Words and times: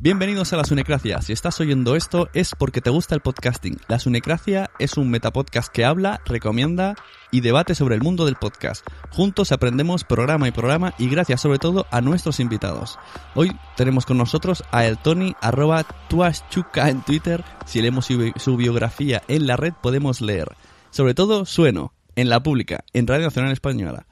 Bienvenidos 0.00 0.52
a 0.52 0.56
La 0.56 0.62
Sunecracia. 0.62 1.20
Si 1.22 1.32
estás 1.32 1.58
oyendo 1.58 1.96
esto 1.96 2.28
es 2.32 2.54
porque 2.56 2.80
te 2.80 2.88
gusta 2.88 3.16
el 3.16 3.20
podcasting. 3.20 3.78
La 3.88 3.98
Sunecracia 3.98 4.70
es 4.78 4.96
un 4.96 5.10
metapodcast 5.10 5.72
que 5.72 5.84
habla, 5.84 6.20
recomienda 6.24 6.94
y 7.32 7.40
debate 7.40 7.74
sobre 7.74 7.96
el 7.96 8.02
mundo 8.02 8.24
del 8.24 8.36
podcast. 8.36 8.86
Juntos 9.10 9.50
aprendemos 9.50 10.04
programa 10.04 10.46
y 10.46 10.52
programa 10.52 10.94
y 10.98 11.08
gracias 11.08 11.40
sobre 11.40 11.58
todo 11.58 11.84
a 11.90 12.00
nuestros 12.00 12.38
invitados. 12.38 12.96
Hoy 13.34 13.50
tenemos 13.76 14.06
con 14.06 14.18
nosotros 14.18 14.62
a 14.70 14.86
el 14.86 14.98
Tony 14.98 15.34
arroba 15.40 15.82
tuaschuca 16.08 16.90
en 16.90 17.02
Twitter. 17.02 17.42
Si 17.66 17.82
leemos 17.82 18.06
su, 18.06 18.32
su 18.36 18.56
biografía 18.56 19.24
en 19.26 19.48
la 19.48 19.56
red 19.56 19.72
podemos 19.82 20.20
leer. 20.20 20.46
Sobre 20.90 21.14
todo 21.14 21.44
Sueno, 21.44 21.92
en 22.14 22.28
la 22.28 22.40
pública, 22.40 22.84
en 22.92 23.08
Radio 23.08 23.24
Nacional 23.24 23.50
Española 23.50 24.06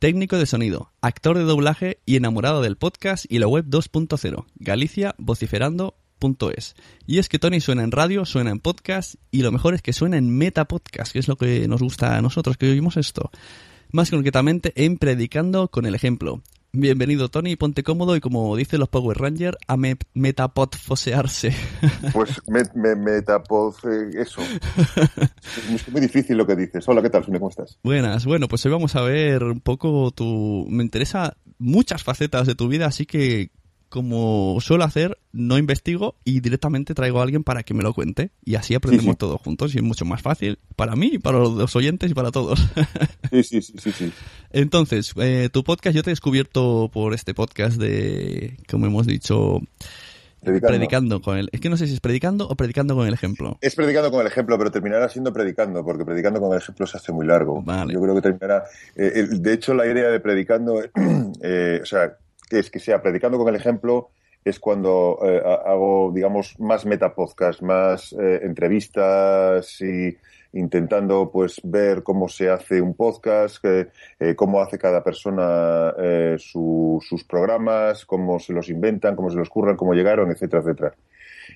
técnico 0.00 0.38
de 0.38 0.46
sonido, 0.46 0.90
actor 1.02 1.36
de 1.36 1.44
doblaje 1.44 1.98
y 2.06 2.16
enamorado 2.16 2.62
del 2.62 2.76
podcast 2.76 3.26
y 3.28 3.38
la 3.38 3.46
web 3.46 3.66
2.0, 3.66 4.46
Galicia 4.56 5.14
vociferando.es. 5.18 6.74
Y 7.06 7.18
es 7.18 7.28
que 7.28 7.38
Tony 7.38 7.60
suena 7.60 7.84
en 7.84 7.92
radio, 7.92 8.24
suena 8.24 8.50
en 8.50 8.60
podcast 8.60 9.16
y 9.30 9.42
lo 9.42 9.52
mejor 9.52 9.74
es 9.74 9.82
que 9.82 9.92
suena 9.92 10.16
en 10.16 10.34
meta 10.36 10.64
podcast, 10.64 11.12
que 11.12 11.18
es 11.18 11.28
lo 11.28 11.36
que 11.36 11.68
nos 11.68 11.82
gusta 11.82 12.16
a 12.16 12.22
nosotros 12.22 12.56
que 12.56 12.70
oímos 12.70 12.96
esto. 12.96 13.30
Más 13.92 14.08
concretamente 14.08 14.72
en 14.74 14.96
Predicando 14.96 15.68
con 15.68 15.84
el 15.84 15.94
ejemplo. 15.94 16.42
Bienvenido 16.72 17.28
Tony, 17.28 17.56
ponte 17.56 17.82
cómodo 17.82 18.14
y 18.14 18.20
como 18.20 18.54
dicen 18.54 18.78
los 18.78 18.88
Power 18.88 19.18
Rangers, 19.18 19.56
a 19.66 19.76
me 19.76 19.96
metapodfosearse. 20.14 21.52
Pues 22.12 22.40
me, 22.46 22.62
me, 22.74 22.94
metapod, 22.94 23.74
eh, 23.84 24.10
eso. 24.14 24.40
es 25.74 25.88
muy 25.90 26.00
difícil 26.00 26.36
lo 26.36 26.46
que 26.46 26.54
dices. 26.54 26.88
Hola, 26.88 27.02
¿qué 27.02 27.10
tal, 27.10 27.24
Sune? 27.24 27.38
¿Cómo 27.38 27.50
estás? 27.50 27.78
Buenas, 27.82 28.24
bueno, 28.24 28.46
pues 28.46 28.64
hoy 28.66 28.72
vamos 28.72 28.94
a 28.94 29.02
ver 29.02 29.42
un 29.42 29.60
poco 29.60 30.12
tu... 30.12 30.66
Me 30.68 30.84
interesa 30.84 31.36
muchas 31.58 32.04
facetas 32.04 32.46
de 32.46 32.54
tu 32.54 32.68
vida, 32.68 32.86
así 32.86 33.04
que 33.04 33.50
como 33.90 34.56
suelo 34.60 34.84
hacer, 34.84 35.18
no 35.32 35.58
investigo 35.58 36.14
y 36.24 36.40
directamente 36.40 36.94
traigo 36.94 37.20
a 37.20 37.24
alguien 37.24 37.44
para 37.44 37.62
que 37.64 37.74
me 37.74 37.82
lo 37.82 37.92
cuente. 37.92 38.30
Y 38.44 38.54
así 38.54 38.74
aprendemos 38.74 39.04
Sí, 39.04 39.10
sí. 39.10 39.16
todos 39.18 39.40
juntos 39.42 39.74
y 39.74 39.78
es 39.78 39.84
mucho 39.84 40.04
más 40.06 40.22
fácil 40.22 40.58
para 40.76 40.96
mí, 40.96 41.18
para 41.18 41.38
los 41.40 41.76
oyentes 41.76 42.10
y 42.10 42.14
para 42.14 42.30
todos. 42.30 42.58
Sí, 43.30 43.42
sí, 43.42 43.60
sí, 43.62 43.74
sí. 43.78 43.92
sí. 43.92 44.12
Entonces, 44.52 45.12
eh, 45.16 45.50
tu 45.52 45.62
podcast, 45.64 45.94
yo 45.94 46.02
te 46.02 46.10
he 46.10 46.12
descubierto 46.12 46.88
por 46.92 47.12
este 47.14 47.34
podcast 47.34 47.78
de, 47.78 48.56
como 48.70 48.86
hemos 48.86 49.06
dicho, 49.06 49.60
Predicando. 50.42 50.68
predicando 50.78 51.20
con 51.20 51.36
el... 51.36 51.48
Es 51.52 51.60
que 51.60 51.68
no 51.68 51.76
sé 51.76 51.86
si 51.86 51.92
es 51.94 52.00
predicando 52.00 52.48
o 52.48 52.54
predicando 52.56 52.94
con 52.96 53.06
el 53.06 53.12
ejemplo. 53.12 53.58
Es 53.60 53.74
predicando 53.74 54.10
con 54.10 54.20
el 54.22 54.26
ejemplo, 54.28 54.56
pero 54.56 54.70
terminará 54.70 55.08
siendo 55.08 55.32
predicando, 55.32 55.84
porque 55.84 56.04
predicando 56.04 56.40
con 56.40 56.52
el 56.52 56.58
ejemplo 56.58 56.86
se 56.86 56.96
hace 56.96 57.12
muy 57.12 57.26
largo. 57.26 57.60
Vale. 57.62 57.92
Yo 57.92 58.00
creo 58.00 58.14
que 58.14 58.22
terminará. 58.22 58.64
eh, 58.96 59.12
el- 59.16 59.42
de 59.42 59.52
hecho, 59.52 59.74
la 59.74 59.86
idea 59.86 60.08
de 60.08 60.18
predicando, 60.20 60.80
eh, 61.42 61.80
o 61.82 61.86
sea, 61.86 62.16
que 62.50 62.58
es 62.58 62.70
que 62.70 62.80
sea 62.80 63.00
predicando 63.00 63.38
con 63.38 63.48
el 63.48 63.54
ejemplo, 63.56 64.10
es 64.44 64.58
cuando 64.58 65.18
eh, 65.22 65.40
ha- 65.44 65.70
hago, 65.72 66.10
digamos, 66.12 66.58
más 66.58 66.84
metapodcast, 66.84 67.62
más 67.62 68.12
eh, 68.14 68.40
entrevistas 68.42 69.80
y 69.80 70.16
intentando 70.52 71.30
pues 71.30 71.60
ver 71.62 72.02
cómo 72.02 72.28
se 72.28 72.50
hace 72.50 72.80
un 72.80 72.94
podcast, 72.94 73.64
eh, 73.64 74.34
cómo 74.34 74.60
hace 74.60 74.78
cada 74.78 75.04
persona 75.04 75.94
su- 76.38 76.98
sus 77.06 77.22
programas, 77.22 78.04
cómo 78.04 78.40
se 78.40 78.52
los 78.52 78.68
inventan, 78.68 79.14
cómo 79.14 79.30
se 79.30 79.36
los 79.36 79.48
curran, 79.48 79.76
cómo 79.76 79.94
llegaron, 79.94 80.30
etcétera, 80.32 80.62
etcétera. 80.62 80.94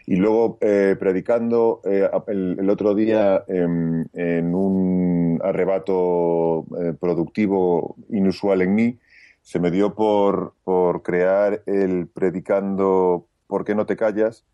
Y 0.06 0.16
luego 0.16 0.58
predicando 0.58 1.80
el, 1.84 2.56
el 2.60 2.70
otro 2.70 2.94
día 2.94 3.42
em, 3.48 4.04
en 4.12 4.54
un 4.54 5.40
arrebato 5.42 6.64
productivo 7.00 7.96
inusual 8.10 8.62
en 8.62 8.74
mí, 8.74 8.98
se 9.44 9.60
me 9.60 9.70
dio 9.70 9.94
por, 9.94 10.54
por 10.64 11.04
crear 11.04 11.62
el 11.66 12.08
predicando 12.08 13.28
¿Por 13.46 13.64
qué 13.64 13.76
no 13.76 13.86
te 13.86 13.96
callas? 13.96 14.44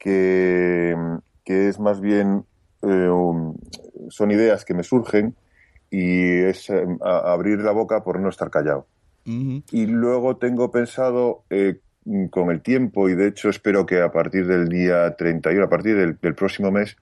que, 0.00 0.96
que 1.44 1.68
es 1.68 1.78
más 1.78 2.00
bien 2.00 2.44
eh, 2.82 3.08
son 4.08 4.30
ideas 4.32 4.64
que 4.64 4.74
me 4.74 4.82
surgen 4.82 5.36
y 5.90 6.40
es 6.40 6.70
eh, 6.70 6.84
abrir 7.02 7.60
la 7.60 7.70
boca 7.70 8.02
por 8.02 8.18
no 8.18 8.28
estar 8.30 8.50
callado. 8.50 8.88
Y 9.26 9.86
luego 9.86 10.38
tengo 10.38 10.72
pensado 10.72 11.44
eh, 11.50 11.78
con 12.30 12.50
el 12.50 12.62
tiempo, 12.62 13.08
y 13.08 13.14
de 13.14 13.28
hecho 13.28 13.48
espero 13.48 13.86
que 13.86 14.00
a 14.00 14.10
partir 14.10 14.46
del 14.46 14.68
día 14.68 15.14
31, 15.14 15.66
a 15.66 15.68
partir 15.68 15.94
del, 15.94 16.18
del 16.20 16.34
próximo 16.34 16.72
mes, 16.72 16.96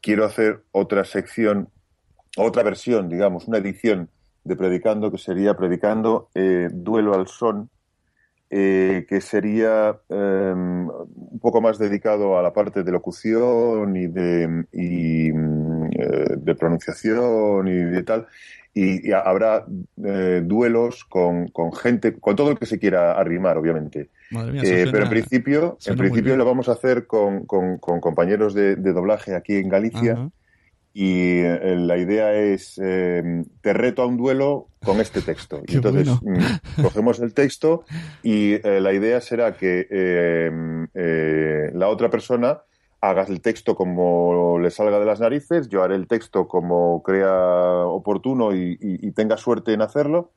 quiero 0.00 0.24
hacer 0.24 0.64
otra 0.72 1.04
sección, 1.04 1.68
otra 2.36 2.64
versión, 2.64 3.08
digamos, 3.08 3.46
una 3.46 3.58
edición 3.58 4.08
de 4.44 4.56
Predicando, 4.56 5.10
que 5.10 5.18
sería 5.18 5.54
Predicando 5.56 6.28
eh, 6.34 6.68
Duelo 6.72 7.14
al 7.14 7.26
Son, 7.28 7.68
eh, 8.50 9.06
que 9.08 9.20
sería 9.20 9.96
eh, 10.08 10.52
un 10.54 11.38
poco 11.40 11.60
más 11.60 11.78
dedicado 11.78 12.38
a 12.38 12.42
la 12.42 12.52
parte 12.52 12.82
de 12.82 12.92
locución 12.92 13.96
y 13.96 14.06
de, 14.08 14.64
y, 14.72 15.28
eh, 15.30 16.36
de 16.36 16.54
pronunciación 16.54 17.68
y 17.68 17.72
de 17.76 18.02
tal. 18.02 18.26
Y, 18.74 19.08
y 19.08 19.12
habrá 19.12 19.66
eh, 20.04 20.42
duelos 20.44 21.04
con, 21.04 21.48
con 21.48 21.72
gente, 21.74 22.18
con 22.18 22.36
todo 22.36 22.50
el 22.50 22.58
que 22.58 22.66
se 22.66 22.78
quiera 22.78 23.12
arrimar, 23.12 23.56
obviamente. 23.58 24.10
Madre 24.30 24.52
mía, 24.52 24.62
suena- 24.64 24.92
pero 24.92 25.04
en 25.04 25.10
principio, 25.10 25.76
en 25.92 25.96
principio 25.98 26.36
lo 26.36 26.44
vamos 26.46 26.68
a 26.68 26.72
hacer 26.72 27.06
con, 27.06 27.44
con- 27.46 27.78
con 27.78 28.00
compañeros 28.00 28.54
de, 28.54 28.76
de 28.76 28.92
doblaje 28.92 29.34
aquí 29.34 29.56
en 29.56 29.68
Galicia. 29.68 30.14
Y 30.94 31.38
eh, 31.40 31.76
la 31.78 31.96
idea 31.96 32.34
es, 32.34 32.78
eh, 32.82 33.44
te 33.62 33.72
reto 33.72 34.02
a 34.02 34.06
un 34.06 34.16
duelo 34.18 34.68
con 34.84 35.00
este 35.00 35.22
texto. 35.22 35.62
Y 35.66 35.76
entonces 35.76 36.20
bueno. 36.20 36.38
mm, 36.38 36.82
cogemos 36.82 37.18
el 37.20 37.32
texto 37.32 37.84
y 38.22 38.54
eh, 38.54 38.80
la 38.80 38.92
idea 38.92 39.20
será 39.22 39.56
que 39.56 39.86
eh, 39.90 40.50
eh, 40.94 41.70
la 41.72 41.88
otra 41.88 42.10
persona 42.10 42.60
hagas 43.00 43.30
el 43.30 43.40
texto 43.40 43.74
como 43.74 44.58
le 44.60 44.70
salga 44.70 45.00
de 45.00 45.06
las 45.06 45.18
narices, 45.20 45.68
yo 45.68 45.82
haré 45.82 45.96
el 45.96 46.06
texto 46.06 46.46
como 46.46 47.02
crea 47.02 47.84
oportuno 47.86 48.54
y, 48.54 48.78
y- 48.80 49.06
y 49.08 49.10
tenga 49.12 49.36
suerte 49.38 49.72
en 49.72 49.82
hacerlo, 49.82 50.32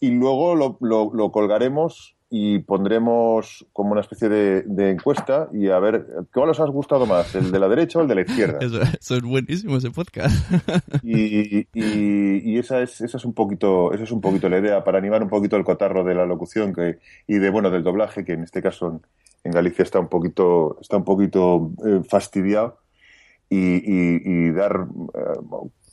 y 0.00 0.10
luego 0.10 0.56
lo, 0.56 0.78
lo- 0.80 1.12
lo 1.14 1.30
colgaremos 1.30 2.16
y 2.34 2.60
pondremos 2.60 3.66
como 3.74 3.92
una 3.92 4.00
especie 4.00 4.30
de, 4.30 4.62
de 4.62 4.88
encuesta 4.92 5.50
y 5.52 5.68
a 5.68 5.78
ver, 5.78 6.06
¿cuál 6.32 6.48
os 6.48 6.60
ha 6.60 6.64
gustado 6.64 7.04
más? 7.04 7.34
¿El 7.34 7.52
de 7.52 7.58
la 7.58 7.68
derecha 7.68 7.98
o 7.98 8.02
el 8.02 8.08
de 8.08 8.14
la 8.14 8.20
izquierda? 8.22 8.56
Eso, 8.62 8.80
eso 8.80 9.16
es 9.16 9.22
buenísimo 9.22 9.76
ese 9.76 9.90
podcast. 9.90 10.34
Y, 11.02 11.66
y- 11.74 12.38
y 12.54 12.58
esa 12.58 12.80
es 12.80 13.00
esa 13.02 13.18
es 13.18 13.24
un 13.26 13.34
poquito 13.34 13.92
esa 13.92 14.04
es 14.04 14.12
un 14.12 14.20
poquito 14.22 14.48
la 14.48 14.58
idea 14.58 14.82
para 14.82 14.96
animar 14.98 15.22
un 15.22 15.28
poquito 15.28 15.56
el 15.56 15.64
cotarro 15.64 16.04
de 16.04 16.14
la 16.14 16.24
locución 16.24 16.72
que 16.72 16.98
y 17.26 17.34
de 17.38 17.50
bueno 17.50 17.70
del 17.70 17.82
doblaje 17.82 18.24
que 18.24 18.32
en 18.32 18.44
este 18.44 18.62
caso 18.62 18.88
en, 18.88 19.00
en 19.44 19.52
Galicia 19.52 19.82
está 19.82 19.98
un 20.00 20.08
poquito 20.08 20.78
está 20.80 20.96
un 20.96 21.04
poquito 21.04 21.70
eh, 21.86 22.00
fastidiado 22.08 22.78
y, 23.50 23.76
y- 23.76 24.22
y 24.24 24.50
dar 24.52 24.86
eh, 25.14 25.20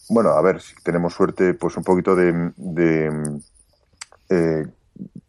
bueno 0.10 0.30
a 0.30 0.42
ver 0.42 0.62
si 0.62 0.74
tenemos 0.84 1.14
suerte 1.14 1.54
pues 1.54 1.76
un 1.76 1.84
poquito 1.84 2.16
de, 2.16 2.52
de, 2.56 3.40
eh, 4.30 4.66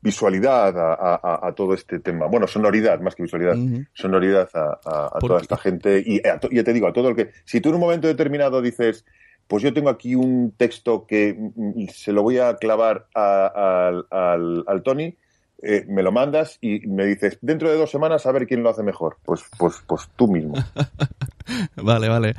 visualidad 0.03 0.77
a, 0.79 0.95
a- 0.95 1.49
a 1.49 1.53
todo 1.55 1.75
este 1.75 1.99
tema 1.99 2.27
bueno 2.27 2.47
sonoridad 2.47 3.01
más 3.01 3.15
que 3.15 3.23
visualidad 3.23 3.55
sonoridad 3.93 4.49
a, 4.55 4.81
toda 5.21 5.41
esta 5.43 5.57
gente 5.59 6.03
y 6.05 6.21
to- 6.41 6.49
ya 6.51 6.65
te 6.65 6.73
digo, 6.73 6.87
a 6.89 6.93
todo 6.93 7.09
el 7.11 7.17
que... 7.17 7.31
Si 7.45 7.61
tú 7.61 7.69
en 7.69 7.75
un 7.77 7.81
momento 7.83 8.09
determinado 8.09 8.63
dices, 8.63 9.05
pues 9.47 9.63
yo 9.63 9.73
tengo 9.75 9.91
aquí 9.91 10.15
un 10.15 10.53
texto 10.57 11.07
que 11.07 11.35
mm, 11.55 11.89
se 11.93 12.13
lo 12.13 12.23
voy 12.23 12.39
a 12.39 12.57
clavar 12.57 13.07
al, 13.15 14.07
al- 14.11 14.65
al 14.67 14.83
Tony, 14.83 15.17
eh, 15.63 15.85
me 15.89 16.03
lo 16.03 16.13
mandas 16.13 16.57
y 16.63 16.87
me 16.87 17.05
dices, 17.05 17.39
dentro 17.43 17.69
de 17.71 17.77
dos 17.77 17.91
semanas 17.91 18.25
a 18.27 18.33
ver 18.33 18.47
quién 18.47 18.63
lo 18.63 18.71
hace 18.71 18.83
mejor. 18.83 19.19
Pues, 19.25 19.43
pues, 19.59 19.83
pues 19.87 20.09
tú 20.17 20.29
mismo. 20.29 20.55
Vale, 21.77 22.09
vale. 22.09 22.35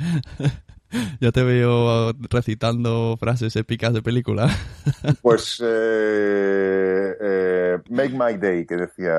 Ya 1.20 1.32
te 1.32 1.42
veo 1.42 2.12
recitando 2.30 3.16
frases 3.18 3.56
épicas 3.56 3.92
de 3.92 4.02
película. 4.02 4.48
Pues 5.22 5.62
eh, 5.64 7.14
eh, 7.20 7.78
Make 7.90 8.10
My 8.10 8.38
Day, 8.38 8.66
que 8.66 8.76
decía 8.76 9.12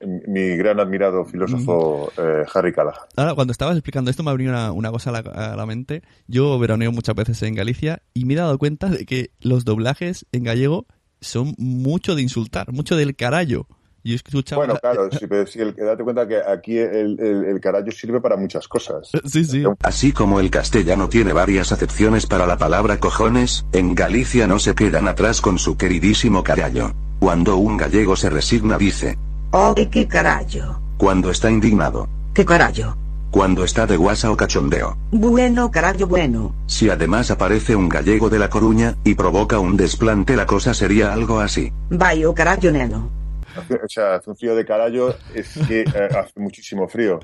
mi 0.00 0.56
gran 0.56 0.78
admirado 0.78 1.24
filósofo 1.24 2.12
eh, 2.18 2.44
Harry 2.52 2.72
Callahan. 2.72 3.00
Ahora, 3.16 3.34
cuando 3.34 3.52
estabas 3.52 3.76
explicando 3.76 4.10
esto, 4.10 4.22
me 4.22 4.32
venido 4.32 4.52
una, 4.52 4.72
una 4.72 4.90
cosa 4.90 5.10
a 5.10 5.12
la, 5.14 5.18
a 5.52 5.56
la 5.56 5.66
mente. 5.66 6.02
Yo 6.26 6.58
veraneo 6.58 6.92
muchas 6.92 7.14
veces 7.14 7.42
en 7.42 7.54
Galicia 7.54 8.02
y 8.12 8.24
me 8.24 8.34
he 8.34 8.36
dado 8.36 8.58
cuenta 8.58 8.88
de 8.88 9.06
que 9.06 9.30
los 9.40 9.64
doblajes 9.64 10.26
en 10.32 10.44
gallego 10.44 10.86
son 11.20 11.54
mucho 11.58 12.14
de 12.14 12.22
insultar, 12.22 12.72
mucho 12.72 12.96
del 12.96 13.16
carallo. 13.16 13.66
Yo 14.06 14.14
escuchaba... 14.14 14.64
Bueno, 14.64 14.78
claro, 14.80 15.10
sí, 15.18 15.26
pero 15.26 15.46
sí, 15.48 15.60
el, 15.60 15.74
date 15.74 16.04
cuenta 16.04 16.28
que 16.28 16.36
aquí 16.36 16.78
el, 16.78 17.18
el, 17.18 17.60
carallo 17.60 17.90
sirve 17.90 18.20
para 18.20 18.36
muchas 18.36 18.68
cosas. 18.68 19.10
Sí, 19.24 19.44
sí. 19.44 19.64
Así 19.82 20.12
como 20.12 20.38
el 20.38 20.48
castellano 20.48 21.08
tiene 21.08 21.32
varias 21.32 21.72
acepciones 21.72 22.26
para 22.26 22.46
la 22.46 22.56
palabra 22.56 23.00
cojones, 23.00 23.66
en 23.72 23.96
Galicia 23.96 24.46
no 24.46 24.60
se 24.60 24.76
quedan 24.76 25.08
atrás 25.08 25.40
con 25.40 25.58
su 25.58 25.76
queridísimo 25.76 26.44
carallo. 26.44 26.92
Cuando 27.18 27.56
un 27.56 27.76
gallego 27.76 28.14
se 28.14 28.30
resigna 28.30 28.78
dice, 28.78 29.18
¡Oh, 29.50 29.74
qué 29.74 30.06
carallo! 30.06 30.78
Cuando 30.98 31.30
está 31.30 31.50
indignado. 31.50 32.08
¿Qué 32.32 32.44
carallo? 32.44 32.96
Cuando 33.32 33.64
está 33.64 33.86
de 33.86 33.96
guasa 33.96 34.30
o 34.30 34.36
cachondeo. 34.36 34.96
Bueno, 35.10 35.70
carallo, 35.72 36.06
bueno. 36.06 36.54
Si 36.66 36.88
además 36.88 37.32
aparece 37.32 37.74
un 37.74 37.88
gallego 37.88 38.30
de 38.30 38.38
La 38.38 38.50
Coruña, 38.50 38.96
y 39.02 39.14
provoca 39.14 39.58
un 39.58 39.76
desplante 39.76 40.36
la 40.36 40.46
cosa 40.46 40.74
sería 40.74 41.12
algo 41.12 41.40
así. 41.40 41.72
Vaya, 41.90 42.32
carallo, 42.34 42.70
neno. 42.70 43.15
O 43.84 43.88
sea, 43.88 44.16
hace 44.16 44.30
un 44.30 44.36
frío 44.36 44.54
de 44.54 44.64
carallo, 44.64 45.14
es 45.34 45.58
que 45.68 45.80
eh, 45.82 46.08
hace 46.10 46.38
muchísimo 46.40 46.88
frío. 46.88 47.20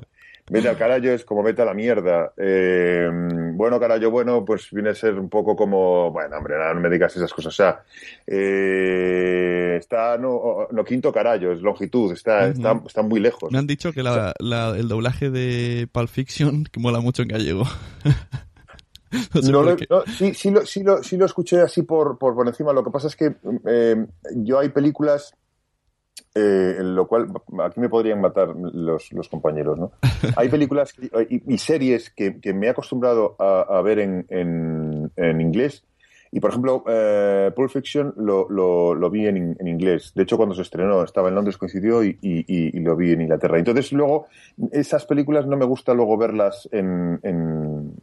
Vete 0.49 0.67
al 0.67 0.77
carallo 0.77 1.13
es 1.13 1.23
como 1.23 1.41
vete 1.41 1.61
a 1.61 1.65
la 1.65 1.73
mierda. 1.73 2.33
Eh, 2.35 3.09
bueno, 3.53 3.79
carallo, 3.79 4.11
bueno, 4.11 4.43
pues 4.43 4.69
viene 4.71 4.89
a 4.89 4.95
ser 4.95 5.17
un 5.17 5.29
poco 5.29 5.55
como, 5.55 6.11
bueno, 6.11 6.37
hombre, 6.37 6.55
no, 6.57 6.81
me 6.81 6.89
digas 6.89 7.15
esas 7.15 7.31
cosas. 7.31 7.53
O 7.53 7.55
sea, 7.55 7.81
eh, 8.27 9.77
está, 9.79 10.17
no, 10.17 10.67
no, 10.69 10.83
quinto 10.83 11.13
carallo, 11.13 11.53
es 11.53 11.61
longitud, 11.61 12.11
está, 12.11 12.47
está, 12.49 13.01
muy 13.03 13.21
lejos. 13.21 13.51
Me 13.53 13.57
han 13.57 13.67
dicho 13.67 13.93
que 13.93 14.01
el 14.01 14.87
doblaje 14.89 15.29
de 15.29 15.87
Pulp 15.89 16.09
Fiction 16.09 16.65
que 16.65 16.79
mola 16.81 16.99
mucho 16.99 17.21
en 17.21 17.29
gallego. 17.29 17.63
sí, 19.31 20.33
sí, 20.33 20.51
lo, 20.51 20.65
sí, 20.65 20.83
lo, 20.83 21.03
sí 21.03 21.15
lo 21.15 21.25
escuché 21.25 21.61
así 21.61 21.83
por, 21.83 22.17
por, 22.17 22.35
por 22.35 22.45
encima. 22.45 22.73
Lo 22.73 22.83
que 22.83 22.91
pasa 22.91 23.07
es 23.07 23.15
que 23.15 23.33
yo 24.35 24.59
hay 24.59 24.69
películas 24.69 25.33
eh, 26.35 26.77
en 26.79 26.95
lo 26.95 27.07
cual 27.07 27.27
aquí 27.63 27.79
me 27.79 27.89
podrían 27.89 28.19
matar 28.19 28.55
los, 28.55 29.11
los 29.11 29.29
compañeros, 29.29 29.77
¿no? 29.77 29.91
Hay 30.35 30.49
películas 30.49 30.93
y, 31.29 31.57
series 31.59 32.09
que, 32.09 32.39
me 32.53 32.67
he 32.67 32.69
acostumbrado 32.69 33.35
a, 33.39 33.81
ver 33.81 33.99
en, 33.99 34.25
en, 34.29 35.41
inglés 35.41 35.83
y, 36.31 36.39
por 36.39 36.49
ejemplo, 36.49 36.83
eh, 36.87 37.51
Pulp 37.55 37.69
Fiction 37.69 38.15
lo, 38.17 38.49
lo, 38.49 39.09
vi 39.11 39.27
en, 39.27 39.55
en, 39.59 39.67
inglés. 39.67 40.11
De 40.15 40.23
hecho, 40.23 40.37
cuando 40.37 40.55
se 40.55 40.63
estrenó, 40.63 41.03
estaba 41.03 41.29
en 41.29 41.35
Londres, 41.35 41.57
coincidió 41.57 42.03
y, 42.03 42.17
y, 42.19 42.79
lo 42.79 42.95
vi 42.95 43.11
en 43.11 43.21
Inglaterra. 43.21 43.59
Entonces, 43.59 43.91
luego, 43.91 44.25
esas 44.71 45.05
películas 45.05 45.45
no 45.45 45.55
me 45.55 45.65
gusta 45.65 45.93
luego 45.93 46.17
verlas 46.17 46.67
en... 46.71 47.19
en 47.21 47.93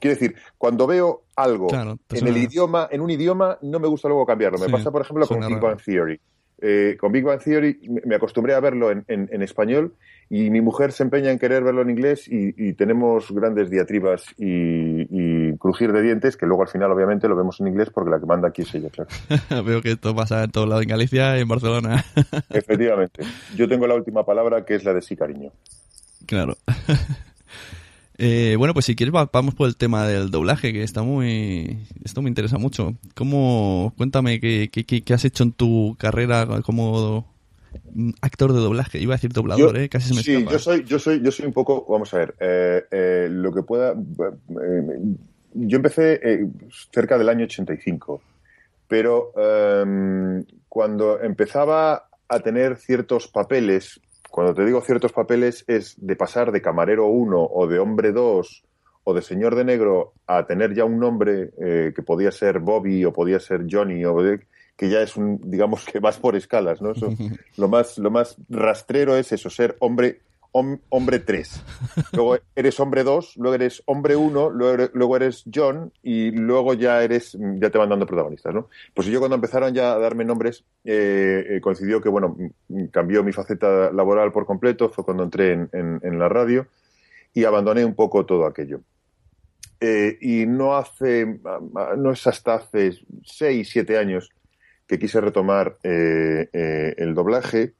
quiero 0.00 0.16
decir, 0.16 0.34
cuando 0.56 0.86
veo 0.86 1.24
algo 1.36 1.68
en 1.70 2.26
el 2.26 2.36
idioma, 2.38 2.88
en 2.90 3.02
un 3.02 3.10
idioma, 3.10 3.58
no 3.60 3.78
me 3.78 3.88
gusta 3.88 4.08
luego 4.08 4.24
cambiarlo. 4.24 4.58
Me 4.58 4.70
pasa, 4.70 4.90
por 4.90 5.02
ejemplo, 5.02 5.26
con 5.26 5.46
Big 5.46 5.60
Bang 5.60 5.78
Theory. 5.84 6.18
Eh, 6.60 6.96
con 6.98 7.10
Big 7.10 7.24
Bang 7.24 7.40
Theory 7.42 7.78
me 8.04 8.14
acostumbré 8.14 8.54
a 8.54 8.60
verlo 8.60 8.90
en, 8.90 9.04
en, 9.08 9.42
español 9.42 9.94
y 10.30 10.50
mi 10.50 10.60
mujer 10.60 10.92
se 10.92 11.02
empeña 11.02 11.30
en 11.30 11.38
querer 11.38 11.64
verlo 11.64 11.82
en 11.82 11.90
inglés 11.90 12.26
y, 12.28 12.72
tenemos 12.74 13.30
grandes 13.32 13.70
diatribas 13.70 14.24
y, 14.38 15.52
crujir 15.58 15.92
de 15.92 16.02
dientes 16.02 16.36
que 16.36 16.46
luego 16.46 16.62
al 16.62 16.68
final 16.68 16.90
obviamente 16.92 17.28
lo 17.28 17.36
vemos 17.36 17.60
en 17.60 17.68
inglés 17.68 17.90
porque 17.90 18.10
la 18.10 18.20
que 18.20 18.26
manda 18.26 18.48
aquí 18.48 18.62
es 18.62 18.74
ella, 18.74 18.88
claro. 18.90 19.10
Veo 19.64 19.82
que 19.82 19.92
esto 19.92 20.14
pasa 20.14 20.44
en 20.44 20.50
todos 20.50 20.68
lados, 20.68 20.84
en 20.84 20.88
Galicia 20.88 21.36
y 21.38 21.42
en 21.42 21.48
Barcelona. 21.48 22.04
Efectivamente. 22.50 23.24
Yo 23.56 23.68
tengo 23.68 23.86
la 23.86 23.94
última 23.94 24.24
palabra 24.24 24.64
que 24.64 24.76
es 24.76 24.84
la 24.84 24.94
de 24.94 25.02
sí, 25.02 25.16
cariño. 25.16 25.52
Claro. 26.26 26.56
Eh, 28.16 28.54
bueno, 28.56 28.74
pues 28.74 28.86
si 28.86 28.94
quieres 28.94 29.12
vamos 29.12 29.54
por 29.54 29.68
el 29.68 29.76
tema 29.76 30.06
del 30.06 30.30
doblaje, 30.30 30.72
que 30.72 30.82
está 30.82 31.02
muy... 31.02 31.78
Esto 32.04 32.22
me 32.22 32.28
interesa 32.28 32.58
mucho. 32.58 32.94
¿Cómo... 33.14 33.92
Cuéntame 33.96 34.40
qué, 34.40 34.70
qué, 34.70 35.14
has 35.14 35.24
hecho 35.24 35.42
en 35.42 35.52
tu 35.52 35.96
carrera 35.98 36.46
como 36.62 37.26
actor 38.20 38.52
de 38.52 38.60
doblaje? 38.60 38.98
Iba 38.98 39.14
a 39.14 39.16
decir 39.16 39.32
doblador, 39.32 39.76
¿eh? 39.78 39.88
Casi 39.88 40.08
se 40.08 40.14
me 40.14 40.22
Sí, 40.22 40.46
yo 40.48 40.58
soy, 40.58 40.84
yo, 40.84 40.98
soy, 40.98 41.20
yo 41.22 41.32
soy 41.32 41.46
un 41.46 41.52
poco... 41.52 41.86
Vamos 41.88 42.14
a 42.14 42.18
ver, 42.18 42.34
eh, 42.38 42.84
eh, 42.90 43.28
lo 43.30 43.52
que 43.52 43.62
pueda... 43.62 43.94
yo 45.54 45.76
empecé 45.76 46.46
cerca 46.92 47.18
del 47.18 47.28
año 47.28 47.44
85, 47.44 48.22
pero 48.86 49.32
em, 49.36 50.44
cuando 50.68 51.20
empezaba 51.20 52.08
a 52.28 52.40
tener 52.40 52.76
ciertos 52.76 53.26
papeles 53.26 54.00
cuando 54.34 54.52
te 54.52 54.64
digo 54.64 54.80
ciertos 54.80 55.12
papeles 55.12 55.62
es 55.68 55.94
de 55.96 56.16
pasar 56.16 56.50
de 56.50 56.60
camarero 56.60 57.06
1 57.06 57.40
o 57.40 57.68
de 57.68 57.78
hombre 57.78 58.10
2 58.10 58.64
o 59.04 59.14
de 59.14 59.22
señor 59.22 59.54
de 59.54 59.64
negro 59.64 60.14
a 60.26 60.44
tener 60.44 60.74
ya 60.74 60.84
un 60.84 60.98
nombre 60.98 61.52
eh, 61.56 61.92
que 61.94 62.02
podía 62.02 62.32
ser 62.32 62.58
Bobby 62.58 63.04
o 63.04 63.12
podía 63.12 63.38
ser 63.38 63.64
Johnny 63.70 64.04
o 64.04 64.16
que 64.76 64.88
ya 64.88 65.02
es 65.02 65.16
un 65.16 65.38
digamos 65.48 65.84
que 65.84 66.00
vas 66.00 66.18
por 66.18 66.34
escalas, 66.34 66.82
¿no? 66.82 66.94
lo 67.56 67.68
más 67.68 67.96
lo 67.96 68.10
más 68.10 68.34
rastrero 68.48 69.16
es 69.16 69.30
eso, 69.30 69.50
ser 69.50 69.76
hombre 69.78 70.18
hombre 70.54 71.18
3. 71.18 71.64
Luego 72.12 72.38
eres 72.54 72.78
hombre 72.78 73.02
2, 73.02 73.36
luego 73.38 73.54
eres 73.56 73.82
hombre 73.86 74.14
1, 74.14 74.50
luego, 74.50 75.16
eres 75.16 75.44
John 75.52 75.92
y 76.02 76.30
luego 76.30 76.74
ya 76.74 77.02
eres, 77.02 77.36
ya 77.56 77.70
te 77.70 77.78
van 77.78 77.88
dando 77.88 78.06
protagonistas, 78.06 78.54
¿no? 78.54 78.68
Pues 78.94 79.08
yo 79.08 79.18
cuando 79.18 79.34
empezaron 79.34 79.74
ya 79.74 79.92
a 79.92 79.98
darme 79.98 80.24
nombres, 80.24 80.64
eh, 80.84 81.44
eh, 81.48 81.60
coincidió 81.60 82.00
que, 82.00 82.08
bueno, 82.08 82.36
cambió 82.92 83.24
mi 83.24 83.32
faceta 83.32 83.90
laboral 83.92 84.30
por 84.30 84.46
completo, 84.46 84.90
fue 84.90 85.04
cuando 85.04 85.24
entré 85.24 85.52
en, 85.52 86.18
la 86.18 86.28
radio 86.28 86.68
y 87.32 87.44
abandoné 87.44 87.84
un 87.84 87.94
poco 87.94 88.24
todo 88.24 88.46
aquello. 88.46 88.80
Eh, 89.80 90.16
y 90.20 90.46
no 90.46 90.76
hace, 90.76 91.40
no 91.96 92.12
es 92.12 92.26
hasta 92.28 92.54
hace 92.54 92.92
6, 93.24 93.68
7 93.68 93.98
años 93.98 94.30
que 94.86 95.00
quise 95.00 95.20
retomar 95.20 95.78
el 95.82 97.14
doblaje 97.14 97.74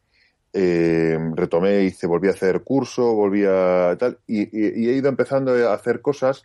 eh, 0.56 1.18
retomé, 1.34 1.82
hice, 1.82 2.06
volví 2.06 2.28
a 2.28 2.30
hacer 2.30 2.62
curso, 2.62 3.12
volví 3.12 3.44
a 3.44 3.96
tal, 3.98 4.18
y, 4.28 4.42
he 4.56 4.94
ido 4.94 5.08
empezando 5.08 5.52
a 5.68 5.74
hacer 5.74 6.00
cosas. 6.00 6.44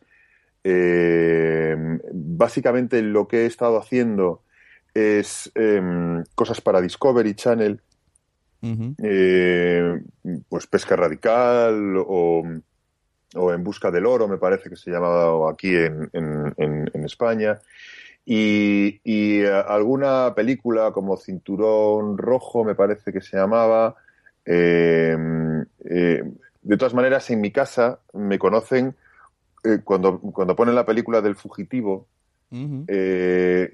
Eh, 0.63 1.77
básicamente 2.11 3.01
lo 3.03 3.27
que 3.27 3.43
he 3.43 3.45
estado 3.45 3.77
haciendo 3.77 4.41
es 4.95 5.51
em, 5.53 6.23
cosas 6.33 6.59
para 6.59 6.81
Discovery 6.81 7.35
Channel, 7.35 7.79
eh, 9.01 10.01
pues 10.49 10.67
pesca 10.67 10.95
radical 10.95 11.95
o, 11.97 12.43
en 13.35 13.63
busca 13.63 13.91
del 13.91 14.07
oro, 14.07 14.27
me 14.27 14.39
parece 14.39 14.71
que 14.71 14.75
se 14.75 14.89
llamaba 14.89 15.51
aquí 15.51 15.75
en, 15.75 16.09
en 16.13 17.05
España. 17.05 17.59
Y, 18.25 18.99
eh, 19.03 19.63
alguna 19.67 20.33
película 20.35 20.91
como 20.91 21.17
Cinturón 21.17 22.17
Rojo, 22.17 22.63
me 22.63 22.75
parece 22.75 23.11
que 23.11 23.21
se 23.21 23.37
llamaba. 23.37 23.95
Em, 24.45 25.65
eh, 25.85 26.23
de 26.61 26.77
todas 26.77 26.93
maneras, 26.93 27.29
en 27.31 27.41
mi 27.41 27.51
casa 27.51 27.99
me 28.13 28.37
conocen 28.37 28.95
eh, 29.63 29.79
cuando, 29.83 30.19
cuando 30.19 30.55
ponen 30.55 30.75
la 30.75 30.85
película 30.85 31.21
del 31.21 31.35
fugitivo. 31.35 32.07
dice, 32.51 33.71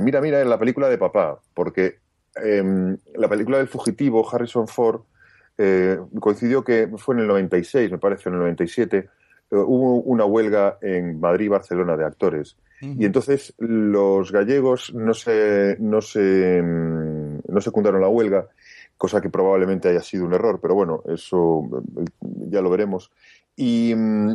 mira, 0.00 0.20
mira, 0.20 0.40
en 0.40 0.50
la 0.50 0.58
película 0.58 0.88
de 0.88 0.98
papá, 0.98 1.40
porque 1.54 1.98
em, 2.36 2.96
la 3.14 3.28
película 3.28 3.58
del 3.58 3.68
fugitivo, 3.68 4.28
Harrison 4.28 4.68
Ford, 4.68 5.02
coincidió 6.20 6.64
que 6.64 6.88
fue 6.96 7.14
en 7.14 7.20
el 7.20 7.26
96, 7.26 7.90
me 7.90 7.98
parece, 7.98 8.28
en 8.28 8.36
el 8.36 8.40
97, 8.40 9.08
hubo 9.50 9.96
una 10.02 10.24
huelga 10.24 10.78
en 10.80 11.20
Madrid 11.20 11.46
y 11.46 11.48
Barcelona 11.48 11.96
de 11.96 12.04
actores. 12.04 12.56
Y 12.82 13.04
entonces 13.04 13.52
los 13.58 14.32
gallegos 14.32 14.94
no 14.94 15.12
se, 15.12 15.76
no 15.80 16.00
se, 16.00 16.62
mm, 16.62 17.40
no 17.48 17.60
secundaron 17.60 18.00
la 18.00 18.08
huelga, 18.08 18.48
cosa 18.96 19.20
que 19.20 19.28
probablemente 19.28 19.90
haya 19.90 20.00
sido 20.00 20.24
un 20.24 20.32
error, 20.32 20.60
pero 20.62 20.74
bueno, 20.74 21.02
eso 21.06 21.68
eh, 21.98 22.04
ya 22.48 22.62
lo 22.62 22.70
veremos. 22.70 23.10
Y 23.54 23.94
mm, 23.94 24.32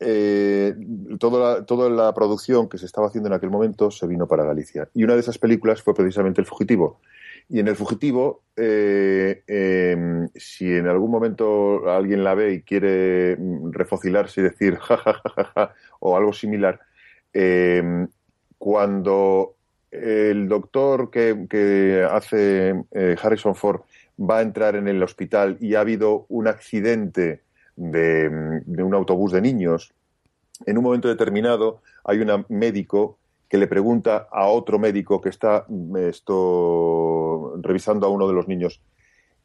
eh, 0.00 0.74
toda, 1.18 1.54
la, 1.54 1.64
toda 1.64 1.88
la 1.88 2.12
producción 2.12 2.68
que 2.68 2.76
se 2.76 2.84
estaba 2.84 3.06
haciendo 3.06 3.28
en 3.28 3.34
aquel 3.34 3.50
momento 3.50 3.90
se 3.90 4.06
vino 4.06 4.26
para 4.26 4.44
Galicia. 4.44 4.88
Y 4.92 5.04
una 5.04 5.14
de 5.14 5.20
esas 5.20 5.38
películas 5.38 5.82
fue 5.82 5.94
precisamente 5.94 6.42
El 6.42 6.46
Fugitivo. 6.46 7.00
Y 7.48 7.60
en 7.60 7.68
El 7.68 7.76
Fugitivo, 7.76 8.42
eh, 8.56 9.42
em, 9.46 10.28
si 10.34 10.70
en 10.70 10.86
algún 10.86 11.10
momento 11.10 11.88
alguien 11.90 12.22
la 12.22 12.34
ve 12.34 12.52
y 12.52 12.62
quiere 12.62 13.36
mm, 13.36 13.72
refocilarse 13.72 14.40
y 14.40 14.44
decir 14.44 14.76
ja, 14.76 15.74
o 16.00 16.16
algo 16.16 16.32
similar, 16.32 16.80
em, 17.32 18.08
cuando 18.58 19.54
el 19.90 20.48
doctor 20.48 21.10
que, 21.10 22.06
hace 22.10 22.74
eh, 22.90 23.16
Harrison 23.20 23.54
Ford 23.54 23.80
va 24.18 24.38
a 24.38 24.42
entrar 24.42 24.76
en 24.76 24.88
el 24.88 25.02
hospital 25.02 25.56
y 25.60 25.74
ha 25.74 25.80
habido 25.80 26.26
un 26.28 26.48
accidente 26.48 27.40
de, 27.76 28.60
de 28.66 28.82
un 28.82 28.94
autobús 28.94 29.32
de 29.32 29.40
niños, 29.40 29.94
en 30.66 30.76
un 30.76 30.84
momento 30.84 31.08
determinado 31.08 31.80
hay 32.04 32.18
un 32.18 32.44
médico 32.48 33.18
que 33.48 33.58
le 33.58 33.66
pregunta 33.66 34.28
a 34.30 34.46
otro 34.48 34.78
médico 34.78 35.20
que 35.20 35.30
está 35.30 35.64
esto, 35.96 36.34
revisando 37.62 38.06
a 38.06 38.10
uno 38.10 38.26
de 38.28 38.34
los 38.34 38.48
niños, 38.48 38.80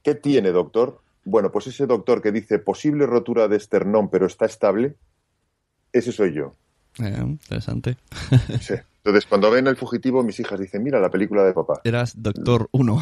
¿qué 0.03 0.15
tiene, 0.15 0.51
doctor? 0.51 0.99
Bueno, 1.25 1.51
pues 1.51 1.67
ese 1.67 1.85
doctor 1.87 2.21
que 2.21 2.31
dice 2.31 2.59
posible 2.59 3.05
rotura 3.05 3.47
de 3.47 3.57
esternón 3.57 4.09
pero 4.09 4.25
está 4.25 4.45
estable, 4.45 4.95
ese 5.91 6.11
soy 6.11 6.33
yo. 6.33 6.53
Eh, 6.99 7.17
interesante. 7.21 7.97
Sí. 8.61 8.75
Entonces, 9.05 9.25
cuando 9.25 9.51
ven 9.51 9.67
El 9.67 9.75
Fugitivo, 9.75 10.23
mis 10.23 10.39
hijas 10.39 10.57
dicen, 10.59 10.81
mira 10.81 10.97
la 10.99 11.09
película 11.09 11.43
de 11.43 11.51
papá. 11.53 11.81
Eras 11.83 12.21
Doctor 12.21 12.69
Uno. 12.71 13.01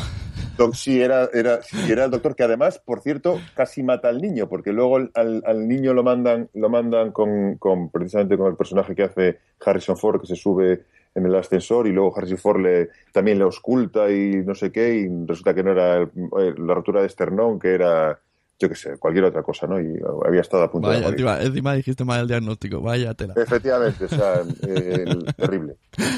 Doc- 0.58 0.74
Sí, 0.74 1.00
era, 1.00 1.30
era, 1.34 1.62
sí, 1.62 1.78
era 1.92 2.06
el 2.06 2.12
doctor 2.12 2.36
que 2.36 2.44
además, 2.44 2.82
por 2.84 3.02
cierto, 3.02 3.40
casi 3.56 3.84
mata 3.84 4.10
al 4.10 4.20
niño, 4.20 4.50
porque 4.50 4.72
luego 4.74 4.96
al, 4.98 5.12
al- 5.14 5.44
al 5.46 5.68
niño 5.68 5.94
lo 5.94 6.02
mandan, 6.04 6.50
lo 6.56 6.70
mandan 6.70 7.12
con, 7.12 7.56
con 7.58 7.90
precisamente 7.92 8.36
con 8.38 8.48
el 8.50 8.56
personaje 8.58 8.96
que 8.96 9.04
hace 9.04 9.40
Harrison 9.64 9.96
Ford, 9.98 10.22
que 10.22 10.28
se 10.28 10.36
sube 10.36 10.86
en 11.16 11.26
el 11.26 11.36
ascensor 11.36 11.88
y 11.88 11.92
luego 11.92 12.16
Harrison 12.18 12.38
Ford 12.38 12.62
le, 12.62 12.90
también 13.12 13.38
le 13.38 13.44
ausculta 13.44 14.10
y 14.12 14.38
no 14.46 14.56
sé 14.56 14.72
qué, 14.72 14.96
y 14.96 15.26
resulta 15.26 15.54
que 15.54 15.64
no 15.64 15.72
era 15.72 15.98
el- 15.98 16.10
eh, 16.40 16.54
la 16.58 16.74
rotura 16.74 17.02
de 17.02 17.08
esternón, 17.08 17.60
que 17.60 17.74
era, 17.74 18.18
yo 18.60 18.70
qué 18.70 18.76
sé, 18.76 18.98
cualquier 18.98 19.26
otra 19.26 19.44
cosa, 19.44 19.68
¿no? 19.68 19.80
Y 19.82 20.00
había 20.26 20.42
estado 20.42 20.64
a 20.64 20.72
punto 20.72 20.88
de 20.90 20.96
Vaya, 20.96 21.08
morir. 21.08 21.20
encima, 21.20 21.42
encima 21.44 21.74
dijiste 21.74 22.06
mal 22.06 22.22
el 22.22 22.28
diagnóstico. 22.28 22.80
Vaya 22.82 23.14
tela. 23.14 23.34
Efectivamente, 23.36 24.06
o 24.06 24.08
sea, 24.10 24.42
eh, 24.68 25.06
el- 25.08 25.26
terrible. 25.36 25.76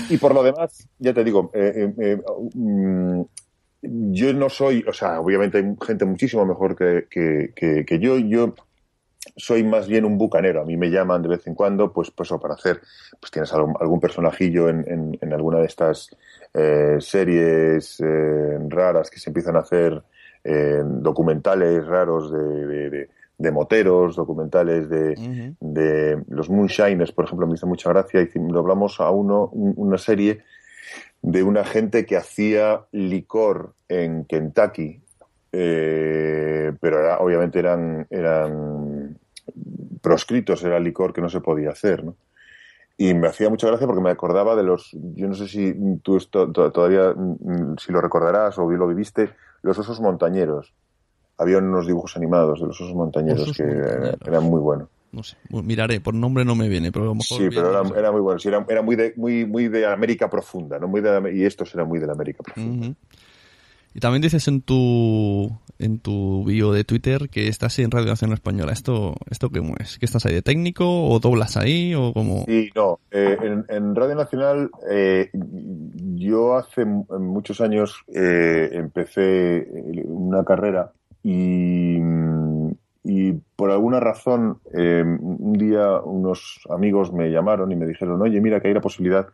Y 0.09 0.17
por 0.17 0.33
lo 0.35 0.43
demás, 0.43 0.88
ya 1.00 1.13
te 1.13 1.23
digo, 1.23 1.50
eh, 1.53 1.73
eh, 1.75 1.93
eh, 2.00 2.21
mm, 2.53 3.21
yo 3.81 4.33
no 4.33 4.50
soy, 4.50 4.83
o 4.88 4.93
sea, 4.93 5.19
obviamente 5.19 5.57
hay 5.57 5.75
gente 5.85 6.05
muchísimo 6.05 6.45
mejor 6.45 6.75
que, 6.75 7.07
que, 7.09 7.51
que- 7.55 7.85
que 7.85 8.00
yo. 8.00 8.17
Yo 8.17 8.53
soy 9.35 9.63
más 9.63 9.87
bien 9.87 10.05
un 10.05 10.17
bucanero. 10.17 10.61
A 10.61 10.65
mí 10.65 10.77
me 10.77 10.89
llaman 10.89 11.21
de 11.21 11.29
vez 11.29 11.47
en 11.47 11.55
cuando, 11.55 11.91
pues, 11.91 12.11
pues 12.11 12.31
o 12.31 12.39
para 12.39 12.53
hacer, 12.55 12.81
pues 13.19 13.31
tienes 13.31 13.51
algún, 13.53 13.75
algún 13.79 13.99
personajillo 13.99 14.69
en, 14.69 14.83
en, 14.87 15.17
en 15.21 15.33
alguna 15.33 15.59
de 15.59 15.65
estas 15.65 16.09
eh, 16.53 16.97
series 16.99 17.99
eh, 17.99 18.57
raras 18.69 19.09
que 19.09 19.19
se 19.19 19.29
empiezan 19.29 19.55
a 19.55 19.59
hacer, 19.59 20.01
eh, 20.43 20.81
documentales 20.85 21.85
raros 21.87 22.31
de, 22.31 22.67
de- 22.67 22.89
de- 22.89 23.09
de 23.35 23.51
moteros, 23.51 24.15
documentales 24.15 24.87
de, 24.89 25.15
de 25.59 26.23
los 26.29 26.49
Moonshiners, 26.49 27.11
por 27.11 27.25
ejemplo, 27.25 27.47
me 27.47 27.55
hizo 27.55 27.65
mucha 27.65 27.89
gracia. 27.89 28.25
Lo 28.35 28.59
hablamos 28.59 28.99
a 29.01 29.09
uno, 29.09 29.49
un- 29.51 29.73
una 29.75 29.97
serie 29.97 30.43
de 31.21 31.41
una 31.41 31.63
gente 31.65 32.05
que 32.05 32.15
hacía 32.15 32.81
licor 32.91 33.73
en 33.89 34.25
Kentucky, 34.25 35.01
eh, 35.51 36.73
pero 36.79 36.99
era- 36.99 37.17
obviamente 37.19 37.59
eran, 37.59 38.05
eran 38.09 39.17
proscritos, 40.01 40.63
era 40.63 40.79
licor 40.79 41.13
que 41.13 41.21
no 41.21 41.29
se 41.29 41.41
podía 41.41 41.69
hacer, 41.71 42.03
¿no? 42.03 42.15
Y 42.97 43.13
me 43.15 43.27
hacía 43.27 43.50
mucha 43.50 43.67
gracia 43.67 43.88
porque 43.88 44.03
me 44.03 44.12
acordaba 44.12 44.55
de 44.55 44.63
los, 44.63 44.91
yo 45.15 45.27
no 45.27 45.33
sé 45.33 45.47
si 45.47 45.73
tú 46.03 46.17
esto 46.17 46.51
todavía, 46.51 47.13
mm, 47.15 47.77
si 47.77 47.91
lo 47.91 48.01
recordarás 48.01 48.57
o 48.59 48.67
bien 48.67 48.79
lo 48.79 48.88
viviste, 48.88 49.31
los 49.63 49.77
osos 49.79 50.00
montañeros. 50.00 50.73
Había 51.38 51.57
unos 51.57 51.88
dibujos 51.88 52.15
animados 52.15 52.62
de 52.62 52.67
los 52.67 52.79
osos 52.79 52.93
montañeros 52.93 53.41
Osos 53.41 53.57
que 53.57 53.63
montañeros. 53.63 54.17
eran 54.27 54.43
muy 54.43 54.59
buenos. 54.59 54.89
No 55.12 55.23
sé. 55.23 55.38
Miraré, 55.50 56.01
por 56.01 56.13
nombre 56.13 56.45
no 56.45 56.55
me 56.55 56.67
viene, 56.67 56.91
pero 56.91 57.05
a 57.05 57.07
lo 57.07 57.15
mejor. 57.15 57.38
Sí, 57.38 57.47
pero 57.50 57.69
era, 57.95 58.12
muy 58.12 58.21
bueno. 58.21 58.39
Sí, 58.39 58.47
era, 58.47 58.65
era 58.67 58.81
muy, 58.81 58.95
de, 58.95 59.13
muy, 59.15 59.45
muy 59.45 59.67
de 59.67 59.85
América 59.85 60.29
profunda, 60.29 60.79
¿no? 60.79 60.88
Muy 60.88 61.01
de, 61.01 61.35
y 61.35 61.45
estos 61.45 61.73
eran 61.73 61.88
muy 61.88 62.00
de 62.00 62.07
la 62.07 62.13
América 62.13 62.43
profunda. 62.43 62.95
Y 63.93 64.00
también 64.00 64.21
dices 64.21 64.47
en 64.47 64.62
tu 64.62 65.51
en 65.83 65.99
tu 65.99 66.43
bio 66.45 66.71
de 66.71 66.83
Twitter 66.83 67.29
que 67.29 67.47
estás 67.47 67.77
en 67.79 67.91
Radio 67.91 68.07
Nacional 68.07 68.35
Española. 68.35 68.71
¿Esto, 68.71 69.15
esto 69.29 69.49
cómo 69.49 69.75
es? 69.79 69.99
¿Que 69.99 70.05
estás 70.05 70.25
ahí 70.25 70.33
de 70.33 70.41
técnico 70.41 70.85
o 71.07 71.19
doblas 71.19 71.57
ahí 71.57 71.93
o 71.93 72.13
como...? 72.13 72.45
Y 72.47 72.69
no, 72.75 72.99
eh, 73.11 73.37
en, 73.67 73.95
Radio 73.95 74.15
Nacional 74.15 74.69
eh, 74.89 75.29
yo 76.15 76.55
hace 76.55 76.85
muchos 76.85 77.61
años 77.61 78.03
eh, 78.13 78.69
empecé 78.73 79.67
una 80.05 80.43
carrera 80.43 80.91
y, 81.23 81.97
y 83.03 83.33
por 83.55 83.71
alguna 83.71 83.99
razón 83.99 84.59
un 84.73 85.53
día 85.53 85.99
unos 85.99 86.61
amigos 86.69 87.11
me 87.13 87.29
llamaron 87.29 87.71
y 87.71 87.75
me 87.75 87.85
dijeron, 87.85 88.21
oye, 88.21 88.39
mira 88.41 88.59
que 88.59 88.69
hay 88.69 88.73
la 88.73 88.81
posibilidad 88.81 89.27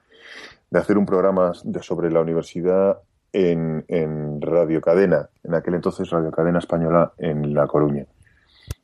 de 0.72 0.80
hacer 0.80 0.98
un 0.98 1.06
programa 1.06 1.52
de- 1.64 1.82
sobre 1.82 2.12
la 2.12 2.22
universidad 2.22 3.00
en, 3.34 3.86
en 3.88 4.42
Radio 4.42 4.82
Cadena, 4.82 5.30
en 5.44 5.54
aquel 5.54 5.76
entonces 5.76 6.10
Radio 6.10 6.32
Cadena 6.32 6.60
Española 6.60 7.14
en 7.18 7.54
La 7.54 7.68
Coruña. 7.68 8.06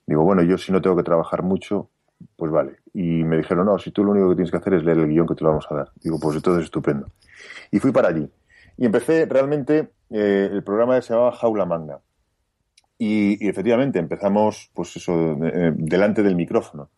Digo, 0.06 0.24
bueno, 0.24 0.44
yo 0.44 0.58
si 0.58 0.72
no 0.72 0.82
tengo 0.82 0.96
que 0.96 1.04
trabajar 1.04 1.42
mucho, 1.44 1.90
pues 2.36 2.52
vale. 2.52 2.78
Y 2.94 3.24
me 3.24 3.38
dijeron, 3.38 3.66
no, 3.66 3.78
si 3.80 3.92
tú 3.92 4.04
lo 4.04 4.12
único 4.12 4.30
que 4.30 4.36
tienes 4.36 4.52
que 4.52 4.58
hacer 4.58 4.76
es 4.76 4.84
leer 4.84 5.00
el 5.00 5.08
guion 5.08 5.28
que 5.28 5.36
te 5.36 5.44
lo 5.44 5.50
vamos 5.50 5.68
a 5.70 5.76
dar. 5.76 5.92
Digo, 6.02 6.20
pues 6.20 6.36
entonces 6.36 6.66
estupendo. 6.66 7.08
Y 7.72 7.80
fui 7.80 7.92
para 7.92 8.10
allí. 8.10 8.30
Y 8.78 8.86
empecé 8.86 9.26
realmente, 9.26 9.92
eh, 10.10 10.50
el 10.52 10.64
programa 10.64 11.02
se 11.02 11.14
llamaba 11.14 11.32
Jaula 11.32 11.66
Magna. 11.66 12.00
Y, 12.98 13.48
efectivamente 13.48 14.00
empezamos, 14.00 14.72
pues 14.74 14.96
eso, 14.96 15.38
eh, 15.44 15.74
delante 15.76 16.24
del 16.24 16.36
micrófono. 16.36 16.90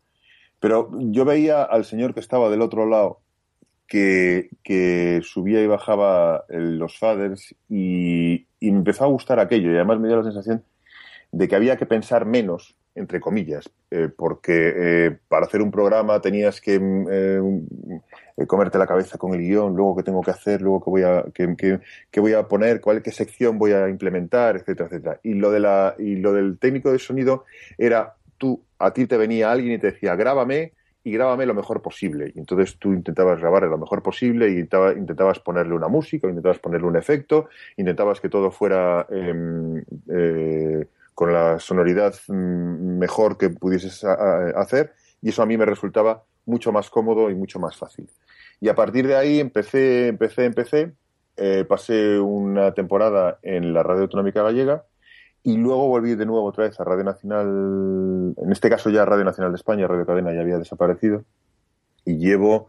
Pero 0.60 0.89
yo 1.00 1.25
veía 1.25 1.63
al 1.63 1.86
señor 1.86 2.13
que 2.13 2.20
estaba 2.20 2.50
del 2.50 2.62
otro 2.62 2.86
lado 2.88 3.22
que, 3.88 4.50
que 4.63 5.22
subía 5.24 5.62
y 5.62 5.67
bajaba 5.67 6.46
el- 6.50 6.77
los 6.77 6.98
faders 6.98 7.56
y, 7.70 8.48
me 8.62 8.70
empezó 8.70 9.03
a 9.06 9.08
gustar 9.08 9.39
aquello. 9.39 9.72
Y 9.72 9.75
además 9.75 10.00
me 10.00 10.08
dio 10.08 10.17
la 10.17 10.24
sensación 10.24 10.63
de 11.32 11.48
que 11.48 11.56
había 11.56 11.77
que 11.77 11.86
pensar 11.86 12.25
menos, 12.25 12.75
entre 12.96 13.20
comillas, 13.20 13.70
eh, 13.91 14.10
porque 14.15 14.74
eh, 14.75 15.17
para 15.27 15.46
hacer 15.46 15.62
un 15.62 15.72
programa 15.72 16.22
tenías 16.22 16.62
que 16.62 16.79
mm, 16.79 17.08
eh, 18.38 18.46
comerte 18.48 18.77
la 18.77 18.88
cabeza 18.88 19.17
con 19.17 19.34
el 19.34 19.41
guion, 19.41 19.75
luego 19.75 19.96
qué 19.96 20.03
tengo 20.03 20.22
que 20.22 20.32
hacer, 20.32 20.62
luego 20.62 20.84
qué 20.84 20.89
voy 20.89 21.03
a, 21.03 21.25
qué- 21.34 21.79
qué 22.12 22.20
voy 22.20 22.34
a 22.34 22.48
poner, 22.48 22.82
cuál 22.82 23.01
qué 23.01 23.12
sección 23.12 23.58
voy 23.58 23.72
a 23.74 23.89
implementar, 23.89 24.56
etcétera, 24.58 24.88
etcétera. 24.89 25.20
Y 25.24 25.34
lo 25.34 25.51
de 25.51 25.60
la, 25.60 25.96
y 25.98 26.15
lo 26.17 26.34
del 26.34 26.58
técnico 26.60 26.91
de 26.91 27.00
sonido 27.00 27.46
era 27.77 28.15
tú, 28.38 28.63
a 28.79 28.94
ti 28.94 29.06
te 29.08 29.17
venía 29.17 29.51
alguien 29.51 29.74
y 29.74 29.79
te 29.79 29.91
decía, 29.91 30.15
grábame 30.15 30.74
y 31.07 31.11
grábame 31.11 31.45
lo 31.45 31.53
mejor 31.53 31.81
posible. 31.81 32.33
Y 32.35 32.39
entonces 32.39 32.77
tú 32.77 32.91
intentabas 32.91 33.39
grabar 33.39 33.63
lo 33.63 33.77
mejor 33.77 34.03
posible 34.03 34.49
y 34.49 34.55
intentaba- 34.59 34.91
intentabas 34.91 35.39
ponerle 35.39 35.73
una 35.73 35.87
música, 35.87 36.27
intentabas 36.27 36.59
ponerle 36.59 36.87
un 36.87 36.97
efecto, 36.97 37.47
intentabas 37.77 38.19
que 38.19 38.27
todo 38.27 38.51
fuera 38.51 39.07
em, 39.09 39.81
eh, 40.09 40.85
con 41.15 41.31
la 41.31 41.59
sonoridad 41.59 42.13
mm, 42.27 42.97
mejor 42.99 43.37
que 43.37 43.49
pudieses 43.49 44.03
hacer 44.03 44.93
y 45.21 45.29
eso 45.29 45.41
a 45.41 45.45
mí 45.45 45.55
me 45.57 45.65
resultaba 45.65 46.23
mucho 46.45 46.71
más 46.73 46.89
cómodo 46.89 47.29
y 47.29 47.35
mucho 47.35 47.57
más 47.57 47.77
fácil. 47.77 48.09
Y 48.59 48.67
a 48.67 48.75
partir 48.75 49.07
de 49.07 49.15
ahí 49.15 49.39
empecé, 49.39 50.07
empecé, 50.07 50.45
empecé, 50.45 50.91
eh, 51.37 51.63
pasé 51.67 52.19
una 52.19 52.73
temporada 52.73 53.39
en 53.43 53.73
la 53.73 53.81
Radio 53.81 54.01
Autonómica 54.03 54.43
Gallega 54.43 54.83
y 55.48 55.56
luego 55.56 55.88
volví 55.88 56.13
de 56.16 56.25
nuevo 56.25 56.44
otra 56.44 56.66
vez 56.66 56.77
a 56.77 56.84
Radio 56.84 57.06
Nacional, 57.06 58.36
en 58.36 58.51
este 58.51 58.70
caso 58.70 58.89
ya 58.89 59.06
Radio 59.06 59.24
Nacional 59.24 59.54
de 59.54 59.56
España, 59.56 59.88
Radio 59.88 60.06
Cadena 60.06 60.34
ya 60.34 60.42
había 60.42 60.58
desaparecido 60.58 61.24
y 62.04 62.18
llevo 62.18 62.68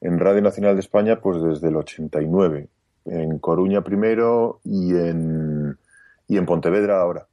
en 0.00 0.20
Radio 0.20 0.40
Nacional 0.40 0.76
de 0.76 0.80
España 0.80 1.20
pues 1.20 1.42
desde 1.42 1.70
el 1.70 1.74
89, 1.74 2.68
en 3.06 3.38
Coruña 3.40 3.82
primero 3.82 4.60
y 4.62 4.94
en, 4.94 5.76
y 6.28 6.36
en 6.36 6.46
Pontevedra 6.46 7.00
ahora, 7.00 7.26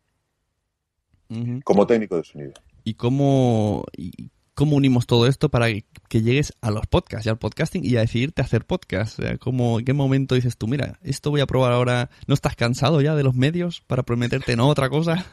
como 1.64 1.86
técnico 1.86 2.16
de 2.16 2.24
sonido. 2.24 2.54
¿Y 2.84 2.96
cómo, 2.96 3.86
y 3.96 4.32
cómo 4.58 4.76
unimos 4.76 5.06
todo 5.06 5.28
esto 5.28 5.50
para 5.50 5.68
que, 5.68 6.22
llegues 6.22 6.52
a 6.62 6.72
los 6.72 6.88
podcasts 6.88 7.28
y 7.28 7.30
al 7.30 7.38
podcasting 7.38 7.86
y 7.86 7.96
a 7.96 8.00
decidirte 8.00 8.42
a 8.42 8.46
hacer 8.46 8.66
podcast? 8.66 9.20
O 9.20 9.22
sea, 9.22 9.38
¿cómo, 9.38 9.78
¿En 9.78 9.86
qué 9.86 9.94
momento 9.94 10.34
dices 10.34 10.58
tú, 10.58 10.68
mira, 10.68 10.98
esto 11.04 11.30
voy 11.30 11.42
a 11.42 11.46
probar 11.46 11.74
ahora? 11.74 12.10
¿No 12.26 12.34
estás 12.34 12.56
cansado 12.56 13.00
ya 13.02 13.16
de 13.16 13.22
los 13.22 13.36
medios 13.36 13.82
para 13.86 14.02
prometerte 14.02 14.56
no 14.56 14.68
otra 14.68 14.90
cosa? 14.90 15.26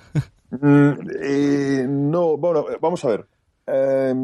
Mm, 0.50 0.92
eh, 1.22 1.86
no, 1.88 2.36
bueno, 2.36 2.70
eh, 2.70 2.76
vamos 2.80 3.04
a 3.04 3.08
ver. 3.08 3.26
Eh, 3.66 4.14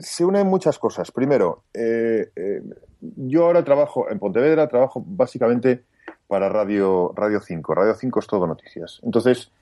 se 0.00 0.24
unen 0.24 0.46
muchas 0.46 0.78
cosas. 0.78 1.12
Primero, 1.12 1.64
eh, 1.74 2.30
yo 3.00 3.44
ahora 3.44 3.62
trabajo 3.62 4.10
en 4.10 4.18
Pontevedra, 4.18 4.68
trabajo 4.68 5.04
básicamente 5.06 5.84
para 6.26 6.48
Radio, 6.48 7.12
Radio 7.14 7.40
5. 7.40 7.74
Radio 7.74 7.94
5 7.94 8.20
es 8.20 8.26
todo 8.26 8.46
noticias. 8.46 9.00
Entonces, 9.04 9.52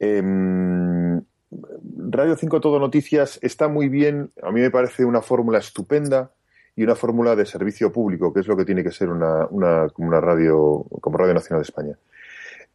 em, 0.00 1.22
Radio 1.50 2.36
5 2.36 2.60
Todo 2.60 2.78
Noticias 2.78 3.38
está 3.42 3.68
muy 3.68 3.88
bien, 3.88 4.32
a 4.42 4.50
mí 4.50 4.60
me 4.60 4.70
parece 4.70 5.04
una 5.04 5.22
fórmula 5.22 5.58
estupenda 5.58 6.30
y 6.76 6.84
una 6.84 6.94
fórmula 6.94 7.34
de 7.34 7.46
servicio 7.46 7.90
público, 7.92 8.32
que 8.32 8.40
es 8.40 8.46
lo 8.46 8.56
que 8.56 8.64
tiene 8.64 8.84
que 8.84 8.92
ser 8.92 9.08
una, 9.08 9.46
una, 9.46 9.88
una 9.96 10.20
radio, 10.20 10.84
como 11.00 11.18
Radio 11.18 11.34
Nacional 11.34 11.62
de 11.62 11.68
España. 11.68 11.98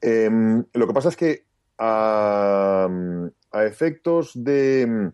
Em, 0.02 0.66
lo 0.74 0.88
que 0.88 0.94
pasa 0.94 1.10
es 1.10 1.16
que 1.16 1.46
a, 1.78 2.90
a 3.52 3.64
efectos 3.66 4.32
de, 4.36 5.12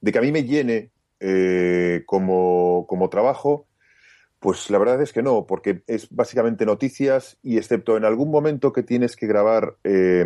de 0.00 0.12
que 0.12 0.18
a 0.18 0.22
mí 0.22 0.32
me 0.32 0.44
llene 0.44 0.90
eh, 1.20 2.02
como, 2.06 2.86
como 2.88 3.10
trabajo, 3.10 3.66
pues 4.40 4.70
la 4.70 4.78
verdad 4.78 5.02
es 5.02 5.12
que 5.12 5.22
no, 5.22 5.46
porque 5.46 5.82
es 5.86 6.08
básicamente 6.10 6.64
noticias 6.64 7.38
y 7.42 7.58
excepto 7.58 7.96
en 7.96 8.04
algún 8.04 8.30
momento 8.30 8.72
que 8.72 8.82
tienes 8.82 9.16
que 9.16 9.26
grabar 9.26 9.76
eh, 9.84 10.24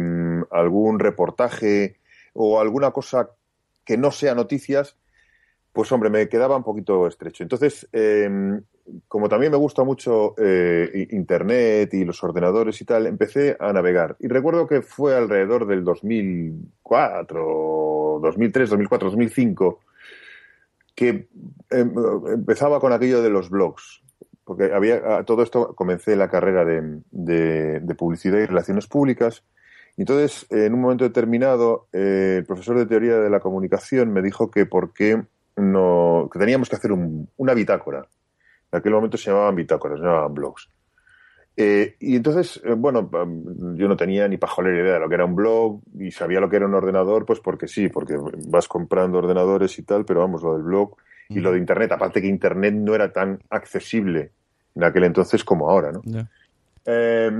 algún 0.50 0.98
reportaje 0.98 1.96
o 2.32 2.60
alguna 2.60 2.90
cosa 2.90 3.30
que 3.84 3.96
no 3.96 4.10
sea 4.10 4.34
noticias, 4.34 4.96
pues 5.72 5.90
hombre, 5.92 6.10
me 6.10 6.28
quedaba 6.28 6.56
un 6.56 6.64
poquito 6.64 7.06
estrecho. 7.06 7.42
Entonces, 7.42 7.88
eh, 7.92 8.60
como 9.08 9.28
también 9.28 9.50
me 9.52 9.58
gusta 9.58 9.84
mucho 9.84 10.34
eh, 10.38 11.06
Internet 11.10 11.92
y 11.94 12.04
los 12.04 12.22
ordenadores 12.22 12.80
y 12.80 12.84
tal, 12.84 13.06
empecé 13.06 13.56
a 13.58 13.72
navegar. 13.72 14.16
Y 14.18 14.28
recuerdo 14.28 14.66
que 14.66 14.82
fue 14.82 15.16
alrededor 15.16 15.66
del 15.66 15.82
2004, 15.84 18.20
2003, 18.22 18.70
2004, 18.70 19.10
2005, 19.10 19.80
que 20.94 21.28
em, 21.70 21.94
empezaba 22.34 22.80
con 22.80 22.92
aquello 22.92 23.22
de 23.22 23.30
los 23.30 23.48
blogs. 23.48 24.02
Porque 24.44 24.72
había 24.72 25.22
todo 25.24 25.44
esto 25.44 25.72
comencé 25.74 26.16
la 26.16 26.28
carrera 26.28 26.64
de 26.64 27.94
publicidad 27.96 28.38
y 28.38 28.46
relaciones 28.46 28.88
públicas. 28.88 29.44
Entonces, 29.96 30.46
en 30.50 30.72
un 30.74 30.80
momento 30.80 31.04
determinado, 31.04 31.86
eh, 31.92 32.36
el 32.38 32.44
profesor 32.46 32.78
de 32.78 32.86
teoría 32.86 33.18
de 33.18 33.30
la 33.30 33.40
comunicación 33.40 34.12
me 34.12 34.22
dijo 34.22 34.50
que 34.50 34.66
por 34.66 34.92
qué 34.92 35.22
no, 35.56 36.28
que 36.32 36.38
teníamos 36.38 36.68
que 36.68 36.76
hacer 36.76 36.92
un- 36.92 37.28
una 37.36 37.52
bitácora. 37.54 38.06
En 38.70 38.78
aquel 38.78 38.92
momento 38.92 39.16
se 39.18 39.30
llamaban 39.30 39.54
bitácoras, 39.54 40.00
no 40.00 40.06
llamaban 40.06 40.32
blogs. 40.34 40.68
Eh, 41.54 41.96
y 42.00 42.16
entonces, 42.16 42.62
eh, 42.64 42.72
bueno, 42.72 43.10
yo 43.74 43.86
no 43.86 43.94
tenía 43.96 44.26
ni 44.26 44.38
pajolera 44.38 44.78
idea 44.82 44.94
de 44.94 45.00
lo 45.00 45.08
que 45.10 45.14
era 45.16 45.26
un 45.26 45.34
blog 45.36 45.80
y 45.98 46.10
sabía 46.10 46.40
lo 46.40 46.48
que 46.48 46.56
era 46.56 46.64
un 46.66 46.72
ordenador, 46.74 47.26
pues 47.26 47.40
porque 47.40 47.68
sí, 47.68 47.88
porque 47.90 48.16
vas 48.48 48.66
comprando 48.68 49.18
ordenadores 49.18 49.78
y 49.78 49.82
tal, 49.82 50.06
pero 50.06 50.20
vamos, 50.20 50.42
lo 50.42 50.54
del 50.54 50.62
blog 50.62 50.96
y 51.28 51.40
lo 51.40 51.52
de 51.52 51.58
Internet, 51.58 51.92
aparte 51.92 52.22
que 52.22 52.28
Internet 52.28 52.72
no 52.74 52.94
era 52.94 53.12
tan 53.12 53.38
accesible 53.50 54.30
en 54.74 54.84
aquel 54.84 55.04
entonces 55.04 55.44
como 55.44 55.68
ahora, 55.68 55.92
¿no? 55.92 56.00
Eh, 56.86 57.30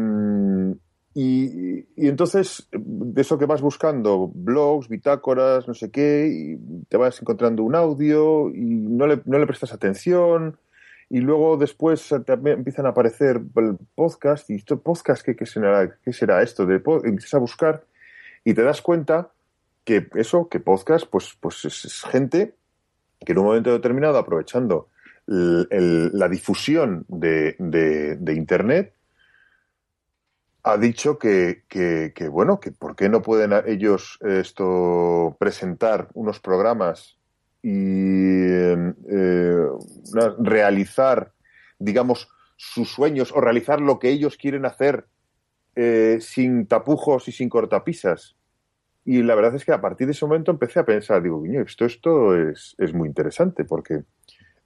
y, 1.14 1.80
y 1.96 2.08
entonces, 2.08 2.68
de 2.72 3.20
eso 3.20 3.38
que 3.38 3.46
vas 3.46 3.60
buscando, 3.60 4.30
blogs, 4.34 4.88
bitácoras, 4.88 5.68
no 5.68 5.74
sé 5.74 5.90
qué, 5.90 6.28
y 6.32 6.84
te 6.88 6.96
vas 6.96 7.20
encontrando 7.20 7.62
un 7.62 7.74
audio 7.74 8.48
y 8.50 8.60
no 8.60 9.06
le, 9.06 9.20
no 9.26 9.38
le 9.38 9.46
prestas 9.46 9.72
atención. 9.72 10.56
Y 11.10 11.20
luego 11.20 11.58
después 11.58 12.08
también 12.24 12.58
empiezan 12.58 12.86
a 12.86 12.90
aparecer 12.90 13.42
el 13.56 13.76
podcast. 13.94 14.48
¿Y 14.48 14.54
esto 14.54 14.80
podcast 14.80 15.22
qué, 15.22 15.36
qué 15.36 15.44
será, 15.44 15.98
qué 16.02 16.12
será 16.14 16.40
esto? 16.40 16.64
De, 16.64 16.76
empiezas 16.76 17.34
a 17.34 17.38
buscar 17.38 17.84
y 18.44 18.54
te 18.54 18.62
das 18.62 18.80
cuenta 18.80 19.30
que 19.84 20.08
eso, 20.14 20.48
que 20.48 20.60
podcast, 20.60 21.06
pues, 21.10 21.36
pues 21.38 21.66
es, 21.66 22.02
gente 22.04 22.54
que 23.20 23.32
en 23.32 23.38
un 23.38 23.44
momento 23.44 23.70
determinado, 23.70 24.16
aprovechando 24.16 24.88
la 25.26 26.28
difusión 26.28 27.04
de- 27.08 27.56
de 27.58 28.34
Internet, 28.34 28.94
ha 30.64 30.78
dicho 30.78 31.18
que, 31.18 31.64
que- 31.68 32.12
bueno, 32.28 32.60
que 32.60 32.70
por 32.72 32.94
qué 32.96 33.08
no 33.08 33.22
pueden 33.22 33.52
ellos 33.66 34.18
eh, 34.24 34.40
esto 34.40 35.36
presentar 35.38 36.08
unos 36.14 36.40
programas 36.40 37.18
y 37.62 37.70
eh, 37.72 38.94
eh, 39.10 39.66
realizar, 40.38 41.32
digamos, 41.78 42.28
sus 42.56 42.90
sueños 42.92 43.32
o 43.32 43.40
realizar 43.40 43.80
lo 43.80 43.98
que 43.98 44.10
ellos 44.10 44.36
quieren 44.36 44.64
hacer 44.66 45.06
eh, 45.76 46.18
sin 46.20 46.66
tapujos 46.66 47.28
y 47.28 47.32
sin 47.32 47.48
cortapisas. 47.48 48.36
Y 49.04 49.22
la 49.22 49.34
verdad 49.34 49.54
es 49.56 49.64
que 49.64 49.72
a 49.72 49.80
partir 49.80 50.06
de 50.06 50.12
ese 50.12 50.26
momento 50.26 50.50
empecé 50.52 50.80
a 50.80 50.86
pensar, 50.86 51.22
digo, 51.22 51.40
"Coño, 51.40 51.62
esto, 51.62 51.84
esto 51.86 52.36
es, 52.36 52.74
es 52.78 52.94
muy 52.94 53.08
interesante 53.08 53.64
porque 53.64 54.04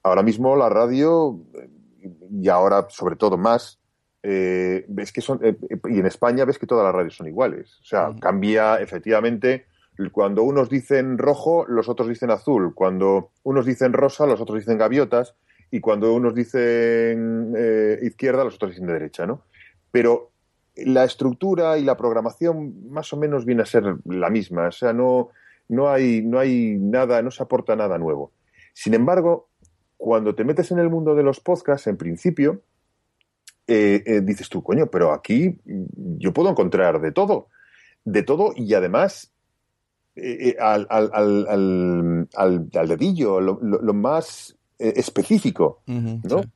ahora 0.03 0.23
mismo 0.23 0.57
la 0.57 0.69
radio, 0.69 1.41
y 2.31 2.49
ahora 2.49 2.87
sobre 2.91 3.17
todo 3.17 3.39
más, 3.39 3.79
eh, 4.29 4.85
ves 4.89 5.13
que 5.13 5.21
son, 5.21 5.39
eh, 5.45 5.57
y 5.89 6.01
en 6.01 6.07
España 6.07 6.45
ves 6.45 6.59
que 6.59 6.67
todas 6.67 6.85
las 6.85 6.93
radios 6.93 7.15
son 7.15 7.29
iguales. 7.29 7.79
O 7.81 7.85
sea, 7.85 8.13
cambia 8.21 8.81
efectivamente, 8.81 9.67
cuando 10.11 10.43
unos 10.43 10.69
dicen 10.69 11.17
rojo, 11.17 11.65
los 11.69 11.89
otros 11.89 12.09
dicen 12.09 12.33
azul. 12.33 12.75
Cuando 12.75 13.31
unos 13.45 13.67
dicen 13.67 13.93
rosa, 13.93 14.27
los 14.27 14.41
otros 14.41 14.59
dicen 14.59 14.79
gaviotas. 14.79 15.37
Y 15.71 15.79
cuando 15.79 16.13
unos 16.13 16.35
dicen 16.35 17.55
eh, 17.57 18.01
izquierda, 18.03 18.43
los 18.43 18.57
otros 18.57 18.73
dicen 18.73 18.89
de 18.89 18.95
derecha, 18.95 19.27
¿no? 19.27 19.43
Pero 19.93 20.33
la 20.75 21.05
estructura 21.05 21.79
y 21.79 21.85
la 21.85 21.97
programación 21.97 22.91
más 22.91 23.13
o 23.13 23.17
menos 23.17 23.45
viene 23.45 23.63
a 23.63 23.67
ser 23.67 23.97
la 24.07 24.29
misma. 24.29 24.67
O 24.67 24.73
sea, 24.73 24.93
no, 24.93 25.29
no, 25.69 25.89
hay, 25.89 26.23
no 26.23 26.41
hay 26.41 26.77
nada, 26.81 27.23
no 27.23 27.31
se 27.31 27.45
aporta 27.45 27.77
nada 27.77 27.97
nuevo. 27.97 28.33
Sin 28.75 28.93
embargo, 28.93 29.51
cuando 29.97 30.35
te 30.35 30.43
metes 30.43 30.73
en 30.73 30.81
el 30.81 30.91
mundo 30.91 31.15
de 31.15 31.23
los 31.23 31.39
podcasts, 31.39 31.87
en 31.87 31.97
principio, 31.97 32.63
eh, 33.69 34.03
eh, 34.07 34.21
dices 34.23 34.49
tú, 34.49 34.63
coño, 34.63 34.87
pero 34.87 35.13
aquí 35.13 35.59
yo 35.65 36.33
puedo 36.33 36.51
encontrar 36.51 37.01
de 37.01 37.13
todo. 37.13 37.49
De 38.05 38.23
todo 38.23 38.53
y 38.55 38.73
además 38.75 39.33
eh, 40.15 40.57
al, 40.61 40.87
al, 40.91 41.11
al, 41.13 41.47
al, 41.49 42.29
al- 42.37 42.71
al 42.75 42.89
dedillo, 42.89 43.41
lo, 43.41 43.59
lo- 43.61 43.83
lo 43.83 43.95
más 43.95 44.57
específico. 44.79 45.83
¿no? 46.23 46.43
sí. 46.43 46.49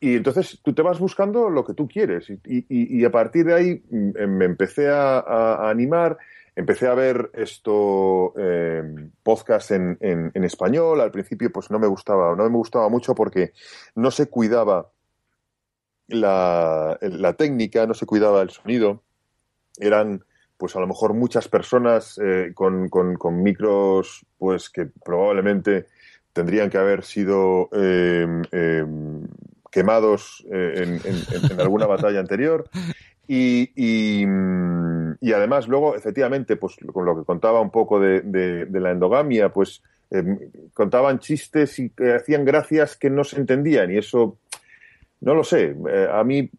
Y 0.00 0.16
entonces 0.16 0.58
tú 0.64 0.72
te 0.74 0.82
vas 0.82 0.98
buscando 0.98 1.48
lo 1.48 1.64
que 1.64 1.74
tú 1.74 1.86
quieres. 1.86 2.28
Y, 2.28 2.34
y- 2.44 2.98
y 3.00 3.04
a 3.04 3.10
partir 3.12 3.44
de 3.46 3.54
ahí 3.54 3.82
mm, 3.88 4.10
eh, 4.18 4.26
me 4.26 4.44
empecé 4.46 4.88
a, 4.88 5.18
a- 5.20 5.54
a 5.66 5.70
animar, 5.70 6.18
empecé 6.56 6.88
a 6.88 6.94
ver 6.94 7.30
esto, 7.34 8.34
eh, 8.36 8.82
podcast 9.22 9.70
en, 9.70 9.96
en- 10.00 10.32
en 10.34 10.44
español. 10.44 11.00
Al 11.00 11.12
principio 11.12 11.52
pues 11.52 11.70
no 11.70 11.78
me 11.78 11.86
gustaba, 11.86 12.34
no 12.34 12.42
me 12.50 12.56
gustaba 12.56 12.88
mucho 12.88 13.14
porque 13.14 13.52
no 13.94 14.10
se 14.10 14.26
cuidaba 14.26 14.90
la, 16.12 16.98
técnica, 17.36 17.86
no 17.86 17.94
se 17.94 18.06
cuidaba 18.06 18.42
el 18.42 18.50
sonido. 18.50 19.02
Eran 19.78 20.22
pues 20.56 20.76
a 20.76 20.80
lo 20.80 20.86
mejor 20.86 21.12
muchas 21.14 21.48
personas 21.48 22.20
eh, 22.22 22.52
con, 22.54 22.88
con- 22.88 23.42
micros 23.42 24.24
pues 24.38 24.70
que 24.70 24.86
probablemente 25.04 25.86
tendrían 26.32 26.70
que 26.70 26.78
haber 26.78 27.02
sido 27.04 27.68
eh, 27.72 28.26
eh, 28.52 28.84
quemados 29.72 30.46
eh, 30.52 31.00
en, 31.04 31.60
alguna 31.60 31.86
batalla 31.86 32.20
anterior. 32.20 32.68
Y, 33.26 33.70
y, 33.74 34.24
además 35.32 35.66
luego, 35.68 35.94
efectivamente, 35.96 36.56
pues 36.56 36.76
con 36.92 37.04
lo 37.06 37.16
que 37.18 37.24
contaba 37.24 37.60
un 37.60 37.70
poco 37.70 37.98
de, 37.98 38.20
de- 38.20 38.66
de 38.66 38.80
la 38.80 38.90
endogamia, 38.90 39.48
pues 39.50 39.82
eh, 40.10 40.22
contaban 40.74 41.18
chistes 41.18 41.78
y 41.78 41.90
hacían 42.14 42.44
gracias 42.44 42.96
que 42.96 43.10
no 43.10 43.24
se 43.24 43.36
entendían 43.36 43.90
y 43.90 43.98
eso, 43.98 44.36
no 45.22 45.34
lo 45.34 45.44
sé, 45.44 45.74
eh, 45.88 46.08
a 46.12 46.24
mí 46.24 46.38
eh, 46.38 46.50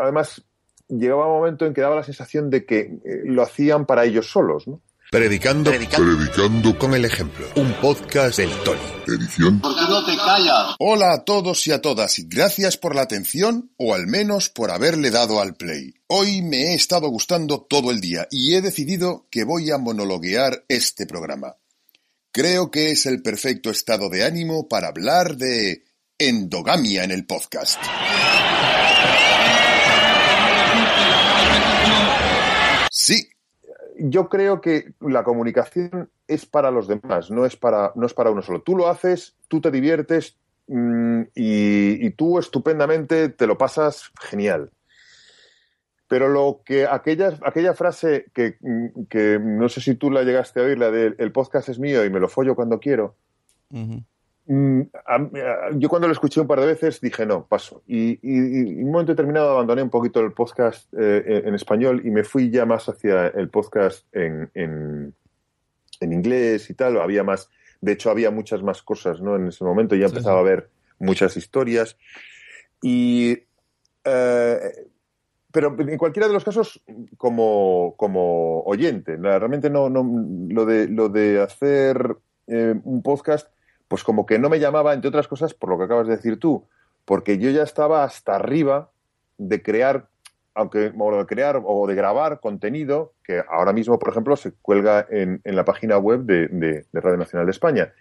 además 0.00 0.40
llegaba 0.88 1.26
un 1.26 1.38
momento 1.40 1.66
en 1.66 1.74
que 1.74 1.80
daba 1.80 1.96
la 1.96 2.04
sensación 2.04 2.48
de 2.50 2.64
que 2.64 2.80
eh, 2.80 3.22
lo 3.24 3.42
hacían 3.42 3.84
para 3.84 4.04
ellos 4.04 4.30
solos, 4.30 4.66
¿no? 4.68 4.80
Predicando, 5.10 5.70
Predicando 5.70 6.76
con 6.78 6.92
el 6.92 7.04
ejemplo. 7.04 7.46
Un 7.54 7.72
podcast 7.74 8.38
del 8.38 8.50
Tony. 8.64 8.80
edición. 9.06 9.60
¿Por 9.60 9.72
qué 9.76 9.82
no 9.82 10.04
te 10.04 10.16
callas? 10.16 10.74
Hola 10.80 11.12
a 11.12 11.24
todos 11.24 11.64
y 11.68 11.72
a 11.72 11.80
todas 11.80 12.18
y 12.18 12.26
gracias 12.26 12.76
por 12.76 12.96
la 12.96 13.02
atención 13.02 13.70
o 13.76 13.94
al 13.94 14.08
menos 14.08 14.48
por 14.48 14.72
haberle 14.72 15.12
dado 15.12 15.40
al 15.40 15.54
play. 15.54 15.94
Hoy 16.08 16.42
me 16.42 16.72
he 16.72 16.74
estado 16.74 17.08
gustando 17.08 17.60
todo 17.60 17.92
el 17.92 18.00
día 18.00 18.26
y 18.32 18.56
he 18.56 18.60
decidido 18.60 19.26
que 19.30 19.44
voy 19.44 19.70
a 19.70 19.78
monologuear 19.78 20.64
este 20.66 21.06
programa. 21.06 21.54
Creo 22.32 22.72
que 22.72 22.90
es 22.90 23.06
el 23.06 23.22
perfecto 23.22 23.70
estado 23.70 24.10
de 24.10 24.24
ánimo 24.24 24.68
para 24.68 24.88
hablar 24.88 25.36
de 25.36 25.85
endogamia 26.18 27.04
en 27.04 27.10
el 27.10 27.26
podcast. 27.26 27.78
Sí, 32.90 33.28
yo 33.98 34.28
creo 34.28 34.60
que 34.60 34.94
la 35.00 35.22
comunicación 35.24 36.10
es 36.28 36.46
para 36.46 36.70
los 36.70 36.88
demás, 36.88 37.30
no 37.30 37.44
es 37.46 37.56
para, 37.56 37.92
no 37.94 38.06
es 38.06 38.14
para 38.14 38.30
uno 38.30 38.42
solo. 38.42 38.62
Tú 38.62 38.76
lo 38.76 38.88
haces, 38.88 39.34
tú 39.48 39.60
te 39.60 39.70
diviertes 39.70 40.36
mm, 40.66 41.22
y, 41.34 42.06
y 42.06 42.10
tú 42.10 42.38
estupendamente 42.38 43.28
te 43.28 43.46
lo 43.46 43.58
pasas 43.58 44.10
genial. 44.20 44.70
Pero 46.08 46.28
lo 46.28 46.62
que 46.64 46.86
aquella, 46.86 47.36
aquella 47.44 47.74
frase 47.74 48.26
que, 48.32 48.56
mm, 48.60 49.04
que 49.10 49.38
no 49.40 49.68
sé 49.68 49.80
si 49.80 49.94
tú 49.96 50.10
la 50.10 50.22
llegaste 50.22 50.60
a 50.60 50.64
oír, 50.64 50.78
la 50.78 50.90
de 50.90 51.14
el 51.18 51.32
podcast 51.32 51.68
es 51.68 51.78
mío 51.78 52.04
y 52.04 52.10
me 52.10 52.20
lo 52.20 52.28
follo 52.28 52.54
cuando 52.54 52.80
quiero, 52.80 53.16
a- 53.72 54.02
yo 54.48 55.88
cuando 55.88 56.06
lo 56.06 56.12
escuché 56.12 56.40
un 56.40 56.46
par 56.46 56.60
de 56.60 56.66
veces 56.66 57.00
dije 57.00 57.26
no, 57.26 57.46
paso. 57.46 57.82
Y, 57.86 58.18
en 58.22 58.84
un 58.84 58.92
momento 58.92 59.12
determinado 59.12 59.50
abandoné 59.50 59.82
un 59.82 59.90
poquito 59.90 60.20
el 60.20 60.32
podcast 60.32 60.92
eh, 60.94 61.42
en, 61.44 61.54
español 61.54 62.02
y 62.04 62.10
me 62.10 62.24
fui 62.24 62.50
ya 62.50 62.64
más 62.64 62.88
hacia 62.88 63.28
el 63.28 63.48
podcast 63.48 64.06
en, 64.12 64.50
en, 64.54 65.14
en 66.00 66.12
inglés 66.12 66.70
y 66.70 66.74
tal. 66.74 67.00
Había 67.00 67.24
más, 67.24 67.50
de 67.80 67.92
hecho 67.92 68.10
había 68.10 68.30
muchas 68.30 68.62
más 68.62 68.82
cosas 68.82 69.20
¿no? 69.20 69.36
en 69.36 69.48
ese 69.48 69.64
momento. 69.64 69.96
Ya 69.96 70.06
empezaba 70.06 70.40
sí. 70.40 70.46
a 70.46 70.50
ver 70.50 70.70
muchas 70.98 71.36
historias. 71.36 71.96
Y 72.82 73.38
eh, 74.04 74.86
pero 75.56 75.74
en 75.78 75.96
cualquiera 75.96 76.28
de 76.28 76.34
los 76.34 76.44
casos 76.44 76.82
como, 77.16 77.94
como 77.96 78.60
oyente. 78.64 79.16
Realmente 79.16 79.70
no, 79.70 79.88
no 79.88 80.06
lo 80.50 80.66
de 80.66 80.86
lo 80.86 81.08
de 81.08 81.40
hacer 81.40 82.14
eh, 82.46 82.74
un 82.84 83.02
podcast, 83.02 83.48
pues 83.88 84.04
como 84.04 84.26
que 84.26 84.38
no 84.38 84.48
me 84.48 84.58
llamaba, 84.60 84.94
entre 84.94 85.08
otras 85.08 85.28
cosas, 85.28 85.54
por 85.54 85.70
lo 85.70 85.78
que 85.78 85.84
acabas 85.84 86.06
de 86.08 86.16
decir 86.16 86.38
tú, 86.38 86.66
porque 87.04 87.38
yo 87.38 87.50
ya 87.50 87.62
estaba 87.62 88.04
hasta 88.04 88.34
arriba 88.34 88.90
de 89.38 89.62
crear, 89.62 90.08
aunque 90.54 90.92
o 90.98 91.16
de 91.18 91.26
crear 91.26 91.60
o 91.64 91.86
de 91.86 91.94
grabar 91.94 92.40
contenido 92.40 93.12
que 93.22 93.42
ahora 93.48 93.72
mismo, 93.72 93.98
por 93.98 94.10
ejemplo, 94.10 94.36
se 94.36 94.52
cuelga 94.52 95.06
en, 95.10 95.40
en 95.44 95.56
la 95.56 95.64
página 95.64 95.98
web 95.98 96.20
de, 96.20 96.48
de- 96.48 96.86
de 96.90 97.00
Radio 97.00 97.18
Nacional 97.18 97.46
de 97.46 97.52
España 97.52 97.92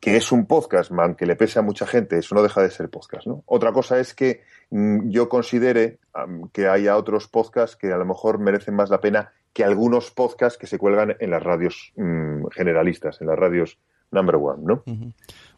que 0.00 0.16
es 0.16 0.32
un 0.32 0.46
podcast, 0.46 0.90
man, 0.90 1.14
que 1.14 1.26
le 1.26 1.36
pese 1.36 1.60
a 1.60 1.62
mucha 1.62 1.86
gente, 1.86 2.18
eso 2.18 2.34
no 2.34 2.42
deja 2.42 2.60
de 2.60 2.72
ser 2.72 2.88
podcast, 2.90 3.24
¿no? 3.28 3.44
Otra 3.46 3.72
cosa 3.72 4.00
es 4.00 4.14
que 4.14 4.42
mm, 4.70 5.10
yo 5.10 5.28
considere 5.28 6.00
que 6.52 6.66
haya 6.66 6.96
otros 6.96 7.28
podcasts 7.28 7.76
que 7.76 7.92
a 7.92 7.96
lo 7.96 8.04
mejor 8.04 8.40
merecen 8.40 8.74
más 8.74 8.90
la 8.90 9.00
pena 9.00 9.30
que 9.52 9.62
algunos 9.62 10.10
podcasts 10.10 10.58
que 10.58 10.66
se 10.66 10.76
cuelgan 10.76 11.14
en 11.20 11.30
las 11.30 11.40
radios 11.40 11.92
mm, 11.94 12.46
generalistas, 12.48 13.20
en 13.20 13.28
las 13.28 13.38
radios 13.38 13.78
number 14.12 14.36
one, 14.36 14.62
¿no? 14.64 14.82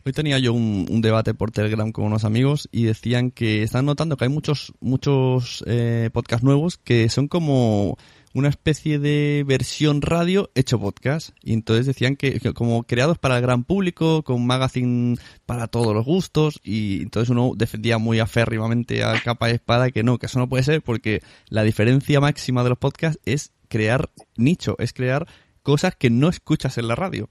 Hoy 0.06 0.12
tenía 0.12 0.38
yo 0.38 0.52
un, 0.52 1.00
debate 1.00 1.34
por 1.34 1.50
Telegram 1.50 1.90
con 1.92 2.04
unos 2.04 2.24
amigos 2.24 2.68
y 2.72 2.84
decían 2.84 3.30
que 3.30 3.62
están 3.62 3.86
notando 3.86 4.16
que 4.16 4.24
hay 4.24 4.30
muchos, 4.30 4.72
muchos 4.80 5.64
eh, 5.66 6.10
podcasts 6.12 6.44
nuevos 6.44 6.76
que 6.78 7.08
son 7.08 7.28
como 7.28 7.96
una 8.34 8.48
especie 8.48 8.98
de 8.98 9.44
versión 9.46 10.02
radio 10.02 10.50
hecho 10.54 10.78
podcast. 10.78 11.30
Y 11.42 11.52
entonces 11.54 11.86
decían 11.86 12.16
que, 12.16 12.38
como 12.52 12.82
creados 12.82 13.16
para 13.16 13.36
el 13.36 13.42
gran 13.42 13.64
público, 13.64 14.22
con 14.22 14.44
magazine 14.46 15.16
para 15.46 15.68
todos 15.68 15.94
los 15.94 16.04
gustos, 16.04 16.60
y 16.62 17.02
entonces 17.02 17.30
uno 17.30 17.52
defendía 17.56 17.96
muy 17.98 18.18
aférrimamente 18.18 19.04
a 19.04 19.18
capa 19.22 19.50
y 19.50 19.54
espada 19.54 19.90
que 19.90 20.02
no, 20.02 20.18
que 20.18 20.26
eso 20.26 20.38
no 20.38 20.48
puede 20.48 20.64
ser 20.64 20.82
porque 20.82 21.22
la 21.48 21.62
diferencia 21.62 22.20
máxima 22.20 22.62
de 22.64 22.70
los 22.70 22.78
podcasts 22.78 23.20
es 23.24 23.52
crear 23.68 24.10
nicho, 24.36 24.74
es 24.78 24.92
crear 24.92 25.26
cosas 25.62 25.94
que 25.96 26.10
no 26.10 26.28
escuchas 26.28 26.76
en 26.76 26.88
la 26.88 26.96
radio. 26.96 27.28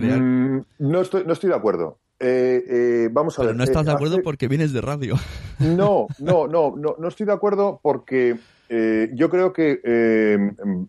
Crear... 0.00 0.20
Mm, 0.20 0.64
no, 0.78 1.00
estoy, 1.00 1.24
no 1.26 1.32
estoy 1.32 1.50
de 1.50 1.56
acuerdo. 1.56 1.98
Eh, 2.18 2.64
eh, 2.68 3.08
vamos 3.12 3.34
a 3.38 3.42
Pero 3.42 3.48
ver. 3.48 3.56
no 3.56 3.64
estás 3.64 3.82
eh, 3.82 3.86
de 3.86 3.92
acuerdo 3.92 4.14
hace- 4.16 4.22
porque 4.22 4.48
vienes 4.48 4.72
de 4.72 4.80
radio. 4.80 5.16
No, 5.58 6.06
no, 6.18 6.46
no, 6.46 6.74
no, 6.76 6.96
no 6.98 7.08
estoy 7.08 7.26
de 7.26 7.32
acuerdo 7.32 7.80
porque 7.82 8.36
eh, 8.68 9.10
yo 9.14 9.28
creo 9.30 9.52
que 9.52 9.80
eh, 9.84 10.38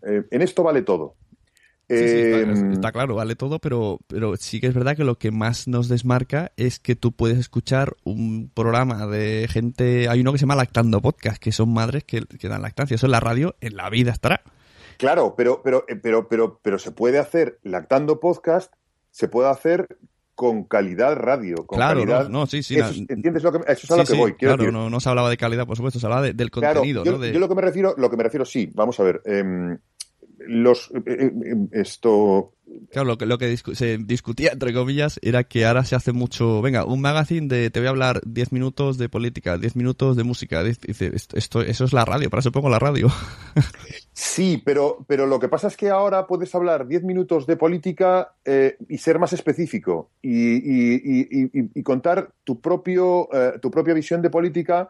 eh, 0.07 0.23
en 0.31 0.41
esto 0.41 0.63
vale 0.63 0.81
todo. 0.83 1.15
Sí, 1.89 1.95
sí, 1.97 2.03
está, 2.03 2.37
Eh, 2.51 2.69
está 2.73 2.91
claro, 2.91 3.15
vale 3.15 3.35
todo, 3.37 3.59
pero, 3.59 3.99
pero 4.07 4.35
sí 4.35 4.59
que 4.59 4.67
es 4.67 4.73
verdad 4.73 4.97
que 4.97 5.05
lo 5.05 5.15
que 5.17 5.31
más 5.31 5.69
nos 5.69 5.87
desmarca 5.87 6.51
es 6.57 6.79
que 6.79 6.97
tú 6.97 7.13
puedes 7.13 7.37
escuchar 7.37 7.95
un 8.03 8.51
programa 8.53 9.07
de 9.07 9.47
gente. 9.49 10.09
Hay 10.09 10.19
uno 10.19 10.33
que 10.33 10.37
se 10.37 10.41
llama 10.43 10.55
Lactando 10.57 11.01
Podcast, 11.01 11.41
que 11.41 11.53
son 11.53 11.73
madres 11.73 12.03
que, 12.03 12.23
que 12.25 12.49
dan 12.49 12.61
lactancia. 12.61 12.95
Eso 12.95 13.05
en 13.07 13.13
la 13.13 13.21
radio, 13.21 13.55
en 13.61 13.77
la 13.77 13.89
vida 13.89 14.11
estará. 14.11 14.41
Claro, 14.97 15.35
pero, 15.37 15.61
pero, 15.63 15.85
eh, 15.87 15.95
pero, 15.95 16.27
pero, 16.27 16.59
pero 16.61 16.77
se 16.77 16.91
puede 16.91 17.19
hacer 17.19 17.59
lactando 17.63 18.19
podcast, 18.19 18.73
se 19.17 19.27
puede 19.27 19.49
hacer 19.49 19.97
con 20.35 20.65
calidad 20.65 21.15
radio, 21.15 21.65
con 21.65 21.79
claro, 21.79 22.01
calidad. 22.01 22.29
no, 22.29 22.41
no, 22.41 22.45
sí, 22.45 22.61
sí. 22.61 22.77
Eso 22.77 22.93
¿Entiendes 23.09 23.41
lo 23.41 23.51
que, 23.51 23.57
eso 23.71 23.71
es 23.85 23.91
a 23.91 23.97
lo 23.97 24.03
que 24.03 24.11
sí, 24.11 24.17
voy? 24.19 24.33
Claro, 24.35 24.57
decir, 24.57 24.71
no, 24.71 24.91
no 24.91 24.99
se 24.99 25.09
hablaba 25.09 25.31
de 25.31 25.37
calidad, 25.37 25.65
por 25.65 25.75
supuesto, 25.75 25.99
se 25.99 26.05
hablaba 26.05 26.21
de- 26.21 26.33
del 26.33 26.51
Claro, 26.51 26.75
contenido, 26.81 27.03
yo, 27.03 27.13
¿no? 27.13 27.17
De- 27.17 27.33
yo 27.33 27.39
lo 27.39 27.49
que 27.49 27.55
me 27.55 27.63
refiero, 27.63 27.95
lo 27.97 28.11
que 28.11 28.17
me 28.17 28.21
refiero, 28.21 28.45
sí, 28.45 28.69
vamos 28.75 28.99
a 28.99 29.03
ver, 29.03 29.23
em, 29.25 29.75
los 30.47 30.91
eh, 30.95 31.01
eh, 31.05 31.31
em, 31.51 31.67
esto 31.71 32.53
Claro, 32.91 33.07
lo 33.07 33.17
que, 33.17 33.25
lo 33.25 33.37
que 33.37 33.49
discu- 33.51 33.75
se 33.75 33.97
discutía, 33.97 34.51
entre 34.51 34.73
comillas, 34.73 35.19
era 35.23 35.45
que 35.45 35.65
ahora 35.65 35.85
se 35.85 35.95
hace 35.95 36.11
mucho, 36.11 36.61
venga, 36.61 36.83
un 36.83 36.99
magazine 36.99 37.47
de, 37.47 37.69
te 37.69 37.79
voy 37.79 37.87
a 37.87 37.91
hablar 37.91 38.19
10 38.25 38.51
minutos 38.51 38.97
de 38.97 39.07
política, 39.07 39.57
10 39.57 39.77
minutos 39.77 40.17
de 40.17 40.23
música, 40.25 40.61
dice, 40.63 41.11
esto, 41.15 41.37
esto- 41.37 41.61
eso 41.61 41.85
es 41.85 41.93
la 41.93 42.03
radio, 42.03 42.29
para 42.29 42.41
eso 42.41 42.51
pongo 42.51 42.69
la 42.69 42.77
radio. 42.79 43.07
Sí, 44.11 44.61
pero, 44.65 45.05
pero 45.07 45.27
lo 45.27 45.39
que 45.39 45.47
pasa 45.47 45.67
es 45.67 45.77
que 45.77 45.89
ahora 45.89 46.25
puedes 46.27 46.53
hablar 46.55 46.87
10 46.87 47.03
minutos 47.03 47.45
de 47.45 47.55
política 47.55 48.33
eh, 48.43 48.75
y 48.89 48.97
ser 48.97 49.19
más 49.19 49.31
específico 49.33 50.09
y, 50.21 50.55
y- 50.55 51.01
y- 51.03 51.43
y- 51.61 51.69
y 51.75 51.83
contar 51.83 52.31
tu, 52.43 52.59
propio, 52.59 53.29
eh, 53.31 53.59
tu 53.61 53.69
propia 53.69 53.93
visión 53.93 54.21
de 54.21 54.29
política 54.31 54.89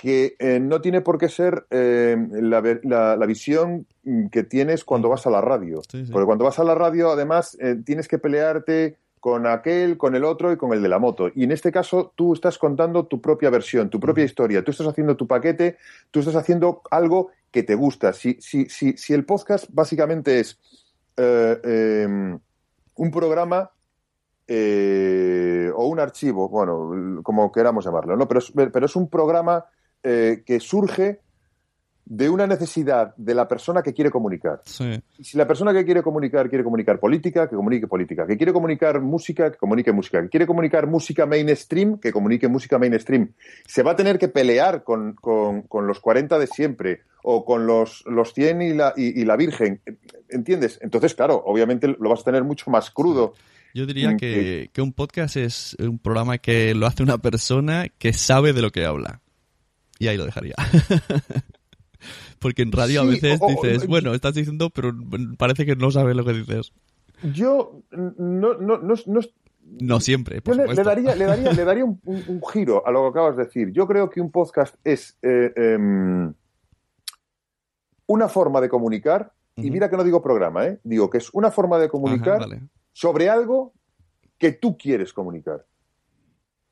que 0.00 0.36
eh, 0.38 0.60
no 0.60 0.80
tiene 0.80 1.00
por 1.00 1.18
qué 1.18 1.28
ser 1.28 1.66
eh, 1.70 2.16
la, 2.30 2.62
la- 2.84 3.16
la 3.16 3.26
visión 3.26 3.84
mm, 4.04 4.28
que 4.28 4.44
tienes 4.44 4.84
cuando 4.84 5.08
vas 5.08 5.26
a 5.26 5.30
la 5.30 5.40
radio. 5.40 5.82
Sí, 5.90 6.06
sí. 6.06 6.12
Porque 6.12 6.24
cuando 6.26 6.44
vas 6.44 6.60
a 6.60 6.64
la 6.64 6.76
radio, 6.76 7.10
además, 7.10 7.56
eh, 7.60 7.76
tienes 7.84 8.06
que 8.06 8.18
pelearte 8.18 8.96
con 9.18 9.48
aquel, 9.48 9.98
con 9.98 10.14
el 10.14 10.22
otro 10.22 10.52
y 10.52 10.56
con 10.56 10.72
el 10.72 10.80
de 10.82 10.88
la 10.88 11.00
moto. 11.00 11.30
Y 11.34 11.42
en 11.42 11.50
este 11.50 11.72
caso, 11.72 12.12
tú 12.14 12.32
estás 12.32 12.58
contando 12.58 13.06
tu 13.06 13.20
propia 13.20 13.50
versión, 13.50 13.90
tu 13.90 13.98
propia 13.98 14.22
historia. 14.24 14.62
Tú 14.62 14.70
estás 14.70 14.86
haciendo 14.86 15.16
tu 15.16 15.26
paquete, 15.26 15.78
tú 16.12 16.20
estás 16.20 16.36
haciendo 16.36 16.80
algo 16.92 17.30
que 17.50 17.64
te 17.64 17.74
gusta. 17.74 18.12
Si, 18.12 18.36
si, 18.40 18.66
si, 18.68 18.96
si 18.96 19.14
el 19.14 19.24
podcast 19.24 19.66
básicamente 19.72 20.38
es 20.38 20.60
eh, 21.16 22.38
un 22.94 23.10
programa 23.10 23.72
eh, 24.46 25.70
o 25.74 25.86
un 25.88 25.98
archivo, 25.98 26.48
bueno, 26.48 27.20
como 27.24 27.50
queramos 27.50 27.84
llamarlo, 27.84 28.16
¿no? 28.16 28.28
Pero 28.28 28.38
es, 28.38 28.52
pero 28.72 28.86
es 28.86 28.94
un 28.96 29.08
programa 29.08 29.64
eh, 30.02 30.42
que 30.46 30.60
surge 30.60 31.20
de 32.10 32.30
una 32.30 32.46
necesidad 32.46 33.14
de 33.18 33.34
la 33.34 33.46
persona 33.46 33.82
que 33.82 33.92
quiere 33.92 34.10
comunicar. 34.10 34.62
Sí. 34.64 34.98
Si 35.20 35.36
la 35.36 35.46
persona 35.46 35.74
que 35.74 35.84
quiere 35.84 36.02
comunicar 36.02 36.48
quiere 36.48 36.64
comunicar 36.64 36.98
política, 36.98 37.46
que 37.50 37.54
comunique 37.54 37.86
política. 37.86 38.26
Que 38.26 38.38
quiere 38.38 38.54
comunicar 38.54 38.98
música, 39.02 39.50
que 39.52 39.58
comunique 39.58 39.92
música. 39.92 40.22
Que 40.22 40.30
quiere 40.30 40.46
comunicar 40.46 40.86
música 40.86 41.26
mainstream, 41.26 41.98
que 41.98 42.10
comunique 42.10 42.48
música 42.48 42.78
mainstream. 42.78 43.32
Se 43.66 43.82
va 43.82 43.90
a 43.90 43.96
tener 43.96 44.18
que 44.18 44.28
pelear 44.28 44.84
con, 44.84 45.12
con- 45.16 45.62
con 45.62 45.86
los 45.86 46.00
40 46.00 46.38
de 46.38 46.46
siempre 46.46 47.02
o 47.22 47.44
con 47.44 47.66
los, 47.66 48.02
los 48.06 48.32
100 48.32 48.62
y 48.62 48.72
la, 48.72 48.94
y, 48.96 49.20
y 49.20 49.26
la 49.26 49.36
Virgen. 49.36 49.82
¿Entiendes? 50.30 50.78
Entonces, 50.80 51.14
claro, 51.14 51.42
obviamente 51.44 51.88
lo 51.88 52.08
vas 52.08 52.20
a 52.22 52.24
tener 52.24 52.42
mucho 52.42 52.70
más 52.70 52.90
crudo. 52.90 53.34
Yo 53.74 53.84
diría 53.84 54.12
Mm, 54.12 54.16
que, 54.16 54.70
que 54.72 54.80
un 54.80 54.94
podcast 54.94 55.36
es 55.36 55.76
un 55.78 55.98
programa 55.98 56.38
que 56.38 56.74
lo 56.74 56.86
hace 56.86 57.02
una 57.02 57.18
persona 57.18 57.88
que 57.98 58.14
sabe 58.14 58.54
de 58.54 58.62
lo 58.62 58.70
que 58.70 58.86
habla. 58.86 59.20
Y 59.98 60.06
ahí 60.08 60.16
lo 60.16 60.24
dejaría. 60.24 60.54
Porque 62.38 62.62
en 62.62 62.70
radio 62.72 63.00
a 63.00 63.04
veces 63.04 63.40
dices, 63.40 63.86
bueno, 63.88 64.14
estás 64.14 64.34
diciendo, 64.34 64.70
pero 64.70 64.92
parece 65.36 65.66
que 65.66 65.74
no 65.74 65.90
sabes 65.90 66.14
lo 66.14 66.24
que 66.24 66.32
dices. 66.34 66.72
Yo 67.34 67.82
no, 67.90 68.54
no, 68.54 68.78
no, 68.78 68.94
no, 69.06 69.20
No 69.80 70.00
siempre, 70.00 70.40
por 70.40 70.56
Yo 70.56 70.64
le, 70.72 70.82
daría, 70.84 71.16
le 71.16 71.24
daría, 71.24 71.52
le 71.52 71.64
daría 71.64 71.84
un, 71.84 72.00
un- 72.04 72.22
un 72.28 72.40
giro 72.52 72.86
a 72.86 72.92
lo 72.92 73.02
que 73.02 73.08
acabas 73.08 73.36
de 73.36 73.44
decir. 73.46 73.72
Yo 73.72 73.88
creo 73.88 74.08
que 74.08 74.20
un 74.20 74.30
podcast 74.30 74.76
es 74.84 75.18
eh, 75.22 75.52
em, 75.56 76.32
una 78.06 78.28
forma 78.28 78.60
de 78.60 78.68
comunicar, 78.68 79.32
y 79.56 79.70
mira 79.72 79.90
que 79.90 79.96
no 79.96 80.04
digo 80.04 80.22
programa, 80.22 80.66
¿eh? 80.66 80.78
digo 80.84 81.10
que 81.10 81.18
es 81.18 81.30
una 81.34 81.50
forma 81.50 81.78
de 81.80 81.88
comunicar 81.88 82.36
Ajá, 82.36 82.46
vale. 82.46 82.62
sobre 82.92 83.28
algo 83.28 83.72
que 84.38 84.52
tú 84.52 84.78
quieres 84.78 85.12
comunicar. 85.12 85.66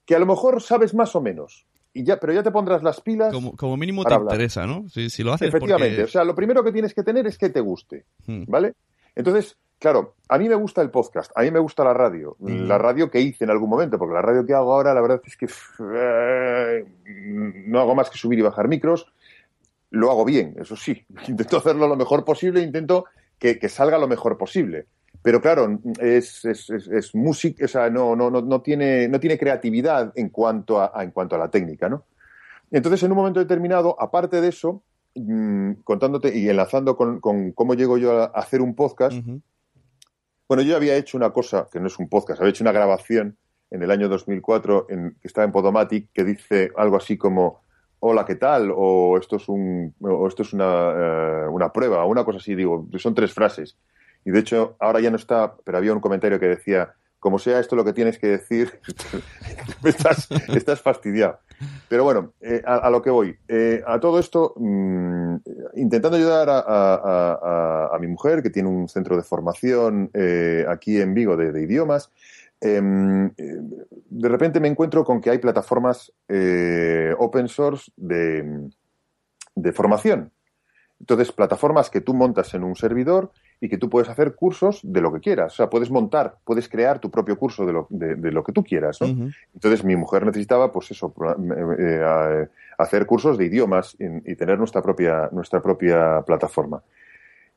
Que 0.04 0.14
a 0.14 0.20
lo 0.20 0.26
mejor 0.26 0.62
sabes 0.62 0.94
más 0.94 1.16
o 1.16 1.20
menos, 1.20 1.66
y 2.00 2.04
ya, 2.04 2.18
pero 2.18 2.32
ya 2.32 2.42
te 2.42 2.50
pondrás 2.50 2.82
las 2.82 3.00
pilas. 3.00 3.32
como, 3.32 3.56
como 3.56 3.76
mínimo 3.76 4.04
te 4.04 4.14
hablar. 4.14 4.34
interesa, 4.34 4.66
¿no? 4.66 4.88
Si, 4.88 5.10
si 5.10 5.22
lo 5.22 5.32
haces 5.32 5.48
Efectivamente, 5.48 5.96
porque... 5.96 6.04
o 6.04 6.08
sea, 6.08 6.24
lo 6.24 6.34
primero 6.34 6.62
que 6.62 6.72
tienes 6.72 6.92
que 6.94 7.02
tener 7.02 7.26
es 7.26 7.38
que 7.38 7.48
te 7.50 7.60
guste. 7.60 8.04
Hmm. 8.26 8.44
¿Vale? 8.46 8.74
Entonces, 9.14 9.56
claro, 9.78 10.14
a 10.28 10.38
mí 10.38 10.48
me 10.48 10.54
gusta 10.54 10.82
el 10.82 10.90
podcast, 10.90 11.32
a 11.34 11.42
mí 11.42 11.50
me 11.50 11.58
gusta 11.58 11.84
la 11.84 11.94
radio, 11.94 12.36
Ujú. 12.38 12.50
la 12.50 12.78
radio 12.78 13.10
que 13.10 13.20
hice 13.20 13.44
en 13.44 13.50
algún 13.50 13.70
momento, 13.70 13.98
porque 13.98 14.14
la 14.14 14.22
radio 14.22 14.44
que 14.44 14.54
hago 14.54 14.74
ahora, 14.74 14.92
la 14.92 15.00
verdad 15.00 15.20
es 15.24 15.36
que 15.36 15.46
eh, 15.46 16.84
no 17.66 17.80
hago 17.80 17.94
más 17.94 18.10
que 18.10 18.18
subir 18.18 18.38
y 18.38 18.42
bajar 18.42 18.68
micros, 18.68 19.06
lo 19.90 20.10
hago 20.10 20.24
bien, 20.24 20.54
eso 20.58 20.76
sí, 20.76 21.04
intento 21.28 21.56
hacerlo 21.56 21.88
lo 21.88 21.96
mejor 21.96 22.24
posible, 22.24 22.60
intento 22.60 23.06
que, 23.38 23.58
que 23.58 23.68
salga 23.68 23.98
lo 23.98 24.08
mejor 24.08 24.36
posible. 24.36 24.86
Pero 25.26 25.40
claro, 25.40 25.80
es, 26.00 26.44
es, 26.44 26.70
es, 26.70 26.86
es 26.86 27.12
música, 27.12 27.64
o 27.64 27.68
sea, 27.68 27.90
no, 27.90 28.14
no, 28.14 28.30
no, 28.30 28.42
no, 28.42 28.60
tiene, 28.62 29.08
no 29.08 29.18
tiene 29.18 29.36
creatividad 29.36 30.12
en 30.14 30.28
cuanto 30.28 30.80
a, 30.80 30.92
a- 30.94 31.02
en 31.02 31.10
cuanto 31.10 31.34
a 31.34 31.38
la 31.40 31.50
técnica, 31.50 31.88
¿no? 31.88 32.04
Entonces, 32.70 33.02
en 33.02 33.10
un 33.10 33.16
momento 33.16 33.40
determinado, 33.40 33.96
aparte 34.00 34.40
de 34.40 34.46
eso, 34.46 34.84
mm, 35.16 35.82
contándote 35.82 36.32
y 36.38 36.48
enlazando 36.48 36.96
con, 36.96 37.18
con 37.18 37.50
cómo 37.50 37.74
llego 37.74 37.98
yo 37.98 38.22
a 38.22 38.26
hacer 38.26 38.60
un 38.62 38.76
podcast, 38.76 39.16
bueno, 40.48 40.62
yo 40.62 40.76
había 40.76 40.94
hecho 40.94 41.16
una 41.16 41.30
cosa 41.32 41.66
que 41.72 41.80
no 41.80 41.88
es 41.88 41.98
un 41.98 42.08
podcast, 42.08 42.38
había 42.40 42.50
hecho 42.50 42.62
una 42.62 42.70
grabación 42.70 43.36
en 43.72 43.82
el 43.82 43.90
año 43.90 44.08
2004 44.08 44.86
en, 44.90 45.16
que 45.20 45.26
estaba 45.26 45.44
en 45.44 45.50
Podomatic 45.50 46.08
que 46.12 46.22
dice 46.22 46.70
algo 46.76 46.96
así 46.98 47.18
como 47.18 47.62
hola, 47.98 48.24
¿qué 48.24 48.36
tal? 48.36 48.72
O 48.72 49.18
esto 49.18 49.36
es, 49.36 49.48
un, 49.48 49.92
o 50.00 50.28
esto 50.28 50.42
es 50.42 50.52
una, 50.52 50.92
eh, 50.94 51.48
una 51.50 51.72
prueba, 51.72 52.04
o 52.04 52.08
una 52.08 52.24
cosa 52.24 52.38
así, 52.38 52.54
digo, 52.54 52.86
son 52.96 53.12
tres 53.16 53.32
frases. 53.32 53.76
Y 54.26 54.32
de 54.32 54.40
hecho, 54.40 54.76
ahora 54.80 54.98
ya 54.98 55.08
no 55.10 55.16
está, 55.16 55.54
pero 55.64 55.78
había 55.78 55.92
un 55.92 56.00
comentario 56.00 56.40
que 56.40 56.48
decía, 56.48 56.92
como 57.20 57.38
sea 57.38 57.60
esto 57.60 57.76
lo 57.76 57.84
que 57.84 57.92
tienes 57.92 58.18
que 58.18 58.26
decir, 58.26 58.80
estás, 59.84 60.28
estás 60.48 60.82
fastidiado. 60.82 61.38
Pero 61.88 62.02
bueno, 62.02 62.32
eh, 62.40 62.60
a, 62.66 62.90
lo 62.90 63.00
que 63.02 63.10
voy. 63.10 63.36
Eh, 63.46 63.84
a 63.86 64.00
todo 64.00 64.18
esto, 64.18 64.52
mm, 64.56 65.36
intentando 65.76 66.16
ayudar 66.16 66.50
a, 66.50 66.58
a- 67.94 67.98
mi 68.00 68.08
mujer, 68.08 68.42
que 68.42 68.50
tiene 68.50 68.68
un 68.68 68.88
centro 68.88 69.16
de 69.16 69.22
formación 69.22 70.10
eh, 70.12 70.66
aquí 70.68 71.00
en 71.00 71.14
Vigo 71.14 71.36
de, 71.36 71.52
de 71.52 71.62
idiomas, 71.62 72.10
em, 72.60 73.26
eh, 73.26 73.32
de 73.38 74.28
repente 74.28 74.58
me 74.58 74.66
encuentro 74.68 75.04
con 75.04 75.20
que 75.20 75.30
hay 75.30 75.38
plataformas 75.38 76.12
open 77.18 77.46
source 77.48 77.92
de, 77.96 78.70
de 79.54 79.72
formación. 79.72 80.32
Entonces, 80.98 81.30
plataformas 81.30 81.90
que 81.90 82.00
tú 82.00 82.14
montas 82.14 82.54
en 82.54 82.64
un 82.64 82.74
servidor 82.74 83.30
y 83.60 83.68
que 83.68 83.76
tú 83.78 83.90
puedes 83.90 84.08
hacer 84.08 84.34
cursos 84.34 84.80
de 84.82 85.00
lo 85.02 85.12
que 85.12 85.20
quieras. 85.20 85.52
O 85.52 85.56
sea, 85.56 85.68
puedes 85.70 85.90
montar, 85.90 86.36
puedes 86.44 86.68
crear 86.68 86.98
tu 87.00 87.10
propio 87.10 87.38
curso 87.38 87.66
de 87.66 87.72
lo, 87.74 87.86
de, 87.90 88.14
de 88.14 88.32
lo 88.32 88.42
que 88.42 88.52
tú 88.52 88.64
quieras. 88.64 89.00
¿no? 89.02 89.06
Entonces 89.54 89.84
mi 89.84 89.94
mujer 89.94 90.24
necesitaba, 90.24 90.72
pues 90.72 90.90
eso, 90.90 91.12
eh, 91.38 91.76
eh, 91.78 92.48
hacer 92.78 93.04
cursos 93.06 93.36
de 93.36 93.44
idiomas 93.46 93.94
y, 93.98 94.32
y 94.32 94.36
tener 94.36 94.58
nuestra 94.58 94.80
propia, 94.82 95.28
nuestra 95.32 95.60
propia 95.62 96.22
plataforma. 96.26 96.82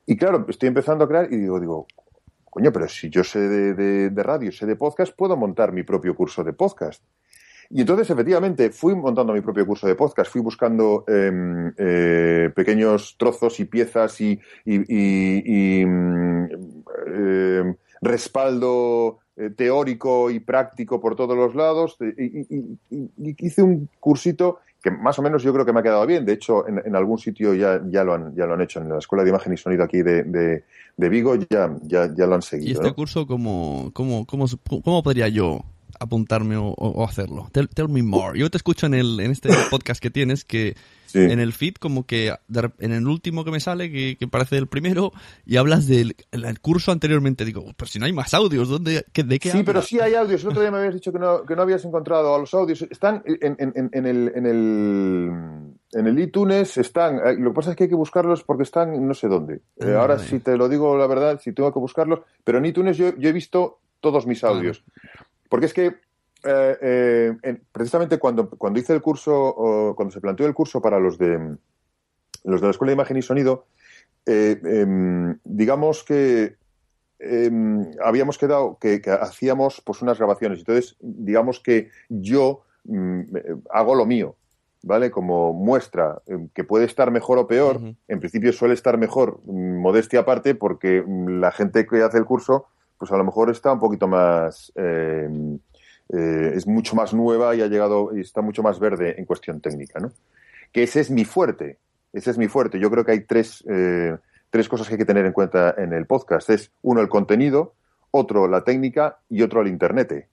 Y 0.06 0.16
claro, 0.16 0.44
estoy 0.48 0.68
empezando 0.68 1.04
a 1.04 1.08
crear 1.08 1.32
y 1.32 1.36
digo, 1.36 1.58
digo, 1.60 1.86
coño, 2.50 2.72
pero 2.72 2.88
si 2.88 3.08
yo 3.10 3.22
sé 3.24 3.38
de, 3.40 3.74
de- 3.74 4.10
de 4.10 4.22
radio, 4.22 4.52
sé 4.52 4.66
de 4.66 4.76
podcast, 4.76 5.14
puedo 5.16 5.36
montar 5.36 5.72
mi 5.72 5.82
propio 5.82 6.14
curso 6.14 6.42
de 6.44 6.52
podcast. 6.52 7.02
Y 7.72 7.82
entonces, 7.82 8.10
efectivamente, 8.10 8.70
fui 8.70 8.96
montando 8.96 9.32
mi 9.32 9.40
propio 9.40 9.64
curso 9.64 9.86
de 9.86 9.94
podcast, 9.94 10.30
fui 10.30 10.40
buscando 10.40 11.04
em, 11.06 11.72
eh, 11.78 12.50
pequeños 12.54 13.14
trozos 13.16 13.60
y 13.60 13.64
piezas 13.66 14.20
y, 14.20 14.40
y- 14.64 14.82
y- 14.88 15.80
y, 15.80 15.86
mm, 15.86 16.48
em, 17.06 17.74
respaldo 18.02 19.18
eh, 19.36 19.50
teórico 19.56 20.30
y 20.30 20.40
práctico 20.40 21.00
por 21.00 21.14
todos 21.16 21.36
los 21.36 21.54
lados. 21.54 21.96
Y, 22.00 22.40
y- 22.40 22.78
y- 22.90 23.10
y 23.30 23.36
hice 23.46 23.62
un 23.62 23.88
cursito 24.00 24.58
que 24.82 24.90
más 24.90 25.18
o 25.18 25.22
menos 25.22 25.42
yo 25.42 25.52
creo 25.52 25.64
que 25.64 25.72
me 25.72 25.80
ha 25.80 25.82
quedado 25.82 26.04
bien. 26.06 26.24
De 26.26 26.32
hecho, 26.32 26.66
en, 26.66 26.82
en 26.84 26.96
algún 26.96 27.18
sitio 27.18 27.54
ya, 27.54 27.80
ya, 27.88 28.02
lo 28.02 28.14
han, 28.14 28.34
ya 28.34 28.46
lo 28.46 28.54
han 28.54 28.62
hecho. 28.62 28.80
En 28.80 28.88
la 28.88 28.98
Escuela 28.98 29.22
de 29.22 29.30
Imagen 29.30 29.52
y 29.52 29.56
Sonido 29.56 29.84
aquí 29.84 30.02
de, 30.02 30.24
de, 30.24 30.64
de 30.96 31.08
Vigo 31.08 31.36
ya, 31.36 31.70
ya, 31.82 32.12
ya 32.14 32.26
lo 32.26 32.34
han 32.34 32.40
¿Y 32.40 32.42
seguido. 32.42 32.72
este 32.72 32.88
¿no? 32.88 32.94
curso 32.94 33.26
cómo, 33.26 33.90
cómo, 33.94 34.26
cómo, 34.26 34.46
cómo 34.82 35.02
podría 35.02 35.28
yo 35.28 35.60
apuntarme 36.00 36.56
o, 36.56 36.68
o 36.76 37.04
hacerlo? 37.04 37.48
Tell, 37.52 37.68
tell 37.68 37.88
me 37.88 38.02
more. 38.02 38.38
Yo 38.38 38.50
te 38.50 38.56
escucho 38.56 38.86
en, 38.86 38.94
el, 38.94 39.20
en 39.20 39.30
este 39.30 39.50
podcast 39.70 40.02
que 40.02 40.10
tienes 40.10 40.44
que 40.44 40.74
Sí. 41.06 41.18
en 41.18 41.40
el 41.40 41.52
feed 41.52 41.74
como 41.74 42.06
que 42.06 42.32
en 42.78 42.92
el 42.92 43.08
último 43.08 43.44
que 43.44 43.50
me 43.50 43.58
sale, 43.58 43.90
que, 43.90 44.16
que 44.16 44.28
parece 44.28 44.56
el 44.58 44.68
primero, 44.68 45.10
y 45.44 45.56
hablas 45.56 45.88
del 45.88 46.14
el 46.30 46.60
curso 46.60 46.92
anteriormente. 46.92 47.44
Digo, 47.44 47.64
pero 47.76 47.88
si 47.90 47.98
no 47.98 48.06
hay 48.06 48.12
más 48.12 48.32
audios, 48.32 48.68
¿dónde, 48.68 49.04
qué- 49.12 49.24
¿de 49.24 49.40
qué 49.40 49.50
Sí, 49.50 49.64
pero 49.64 49.82
sí 49.82 49.98
hay 49.98 50.14
audios. 50.14 50.44
El 50.44 50.50
otro 50.50 50.60
día 50.62 50.70
me 50.70 50.78
habías 50.78 50.94
dicho 50.94 51.10
que 51.12 51.18
no, 51.18 51.42
que 51.44 51.56
no 51.56 51.62
habías 51.62 51.84
encontrado 51.84 52.32
a 52.32 52.38
los 52.38 52.54
audios. 52.54 52.82
Están 52.82 53.24
en, 53.26 53.56
en- 53.58 53.72
en- 53.74 53.90
en 53.92 54.06
el, 54.06 54.32
en, 54.36 54.46
el, 54.46 55.30
en 55.94 56.06
el 56.06 56.18
iTunes, 56.20 56.76
están. 56.78 57.16
eh, 57.16 57.34
Lo 57.38 57.50
que 57.50 57.56
pasa 57.56 57.70
es 57.72 57.76
que 57.76 57.84
hay 57.84 57.90
que 57.90 57.96
buscarlos 57.96 58.44
porque 58.44 58.62
están 58.62 59.04
no 59.08 59.12
sé 59.14 59.26
dónde. 59.26 59.54
Eh, 59.80 59.92
Ah, 59.96 60.02
ahora, 60.02 60.18
si 60.20 60.38
te 60.38 60.56
lo 60.56 60.68
digo 60.68 60.96
la 60.96 61.08
verdad, 61.08 61.40
si 61.42 61.52
tengo 61.52 61.72
que 61.72 61.80
buscarlos. 61.80 62.20
Pero 62.44 62.58
en 62.58 62.66
iTunes 62.66 62.96
yo, 62.96 63.16
yo 63.16 63.28
he 63.28 63.32
visto 63.32 63.80
todos 64.00 64.28
mis 64.28 64.44
audios. 64.44 64.84
Porque 65.50 65.66
es 65.66 65.74
que 65.74 65.86
eh, 66.44 66.78
eh, 66.80 67.36
en- 67.42 67.62
precisamente 67.70 68.18
cuando, 68.18 68.48
cuando 68.48 68.80
hice 68.80 68.94
el 68.94 69.02
curso, 69.02 69.34
o 69.36 69.94
cuando 69.94 70.12
se 70.12 70.22
planteó 70.22 70.46
el 70.46 70.54
curso 70.54 70.80
para 70.80 70.98
los 70.98 71.18
de 71.18 71.56
los 72.44 72.62
de 72.62 72.66
la 72.66 72.70
Escuela 72.70 72.90
de 72.92 72.94
Imagen 72.94 73.18
y 73.18 73.22
Sonido, 73.22 73.66
eh, 74.24 74.58
em, 74.64 75.38
digamos 75.44 76.02
que 76.04 76.56
em, 77.18 77.90
habíamos 78.02 78.38
quedado 78.38 78.78
que, 78.80 79.02
que 79.02 79.10
hacíamos 79.10 79.82
pues 79.84 80.00
unas 80.00 80.16
grabaciones. 80.16 80.60
Entonces, 80.60 80.96
digamos 81.00 81.60
que 81.60 81.90
yo 82.08 82.62
mm, 82.84 83.22
hago 83.70 83.94
lo 83.94 84.06
mío, 84.06 84.36
¿vale? 84.82 85.10
Como 85.10 85.52
muestra, 85.52 86.22
eh, 86.26 86.48
que 86.54 86.64
puede 86.64 86.86
estar 86.86 87.10
mejor 87.10 87.36
o 87.36 87.46
peor. 87.46 87.78
En 88.08 88.20
principio 88.20 88.54
suele 88.54 88.72
estar 88.72 88.96
mejor, 88.96 89.40
mm, 89.44 89.76
modestia 89.82 90.20
aparte, 90.20 90.54
porque 90.54 91.02
mm, 91.06 91.40
la 91.40 91.50
gente 91.52 91.86
que 91.86 92.02
hace 92.02 92.16
el 92.16 92.24
curso, 92.24 92.64
pues 93.00 93.10
a 93.10 93.16
lo 93.16 93.24
mejor 93.24 93.50
está 93.50 93.72
un 93.72 93.80
poquito 93.80 94.06
más. 94.06 94.70
eh, 94.76 95.28
eh, 96.12 96.52
es 96.56 96.66
mucho 96.66 96.94
más 96.96 97.14
nueva 97.14 97.54
y 97.54 97.62
ha 97.62 97.66
llegado 97.68 98.16
y 98.16 98.20
está 98.20 98.40
mucho 98.42 98.62
más 98.62 98.78
verde 98.80 99.14
en 99.18 99.24
cuestión 99.24 99.60
técnica, 99.60 99.98
¿no? 100.00 100.12
Que 100.72 100.82
ese 100.82 101.00
es 101.00 101.10
mi 101.10 101.24
fuerte. 101.24 101.78
Ese 102.12 102.30
es 102.32 102.38
mi 102.38 102.48
fuerte. 102.48 102.78
Yo 102.80 102.90
creo 102.90 103.04
que 103.04 103.12
hay 103.12 103.20
tres, 103.20 103.64
eh, 103.68 104.16
tres 104.50 104.68
cosas 104.68 104.88
que 104.88 104.94
hay 104.94 104.98
que 104.98 105.04
tener 105.04 105.24
en 105.24 105.32
cuenta 105.32 105.74
en 105.78 105.92
el 105.92 106.06
podcast. 106.06 106.50
Es 106.50 106.72
uno 106.82 107.00
el 107.00 107.08
contenido, 107.08 107.74
otro 108.10 108.48
la 108.48 108.64
técnica 108.64 109.18
y 109.28 109.42
otro 109.42 109.60
el 109.62 109.68
internet. 109.68 110.26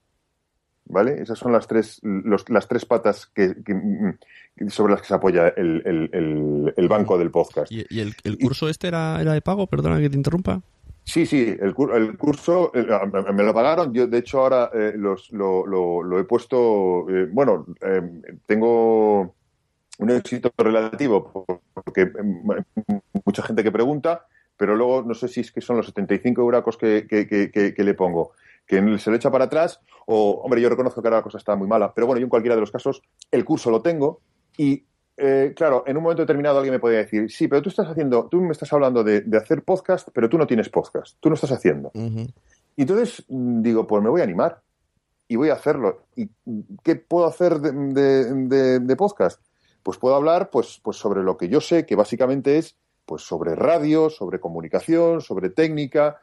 ¿Vale? 0.90 1.20
Esas 1.22 1.38
son 1.38 1.52
las 1.52 1.66
tres, 1.68 2.00
los- 2.02 2.48
las 2.48 2.66
tres 2.66 2.84
patas 2.86 3.26
que, 3.26 3.48
mm, 3.50 4.68
sobre 4.70 4.94
las 4.94 5.02
que 5.02 5.08
se 5.08 5.14
apoya 5.14 5.48
el, 5.48 5.82
el- 5.84 6.72
el- 6.76 6.88
banco 6.88 7.18
del 7.18 7.30
podcast. 7.30 7.70
¿Y, 7.70 7.84
el 8.00 8.38
curso 8.40 8.68
este 8.68 8.88
era, 8.88 9.20
era 9.20 9.32
de 9.34 9.42
pago? 9.42 9.66
Perdona 9.66 10.00
que 10.00 10.08
te 10.10 10.16
interrumpa. 10.16 10.62
Sí, 11.08 11.24
sí, 11.24 11.56
el, 11.58 11.74
el 11.94 12.18
curso 12.18 12.70
eh, 12.74 12.86
me 13.32 13.42
lo 13.42 13.54
pagaron. 13.54 13.94
Yo, 13.94 14.06
de 14.06 14.18
hecho, 14.18 14.40
ahora 14.40 14.70
eh, 14.74 14.92
los, 14.94 15.30
lo, 15.32 15.66
lo- 15.66 16.02
lo 16.02 16.18
he 16.18 16.24
puesto. 16.24 17.08
eh, 17.08 17.26
bueno, 17.32 17.64
eh, 17.80 18.02
tengo 18.44 19.34
un 20.00 20.10
éxito 20.10 20.52
relativo 20.58 21.46
porque 21.72 22.02
eh, 22.02 22.62
mucha 23.24 23.42
gente 23.42 23.64
que 23.64 23.72
pregunta, 23.72 24.26
pero 24.58 24.76
luego 24.76 25.02
no 25.02 25.14
sé 25.14 25.28
si 25.28 25.40
es 25.40 25.50
que 25.50 25.62
son 25.62 25.78
los 25.78 25.86
75 25.86 26.42
euracos 26.42 26.76
que- 26.76 27.06
que- 27.08 27.26
que 27.74 27.84
le 27.84 27.94
pongo, 27.94 28.32
que 28.66 28.76
se 28.98 29.10
lo 29.10 29.16
echa 29.16 29.30
para 29.30 29.46
atrás, 29.46 29.80
o, 30.06 30.42
hombre, 30.44 30.60
yo 30.60 30.68
reconozco 30.68 31.00
que 31.00 31.08
ahora 31.08 31.18
la 31.18 31.22
cosa 31.22 31.38
está 31.38 31.56
muy 31.56 31.66
mala, 31.66 31.94
pero 31.94 32.06
bueno, 32.06 32.20
yo 32.20 32.24
en 32.26 32.30
cualquiera 32.30 32.54
de 32.54 32.60
los 32.60 32.70
casos, 32.70 33.00
el 33.30 33.44
curso 33.46 33.70
lo 33.70 33.80
tengo 33.80 34.20
y 34.58 34.84
eh, 35.18 35.52
claro, 35.56 35.84
en 35.86 35.96
un 35.96 36.02
momento 36.02 36.22
determinado 36.22 36.58
alguien 36.58 36.74
me 36.74 36.78
podría 36.78 37.00
decir, 37.00 37.30
sí, 37.30 37.48
pero 37.48 37.60
tú 37.62 37.68
estás 37.68 37.88
haciendo, 37.88 38.26
tú 38.30 38.40
me 38.40 38.52
estás 38.52 38.72
hablando 38.72 39.02
de, 39.04 39.20
de 39.22 39.36
hacer 39.36 39.62
podcast, 39.62 40.08
pero 40.12 40.28
tú 40.28 40.38
no 40.38 40.46
tienes 40.46 40.68
podcast, 40.68 41.16
tú 41.20 41.28
no 41.28 41.34
estás 41.34 41.52
haciendo. 41.52 41.90
Y 42.76 42.82
entonces 42.82 43.24
mm, 43.28 43.62
digo, 43.62 43.86
pues 43.86 44.02
me 44.02 44.08
voy 44.08 44.20
a 44.20 44.24
animar 44.24 44.60
y 45.26 45.36
voy 45.36 45.50
a 45.50 45.54
hacerlo. 45.54 46.02
¿Y 46.16 46.30
qué 46.82 46.96
puedo 46.96 47.26
hacer 47.26 47.58
de, 47.60 47.72
de- 47.72 48.34
de- 48.48 48.78
de 48.80 48.96
podcast? 48.96 49.40
Pues 49.82 49.98
puedo 49.98 50.14
hablar 50.14 50.50
pues, 50.50 50.80
pues 50.82 50.96
sobre 50.96 51.22
lo 51.22 51.36
que 51.36 51.48
yo 51.48 51.60
sé, 51.60 51.84
que 51.86 51.96
básicamente 51.96 52.58
es 52.58 52.76
pues 53.04 53.22
sobre 53.22 53.54
radio, 53.54 54.10
sobre 54.10 54.38
comunicación, 54.38 55.20
sobre 55.22 55.48
técnica, 55.50 56.20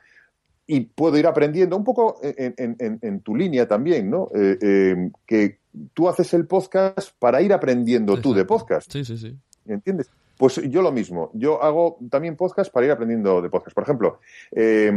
y 0.68 0.82
puedo 0.82 1.18
ir 1.18 1.28
aprendiendo 1.28 1.76
un 1.78 1.84
poco 1.84 2.20
en, 2.22 2.54
en- 2.58 2.76
en- 2.80 3.00
en 3.02 3.20
tu 3.22 3.36
línea 3.36 3.68
también, 3.68 4.10
¿no? 4.10 4.30
Eh, 4.36 4.58
eh, 4.62 5.12
que 5.26 5.60
tú 5.94 6.08
haces 6.10 6.34
el 6.34 6.46
podcast 6.48 7.12
para 7.20 7.42
ir 7.42 7.54
aprendiendo 7.54 8.20
tú 8.22 8.34
de 8.34 8.46
podcast. 8.46 8.92
Sí, 8.92 9.04
sí, 9.06 9.18
sí. 9.18 9.36
¿Entiendes? 9.68 10.10
Pues 10.38 10.56
yo 10.70 10.82
lo 10.82 10.92
mismo. 10.92 11.32
Yo 11.34 11.64
hago 11.64 11.98
también 12.10 12.36
podcast 12.36 12.72
para 12.72 12.86
ir 12.86 12.92
aprendiendo 12.92 13.42
de 13.42 13.50
podcast. 13.50 13.74
Por 13.74 13.84
ejemplo, 13.84 14.20
eh, 14.52 14.92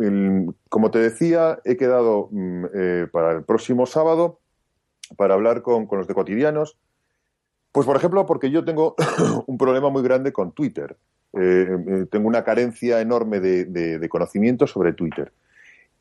el- 0.00 0.54
como 0.68 0.90
te 0.90 0.98
decía, 0.98 1.60
he 1.64 1.76
quedado 1.76 2.28
mm, 2.32 2.64
eh, 2.74 3.06
para 3.12 3.32
el 3.32 3.44
próximo 3.44 3.86
sábado 3.86 4.40
para 5.16 5.34
hablar 5.34 5.62
con, 5.62 5.86
con 5.86 5.98
los 5.98 6.08
de 6.08 6.14
cotidianos. 6.14 6.76
Pues, 7.72 7.86
por 7.86 7.96
ejemplo, 7.96 8.26
porque 8.26 8.50
yo 8.50 8.64
tengo 8.64 8.96
un 9.46 9.56
problema 9.56 9.88
muy 9.90 10.02
grande 10.02 10.32
con 10.32 10.52
Twitter. 10.52 10.96
Eh, 11.32 11.68
eh, 11.88 12.06
tengo 12.10 12.26
una 12.26 12.42
carencia 12.42 13.00
enorme 13.00 13.38
de, 13.40 13.66
de- 13.66 13.98
de 13.98 14.08
conocimiento 14.08 14.66
sobre 14.66 14.92
Twitter. 14.94 15.32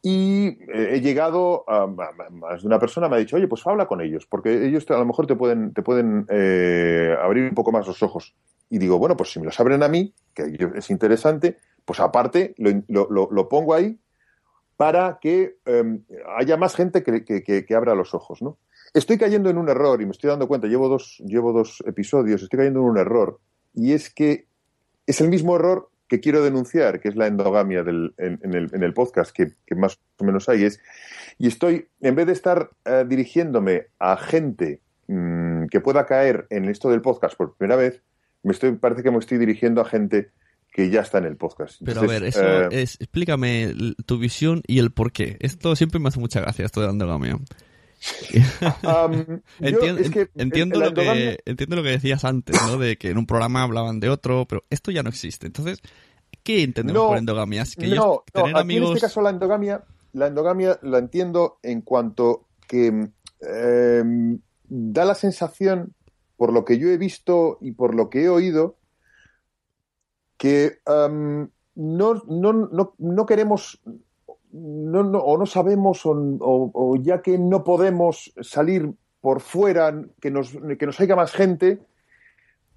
Y 0.08 0.50
eh, 0.72 0.90
he 0.92 1.02
llegado 1.02 1.68
a, 1.68 1.88
más 1.88 2.62
de 2.62 2.68
una 2.68 2.78
persona 2.78 3.10
me 3.10 3.16
ha 3.16 3.20
dicho, 3.20 3.38
oye, 3.38 3.48
pues 3.48 3.66
habla 3.66 3.88
con 3.88 4.02
ellos, 4.02 4.28
porque 4.28 4.68
ellos 4.68 4.86
a 4.92 5.00
lo 5.00 5.06
mejor 5.06 5.26
te 5.26 5.36
pueden, 5.36 5.74
te 5.74 5.82
pueden 5.82 6.28
eh, 6.30 7.16
abrir 7.20 7.50
un 7.50 7.56
poco 7.56 7.72
más 7.72 7.88
los 7.88 8.04
ojos. 8.04 8.36
Y 8.70 8.78
digo, 8.78 9.00
bueno, 9.00 9.18
pues 9.18 9.32
si 9.32 9.40
me 9.40 9.46
los 9.46 9.60
abren 9.60 9.82
a 9.82 9.88
mí, 9.88 10.14
que 10.36 10.56
es 10.76 10.92
interesante, 10.92 11.58
pues 11.86 12.00
aparte 12.00 12.54
lo, 12.60 13.08
lo- 13.10 13.30
lo- 13.32 13.50
pongo 13.50 13.74
ahí 13.74 13.98
para 14.78 15.18
que 15.20 15.58
eh, 15.66 16.00
haya 16.38 16.56
más 16.56 16.76
gente 16.76 17.02
que, 17.02 17.26
que- 17.26 17.42
que- 17.44 17.66
que 17.66 17.76
abra 17.76 17.96
los 17.96 18.14
ojos, 18.14 18.44
¿no? 18.44 18.60
Estoy 18.94 19.18
cayendo 19.18 19.50
en 19.50 19.58
un 19.58 19.70
error 19.70 20.00
y 20.04 20.06
me 20.06 20.12
estoy 20.12 20.30
dando 20.30 20.48
cuenta, 20.48 20.68
llevo 20.68 20.88
dos, 20.88 21.18
llevo 21.26 21.52
dos 21.52 21.84
episodios, 21.88 22.44
estoy 22.44 22.58
cayendo 22.60 22.82
en 22.82 22.86
un 22.86 22.98
error, 23.00 23.40
y 23.74 23.94
es 23.94 24.14
que 24.14 24.46
es 25.08 25.20
el 25.20 25.30
mismo 25.30 25.56
error 25.56 25.90
que 26.08 26.20
quiero 26.20 26.44
denunciar, 26.44 27.00
que 27.00 27.10
es 27.10 27.16
la 27.16 27.28
endogamia 27.28 27.84
del, 27.84 28.14
en, 28.18 28.40
en 28.44 28.54
el, 28.54 28.70
en 28.74 28.84
el 28.84 28.94
podcast 28.94 29.32
que, 29.32 29.54
que 29.66 29.76
más 29.76 30.00
o 30.18 30.24
menos 30.24 30.48
hay. 30.50 30.66
Es, 30.66 30.80
y 31.38 31.48
estoy, 31.48 31.88
en 32.02 32.16
vez 32.16 32.28
de 32.28 32.34
estar 32.34 32.70
eh, 32.86 33.06
dirigiéndome 33.08 33.88
a 34.00 34.18
gente 34.18 34.82
mm, 35.08 35.66
que 35.68 35.82
pueda 35.82 36.06
caer 36.06 36.48
en 36.50 36.66
esto 36.66 36.90
del 36.90 37.02
podcast 37.02 37.36
por 37.36 37.56
primera 37.56 37.76
vez, 37.76 38.02
me 38.44 38.52
estoy, 38.52 38.74
parece 38.74 39.04
que 39.04 39.12
me 39.12 39.18
estoy 39.18 39.38
dirigiendo 39.38 39.82
a 39.82 39.86
gente 39.86 40.32
que 40.72 40.90
ya 40.90 41.02
está 41.02 41.18
en 41.18 41.26
el 41.26 41.38
podcast. 41.38 41.82
Pero 41.84 42.02
a 42.02 42.08
ver, 42.08 42.24
eso 42.26 42.46
eh, 42.46 42.68
es, 42.72 42.98
explícame 43.00 43.74
tu 44.06 44.20
visión 44.20 44.62
y 44.68 44.80
el 44.80 44.92
por 44.92 45.12
qué. 45.12 45.38
Esto 45.40 45.76
siempre 45.76 46.00
me 46.00 46.10
hace 46.10 46.20
mucha 46.20 46.42
gracia, 46.42 46.66
esto 46.66 46.82
de 46.82 46.90
endogamia. 46.90 47.40
am, 48.84 49.42
yo- 49.60 49.68
Entien- 49.68 50.00
es 50.00 50.10
que 50.10 50.30
entiendo, 50.36 50.80
lo 50.80 50.94
que, 50.94 51.40
entiendo 51.46 51.76
lo 51.76 51.84
que 51.84 51.90
decías 51.90 52.26
antes, 52.26 52.62
¿no? 52.64 52.78
De 52.78 52.98
que 52.98 53.10
en 53.10 53.18
un 53.18 53.26
programa 53.26 53.64
hablaban 53.64 54.00
de 54.00 54.10
otro, 54.10 54.46
pero 54.48 54.64
esto 54.70 54.92
ya 54.92 55.04
no 55.04 55.10
existe. 55.10 55.48
Entonces, 55.48 55.80
¿qué 56.44 56.64
entendemos 56.64 57.02
No, 57.02 57.10
por 57.10 57.18
endogamia? 57.18 57.64
¿Es 57.64 57.76
que 57.76 57.88
no, 57.88 57.94
ellos 57.94 58.06
no, 58.06 58.24
tener 58.32 58.56
aquí 58.56 58.62
amigos... 58.62 58.90
en 58.92 58.96
este 58.98 59.08
caso 59.08 59.22
la 59.22 59.30
endogamia, 59.30 59.84
la 60.14 60.28
endogamia 60.28 60.80
la 60.84 61.00
entiendo 61.00 61.60
en 61.64 61.82
cuanto 61.82 62.48
que 62.68 63.10
eh, 63.42 64.04
da 64.68 65.06
la 65.06 65.16
sensación, 65.16 65.94
por 66.38 66.52
lo 66.54 66.66
que 66.66 66.78
yo 66.78 66.90
he 66.90 66.98
visto 66.98 67.58
y 67.62 67.72
por 67.72 67.96
lo 67.96 68.10
que 68.10 68.24
he 68.24 68.30
oído, 68.30 68.78
que 70.38 70.80
no, 70.86 71.50
no, 71.76 72.24
no, 72.54 72.96
no 72.98 73.26
queremos 73.26 73.82
no, 74.58 75.04
no, 75.04 75.20
o 75.20 75.38
no 75.38 75.46
sabemos 75.46 76.02
o, 76.06 76.96
ya 77.02 77.22
que 77.22 77.38
no 77.38 77.64
podemos 77.64 78.34
salir 78.42 78.94
por 79.22 79.42
fuera, 79.42 79.94
que 80.22 80.32
nos, 80.32 80.56
que 80.80 80.86
nos 80.86 81.00
haya 81.00 81.16
más 81.16 81.32
gente, 81.34 81.80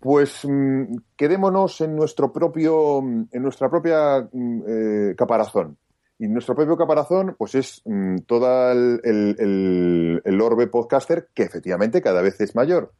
pues 0.00 0.44
mm, 0.44 0.96
quedémonos 1.16 1.80
en 1.80 1.94
nuestro 1.96 2.32
propio, 2.32 2.98
en 3.00 3.42
nuestra 3.42 3.68
propia 3.70 4.28
mm, 4.32 4.62
eh, 4.66 5.14
caparazón. 5.16 5.76
Y 6.20 6.26
nuestro 6.26 6.56
propio 6.56 6.76
caparazón, 6.76 7.36
pues 7.38 7.54
es 7.54 7.82
mm, 7.84 8.16
todo 8.26 8.72
el, 8.72 9.00
el- 9.04 9.36
el- 9.38 10.22
el 10.24 10.40
orbe 10.40 10.66
podcaster, 10.66 11.28
que 11.34 11.44
efectivamente 11.44 12.02
cada 12.02 12.22
vez 12.22 12.40
es 12.40 12.54
mayor. 12.56 12.92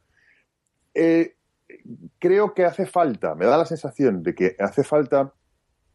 Eh, 0.93 1.35
creo 2.17 2.53
que 2.53 2.65
hace 2.65 2.85
falta, 2.85 3.35
me 3.35 3.45
da 3.45 3.57
la 3.57 3.65
sensación 3.65 4.23
de 4.23 4.35
que 4.35 4.55
hace 4.59 4.83
falta 4.83 5.33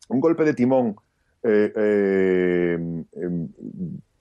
un 0.08 0.20
golpe 0.20 0.44
de 0.44 0.54
timón. 0.54 0.96
Eh, 1.44 1.72
eh, 1.76 2.78
em, 3.12 3.48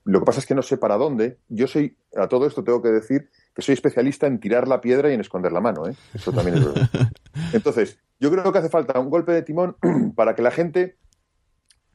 lo 0.04 0.20
que 0.20 0.24
pasa 0.26 0.40
es 0.40 0.46
que 0.46 0.54
no 0.54 0.62
sé 0.62 0.76
para 0.76 0.96
dónde. 0.96 1.38
Yo 1.48 1.66
soy, 1.66 1.96
a 2.16 2.28
todo 2.28 2.46
esto 2.46 2.62
tengo 2.62 2.82
que 2.82 2.90
decir 2.90 3.30
que 3.54 3.62
soy 3.62 3.72
especialista 3.72 4.26
en 4.26 4.38
tirar 4.38 4.68
la 4.68 4.80
piedra 4.80 5.10
y 5.10 5.14
en 5.14 5.20
esconder 5.20 5.50
la 5.52 5.60
mano. 5.60 5.86
¿eh? 5.88 5.94
Eso 6.12 6.32
también 6.32 6.58
es 6.58 6.64
verdad. 6.64 6.88
Entonces, 7.52 7.98
yo 8.20 8.30
creo 8.30 8.52
que 8.52 8.58
hace 8.58 8.68
falta 8.68 8.98
un 9.00 9.10
golpe 9.10 9.32
de 9.32 9.42
timón 9.42 9.76
para 10.14 10.34
que 10.34 10.42
la 10.42 10.50
gente 10.50 10.96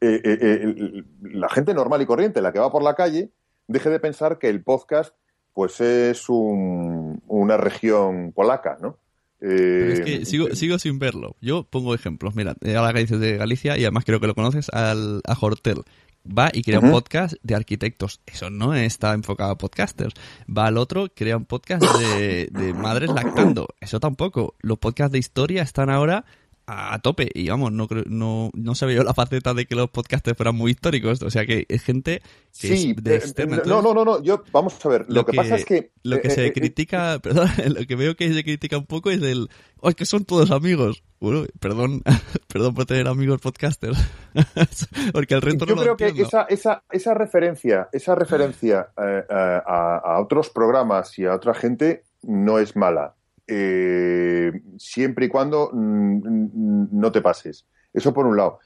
eh, 0.00 0.20
eh, 0.24 0.38
eh, 0.42 1.04
la 1.22 1.48
gente 1.50 1.74
normal 1.74 2.00
y 2.02 2.06
corriente, 2.06 2.40
la 2.42 2.52
que 2.52 2.58
va 2.58 2.72
por 2.72 2.82
la 2.82 2.94
calle, 2.94 3.30
deje 3.68 3.90
de 3.90 4.00
pensar 4.00 4.38
que 4.38 4.48
el 4.48 4.62
podcast 4.64 5.14
pues 5.52 5.80
es 5.80 6.28
un- 6.28 7.22
una 7.26 7.56
región 7.58 8.32
polaca, 8.32 8.78
¿no? 8.80 8.96
Pero 9.40 9.92
es 9.92 10.00
Eh, 10.00 10.04
que 10.04 10.24
sigo, 10.26 10.54
sigo 10.54 10.78
sin 10.78 10.98
verlo. 10.98 11.36
Yo 11.40 11.64
pongo 11.64 11.94
ejemplos. 11.94 12.34
Mira, 12.34 12.54
eh, 12.62 12.76
ahora 12.76 12.92
que 12.92 13.00
dices 13.00 13.18
de 13.20 13.36
Galicia, 13.36 13.76
y 13.78 13.82
además 13.82 14.04
creo 14.04 14.20
que 14.20 14.26
lo 14.26 14.34
conoces, 14.34 14.68
al, 14.70 15.22
a 15.26 15.36
Hortel. 15.40 15.82
Va 16.26 16.50
y 16.52 16.62
crea 16.62 16.80
un 16.80 16.90
podcast 16.90 17.34
de 17.42 17.54
arquitectos. 17.54 18.20
Eso 18.26 18.50
no 18.50 18.74
está 18.74 19.14
enfocado 19.14 19.52
a 19.52 19.56
podcasters. 19.58 20.12
Va 20.46 20.66
al 20.66 20.76
otro, 20.76 21.08
crea 21.14 21.38
un 21.38 21.46
podcast 21.46 21.82
de, 21.82 22.48
de 22.52 22.74
madres 22.74 23.10
lactando. 23.10 23.68
Eso 23.80 24.00
tampoco. 24.00 24.54
Los 24.60 24.78
podcasts 24.78 25.12
de 25.12 25.18
historia 25.18 25.62
están 25.62 25.88
ahora 25.88 26.26
a, 26.70 26.94
a 26.94 26.98
tope. 27.00 27.28
Y 27.34 27.48
vamos, 27.48 27.72
no, 27.72 27.88
creo- 27.88 28.04
no, 28.06 28.50
no 28.54 28.74
se 28.74 28.92
yo 28.94 29.02
la 29.02 29.14
faceta 29.14 29.54
de 29.54 29.66
que 29.66 29.74
los 29.74 29.90
podcasters 29.90 30.36
fueran 30.36 30.54
muy 30.54 30.72
históricos. 30.72 31.22
O 31.22 31.30
sea 31.30 31.44
que 31.46 31.66
es 31.68 31.82
gente 31.82 32.20
que 32.58 32.76
Sí, 32.76 32.94
es 32.96 33.04
de 33.04 33.14
eh, 33.14 33.16
externa. 33.16 33.62
no, 33.64 33.82
no, 33.82 33.94
no, 33.94 34.04
no, 34.04 34.22
yo, 34.22 34.42
vamos 34.52 34.84
a 34.84 34.88
ver, 34.88 35.06
lo, 35.08 35.24
que, 35.24 35.32
pasa 35.36 35.56
es 35.56 35.64
que... 35.64 35.92
lo 36.02 36.20
que 36.20 36.28
eh, 36.28 36.30
se 36.30 36.46
eh, 36.46 36.52
critica, 36.52 37.18
perdón, 37.22 37.48
lo 37.66 37.86
que 37.86 37.96
veo 37.96 38.16
que 38.16 38.32
se 38.32 38.44
critica 38.44 38.78
un 38.78 38.86
poco 38.86 39.10
es 39.10 39.22
el, 39.22 39.48
oh, 39.78 39.88
es 39.88 39.94
que 39.94 40.06
son 40.06 40.24
todos 40.24 40.50
amigos. 40.50 41.02
Bueno, 41.20 41.46
perdón, 41.60 42.02
perdón 42.52 42.74
por 42.74 42.86
tener 42.86 43.06
amigos 43.08 43.40
podcasters, 43.40 43.98
porque 45.12 45.34
el 45.34 45.42
resto 45.42 45.66
Yo 45.66 45.74
no 45.74 45.82
creo 45.82 45.92
lo 45.92 45.96
que 45.96 46.22
esa, 46.22 46.42
esa, 46.44 46.82
esa 46.90 47.14
referencia, 47.14 47.88
esa 47.92 48.14
referencia 48.14 48.88
a 48.96 50.20
otros 50.20 50.50
programas 50.50 51.18
y 51.18 51.26
a 51.26 51.34
otra 51.34 51.54
gente 51.54 52.04
no 52.22 52.58
es 52.58 52.76
mala. 52.76 53.14
Eh, 53.52 54.52
siempre 54.78 55.26
y 55.26 55.28
cuando 55.28 55.70
mm, 55.72 56.16
mm, 56.24 56.88
no 56.92 57.10
te 57.10 57.20
pases. 57.20 57.66
Eso 57.92 58.14
por 58.14 58.26
un 58.26 58.36
lado. 58.36 58.60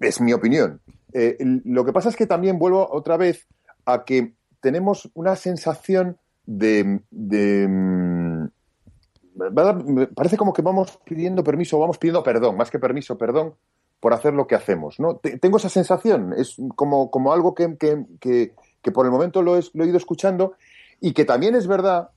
Es 0.00 0.18
mi 0.20 0.32
opinión. 0.32 0.80
Eh, 1.12 1.36
lo 1.66 1.84
que 1.84 1.92
pasa 1.92 2.08
es 2.08 2.16
que 2.16 2.26
también 2.26 2.58
vuelvo 2.58 2.88
otra 2.90 3.18
vez 3.18 3.46
a 3.84 4.04
que 4.04 4.32
tenemos 4.60 5.10
una 5.14 5.36
sensación 5.36 6.16
de, 6.46 7.00
mm, 7.10 8.46
parece 10.14 10.36
como 10.36 10.52
que 10.52 10.62
vamos 10.62 10.98
pidiendo 11.04 11.44
permiso, 11.44 11.78
vamos 11.78 11.98
pidiendo 11.98 12.22
perdón, 12.22 12.56
más 12.56 12.70
que 12.70 12.78
permiso, 12.78 13.16
perdón, 13.18 13.54
por 14.00 14.12
hacer 14.14 14.32
lo 14.34 14.46
que 14.46 14.54
hacemos. 14.54 14.98
¿no? 14.98 15.16
Te- 15.16 15.38
tengo 15.38 15.58
esa 15.58 15.68
sensación, 15.68 16.32
es 16.36 16.56
como, 16.76 17.10
como 17.10 17.32
algo 17.32 17.54
que, 17.54 17.76
que- 17.76 18.04
que- 18.20 18.54
por 18.92 19.04
el 19.04 19.12
momento 19.12 19.42
lo, 19.42 19.58
lo 19.74 19.84
he 19.84 19.86
ido 19.88 19.98
escuchando 19.98 20.54
y 20.98 21.12
que 21.12 21.26
también 21.26 21.54
es 21.54 21.66
verdad 21.66 22.08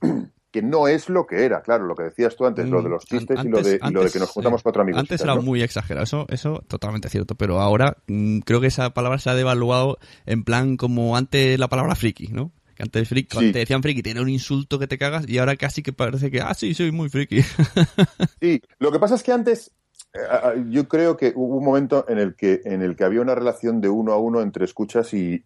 que 0.52 0.62
no 0.62 0.86
es 0.86 1.08
lo 1.08 1.26
que 1.26 1.44
era, 1.44 1.62
claro, 1.62 1.86
lo 1.86 1.94
que 1.96 2.04
decías 2.04 2.36
tú 2.36 2.44
antes, 2.46 2.68
lo 2.68 2.82
de 2.82 2.90
los 2.90 3.04
Mm, 3.04 3.06
chistes 3.18 3.38
an- 3.38 3.46
y, 3.48 3.50
lo 3.50 3.62
de, 3.62 3.74
y 3.76 3.78
lo 3.78 3.78
de 3.78 3.86
antes- 3.98 4.12
que 4.12 4.18
nos 4.20 4.30
juntamos 4.30 4.60
sí. 4.60 4.62
cuatro 4.62 4.82
amigos. 4.82 5.00
Antes 5.00 5.20
era 5.22 5.34
muy 5.36 5.62
exagerado, 5.62 6.04
eso, 6.04 6.26
eso 6.28 6.62
totalmente 6.68 7.08
cierto, 7.08 7.34
pero 7.34 7.60
ahora 7.60 7.96
mm, 8.06 8.40
creo 8.40 8.60
que 8.60 8.66
esa 8.68 8.92
palabra 8.94 9.18
se 9.18 9.30
ha 9.30 9.34
devaluado 9.34 9.98
en 10.26 10.44
plan 10.44 10.76
como 10.76 11.16
antes 11.16 11.58
la 11.58 11.68
palabra 11.68 11.94
friki, 11.96 12.28
¿no? 12.28 12.52
Que 12.74 12.82
antes 12.84 13.08
friki, 13.08 13.36
Sí. 13.38 13.52
te 13.52 13.58
decían 13.60 13.82
friki, 13.82 14.02
tenía 14.02 14.22
un 14.22 14.28
insulto 14.28 14.78
que 14.78 14.86
te 14.86 14.98
cagas 14.98 15.28
y 15.28 15.38
ahora 15.38 15.56
casi 15.56 15.82
que 15.82 15.92
parece 15.92 16.30
que, 16.30 16.40
ah, 16.40 16.54
sí, 16.54 16.74
soy 16.74 16.92
muy 16.92 17.08
friki. 17.08 17.40
Sí, 18.40 18.60
lo 18.78 18.92
que 18.92 18.98
pasa 18.98 19.14
es 19.14 19.22
que 19.22 19.32
antes 19.32 19.68
eh, 19.68 19.72
yo 20.68 20.88
creo 20.88 21.16
que 21.16 21.32
hubo 21.34 21.56
un 21.56 21.64
momento 21.64 22.04
en 22.06 22.18
el 22.18 22.34
que 22.34 22.60
en 22.64 22.82
el 22.82 22.96
que 22.96 23.04
había 23.04 23.22
una 23.22 23.34
relación 23.34 23.80
de 23.80 23.88
uno 23.88 24.12
a 24.12 24.18
uno 24.18 24.42
entre 24.42 24.66
escuchas 24.66 25.10
y, 25.14 25.42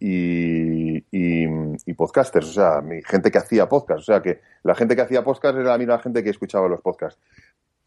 podcasters, 1.96 2.48
o 2.48 2.52
sea, 2.52 2.82
gente 3.06 3.30
que 3.30 3.38
hacía 3.38 3.68
podcast, 3.68 4.00
o 4.00 4.04
sea, 4.04 4.22
que 4.22 4.40
la 4.64 4.74
gente 4.74 4.96
que 4.96 5.02
hacía 5.02 5.22
podcast 5.22 5.56
era 5.56 5.70
la 5.70 5.78
misma 5.78 5.98
gente 6.00 6.24
que 6.24 6.30
escuchaba 6.30 6.68
los 6.68 6.80
podcasts. 6.80 7.20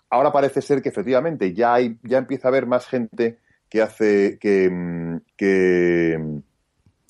Ahora 0.10 0.32
parece 0.32 0.62
ser 0.62 0.82
que 0.82 0.90
efectivamente 0.90 1.54
ya 1.54 1.74
hay, 1.74 1.98
ya 2.04 2.18
empieza 2.18 2.48
a 2.48 2.50
haber 2.50 2.66
más 2.66 2.88
gente 2.88 3.40
que 3.70 3.82
hace 3.82 4.40
que, 4.40 5.20
que, 5.36 6.42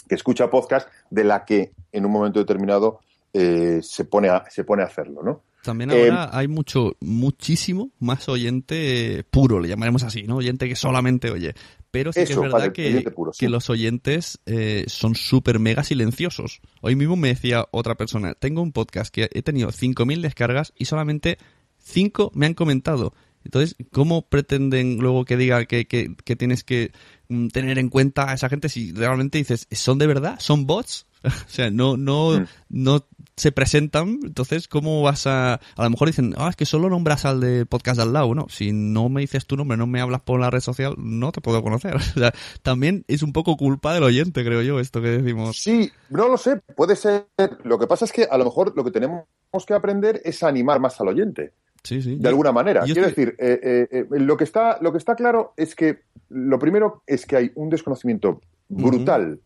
que 0.07 0.15
escucha 0.15 0.49
podcast 0.49 0.89
de 1.09 1.23
la 1.23 1.45
que 1.45 1.71
en 1.91 2.05
un 2.05 2.11
momento 2.11 2.39
determinado 2.39 2.99
eh, 3.33 3.79
se 3.83 4.05
pone 4.05 4.29
a, 4.29 4.45
se 4.49 4.63
pone 4.63 4.81
a 4.81 4.87
hacerlo, 4.87 5.21
¿no? 5.23 5.43
También 5.61 5.91
Eh, 5.91 6.09
ahora 6.09 6.29
hay 6.31 6.47
mucho, 6.47 6.95
muchísimo 7.01 7.91
más 7.99 8.29
oyente 8.29 9.25
puro, 9.29 9.59
le 9.59 9.67
llamaremos 9.67 10.03
así, 10.03 10.23
¿no? 10.23 10.37
Oyente 10.37 10.67
que 10.67 10.75
solamente 10.75 11.29
oye. 11.31 11.53
Pero 11.91 12.13
sí 12.13 12.23
que 12.23 12.33
es 12.33 12.39
verdad 12.39 12.71
que, 12.71 12.87
oyente 12.87 13.11
puro, 13.11 13.33
sí. 13.33 13.39
que 13.39 13.49
los 13.49 13.69
oyentes 13.69 14.39
eh, 14.45 14.85
son 14.87 15.15
súper 15.15 15.59
mega 15.59 15.83
silenciosos. 15.83 16.61
Hoy 16.81 16.95
mismo 16.95 17.15
me 17.15 17.29
decía 17.29 17.65
otra 17.71 17.95
persona, 17.95 18.35
tengo 18.35 18.61
un 18.61 18.71
podcast 18.71 19.13
que 19.13 19.29
he 19.33 19.41
tenido 19.41 19.69
5.000 19.71 20.21
descargas 20.21 20.73
y 20.77 20.85
solamente 20.85 21.37
5 21.79 22.31
me 22.35 22.45
han 22.45 22.53
comentado. 22.53 23.13
Entonces, 23.43 23.75
¿cómo 23.91 24.23
pretenden 24.27 24.97
luego 24.99 25.23
que 25.25 25.37
diga 25.37 25.65
que, 25.65 25.87
que- 25.87 26.13
que 26.25 26.35
tienes 26.35 26.63
que 26.63 26.91
mm, 27.29 27.47
tener 27.47 27.79
en 27.79 27.89
cuenta 27.89 28.29
a 28.29 28.33
esa 28.33 28.49
gente 28.49 28.67
si 28.69 28.91
realmente 28.91 29.37
dices, 29.37 29.65
¿son 29.71 29.97
de 29.97 30.07
verdad? 30.07 30.37
¿Son 30.39 30.67
bots? 30.67 31.05
o 31.23 31.29
sea, 31.47 31.71
no, 31.71 31.95
no, 31.97 32.39
Mm. 32.41 32.45
no 32.69 33.07
se 33.39 33.51
presentan, 33.51 34.19
entonces, 34.23 34.67
¿cómo 34.67 35.01
vas 35.01 35.25
a...? 35.27 35.53
A 35.75 35.83
lo 35.83 35.89
mejor 35.89 36.07
dicen, 36.09 36.33
ah, 36.37 36.49
es 36.49 36.55
que 36.55 36.65
solo 36.65 36.89
nombras 36.89 37.25
al 37.25 37.39
de 37.39 37.65
podcast 37.65 37.97
de 37.97 38.03
al 38.03 38.13
lado, 38.13 38.35
¿no? 38.35 38.47
Si 38.49 38.71
no 38.73 39.09
me 39.09 39.21
dices 39.21 39.45
tu 39.47 39.55
nombre, 39.57 39.77
no 39.77 39.87
me 39.87 40.01
hablas 40.01 40.21
por 40.21 40.39
la 40.39 40.49
red 40.49 40.59
social, 40.59 40.93
no 40.97 41.31
te 41.31 41.41
puedo 41.41 41.63
conocer. 41.63 41.95
O 42.15 42.19
sea, 42.19 42.33
también 42.61 43.05
es 43.07 43.23
un 43.23 43.33
poco 43.33 43.55
culpa 43.57 43.93
del 43.93 44.03
oyente, 44.03 44.43
creo 44.43 44.61
yo, 44.61 44.79
esto 44.79 45.01
que 45.01 45.07
decimos. 45.09 45.57
Sí, 45.61 45.91
no 46.09 46.27
lo 46.27 46.37
sé, 46.37 46.57
puede 46.75 46.95
ser. 46.95 47.25
Lo 47.63 47.79
que 47.79 47.87
pasa 47.87 48.05
es 48.05 48.11
que 48.11 48.25
a 48.29 48.37
lo 48.37 48.45
mejor 48.45 48.73
lo 48.75 48.83
que 48.83 48.91
tenemos 48.91 49.23
que 49.65 49.73
aprender 49.73 50.21
es 50.25 50.43
animar 50.43 50.79
más 50.79 50.99
al 51.01 51.07
oyente, 51.07 51.53
Sí, 51.83 52.01
sí. 52.01 52.17
de 52.19 52.27
alguna 52.29 52.51
manera. 52.51 52.81
Quiero 52.83 53.05
estoy- 53.05 53.25
decir, 53.25 53.35
eh, 53.39 53.59
eh, 53.63 53.87
eh, 54.11 54.19
lo, 54.19 54.35
que 54.37 54.43
está, 54.43 54.77
lo 54.81 54.91
que 54.91 54.97
está 54.97 55.15
claro 55.15 55.53
es 55.55 55.75
que 55.75 55.99
lo 56.29 56.59
primero 56.59 57.03
es 57.07 57.25
que 57.25 57.37
hay 57.37 57.51
un 57.55 57.69
desconocimiento 57.69 58.41
brutal, 58.67 59.39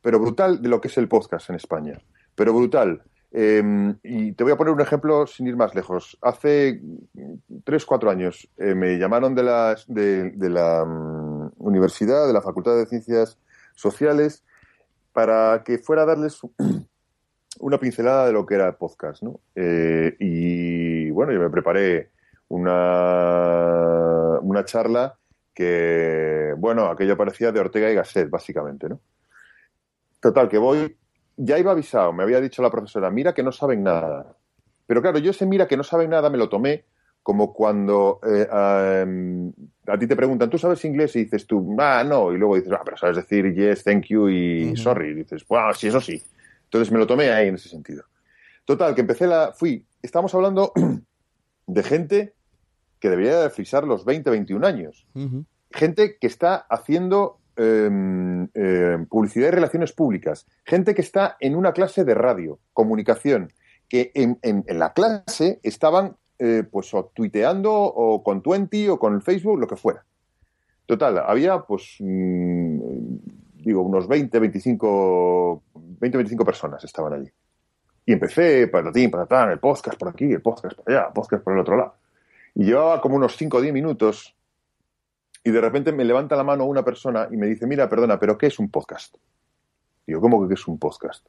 pero 0.00 0.18
brutal 0.20 0.62
de 0.62 0.68
lo 0.68 0.80
que 0.80 0.88
es 0.88 0.96
el 0.98 1.08
podcast 1.08 1.50
en 1.50 1.56
España. 1.56 1.98
Pero 2.38 2.54
brutal. 2.54 3.02
Eh, 3.32 3.94
y 4.04 4.32
te 4.32 4.44
voy 4.44 4.52
a 4.52 4.56
poner 4.56 4.72
un 4.72 4.80
ejemplo 4.80 5.26
sin 5.26 5.48
ir 5.48 5.56
más 5.56 5.74
lejos. 5.74 6.16
Hace 6.22 6.80
tres, 7.64 7.84
cuatro 7.84 8.10
años 8.10 8.48
eh, 8.56 8.76
me 8.76 8.96
llamaron 8.96 9.34
de, 9.34 9.42
de, 9.88 10.30
de 10.30 10.48
la 10.48 10.84
mm, 10.84 11.50
universidad, 11.58 12.28
de 12.28 12.32
la 12.32 12.40
Facultad 12.40 12.76
de 12.76 12.86
Ciencias 12.86 13.38
Sociales, 13.74 14.44
para 15.12 15.64
que 15.64 15.78
fuera 15.78 16.02
a 16.02 16.06
darles 16.06 16.40
una 17.58 17.78
pincelada 17.78 18.26
de 18.26 18.32
lo 18.32 18.46
que 18.46 18.54
era 18.54 18.68
el 18.68 18.74
podcast, 18.76 19.20
¿no? 19.24 19.40
Eh, 19.56 20.16
y 20.20 21.10
bueno, 21.10 21.32
yo 21.32 21.40
me 21.40 21.50
preparé 21.50 22.10
una, 22.46 24.38
una 24.42 24.64
charla 24.64 25.18
que, 25.52 26.54
bueno, 26.56 26.86
aquello 26.86 27.16
parecía 27.16 27.50
de 27.50 27.58
Ortega 27.58 27.90
y 27.90 27.96
Gasset, 27.96 28.30
básicamente, 28.30 28.88
¿no? 28.88 29.00
Total, 30.20 30.48
que 30.48 30.58
voy, 30.58 30.96
ya 31.38 31.58
iba 31.58 31.72
avisado, 31.72 32.12
me 32.12 32.24
había 32.24 32.40
dicho 32.40 32.62
la 32.62 32.70
profesora, 32.70 33.10
mira 33.10 33.32
que 33.32 33.42
no 33.42 33.52
saben 33.52 33.82
nada. 33.82 34.36
Pero 34.86 35.00
claro, 35.00 35.18
yo 35.18 35.30
ese 35.30 35.46
mira 35.46 35.68
que 35.68 35.76
no 35.76 35.84
saben 35.84 36.10
nada 36.10 36.28
me 36.28 36.38
lo 36.38 36.48
tomé 36.48 36.84
como 37.22 37.52
cuando 37.52 38.20
eh, 38.26 38.46
a, 38.50 39.04
a 39.92 39.98
ti 39.98 40.06
te 40.06 40.16
preguntan, 40.16 40.48
¿tú 40.48 40.56
sabes 40.56 40.84
inglés? 40.84 41.14
Y 41.16 41.24
dices 41.24 41.46
tú, 41.46 41.76
ah, 41.78 42.02
no. 42.02 42.32
Y 42.32 42.38
luego 42.38 42.56
dices, 42.56 42.72
ah, 42.72 42.80
pero 42.84 42.96
sabes 42.96 43.16
decir 43.16 43.54
yes, 43.54 43.84
thank 43.84 44.06
you 44.06 44.28
y 44.28 44.74
sorry. 44.76 45.10
Y 45.10 45.14
dices, 45.14 45.46
bueno, 45.46 45.72
sí, 45.74 45.88
eso 45.88 46.00
sí. 46.00 46.22
Entonces 46.64 46.90
me 46.90 46.98
lo 46.98 47.06
tomé 47.06 47.30
ahí 47.30 47.48
en 47.48 47.56
ese 47.56 47.68
sentido. 47.68 48.04
Total, 48.64 48.94
que 48.94 49.02
empecé 49.02 49.26
la. 49.26 49.52
Fui. 49.52 49.86
Estamos 50.02 50.34
hablando 50.34 50.72
de 51.66 51.82
gente 51.82 52.34
que 52.98 53.10
debería 53.10 53.40
de 53.40 53.50
frisar 53.50 53.84
los 53.84 54.04
20, 54.04 54.30
21 54.30 54.66
años. 54.66 55.06
Gente 55.70 56.16
que 56.18 56.26
está 56.26 56.56
haciendo 56.56 57.37
eh, 57.58 58.48
eh, 58.54 59.06
publicidad 59.10 59.48
y 59.48 59.50
relaciones 59.50 59.92
públicas. 59.92 60.46
Gente 60.64 60.94
que 60.94 61.02
está 61.02 61.36
en 61.40 61.56
una 61.56 61.72
clase 61.72 62.04
de 62.04 62.14
radio, 62.14 62.58
comunicación. 62.72 63.52
Que 63.88 64.12
en 64.14 64.64
la 64.68 64.92
clase 64.92 65.60
estaban 65.62 66.16
eh, 66.40 66.62
pues 66.70 66.94
o 66.94 67.06
tuiteando 67.06 67.72
o 67.72 68.22
con 68.22 68.42
Twenty 68.42 68.88
o 68.88 68.96
con 68.96 69.14
el 69.14 69.22
Facebook, 69.22 69.58
lo 69.58 69.66
que 69.66 69.74
fuera. 69.74 70.04
Total, 70.86 71.18
había 71.18 71.58
pues 71.62 71.96
mm, 71.98 72.78
digo 73.54 73.82
unos 73.82 74.06
20, 74.06 74.38
25, 74.38 75.62
20, 75.74 76.16
25 76.16 76.44
personas 76.44 76.84
estaban 76.84 77.14
allí. 77.14 77.28
Y 78.06 78.12
empecé, 78.12 78.68
patatín, 78.68 79.10
patatán, 79.10 79.50
el 79.50 79.58
podcast 79.58 79.98
por 79.98 80.10
aquí, 80.10 80.32
el 80.32 80.40
podcast 80.40 80.76
por 80.76 80.88
allá, 80.88 81.06
el 81.08 81.12
podcast 81.12 81.42
por 81.42 81.54
el 81.54 81.58
otro 81.58 81.76
lado. 81.76 81.94
Y 82.54 82.66
llevaba 82.66 83.00
como 83.00 83.16
unos 83.16 83.36
5 83.36 83.56
o 83.56 83.60
10 83.60 83.74
minutos 83.74 84.36
y 85.44 85.50
de 85.50 85.60
repente 85.60 85.92
me 85.92 86.04
levanta 86.04 86.36
la 86.36 86.44
mano 86.44 86.64
una 86.64 86.84
persona 86.84 87.28
y 87.30 87.36
me 87.36 87.46
dice, 87.46 87.66
mira, 87.66 87.88
perdona, 87.88 88.18
pero 88.18 88.36
¿qué 88.36 88.46
es 88.46 88.58
un 88.58 88.70
podcast? 88.70 89.16
Digo, 90.06 90.20
¿cómo 90.20 90.42
que 90.42 90.48
qué 90.48 90.54
es 90.54 90.68
un 90.68 90.78
podcast? 90.78 91.26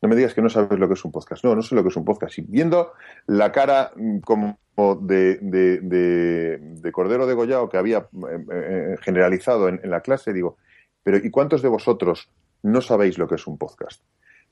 No 0.00 0.08
me 0.08 0.16
digas 0.16 0.34
que 0.34 0.42
no 0.42 0.48
sabes 0.48 0.78
lo 0.78 0.88
que 0.88 0.94
es 0.94 1.04
un 1.04 1.12
podcast. 1.12 1.44
No, 1.44 1.54
no 1.54 1.62
sé 1.62 1.76
lo 1.76 1.82
que 1.82 1.90
es 1.90 1.96
un 1.96 2.04
podcast. 2.04 2.36
Y 2.38 2.42
viendo 2.42 2.92
la 3.26 3.52
cara 3.52 3.92
mm, 3.94 4.18
como 4.18 4.58
de, 5.00 5.36
de, 5.36 5.78
de, 5.80 6.58
de 6.58 6.92
Cordero 6.92 7.26
Degollado 7.26 7.68
que 7.68 7.76
había 7.76 7.98
eh, 7.98 8.46
eh, 8.52 8.96
generalizado 9.00 9.68
en, 9.68 9.80
la 9.84 10.00
clase, 10.00 10.32
digo, 10.32 10.56
pero 11.02 11.18
¿y 11.18 11.30
cuántos 11.30 11.62
de 11.62 11.68
vosotros 11.68 12.30
no 12.62 12.80
sabéis 12.80 13.18
lo 13.18 13.28
que 13.28 13.36
es 13.36 13.46
un 13.46 13.58
podcast? 13.58 14.02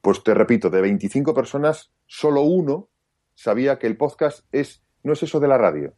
Pues 0.00 0.22
te 0.22 0.34
repito, 0.34 0.70
de 0.70 0.80
25 0.80 1.34
personas, 1.34 1.90
solo 2.06 2.42
uno 2.42 2.88
sabía 3.34 3.78
que 3.78 3.86
el 3.86 3.96
podcast 3.96 4.44
es, 4.52 4.82
no 5.02 5.14
es 5.14 5.22
eso 5.22 5.40
de 5.40 5.48
la 5.48 5.58
radio. 5.58 5.94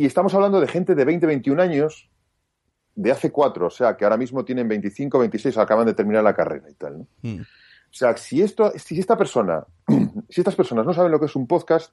Y 0.00 0.06
estamos 0.06 0.32
hablando 0.32 0.62
de 0.62 0.66
gente 0.66 0.94
de 0.94 1.04
20, 1.04 1.26
21 1.26 1.60
años 1.60 2.08
de 2.94 3.10
hace 3.10 3.30
cuatro, 3.30 3.66
o 3.66 3.70
sea, 3.70 3.98
que 3.98 4.04
ahora 4.04 4.16
mismo 4.16 4.46
tienen 4.46 4.66
25, 4.66 5.18
26, 5.18 5.58
acaban 5.58 5.84
de 5.84 5.92
terminar 5.92 6.24
la 6.24 6.32
carrera 6.32 6.70
y 6.70 6.74
tal. 6.74 7.00
¿no? 7.00 7.06
Mm. 7.20 7.42
O 7.42 7.92
sea, 7.92 8.16
si, 8.16 8.40
esto, 8.40 8.72
si 8.78 8.98
esta 8.98 9.18
persona, 9.18 9.62
si 10.30 10.40
estas 10.40 10.56
personas 10.56 10.86
no 10.86 10.94
saben 10.94 11.12
lo 11.12 11.20
que 11.20 11.26
es 11.26 11.36
un 11.36 11.46
podcast, 11.46 11.92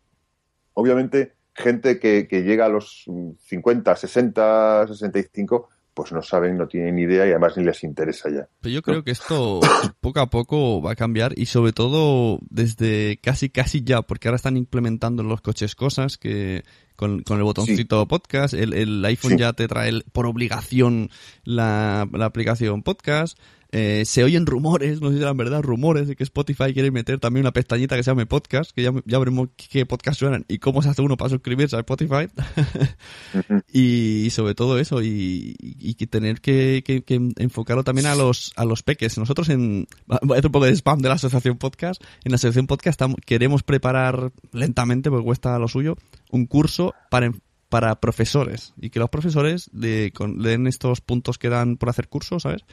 obviamente 0.73 1.33
gente 1.53 1.99
que, 1.99 2.29
que 2.29 2.43
llega 2.43 2.67
a 2.67 2.69
los 2.69 3.03
50, 3.39 3.93
60, 3.93 4.87
65, 4.87 5.67
pues 5.97 6.11
no 6.11 6.21
saben, 6.21 6.57
no 6.57 6.67
tienen 6.67 6.95
ni 6.95 7.01
idea 7.01 7.25
y 7.25 7.31
además 7.31 7.57
ni 7.57 7.63
les 7.63 7.83
interesa 7.83 8.29
ya. 8.29 8.47
Pero 8.61 8.73
yo 8.75 8.81
creo 8.83 9.03
que 9.03 9.09
esto 9.11 9.59
poco 9.99 10.19
a 10.19 10.29
poco 10.29 10.79
va 10.81 10.91
a 10.91 10.95
cambiar 10.95 11.33
y 11.35 11.47
sobre 11.47 11.73
todo 11.73 12.37
desde 12.51 13.17
casi 13.21 13.49
casi 13.49 13.83
ya, 13.83 14.03
porque 14.03 14.27
ahora 14.27 14.35
están 14.35 14.57
implementando 14.57 15.23
en 15.23 15.29
los 15.29 15.41
coches 15.41 15.73
cosas 15.73 16.19
que 16.19 16.63
con, 16.95 17.23
con 17.23 17.37
el 17.37 17.43
botoncito 17.43 18.07
podcast, 18.07 18.53
el, 18.53 18.73
el 18.73 19.03
iPhone 19.05 19.31
Sí. 19.31 19.37
ya 19.39 19.53
te 19.53 19.67
trae 19.67 19.89
el- 19.89 20.03
por 20.11 20.27
obligación 20.27 21.09
la, 21.43 22.07
la 22.13 22.25
aplicación 22.25 22.83
podcast. 22.83 23.37
Eh, 23.71 24.03
se 24.05 24.23
oyen 24.23 24.45
rumores, 24.45 25.01
no 25.01 25.09
sé 25.09 25.17
si 25.17 25.21
eran 25.21 25.35
verdad, 25.37 25.61
rumores 25.61 26.07
de 26.07 26.15
que 26.15 26.23
Spotify 26.23 26.73
quiere 26.73 26.89
meter 26.91 27.19
también 27.19 27.43
una 27.45 27.51
pestañita 27.51 27.95
que 27.95 28.03
se 28.03 28.11
llame 28.11 28.25
podcast, 28.25 28.71
que 28.71 28.83
ya, 28.83 28.91
ya 29.05 29.19
veremos 29.19 29.49
qué 29.69 29.85
podcast 29.85 30.19
suenan 30.19 30.45
y 30.47 30.59
cómo 30.59 30.81
se 30.81 30.89
hace 30.89 31.01
uno 31.01 31.17
para 31.17 31.29
suscribirse 31.29 31.75
a 31.75 31.79
Spotify. 31.79 32.27
y, 33.73 34.29
sobre 34.31 34.55
todo 34.55 34.79
eso, 34.79 35.01
y, 35.01 35.55
y 35.59 35.93
que 35.95 36.07
tener 36.07 36.41
que, 36.41 36.83
que- 36.85 37.03
que 37.03 37.15
enfocarlo 37.37 37.83
también 37.83 38.07
a 38.07 38.15
los, 38.15 38.51
a 38.55 38.65
los 38.65 38.83
peques. 38.83 39.17
Nosotros 39.17 39.49
en, 39.49 39.87
voy 40.07 40.35
a 40.35 40.39
hacer 40.39 40.45
un 40.47 40.51
poco 40.51 40.65
de 40.65 40.71
spam 40.75 40.99
de 40.99 41.09
la 41.09 41.15
asociación 41.15 41.57
podcast, 41.57 42.01
en 42.23 42.31
la 42.31 42.35
asociación 42.35 42.67
podcast 42.67 42.99
tam- 43.01 43.15
queremos 43.25 43.63
preparar 43.63 44.31
lentamente, 44.51 45.09
porque 45.09 45.25
cuesta 45.25 45.57
lo 45.59 45.67
suyo, 45.67 45.95
un 46.31 46.45
curso 46.45 46.93
para, 47.09 47.31
para 47.69 47.99
profesores 47.99 48.73
y 48.79 48.89
que 48.89 48.99
los 48.99 49.09
profesores 49.09 49.69
le, 49.73 50.11
con- 50.11 50.41
le 50.41 50.49
den 50.51 50.67
estos 50.67 51.01
puntos 51.01 51.37
que 51.37 51.49
dan 51.49 51.77
por 51.77 51.89
hacer 51.89 52.07
cursos, 52.07 52.43
¿sabes? 52.43 52.63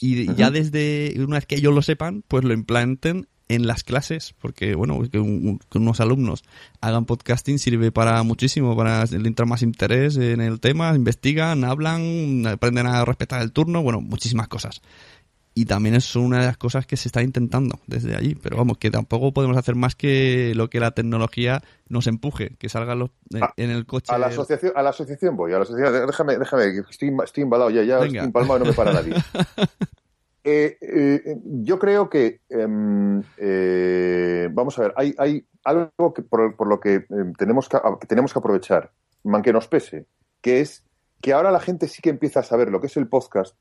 Y 0.00 0.34
ya 0.34 0.50
desde 0.50 1.14
una 1.18 1.36
vez 1.36 1.46
que 1.46 1.56
ellos 1.56 1.74
lo 1.74 1.82
sepan, 1.82 2.24
pues 2.26 2.44
lo 2.44 2.52
implanten 2.54 3.28
en 3.48 3.66
las 3.66 3.84
clases, 3.84 4.34
porque 4.40 4.74
bueno, 4.74 4.98
que, 5.10 5.18
un- 5.18 5.58
que 5.70 5.78
unos 5.78 6.00
alumnos 6.00 6.42
hagan 6.80 7.04
podcasting 7.04 7.58
sirve 7.58 7.92
para 7.92 8.22
muchísimo, 8.22 8.74
para 8.76 9.02
entrar 9.04 9.46
más 9.46 9.62
interés 9.62 10.16
en 10.16 10.40
el 10.40 10.58
tema, 10.60 10.94
investigan, 10.94 11.62
hablan, 11.64 12.46
aprenden 12.46 12.86
a 12.86 13.04
respetar 13.04 13.42
el 13.42 13.52
turno, 13.52 13.82
bueno, 13.82 14.00
muchísimas 14.00 14.48
cosas. 14.48 14.80
Y 15.54 15.66
también 15.66 15.94
es 15.94 16.16
una 16.16 16.40
de 16.40 16.46
las 16.46 16.56
cosas 16.56 16.86
que 16.86 16.96
se 16.96 17.08
está 17.08 17.22
intentando 17.22 17.78
desde 17.86 18.16
allí, 18.16 18.34
pero 18.34 18.56
vamos, 18.56 18.78
que 18.78 18.90
tampoco 18.90 19.32
podemos 19.34 19.56
hacer 19.58 19.74
más 19.74 19.94
que 19.94 20.54
lo 20.54 20.70
que 20.70 20.80
la 20.80 20.92
tecnología 20.92 21.62
nos 21.90 22.06
empuje, 22.06 22.56
que 22.58 22.70
salgan 22.70 23.00
los, 23.00 23.10
eh, 23.34 23.40
A- 23.42 23.52
en 23.58 23.70
el 23.70 23.84
coche. 23.84 24.12
A 24.14 24.18
la 24.18 24.28
asociación, 24.28 24.72
a 24.74 24.82
la 24.82 24.90
asociación 24.90 25.36
voy, 25.36 25.52
a 25.52 25.56
la 25.56 25.62
asociación, 25.64 26.06
déjame, 26.06 26.38
déjame, 26.38 26.64
estoy, 26.88 27.14
estoy 27.22 27.42
embalado 27.42 27.68
ya, 27.68 27.82
ya 27.82 27.96
Venga. 27.98 28.06
estoy 28.06 28.26
empalmado 28.26 28.56
y 28.56 28.60
no 28.60 28.66
me 28.70 28.72
para 28.72 28.92
nadie. 28.94 29.14
Eh, 30.44 30.76
eh, 30.80 31.36
yo 31.44 31.78
creo 31.78 32.10
que, 32.10 32.40
em, 32.48 33.22
eh, 33.36 34.48
vamos 34.50 34.76
a 34.76 34.82
ver, 34.82 34.92
hay, 34.96 35.14
hay 35.16 35.46
algo 35.62 36.12
que, 36.12 36.22
por, 36.22 36.56
por 36.56 36.66
lo 36.66 36.80
que 36.80 37.06
em, 37.10 37.32
tenemos 37.34 37.68
que, 37.68 37.78
que 38.00 38.06
tenemos 38.08 38.32
que 38.32 38.40
aprovechar, 38.40 38.90
man 39.22 39.42
que 39.42 39.52
nos 39.52 39.68
pese, 39.68 40.06
que 40.40 40.58
es 40.60 40.84
que 41.20 41.32
ahora 41.32 41.52
la 41.52 41.60
gente 41.60 41.86
sí 41.86 42.02
que 42.02 42.10
empieza 42.10 42.40
a 42.40 42.42
saber 42.42 42.70
lo 42.70 42.80
que 42.80 42.88
es 42.88 42.96
el 42.96 43.06
podcast, 43.06 43.56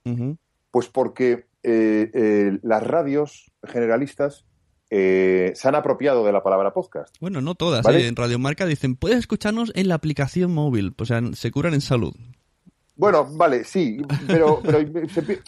pues 0.71 0.87
porque 0.87 1.45
eh, 1.63 2.09
eh, 2.13 2.59
las 2.63 2.83
radios 2.83 3.51
generalistas 3.63 4.45
eh, 4.89 5.51
se 5.55 5.67
han 5.67 5.75
apropiado 5.75 6.25
de 6.25 6.31
la 6.33 6.43
palabra 6.43 6.73
podcast. 6.73 7.15
Bueno, 7.21 7.39
no 7.41 7.55
todas. 7.55 7.83
¿Vale? 7.83 8.01
¿eh? 8.03 8.07
En 8.07 8.15
Radio 8.15 8.39
Marca 8.39 8.65
dicen, 8.65 8.95
puedes 8.95 9.19
escucharnos 9.19 9.71
en 9.75 9.87
la 9.87 9.95
aplicación 9.95 10.53
móvil. 10.53 10.93
O 10.97 11.05
sea, 11.05 11.21
se 11.33 11.51
curan 11.51 11.73
en 11.73 11.81
salud. 11.81 12.13
Bueno, 12.97 13.25
vale, 13.31 13.63
sí, 13.63 13.99
pero, 14.27 14.61
pero, 14.63 14.79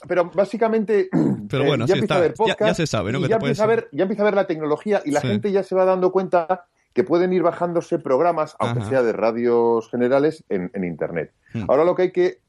pero 0.08 0.32
básicamente 0.34 1.10
Pero 1.50 1.66
eh, 1.66 1.68
bueno, 1.68 1.86
ya 1.86 1.94
sí 1.96 2.00
empieza 2.00 2.26
está. 2.26 2.26
a 2.26 2.28
Ya- 2.28 2.34
podcast 2.56 2.70
ya 2.70 2.74
se 2.74 2.88
sabe, 2.88 3.12
¿no? 3.12 3.22
Que 3.22 3.28
ya, 3.28 3.36
empieza 3.36 3.64
a 3.64 3.68
ver, 3.68 3.90
ya 3.92 4.04
empieza 4.04 4.24
a 4.24 4.26
ver 4.26 4.34
la 4.36 4.48
tecnología 4.48 5.02
y 5.06 5.12
la 5.12 5.22
Sí. 5.22 5.28
gente 5.28 5.52
ya 5.52 5.62
se 5.62 5.76
va 5.76 5.86
dando 5.86 6.12
cuenta 6.12 6.66
que 6.94 7.04
pueden 7.04 7.34
ir 7.34 7.44
bajándose 7.44 8.00
programas, 8.00 8.56
aunque 8.60 8.80
Ajá. 8.82 8.90
sea 8.90 9.04
de 9.04 9.14
radios 9.14 9.90
generales, 9.90 10.44
en, 10.50 10.72
en 10.74 10.84
Internet. 10.84 11.34
Hmm. 11.54 11.66
Ahora 11.68 11.84
lo 11.84 11.96
que 11.96 12.04
hay 12.04 12.12
que, 12.12 12.40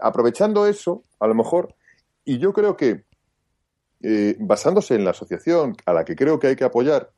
aprovechando 0.00 0.66
eso, 0.66 1.04
a 1.20 1.26
lo 1.26 1.34
mejor, 1.34 1.74
y 2.24 2.38
yo 2.38 2.52
creo 2.52 2.76
que 2.76 3.04
eh, 4.02 4.36
basándose 4.38 4.94
en 4.94 5.04
la 5.04 5.10
asociación 5.10 5.76
a 5.86 5.92
la 5.92 6.04
que 6.04 6.16
creo 6.16 6.38
que 6.38 6.48
hay 6.48 6.56
que 6.56 6.64
apoyar, 6.64 7.10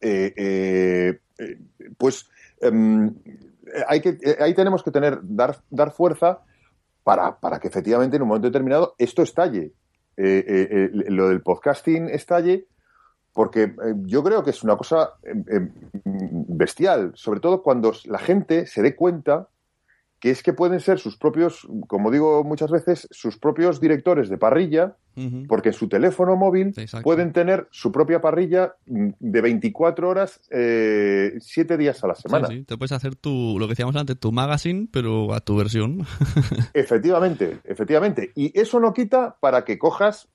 eh, 0.00 0.32
eh, 0.36 1.20
pues 1.96 2.28
em, 2.60 3.14
hay 3.86 4.00
que, 4.00 4.18
ahí 4.40 4.54
tenemos 4.54 4.82
que 4.82 4.90
tener, 4.90 5.20
dar, 5.22 5.56
dar 5.70 5.92
fuerza 5.92 6.40
para, 7.02 7.38
para 7.38 7.58
que 7.58 7.68
efectivamente 7.68 8.16
en 8.16 8.22
un 8.22 8.28
momento 8.28 8.48
determinado 8.48 8.94
esto 8.98 9.22
estalle. 9.22 9.72
Lo 10.16 11.28
del 11.28 11.42
podcasting 11.42 12.08
estalle, 12.08 12.66
porque 13.38 13.72
yo 13.98 14.24
creo 14.24 14.42
que 14.42 14.50
es 14.50 14.64
una 14.64 14.76
cosa 14.76 15.12
eh, 15.22 15.32
eh, 15.46 15.70
bestial, 16.04 17.12
sobre 17.14 17.38
todo 17.38 17.62
cuando 17.62 17.92
la 18.06 18.18
gente 18.18 18.66
se 18.66 18.82
dé 18.82 18.96
cuenta 18.96 19.48
que 20.20 20.30
es 20.30 20.42
que 20.42 20.52
pueden 20.52 20.80
ser 20.80 20.98
sus 20.98 21.16
propios, 21.16 21.66
como 21.86 22.10
digo 22.10 22.42
muchas 22.42 22.70
veces, 22.70 23.06
sus 23.10 23.38
propios 23.38 23.80
directores 23.80 24.28
de 24.28 24.38
parrilla, 24.38 24.96
porque 25.48 25.70
en 25.70 25.74
su 25.74 25.88
teléfono 25.88 26.36
móvil 26.36 26.68
exacto. 26.76 27.02
pueden 27.02 27.32
tener 27.32 27.66
su 27.72 27.90
propia 27.90 28.20
parrilla 28.20 28.74
mm, 28.86 29.08
de 29.18 29.40
24 29.40 30.08
horas, 30.08 30.40
eh, 30.50 31.34
7 31.40 31.76
días 31.76 32.04
a 32.04 32.06
la 32.06 32.14
semana. 32.14 32.46
Sí, 32.46 32.58
sí. 32.58 32.64
Te 32.64 32.76
puedes 32.76 32.92
hacer 32.92 33.16
tu, 33.16 33.56
lo 33.58 33.66
que 33.66 33.72
decíamos 33.72 33.96
antes, 33.96 34.16
tu 34.18 34.30
magazine, 34.30 34.86
pero 34.92 35.34
a 35.34 35.40
tu 35.40 35.56
versión. 35.56 36.06
Efectivamente, 36.72 37.58
efectivamente. 37.64 38.30
Y 38.36 38.56
eso 38.58 38.78
no 38.78 38.92
quita 38.92 39.36
para 39.40 39.64
que 39.64 39.76
cojas 39.76 40.28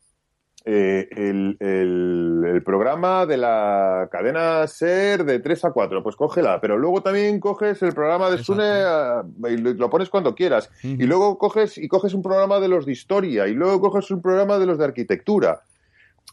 eh, 0.66 1.07
el, 1.11 1.57
el- 1.59 2.43
el 2.45 2.64
programa 2.64 3.26
de 3.26 3.38
la 3.38 4.07
cadena 4.11 4.66
SER 4.68 5.26
de 5.26 5.39
3 5.39 5.66
a 5.66 5.72
4, 5.72 6.01
pues 6.03 6.16
cógela, 6.16 6.59
pero 6.61 6.78
luego 6.78 7.01
también 7.01 7.39
coges 7.39 7.82
el 7.82 7.93
programa 7.93 8.30
de. 8.30 8.38
Sune 8.38 8.64
ah, 8.66 9.24
y 9.49 9.57
lo, 9.57 9.74
lo 9.74 9.89
pones 9.89 10.09
cuando 10.09 10.36
quieras. 10.36 10.70
Y 10.84 11.03
luego 11.03 11.38
coges 11.38 11.78
y 11.78 11.88
coges 11.88 12.14
un 12.14 12.22
programa 12.22 12.59
de 12.59 12.68
los 12.70 12.86
de 12.86 12.91
historia 12.93 13.47
y 13.47 13.53
luego 13.53 13.82
coges 13.82 14.09
un 14.11 14.22
programa 14.22 14.57
de 14.59 14.66
los 14.66 14.78
de 14.78 14.86
arquitectura. 14.86 15.61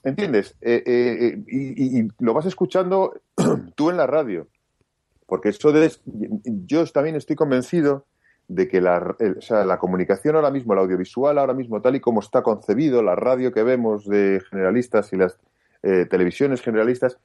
¿Entiendes? 0.04 0.54
Eh, 0.60 0.82
eh, 0.86 1.16
eh, 1.20 1.42
y, 1.48 1.98
y- 1.98 2.00
y 2.00 2.08
lo 2.20 2.32
vas 2.32 2.46
escuchando 2.46 3.14
tú 3.74 3.90
en 3.90 3.96
la 3.96 4.06
radio. 4.06 4.46
Porque 5.26 5.50
eso 5.50 5.70
de, 5.72 5.92
yo 6.66 6.84
también 6.86 7.16
estoy 7.16 7.36
convencido 7.36 8.06
de 8.50 8.66
que 8.66 8.80
la, 8.80 9.16
o 9.38 9.40
sea, 9.40 9.64
la 9.64 9.78
comunicación 9.78 10.34
ahora 10.34 10.50
mismo, 10.50 10.72
el 10.72 10.80
audiovisual 10.80 11.38
ahora 11.38 11.54
mismo, 11.54 11.80
tal 11.80 11.94
y 11.94 12.00
como 12.00 12.18
está 12.18 12.42
concebido, 12.42 13.00
la 13.00 13.14
radio 13.14 13.52
que 13.52 13.62
vemos 13.62 14.06
de 14.06 14.42
generalistas 14.50 15.12
y 15.12 15.16
las 15.16 15.38
eh, 15.84 16.06
televisiones 16.10 16.60
generalistas, 16.60 17.16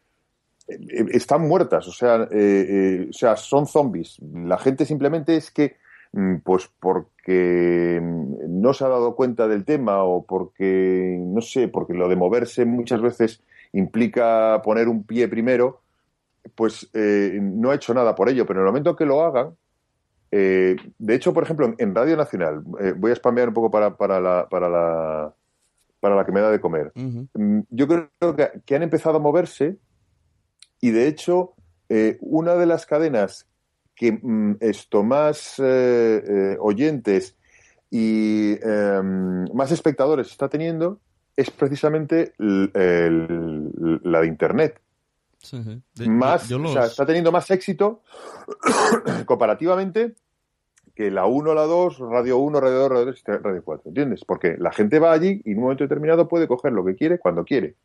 eh, 0.67 0.77
eh, 0.89 1.05
están 1.11 1.47
muertas, 1.47 1.87
o 1.87 1.91
sea, 1.91 2.27
eh, 2.31 3.07
o 3.09 3.13
sea, 3.13 3.35
son 3.37 3.65
zombies. 3.65 4.17
La 4.21 4.59
gente 4.59 4.85
simplemente 4.85 5.35
es 5.35 5.49
que, 5.49 5.77
mm, 6.11 6.37
pues 6.43 6.69
porque 6.79 7.99
mm, 8.01 8.61
no 8.61 8.73
se 8.73 8.85
ha 8.85 8.89
dado 8.89 9.15
cuenta 9.15 9.47
del 9.47 9.65
tema 9.65 10.03
o 10.03 10.25
porque, 10.25 11.17
no 11.19 11.41
sé, 11.41 11.67
porque 11.67 11.93
lo 11.93 12.07
de 12.07 12.15
moverse 12.15 12.65
muchas 12.65 13.01
veces 13.01 13.43
implica 13.73 14.61
poner 14.63 14.87
un 14.87 15.03
pie 15.03 15.27
primero, 15.27 15.81
pues 16.55 16.89
no 16.93 17.71
ha 17.71 17.75
hecho 17.75 17.93
nada 17.95 18.13
por 18.13 18.29
ello, 18.29 18.45
pero 18.45 18.59
en 18.59 18.67
el 18.67 18.71
momento 18.71 18.95
que 18.95 19.05
lo 19.05 19.21
hagan, 19.21 19.55
eh, 20.37 20.75
de 20.97 21.15
hecho, 21.15 21.33
por 21.33 21.43
ejemplo, 21.43 21.73
en, 21.77 21.95
Radio 21.95 22.17
Nacional, 22.17 22.61
eh, 22.81 22.93
voy 22.97 23.11
a 23.11 23.15
spamear 23.15 23.47
un 23.47 23.53
poco 23.53 23.71
para, 23.71 23.95
para, 23.95 24.19
la, 24.19 24.47
para, 24.49 24.67
la, 24.67 25.33
para 26.01 26.15
la 26.15 26.25
que 26.25 26.31
me 26.33 26.41
da 26.41 26.51
de 26.51 26.59
comer. 26.59 26.91
Mm, 26.95 27.59
Yo 27.69 27.87
creo 27.87 28.35
que, 28.35 28.51
que 28.65 28.75
han 28.75 28.83
empezado 28.83 29.15
a 29.15 29.19
moverse 29.19 29.77
y, 30.81 30.91
de 30.91 31.07
hecho, 31.07 31.53
eh, 31.87 32.17
una 32.19 32.55
de 32.55 32.65
las 32.65 32.85
cadenas 32.85 33.47
que 33.95 34.11
mm, 34.11 34.57
esto 34.59 35.03
más 35.03 35.57
oyentes 36.59 37.37
y 37.89 38.53
eh, 38.61 39.01
más 39.53 39.71
espectadores 39.71 40.27
está 40.31 40.49
teniendo 40.49 40.99
es 41.37 41.49
precisamente 41.49 42.33
el- 42.39 43.99
la 44.03 44.21
de 44.21 44.27
Internet 44.27 44.81
Sí, 45.39 45.61
sí. 45.63 45.81
De- 45.93 46.09
más, 46.09 46.49
yo- 46.49 46.57
yo 46.57 46.69
o 46.69 46.73
sea, 46.73 46.85
está 46.85 47.05
teniendo 47.05 47.31
más 47.31 47.49
éxito 47.51 48.01
comparativamente 49.25 50.15
que 50.95 51.11
la 51.11 51.25
1, 51.25 51.53
la 51.53 51.63
2, 51.63 51.99
Radio 51.99 52.37
1, 52.37 52.59
Radio 52.61 52.77
2, 52.79 52.89
Radio 52.89 53.13
3, 53.23 53.41
Radio 53.43 53.63
4, 53.63 53.89
¿entiendes? 53.89 54.23
Porque 54.25 54.55
la 54.57 54.71
gente 54.71 54.97
va 54.99 55.11
allí 55.11 55.41
y 55.43 55.51
en 55.51 55.57
un 55.57 55.63
momento 55.63 55.83
determinado 55.83 56.27
puede 56.27 56.47
coger 56.47 56.71
lo 56.71 56.85
que 56.85 56.95
quiere 56.95 57.19
cuando 57.19 57.43
quiere. 57.43 57.75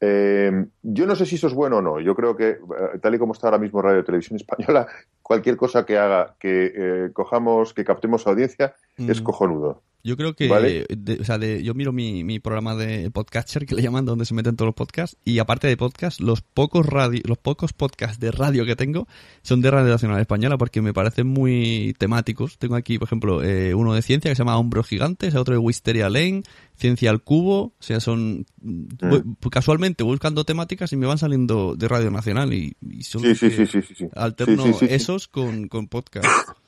Eh, 0.00 0.66
yo 0.82 1.06
no 1.06 1.16
sé 1.16 1.26
si 1.26 1.34
eso 1.36 1.48
es 1.48 1.54
bueno 1.54 1.78
o 1.78 1.82
no. 1.82 2.00
Yo 2.00 2.14
creo 2.14 2.36
que, 2.36 2.50
eh, 2.50 2.58
tal 3.02 3.14
y 3.14 3.18
como 3.18 3.32
está 3.32 3.48
ahora 3.48 3.58
mismo 3.58 3.82
Radio 3.82 4.04
Televisión 4.04 4.36
Española, 4.36 4.86
cualquier 5.22 5.56
cosa 5.56 5.84
que 5.84 5.98
haga 5.98 6.36
que 6.38 6.72
eh, 6.74 7.10
cojamos, 7.12 7.74
que 7.74 7.84
captemos 7.84 8.26
audiencia, 8.26 8.74
es 8.96 9.20
Mm. 9.20 9.24
cojonudo. 9.24 9.82
Yo 10.04 10.16
creo 10.16 10.34
que, 10.34 10.48
¿Vale? 10.48 10.86
de- 10.88 11.14
o 11.20 11.24
sea, 11.24 11.38
de- 11.38 11.62
yo 11.62 11.74
miro 11.74 11.92
mi, 11.92 12.22
mi 12.22 12.38
programa 12.38 12.74
de 12.76 13.10
podcatcher 13.10 13.66
que 13.66 13.74
le 13.74 13.82
llaman, 13.82 14.04
donde 14.06 14.24
se 14.24 14.32
meten 14.32 14.54
todos 14.56 14.68
los 14.68 14.74
podcasts, 14.74 15.16
y 15.24 15.38
aparte 15.40 15.66
de 15.66 15.76
podcast, 15.76 16.20
los 16.20 16.40
pocos 16.40 16.86
radio, 16.86 17.20
los 17.24 17.36
pocos 17.36 17.72
podcasts 17.72 18.20
de 18.20 18.30
radio 18.30 18.64
que 18.64 18.76
tengo 18.76 19.08
son 19.42 19.60
de 19.60 19.70
Radio 19.70 19.90
Nacional 19.90 20.20
Española 20.20 20.56
porque 20.56 20.80
me 20.82 20.94
parecen 20.94 21.26
muy 21.26 21.94
temáticos. 21.98 22.58
Tengo 22.58 22.76
aquí, 22.76 22.98
por 22.98 23.08
ejemplo, 23.08 23.42
eh, 23.42 23.74
uno 23.74 23.92
de 23.92 24.02
ciencia 24.02 24.30
que 24.30 24.34
se 24.36 24.40
llama 24.40 24.56
Hombros 24.56 24.86
Gigantes, 24.86 25.34
otro 25.34 25.54
de 25.54 25.58
Wisteria 25.58 26.08
Lane, 26.08 26.42
Ciencia 26.76 27.10
al 27.10 27.20
Cubo, 27.22 27.58
o 27.60 27.74
sea, 27.80 27.98
son 27.98 28.46
voy- 28.60 29.24
casualmente 29.50 30.04
voy 30.04 30.12
buscando 30.12 30.44
temáticas 30.44 30.92
y 30.92 30.96
me 30.96 31.06
van 31.06 31.18
saliendo 31.18 31.74
de 31.74 31.88
Radio 31.88 32.12
Nacional 32.12 32.54
y, 32.54 32.76
y 32.88 33.02
son 33.02 33.22
Sí, 33.22 33.34
sí, 33.34 33.50
sí, 33.50 33.66
sí, 33.66 33.82
sí, 33.82 33.94
sí. 33.96 34.06
alterno 34.14 34.64
esos 34.82 35.26
con, 35.28 35.66
con 35.68 35.88
podcast. 35.88 36.24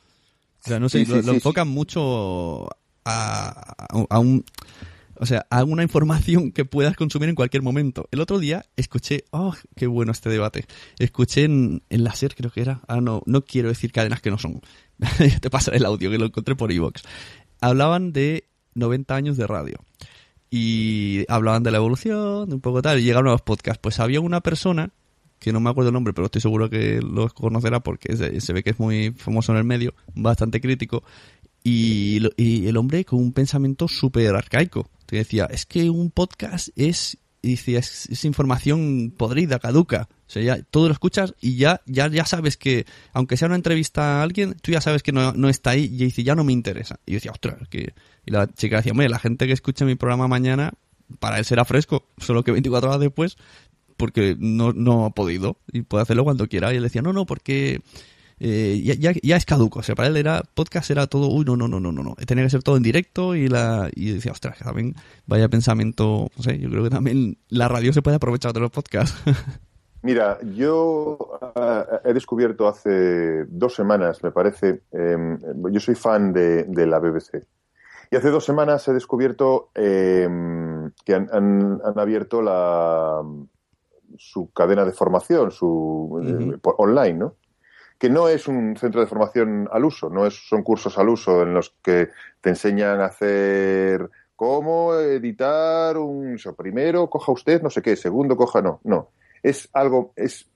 O 0.62 0.68
sea, 0.68 0.78
no 0.78 0.90
sé, 0.90 0.98
Sí, 0.98 1.04
sí, 1.06 1.10
lo, 1.12 1.16
lo 1.16 1.22
sí, 1.22 1.28
sí. 1.30 1.34
enfocan 1.36 1.68
mucho 1.68 2.68
a, 3.04 3.74
a- 4.08 4.18
un... 4.18 4.44
O 5.22 5.26
sea, 5.26 5.44
a 5.50 5.64
una 5.64 5.82
información 5.82 6.50
que 6.50 6.64
puedas 6.64 6.96
consumir 6.96 7.28
en 7.28 7.34
cualquier 7.34 7.62
momento. 7.62 8.08
El 8.10 8.20
otro 8.22 8.38
día 8.38 8.64
escuché, 8.76 9.24
oh, 9.32 9.54
qué 9.76 9.86
bueno 9.86 10.12
este 10.12 10.30
debate. 10.30 10.64
Escuché 10.98 11.44
en, 11.44 11.82
en 11.90 12.04
la 12.04 12.14
SER, 12.14 12.34
creo 12.34 12.50
que 12.50 12.62
era. 12.62 12.80
Ah, 12.88 13.02
no, 13.02 13.22
no 13.26 13.44
quiero 13.44 13.68
decir 13.68 13.92
cadenas 13.92 14.22
que 14.22 14.30
no 14.30 14.38
son. 14.38 14.62
Te 15.42 15.50
pasaré 15.50 15.76
el 15.76 15.84
audio, 15.84 16.10
que 16.10 16.16
lo 16.16 16.24
encontré 16.24 16.56
por 16.56 16.72
iVoox. 16.72 17.02
Hablaban 17.60 18.14
de 18.14 18.48
90 18.74 19.14
años 19.14 19.36
de 19.36 19.46
radio. 19.46 19.76
Y 20.48 21.24
hablaban 21.28 21.62
de 21.62 21.70
la 21.70 21.76
evolución, 21.76 22.48
de 22.48 22.54
un 22.54 22.60
poco 22.62 22.80
tal, 22.80 22.98
y 22.98 23.02
llegaron 23.04 23.28
a 23.28 23.32
los 23.32 23.42
podcasts. 23.42 23.78
Pues 23.82 24.00
había 24.00 24.20
una 24.22 24.40
persona, 24.40 24.90
que 25.38 25.52
no 25.52 25.60
me 25.60 25.70
acuerdo 25.70 25.90
el 25.90 25.94
nombre, 25.94 26.12
pero 26.12 26.24
estoy 26.26 26.40
seguro 26.40 26.70
que 26.70 27.00
lo 27.02 27.28
conocerá 27.28 27.80
porque 27.80 28.12
es 28.12 28.18
de- 28.18 28.40
se 28.40 28.52
ve 28.52 28.62
que 28.62 28.70
es 28.70 28.78
muy 28.78 29.12
famoso 29.12 29.52
en 29.52 29.58
el 29.58 29.64
medio, 29.64 29.94
bastante 30.14 30.60
crítico, 30.60 31.04
y, 31.62 32.20
y 32.36 32.66
el 32.66 32.76
hombre 32.76 33.04
con 33.04 33.18
un 33.20 33.32
pensamiento 33.32 33.88
súper 33.88 34.34
arcaico. 34.34 34.88
Te 35.06 35.16
decía, 35.16 35.46
es 35.50 35.66
que 35.66 35.90
un 35.90 36.10
podcast 36.10 36.68
es, 36.76 37.18
decía, 37.42 37.80
es, 37.80 38.24
información 38.24 39.12
podrida, 39.16 39.58
caduca. 39.58 40.08
O 40.26 40.32
sea, 40.32 40.42
ya 40.42 40.62
todo 40.62 40.86
lo 40.86 40.92
escuchas 40.92 41.34
y 41.40 41.56
ya, 41.56 41.82
ya, 41.86 42.08
ya 42.08 42.24
sabes 42.24 42.56
que, 42.56 42.86
aunque 43.12 43.36
sea 43.36 43.46
una 43.46 43.56
entrevista 43.56 44.20
a 44.20 44.22
alguien, 44.22 44.54
tú 44.62 44.70
ya 44.70 44.80
sabes 44.80 45.02
que 45.02 45.12
no, 45.12 45.32
no 45.32 45.48
está 45.48 45.70
ahí 45.70 45.84
y 45.84 46.04
dice, 46.04 46.22
ya 46.22 46.34
no 46.34 46.44
me 46.44 46.52
interesa. 46.52 47.00
Y 47.06 47.12
yo 47.12 47.16
decía, 47.16 47.32
ostras, 47.32 47.68
que... 47.68 47.94
Y 48.24 48.30
la 48.30 48.46
chica 48.46 48.76
decía, 48.76 48.92
hombre, 48.92 49.08
la 49.08 49.18
gente 49.18 49.46
que 49.46 49.52
escuche 49.52 49.84
mi 49.84 49.96
programa 49.96 50.28
mañana, 50.28 50.74
para 51.18 51.38
él 51.38 51.44
será 51.44 51.64
fresco, 51.64 52.06
solo 52.18 52.44
que 52.44 52.52
24 52.52 52.88
horas 52.88 53.00
después, 53.00 53.36
porque 53.96 54.36
no, 54.38 54.72
no 54.72 55.06
ha 55.06 55.10
podido 55.10 55.58
y 55.72 55.82
puede 55.82 56.02
hacerlo 56.02 56.24
cuando 56.24 56.48
quiera. 56.48 56.72
Y 56.72 56.76
él 56.76 56.82
decía, 56.82 57.02
no, 57.02 57.12
no, 57.12 57.26
porque 57.26 57.82
eh, 58.40 58.80
ya, 58.82 58.94
ya, 58.94 59.12
ya 59.22 59.36
es 59.36 59.44
caduco. 59.44 59.78
O 59.78 59.82
sea, 59.82 59.94
para 59.94 60.08
él 60.08 60.16
era 60.16 60.42
podcast 60.54 60.90
era 60.90 61.06
todo, 61.06 61.28
uy, 61.28 61.44
no, 61.44 61.56
no, 61.56 61.68
no, 61.68 61.78
no, 61.78 61.92
no, 61.92 62.02
no. 62.02 62.14
Tenía 62.26 62.42
que 62.44 62.50
ser 62.50 62.62
todo 62.62 62.76
en 62.76 62.82
directo 62.82 63.34
y 63.36 63.48
la 63.48 63.88
y 63.94 64.12
decía, 64.12 64.32
ostras, 64.32 64.56
que 64.58 64.64
también 64.64 64.94
vaya 65.26 65.48
pensamiento, 65.48 66.28
no 66.36 66.42
sé, 66.42 66.58
yo 66.58 66.68
creo 66.70 66.82
que 66.84 66.90
también 66.90 67.38
la 67.48 67.68
radio 67.68 67.92
se 67.92 68.02
puede 68.02 68.16
aprovechar 68.16 68.52
de 68.52 68.60
los 68.60 68.70
podcasts. 68.70 69.16
Mira, 70.02 70.38
yo 70.54 71.18
ah, 71.54 71.84
he 72.06 72.14
descubierto 72.14 72.66
hace 72.66 73.44
dos 73.44 73.74
semanas, 73.74 74.22
me 74.22 74.30
parece, 74.32 74.80
eh, 74.92 75.16
yo 75.70 75.78
soy 75.80 75.94
fan 75.94 76.32
de, 76.32 76.64
de 76.64 76.86
la 76.86 76.98
BBC. 76.98 77.44
Y 78.10 78.16
hace 78.16 78.30
dos 78.30 78.44
semanas 78.44 78.88
he 78.88 78.94
descubierto 78.94 79.70
eh, 79.74 80.26
que 81.04 81.14
han, 81.14 81.28
han- 81.32 81.80
han 81.84 81.98
abierto 81.98 82.40
la, 82.40 83.22
su 84.16 84.50
cadena 84.52 84.84
de 84.86 84.92
formación, 84.92 85.50
su 85.50 86.18
eh, 86.54 86.58
por- 86.62 86.76
online, 86.78 87.12
¿no? 87.18 87.34
Que 88.00 88.08
no 88.10 88.26
es 88.28 88.48
un 88.48 88.76
centro 88.76 89.00
de 89.02 89.06
formación 89.06 89.68
al 89.70 89.84
uso, 89.84 90.08
no 90.10 90.26
es, 90.26 90.34
son 90.48 90.62
cursos 90.62 90.96
al 90.98 91.08
uso 91.10 91.42
en 91.42 91.52
los 91.54 91.74
que 91.82 92.08
te 92.40 92.48
enseñan 92.48 93.00
a 93.00 93.04
hacer 93.06 94.08
cómo 94.34 94.94
editar 94.94 95.98
un 95.98 96.34
eso, 96.34 96.56
primero 96.56 97.10
coja 97.10 97.30
usted 97.30 97.60
no 97.62 97.68
sé 97.68 97.82
qué, 97.82 97.94
segundo 97.96 98.36
coja 98.36 98.62
no, 98.62 98.80
no. 98.84 99.10
Es 99.42 99.68
algo, 99.74 100.12
es 100.16 100.50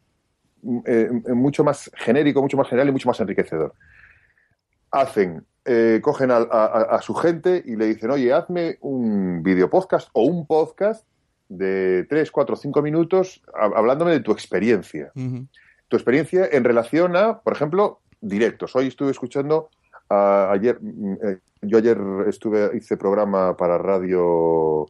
eh, 0.86 1.11
mucho 1.34 1.62
más 1.64 1.90
genérico, 1.95 2.40
mucho 2.40 2.57
más 2.57 2.66
general 2.68 2.88
y 2.88 2.92
mucho 2.92 3.09
más 3.11 3.20
enriquecedor. 3.20 3.74
Hacen, 4.90 5.45
eh, 5.66 6.01
cogen 6.03 6.30
a, 6.30 6.36
a- 6.36 7.03
su 7.03 7.14
gente 7.14 7.62
y 7.64 7.76
le 7.76 7.86
dicen, 7.86 8.11
oye, 8.11 8.32
hazme 8.32 8.78
un 8.80 9.42
video 9.42 9.68
podcast 9.68 10.09
o 10.12 10.22
un 10.24 10.47
podcast 10.47 11.07
de 11.49 12.07
3, 12.09 12.30
4, 12.30 12.57
5 12.57 12.80
minutos 12.82 13.42
hab- 13.53 13.76
hablándome 13.76 14.12
de 14.12 14.20
tu 14.20 14.32
experiencia 14.32 15.11
tu 15.89 15.97
experiencia 15.97 16.49
en 16.51 16.64
relación 16.64 17.16
a, 17.16 17.41
por 17.41 17.53
ejemplo, 17.53 18.01
directos. 18.20 18.74
Hoy 18.76 18.89
estuve 18.89 19.11
escuchando, 19.11 19.70
a- 20.09 20.51
ayer, 20.53 20.78
mm, 20.80 21.12
eh, 21.22 21.39
yo 21.62 21.78
ayer 21.78 21.99
estuve, 22.26 22.76
hice 22.76 22.97
programa 22.97 23.57
para 23.57 23.78
Radio, 23.78 24.87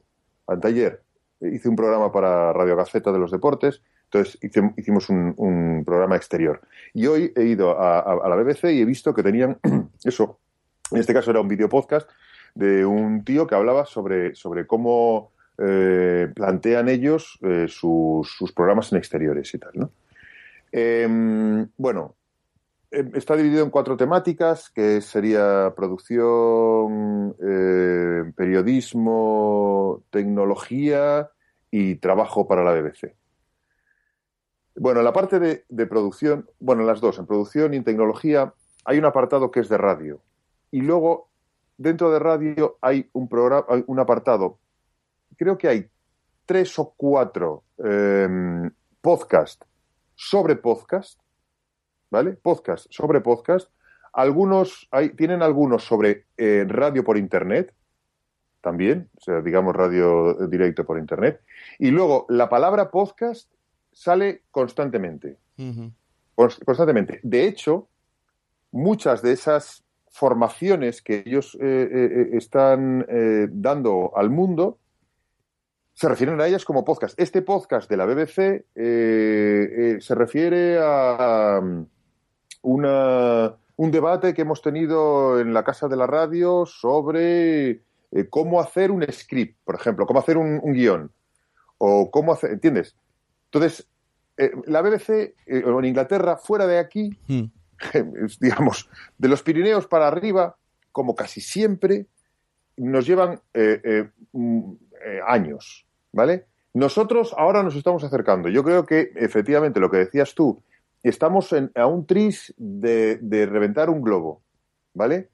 anteayer, 0.47 1.03
hice 1.41 1.69
un 1.69 1.77
programa 1.77 2.11
para 2.13 2.53
Radio 2.53 2.77
Gaceta 2.77 3.13
de 3.13 3.19
los 3.19 3.31
Deportes, 3.31 3.83
entonces 4.05 4.39
hicimos 4.77 5.09
un, 5.09 5.83
programa 5.85 6.17
exterior. 6.17 6.61
Y 6.93 7.07
hoy 7.07 7.33
he 7.35 7.45
ido 7.45 7.77
a 7.79 8.29
la 8.29 8.37
BBC 8.37 8.73
y 8.73 8.81
he 8.81 8.85
visto 8.85 9.13
que 9.13 9.23
tenían 9.23 9.59
eso, 10.05 10.39
en 10.91 10.99
este 10.99 11.13
caso 11.13 11.31
era 11.31 11.41
un 11.41 11.49
video 11.49 11.69
podcast 11.69 12.09
de 12.55 12.87
un 12.87 13.25
tío 13.25 13.47
que 13.47 13.55
hablaba 13.55 13.85
sobre, 13.85 14.35
sobre 14.35 14.67
cómo 14.67 15.33
eh, 15.59 16.29
plantean 16.35 16.89
ellos 16.89 17.39
eh, 17.43 17.67
sus, 17.69 18.29
sus 18.37 18.53
programas 18.53 18.93
en 18.93 18.99
exteriores 18.99 19.53
y 19.55 19.59
tal, 19.59 19.73
¿no? 19.75 19.91
Em, 20.77 21.69
bueno, 21.77 22.17
em, 22.91 23.13
está 23.15 23.37
dividido 23.37 23.63
en 23.63 23.71
cuatro 23.71 23.97
temáticas, 23.97 24.71
que 24.71 25.01
sería 25.01 25.73
producción, 25.77 27.37
eh, 27.41 28.33
periodismo, 28.37 30.03
tecnología 30.11 31.31
y 31.71 31.95
trabajo 31.97 32.49
para 32.49 32.65
la 32.65 32.73
BBC. 32.73 33.15
Bueno, 34.75 34.99
en 34.99 35.05
la 35.05 35.13
parte 35.13 35.39
de, 35.39 35.87
producción, 35.87 36.51
bueno, 36.59 36.81
en 36.83 36.89
las 36.89 37.01
dos, 37.01 37.21
en 37.21 37.27
producción 37.27 37.73
y 37.73 37.77
en 37.77 37.85
tecnología, 37.85 38.53
hay 38.85 38.99
un 38.99 39.05
apartado 39.05 39.53
que 39.53 39.61
es 39.61 39.69
de 39.69 39.79
radio. 39.79 40.23
Y 40.73 40.81
luego, 40.81 41.31
dentro 41.79 42.11
de 42.11 42.19
radio, 42.19 42.79
hay 42.81 43.09
un, 43.13 43.29
programa, 43.29 43.65
hay 43.69 43.85
un 43.87 44.01
apartado, 44.01 44.59
creo 45.37 45.57
que 45.57 45.69
hay 45.69 45.89
tres 46.47 46.77
o 46.81 46.95
cuatro 46.97 47.63
em, 47.79 48.73
podcasts 49.01 49.65
sobre 50.15 50.57
podcast, 50.57 51.21
¿vale? 52.11 52.33
Podcast 52.33 52.87
sobre 52.91 53.21
podcast. 53.21 53.71
Algunos, 54.13 54.87
hay, 54.91 55.11
tienen 55.11 55.43
algunos 55.43 55.85
sobre 55.85 56.27
eh, 56.37 56.65
radio 56.69 57.03
por 57.03 57.17
internet, 57.19 57.75
también, 58.61 59.11
o 59.17 59.21
sea, 59.21 59.41
digamos 59.43 59.75
radio 59.75 60.35
directo 60.49 60.85
por 60.85 60.99
internet. 60.99 61.41
Y 61.79 61.91
luego, 61.91 62.25
la 62.29 62.49
palabra 62.49 62.91
podcast 62.91 63.51
sale 63.93 64.43
constantemente, 64.51 65.37
cons- 66.37 66.65
constantemente. 66.65 67.21
De 67.23 67.47
hecho, 67.47 67.89
muchas 68.71 69.21
de 69.21 69.33
esas 69.33 69.85
formaciones 70.09 71.03
que 71.03 71.25
ellos 71.27 71.57
eh, 71.61 71.89
eh, 71.93 72.29
están 72.33 73.05
dando 73.51 74.13
al 74.17 74.31
mundo 74.31 74.79
se 75.95 76.09
refieren 76.09 76.41
a 76.41 76.47
ellas 76.47 76.65
como 76.65 76.85
podcast. 76.85 77.19
Este 77.19 77.43
podcast 77.43 77.89
de 77.89 77.97
la 77.97 78.05
BBC 78.05 78.39
eh, 78.39 78.65
eh, 78.75 79.97
se 80.01 80.15
refiere 80.15 80.79
a 80.81 81.61
um, 81.63 81.87
una, 82.63 83.55
un 83.77 83.91
debate 83.91 84.35
que 84.35 84.43
hemos 84.43 84.61
tenido 84.61 85.41
en 85.41 85.55
la 85.55 85.65
Casa 85.65 85.89
de 85.89 85.97
la 85.97 86.07
Radio 86.07 86.67
sobre 86.67 87.71
eh, 87.71 87.81
cómo 88.29 88.61
hacer 88.61 88.91
un 88.91 89.05
script, 89.11 89.59
por 89.65 89.77
ejemplo, 89.77 90.07
cómo 90.07 90.21
hacer 90.21 90.37
un, 90.37 90.61
un 90.63 90.73
guion, 90.73 91.13
o 91.79 92.11
cómo 92.11 92.33
hacer, 92.33 92.51
¿entiendes? 92.51 92.97
Entonces, 93.47 93.89
la 94.67 94.83
BBC 94.83 95.35
en 95.47 95.85
Inglaterra, 95.85 96.37
fuera 96.37 96.67
de 96.67 96.79
aquí, 96.79 97.17
Mm. 97.93 98.27
digamos, 98.41 98.89
de 99.19 99.29
los 99.29 99.43
Pirineos 99.43 99.87
para 99.87 100.09
arriba, 100.09 100.57
como 100.93 101.15
casi 101.15 101.41
siempre, 101.41 102.07
nos 102.77 103.07
llevan 103.07 103.41
eh, 103.53 103.81
eh, 103.85 104.11
mm, 104.33 104.73
eh, 105.05 105.21
años, 105.27 105.87
¿vale? 106.13 106.47
Nosotros 106.73 107.35
ahora 107.37 107.63
nos 107.63 107.77
estamos 107.77 108.03
acercando. 108.03 108.49
Yo 108.49 108.65
creo 108.65 108.85
que, 108.85 109.13
efectivamente, 109.17 109.81
lo 109.81 109.91
que 109.91 109.99
decías 109.99 110.35
tú, 110.35 110.61
estamos 111.03 111.55
a 111.75 111.87
un 111.87 112.07
tris 112.07 112.53
de, 112.57 113.19
reventar 113.51 113.91
un 113.91 114.03
globo, 114.03 114.43
¿vale? 114.93 115.29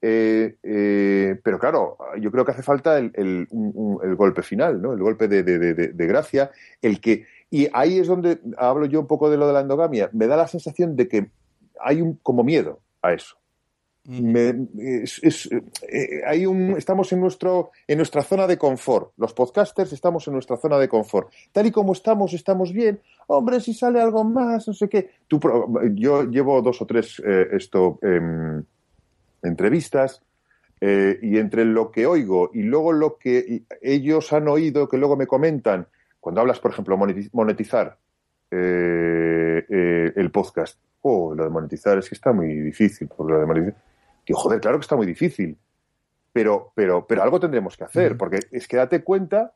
Eh, 0.00 0.56
eh, 0.62 1.40
pero 1.42 1.58
claro, 1.58 1.98
yo 2.20 2.30
creo 2.30 2.44
que 2.44 2.52
hace 2.52 2.62
falta 2.62 2.98
el, 2.98 3.48
golpe 4.16 4.42
final, 4.42 4.80
¿no? 4.80 4.92
El 4.92 5.00
golpe 5.00 5.26
de- 5.26 5.42
de 5.42 6.06
gracia, 6.06 6.50
el 6.82 7.00
que... 7.00 7.26
Y 7.50 7.68
ahí 7.72 7.98
es 7.98 8.06
donde 8.06 8.40
hablo 8.58 8.84
yo 8.84 9.00
un 9.00 9.06
poco 9.06 9.30
de 9.30 9.38
lo 9.38 9.46
de 9.46 9.54
la 9.54 9.60
endogamia. 9.60 10.10
Me 10.12 10.26
da 10.26 10.36
la 10.36 10.46
sensación 10.46 10.94
de 10.96 11.08
que 11.08 11.30
hay 11.80 12.02
un 12.02 12.16
como 12.22 12.44
miedo 12.44 12.80
a 13.00 13.14
eso. 13.14 13.37
Me- 14.08 14.66
es- 15.02 15.20
es- 15.22 15.48
eh, 15.86 16.22
hay 16.26 16.46
un, 16.46 16.70
estamos 16.78 17.12
en, 17.12 17.20
nuestro, 17.20 17.70
en 17.86 17.98
nuestra 17.98 18.22
zona 18.22 18.46
de 18.46 18.56
confort. 18.56 19.12
Los 19.18 19.34
podcasters 19.34 19.92
estamos 19.92 20.26
en 20.26 20.32
nuestra 20.32 20.56
zona 20.56 20.78
de 20.78 20.88
confort. 20.88 21.30
Tal 21.52 21.66
y 21.66 21.70
como 21.70 21.92
estamos, 21.92 22.32
estamos 22.32 22.72
bien. 22.72 23.00
Hombre, 23.26 23.60
si 23.60 23.74
sale 23.74 24.00
algo 24.00 24.24
más, 24.24 24.66
no 24.66 24.72
sé 24.72 24.88
qué. 24.88 25.10
Tú 25.28 25.38
yo 25.94 26.24
llevo 26.24 26.62
dos 26.62 26.80
o 26.80 26.86
tres 26.86 27.20
eh, 27.24 27.48
esto, 27.52 27.98
em, 28.02 28.64
entrevistas 29.42 30.22
eh, 30.80 31.18
y 31.22 31.36
entre 31.38 31.64
lo 31.66 31.90
que 31.90 32.06
oigo 32.06 32.50
y 32.54 32.62
luego 32.62 32.92
lo 32.92 33.18
que 33.18 33.62
ellos 33.82 34.32
han 34.32 34.48
oído, 34.48 34.88
que 34.88 34.96
luego 34.96 35.16
me 35.16 35.26
comentan, 35.26 35.86
cuando 36.20 36.40
hablas, 36.40 36.60
por 36.60 36.70
ejemplo, 36.70 36.96
monetizar 37.32 37.98
eh, 38.50 39.64
eh, 39.68 40.12
el 40.16 40.30
podcast, 40.30 40.78
oh, 41.02 41.34
lo 41.34 41.44
de 41.44 41.50
monetizar 41.50 41.98
es 41.98 42.08
que 42.08 42.14
está 42.14 42.32
muy 42.32 42.54
difícil, 42.54 43.06
por 43.08 43.30
lo 43.30 43.38
de 43.38 43.46
monetizar. 43.46 43.82
Joder, 44.34 44.60
claro 44.60 44.78
que 44.78 44.82
está 44.82 44.96
muy 44.96 45.06
difícil, 45.06 45.56
pero, 46.32 46.72
pero, 46.74 47.06
pero 47.06 47.22
algo 47.22 47.40
tendremos 47.40 47.76
que 47.76 47.84
hacer, 47.84 48.16
porque 48.16 48.40
es 48.50 48.68
que 48.68 48.76
date 48.76 49.02
cuenta, 49.02 49.54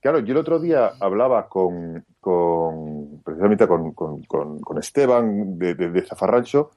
claro, 0.00 0.18
yo 0.20 0.32
el 0.32 0.38
otro 0.38 0.58
día 0.58 0.92
hablaba 1.00 1.48
con, 1.48 2.04
con 2.20 3.22
precisamente 3.24 3.66
con, 3.66 3.92
con, 3.92 4.78
Esteban 4.78 5.58
de, 5.58 5.74
de, 5.74 6.02
Zafarrancho 6.02 6.72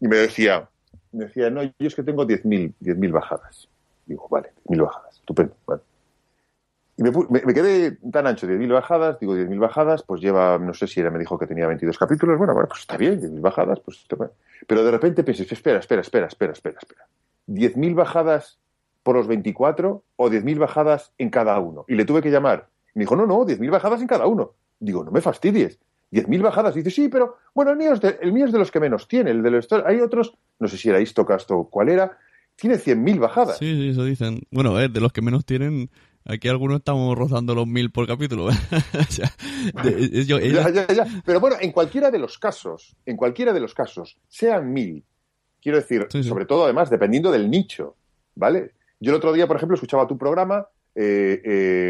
y 0.00 0.08
me 0.08 0.16
decía, 0.16 0.68
me 1.12 1.24
decía, 1.24 1.50
no, 1.50 1.62
yo 1.62 1.72
es 1.78 1.94
que 1.94 2.02
tengo 2.02 2.26
10.000 2.26 3.10
bajadas. 3.10 3.68
Digo, 4.06 4.28
vale, 4.30 4.52
10.000 4.66 4.84
bajadas, 4.84 5.14
estupendo, 5.16 5.54
vale. 5.66 5.82
Y 6.98 7.02
me, 7.04 7.12
me, 7.30 7.54
quedé 7.54 7.92
tan 8.10 8.26
ancho, 8.26 8.48
10.000 8.48 8.72
bajadas, 8.72 9.20
digo 9.20 9.36
10.000 9.36 9.60
bajadas, 9.60 10.02
pues 10.02 10.20
lleva, 10.20 10.58
no 10.58 10.74
sé 10.74 10.88
si 10.88 10.98
era, 10.98 11.12
me 11.12 11.20
dijo 11.20 11.38
que 11.38 11.46
tenía 11.46 11.68
22 11.68 11.96
capítulos, 11.96 12.36
bueno, 12.36 12.54
bueno 12.54 12.68
pues 12.68 12.80
está 12.80 12.96
bien, 12.96 13.20
10.000 13.20 13.40
bajadas, 13.40 13.78
pues 13.78 13.98
está 13.98 14.16
bien. 14.16 14.30
Pero 14.66 14.82
de 14.82 14.90
repente 14.90 15.22
pensé, 15.22 15.44
espera, 15.44 15.78
espera, 15.78 16.00
espera, 16.00 16.26
espera, 16.26 16.52
espera, 16.52 16.78
espera. 16.80 17.06
¿10.000 17.46 17.94
bajadas 17.94 18.58
por 19.04 19.14
los 19.14 19.28
24 19.28 20.02
o 20.16 20.28
10.000 20.28 20.58
bajadas 20.58 21.12
en 21.18 21.30
cada 21.30 21.56
uno? 21.60 21.84
Y 21.86 21.94
le 21.94 22.04
tuve 22.04 22.20
que 22.20 22.32
llamar. 22.32 22.66
Me 22.94 23.04
dijo, 23.04 23.14
no, 23.14 23.26
no, 23.26 23.46
10.000 23.46 23.70
bajadas 23.70 24.00
en 24.00 24.08
cada 24.08 24.26
uno. 24.26 24.54
Digo, 24.80 25.04
no 25.04 25.12
me 25.12 25.20
fastidies. 25.20 25.78
10.000 26.10 26.42
bajadas. 26.42 26.74
Dice, 26.74 26.90
sí, 26.90 27.08
pero 27.08 27.36
bueno, 27.54 27.70
el 27.70 27.76
mío, 27.76 27.92
es 27.92 28.00
de, 28.00 28.18
el 28.20 28.32
mío 28.32 28.46
es 28.46 28.52
de 28.52 28.58
los 28.58 28.72
que 28.72 28.80
menos 28.80 29.06
tiene. 29.06 29.30
El 29.30 29.44
de 29.44 29.52
los, 29.52 29.68
hay 29.86 30.00
otros, 30.00 30.34
no 30.58 30.66
sé 30.66 30.76
si 30.76 30.88
era 30.88 31.00
Istocast 31.00 31.48
o 31.52 31.68
cuál 31.70 31.90
era, 31.90 32.18
tiene 32.56 32.74
100.000 32.74 33.20
bajadas. 33.20 33.58
Sí, 33.58 33.72
sí, 33.72 33.90
eso 33.90 34.02
dicen. 34.04 34.40
Bueno, 34.50 34.74
de 34.74 35.00
los 35.00 35.12
que 35.12 35.22
menos 35.22 35.44
tienen, 35.44 35.90
Aquí 36.28 36.46
algunos 36.46 36.80
estamos 36.80 37.16
rozando 37.16 37.54
los 37.54 37.66
mil 37.66 37.90
por 37.90 38.06
capítulo. 38.06 38.48
Pero 41.24 41.40
bueno, 41.40 41.56
en 41.58 41.72
cualquiera 41.72 42.10
de 42.10 42.18
los 42.18 42.38
casos, 42.38 42.94
en 43.06 43.16
cualquiera 43.16 43.54
de 43.54 43.60
los 43.60 43.72
casos, 43.72 44.18
sean 44.28 44.70
mil, 44.70 45.02
quiero 45.62 45.78
decir, 45.78 46.06
sobre 46.22 46.44
todo 46.44 46.64
además 46.64 46.90
dependiendo 46.90 47.32
del 47.32 47.50
nicho, 47.50 47.96
¿vale? 48.34 48.72
Yo 49.00 49.12
el 49.12 49.16
otro 49.16 49.32
día, 49.32 49.46
por 49.46 49.56
ejemplo, 49.56 49.74
escuchaba 49.74 50.06
tu 50.06 50.18
programa 50.18 50.66
eh, 50.94 51.40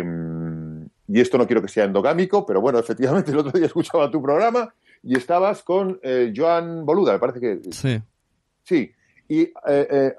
em, 0.04 0.84
y 1.08 1.20
esto 1.20 1.36
no 1.36 1.46
quiero 1.46 1.60
que 1.60 1.68
sea 1.68 1.84
endogámico, 1.84 2.46
pero 2.46 2.60
bueno, 2.60 2.78
efectivamente 2.80 3.32
el 3.32 3.38
otro 3.38 3.58
día 3.58 3.66
escuchaba 3.66 4.08
tu 4.08 4.22
programa 4.22 4.72
y 5.02 5.16
estabas 5.16 5.64
con 5.64 5.98
eh, 6.02 6.32
Joan 6.34 6.86
Boluda, 6.86 7.12
me 7.14 7.18
parece 7.18 7.40
que... 7.40 7.60
Sí. 7.72 8.00
Sí, 8.62 8.92
y 9.28 9.42
eh, 9.42 9.52
eh, 9.66 10.14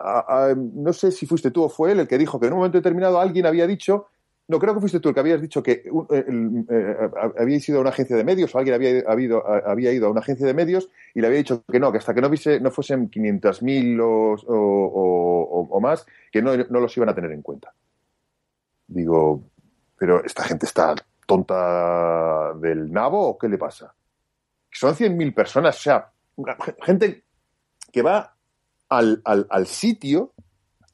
no 0.56 0.94
sé 0.94 1.12
si 1.12 1.26
fuiste 1.26 1.50
tú 1.50 1.64
o 1.64 1.70
fue 1.70 1.92
él 1.92 2.02
el 2.02 2.08
que 2.08 2.18
dijo 2.18 2.40
que 2.40 2.46
en 2.46 2.54
un 2.54 2.60
momento 2.60 2.78
determinado 2.78 3.20
alguien 3.20 3.48
había 3.48 3.66
dicho, 3.66 4.08
no 4.48 4.60
creo 4.60 4.76
que 4.76 4.80
fuiste 4.80 5.00
tú 5.00 5.10
el 5.10 5.16
que 5.16 5.20
habías 5.20 5.42
dicho 5.42 5.64
que 5.64 5.84
eh, 6.12 7.08
había 7.38 7.58
ido 7.58 7.80
a 7.80 7.82
una 7.82 7.90
agencia 7.90 8.16
de 8.16 8.24
medios 8.24 8.54
o 8.54 8.58
alguien 8.60 8.76
había, 8.76 9.04
habido, 9.08 9.44
había 9.48 9.92
ido 9.92 10.08
a 10.08 10.12
una 10.12 10.22
agencia 10.22 10.46
de 10.46 10.54
medios 10.54 10.90
y 11.16 11.22
le 11.22 11.28
había 11.28 11.40
dicho 11.40 11.64
que 11.72 11.80
no, 11.80 11.92
que 11.92 11.98
hasta 11.98 12.14
que 12.14 12.22
no, 12.22 12.30
vise, 12.30 12.60
no 12.60 12.70
fuesen 12.70 13.10
500.000 13.10 14.00
o, 14.00 14.36
o, 14.48 15.68
o, 15.72 15.82
más, 15.82 16.06
que 16.32 16.42
no, 16.44 16.56
no 16.56 16.80
los 16.80 16.96
iban 16.96 17.10
a 17.10 17.16
tener 17.16 17.32
en 17.32 17.42
cuenta. 17.42 17.74
Digo, 18.88 19.44
pero 19.98 20.24
esta 20.24 20.44
gente 20.44 20.68
está 20.68 20.96
tonta 21.26 22.54
del 22.56 22.92
nabo 22.92 23.30
o 23.30 23.38
qué 23.38 23.50
le 23.50 23.58
pasa? 23.58 23.94
Son 24.72 24.94
100.000 24.94 25.34
personas, 25.34 25.78
o 25.78 25.82
sea, 25.82 26.12
gente 26.82 27.24
que 27.92 28.02
va 28.02 28.36
al, 28.90 29.22
al, 29.24 29.48
al 29.50 29.68
sitio 29.68 30.34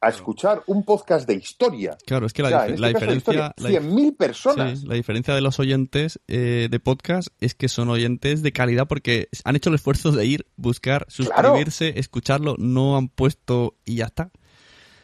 a 0.05 0.09
escuchar 0.09 0.61
un 0.67 0.83
podcast 0.83 1.27
de 1.27 1.33
historia. 1.33 1.97
Claro, 2.05 2.27
es 2.27 2.33
que 2.33 2.43
la, 2.43 2.67
este 2.67 2.87
diferencia... 2.87 3.55
100.000 3.57 4.15
personas. 4.15 4.83
la 4.83 4.93
diferencia 4.93 5.33
de 5.33 5.41
los 5.41 5.59
oyentes 5.59 6.19
eh, 6.27 6.67
de 6.69 6.79
podcast 6.79 7.29
es 7.39 7.55
que 7.55 7.67
son 7.69 7.89
oyentes 7.89 8.43
de 8.43 8.51
calidad 8.51 8.87
porque 8.87 9.29
han 9.43 9.55
hecho 9.55 9.69
el 9.69 9.75
esfuerzo 9.75 10.11
de 10.11 10.25
ir, 10.25 10.45
buscar, 10.57 11.05
suscribirse, 11.09 11.99
escucharlo, 11.99 12.55
no 12.59 12.97
han 12.97 13.07
puesto 13.07 13.75
y 13.83 13.95
ya 13.95 14.05
está. 14.05 14.29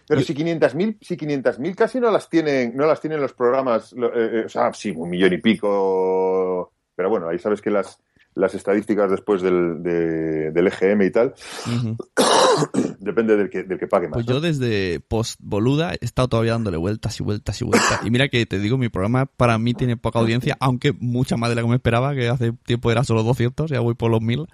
Pero 0.08 0.22
si 0.22 0.36
500.000 0.36 0.98
si 1.02 1.16
500.000 1.16 1.76
casi 1.76 2.00
no 2.00 2.12
las 2.12 2.30
tienen 2.30 2.76
no 2.76 2.86
las 2.86 3.00
tienen 3.00 3.22
los 3.22 3.34
programas, 3.34 3.94
eh, 3.94 3.98
eh, 4.14 4.44
o 4.46 4.50
sea, 4.50 4.74
sí, 4.74 4.92
un 4.96 5.10
millón 5.10 5.34
y 5.34 5.38
pico, 5.38 6.74
pero 6.96 7.10
bueno, 7.10 7.30
ahí 7.30 7.40
sabes 7.40 7.62
que 7.62 7.72
las 7.72 7.98
las 8.34 8.54
estadísticas 8.54 9.12
después 9.12 9.42
del, 9.42 9.82
del 9.84 10.68
EGM 10.68 11.02
y 11.02 11.12
tal, 11.12 11.34
depende 13.02 13.36
del 13.36 13.50
que, 13.50 13.64
del 13.64 13.80
que 13.80 13.88
pague 13.88 14.08
más. 14.08 14.14
Pues 14.14 14.26
yo 14.26 14.40
desde 14.40 15.00
post 15.00 15.40
boluda 15.42 15.94
he 15.94 16.06
estado 16.06 16.30
todavía 16.30 16.54
dándole 16.54 16.78
vueltas 16.78 17.20
y 17.20 17.24
vueltas 17.24 17.60
y 17.62 17.66
vueltas. 17.66 18.00
Y 18.06 18.12
mira 18.12 18.30
que 18.30 18.46
te 18.46 18.60
digo, 18.60 18.78
mi 18.78 18.90
programa 18.90 19.26
para 19.26 19.58
mí 19.58 19.74
tiene 19.74 19.98
poca 19.98 20.20
audiencia, 20.20 20.56
aunque 20.60 20.94
mucha 20.94 21.38
más 21.38 21.50
de 21.50 21.56
la 21.56 21.64
que 21.64 21.68
me 21.68 21.76
esperaba, 21.76 22.14
que 22.16 22.30
hace 22.30 22.54
tiempo 22.66 22.92
era 22.92 23.04
solo 23.04 23.24
200, 23.24 23.70
ya 23.70 23.80
voy 23.80 23.96
por 23.96 24.12
los 24.12 24.22
1000. 24.22 24.48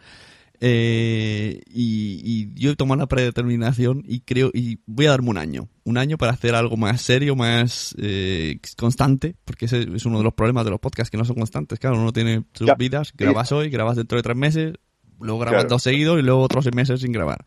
Eh, 0.59 1.61
y, 1.67 2.51
yo 2.55 2.71
he 2.71 2.75
tomado 2.75 2.99
la 2.99 3.07
predeterminación 3.07 4.03
y 4.07 4.21
creo, 4.21 4.49
y 4.53 4.79
voy 4.87 5.05
a 5.05 5.11
darme 5.11 5.29
un 5.29 5.37
año, 5.37 5.69
un 5.83 5.97
año 5.97 6.17
para 6.17 6.31
hacer 6.31 6.55
algo 6.55 6.77
más 6.77 7.01
serio, 7.01 7.35
más 7.35 7.95
eh, 7.99 8.59
constante, 8.75 9.35
porque 9.45 9.65
ese 9.65 9.81
es 9.93 10.05
uno 10.05 10.17
de 10.17 10.23
los 10.23 10.33
problemas 10.33 10.65
de 10.65 10.71
los 10.71 10.79
podcasts 10.79 11.11
que 11.11 11.17
no 11.17 11.25
son 11.25 11.35
constantes. 11.35 11.77
Claro, 11.77 12.01
uno 12.01 12.11
tiene 12.11 12.43
sus 12.53 12.69
vidas, 12.77 13.13
grabas 13.15 13.51
hoy, 13.51 13.69
grabas 13.69 13.97
dentro 13.97 14.15
de 14.15 14.23
tres 14.23 14.35
meses, 14.35 14.73
luego 15.19 15.39
grabas 15.39 15.67
dos 15.67 15.83
seguidos 15.83 16.19
y 16.19 16.23
luego 16.23 16.41
otros 16.41 16.63
seis 16.63 16.75
meses 16.75 17.01
sin 17.01 17.11
grabar. 17.11 17.45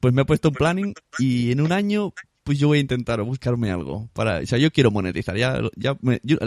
Pues 0.00 0.14
me 0.14 0.22
he 0.22 0.24
puesto 0.24 0.48
un 0.48 0.54
planning 0.54 0.94
y 1.18 1.52
en 1.52 1.60
un 1.60 1.72
año 1.72 2.12
pues 2.48 2.58
yo 2.58 2.68
voy 2.68 2.78
a 2.78 2.80
intentar 2.80 3.20
buscarme 3.20 3.70
algo 3.70 4.08
para, 4.14 4.38
o 4.38 4.46
sea, 4.46 4.58
yo 4.58 4.70
quiero 4.70 4.90
monetizar, 4.90 5.36
ya, 5.36 5.60
ya 5.76 5.98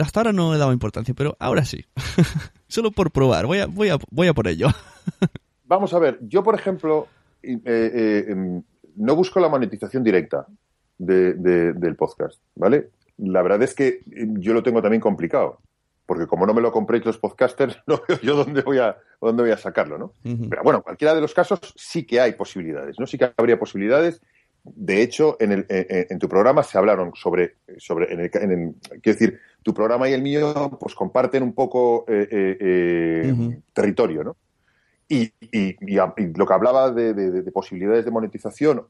hasta 0.01 0.19
ahora 0.21 0.33
no 0.33 0.55
he 0.55 0.57
dado 0.57 0.73
importancia, 0.73 1.13
pero 1.13 1.37
ahora 1.39 1.63
sí, 1.63 1.85
solo 2.67 2.89
por 2.89 3.11
probar, 3.11 3.45
voy 3.45 3.59
a, 3.59 3.67
voy 3.67 3.89
a, 3.89 3.99
voy 4.09 4.27
a 4.27 4.33
por 4.33 4.47
ello. 4.47 4.69
Vamos 5.65 5.93
a 5.93 5.99
ver, 5.99 6.17
yo 6.23 6.43
por 6.43 6.55
ejemplo 6.55 7.07
eh, 7.43 7.59
eh, 7.63 8.25
em, 8.29 8.63
no 8.95 9.15
busco 9.15 9.39
la 9.39 9.47
monetización 9.47 10.03
directa 10.03 10.47
del 10.97 11.95
podcast, 11.95 12.41
¿vale? 12.55 12.89
La 13.17 13.43
verdad 13.43 13.61
es 13.61 13.75
que 13.75 14.01
em, 14.11 14.39
yo 14.39 14.53
lo 14.53 14.63
tengo 14.63 14.81
también 14.81 15.01
complicado, 15.01 15.59
porque 16.11 16.27
como 16.27 16.45
no 16.45 16.53
me 16.53 16.59
lo 16.59 16.73
compréis 16.73 17.05
los 17.05 17.17
podcasters, 17.17 17.77
no 17.87 18.01
veo 18.05 18.19
yo 18.19 18.35
dónde 18.35 18.63
voy 18.63 18.79
a, 18.79 18.97
dónde 19.21 19.43
voy 19.43 19.51
a 19.53 19.57
sacarlo, 19.57 19.97
¿no? 19.97 20.13
Pero 20.21 20.61
bueno, 20.61 20.83
cualquiera 20.83 21.15
de 21.15 21.21
los 21.21 21.33
casos 21.33 21.61
sí 21.77 22.05
que 22.05 22.19
hay 22.19 22.33
posibilidades, 22.33 22.99
¿no? 22.99 23.07
Sí 23.07 23.17
que 23.17 23.31
habría 23.37 23.57
posibilidades. 23.57 24.19
De 24.61 25.01
hecho, 25.01 25.37
en, 25.39 25.53
el, 25.53 25.65
en, 25.69 26.19
tu 26.19 26.27
programa 26.27 26.63
se 26.63 26.77
hablaron 26.77 27.13
sobre, 27.15 27.55
sobre 27.77 28.11
en 28.13 28.19
el, 28.19 28.29
quiero 28.29 29.01
decir, 29.17 29.39
tu 29.63 29.73
programa 29.73 30.09
y 30.09 30.11
el 30.11 30.21
mío 30.21 30.77
pues 30.81 30.95
comparten 30.95 31.43
un 31.43 31.53
poco 31.53 32.03
eh, 32.09 33.33
territorio, 33.71 34.25
¿no? 34.25 34.35
Y, 35.07 35.31
lo 36.35 36.45
que 36.45 36.53
hablaba 36.53 36.91
de, 36.91 37.41
posibilidades 37.53 38.03
de 38.03 38.11
monetización, 38.11 38.83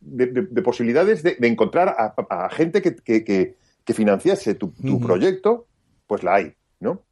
de, 0.00 0.62
posibilidades 0.62 1.22
de, 1.22 1.36
encontrar 1.42 1.94
a, 1.96 2.48
gente 2.50 2.82
que, 2.82 3.94
financiase 3.94 4.56
tu, 4.56 4.72
proyecto, 5.00 5.68
pues 6.12 6.24
la 6.24 6.34
hay, 6.34 6.54
¿no? 6.78 7.06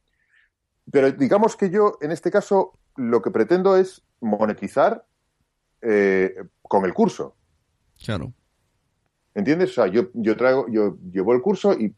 Pero 0.91 1.11
digamos 1.11 1.55
que 1.55 1.71
yo, 1.71 1.97
en 2.01 2.11
este 2.11 2.29
caso, 2.29 2.77
lo 2.97 3.23
que 3.23 3.31
pretendo 3.31 3.75
es 3.75 4.03
monetizar 4.19 5.07
eh, 5.81 6.35
con 6.61 6.85
el 6.85 6.93
curso. 6.93 7.35
Claro. 8.05 8.31
¿Entiendes? 9.33 9.71
O 9.71 9.73
sea, 9.73 9.87
yo, 9.87 10.09
yo 10.13 10.37
traigo, 10.37 10.67
yo 10.69 10.99
llevo 11.11 11.33
el 11.33 11.41
curso 11.41 11.73
y 11.73 11.95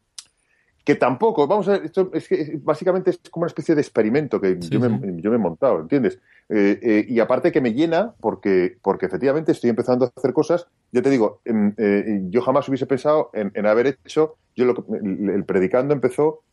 que 0.86 0.96
tampoco, 0.96 1.46
vamos 1.46 1.68
a 1.68 1.74
ver, 1.74 1.84
esto 1.84 2.10
es 2.14 2.28
que 2.30 2.58
básicamente 2.62 3.10
es 3.10 3.20
como 3.30 3.44
una 3.44 3.48
especie 3.48 3.76
de 3.76 3.82
experimento 3.82 4.40
que 4.40 4.58
yo, 4.60 4.80
me, 4.80 5.22
he 5.22 5.38
montado, 5.38 5.82
¿entiendes? 5.82 6.20
Eh, 6.48 6.80
eh, 6.82 7.06
y 7.08 7.20
aparte 7.20 7.52
que 7.52 7.62
me 7.62 7.74
llena 7.74 8.14
porque, 8.20 8.78
porque 8.82 9.06
efectivamente 9.06 9.54
estoy 9.54 9.70
empezando 9.70 10.06
a 10.06 10.12
hacer 10.16 10.34
cosas, 10.34 10.68
yo 10.92 11.02
te 11.02 11.10
digo, 11.10 11.42
eh, 11.46 12.22
yo 12.30 12.42
jamás 12.42 12.68
hubiese 12.68 12.86
pensado 12.86 13.30
en, 13.34 13.66
haber 13.66 13.88
hecho, 13.88 14.36
yo 14.56 14.66
lo, 14.66 14.86
el, 14.94 15.46
predicando 15.46 15.94
empezó 15.94 16.44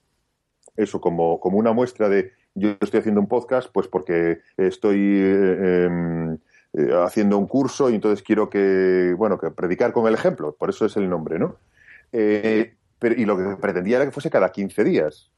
eso 0.76 1.00
como, 1.00 1.40
como 1.40 1.58
una 1.58 1.72
muestra 1.72 2.08
de 2.08 2.32
yo 2.54 2.70
estoy 2.80 3.00
haciendo 3.00 3.20
un 3.20 3.28
podcast 3.28 3.70
pues 3.72 3.86
porque 3.86 4.40
estoy 4.56 4.98
em, 4.98 6.38
haciendo 7.04 7.38
un 7.38 7.46
curso 7.46 7.90
y 7.90 7.94
entonces 7.94 8.22
quiero 8.22 8.50
que, 8.50 9.14
bueno, 9.16 9.38
que 9.38 9.50
predicar 9.50 9.92
con 9.92 10.06
el 10.06 10.14
ejemplo, 10.14 10.54
por 10.58 10.70
eso 10.70 10.86
es 10.86 10.96
el 10.96 11.08
nombre, 11.08 11.38
¿no? 11.38 11.56
y 12.12 13.24
lo 13.24 13.36
que 13.36 13.56
pretendía 13.56 13.96
era 13.96 14.04
que 14.04 14.12
fuese 14.12 14.30
cada 14.30 14.52
15 14.52 14.84
días. 14.84 15.30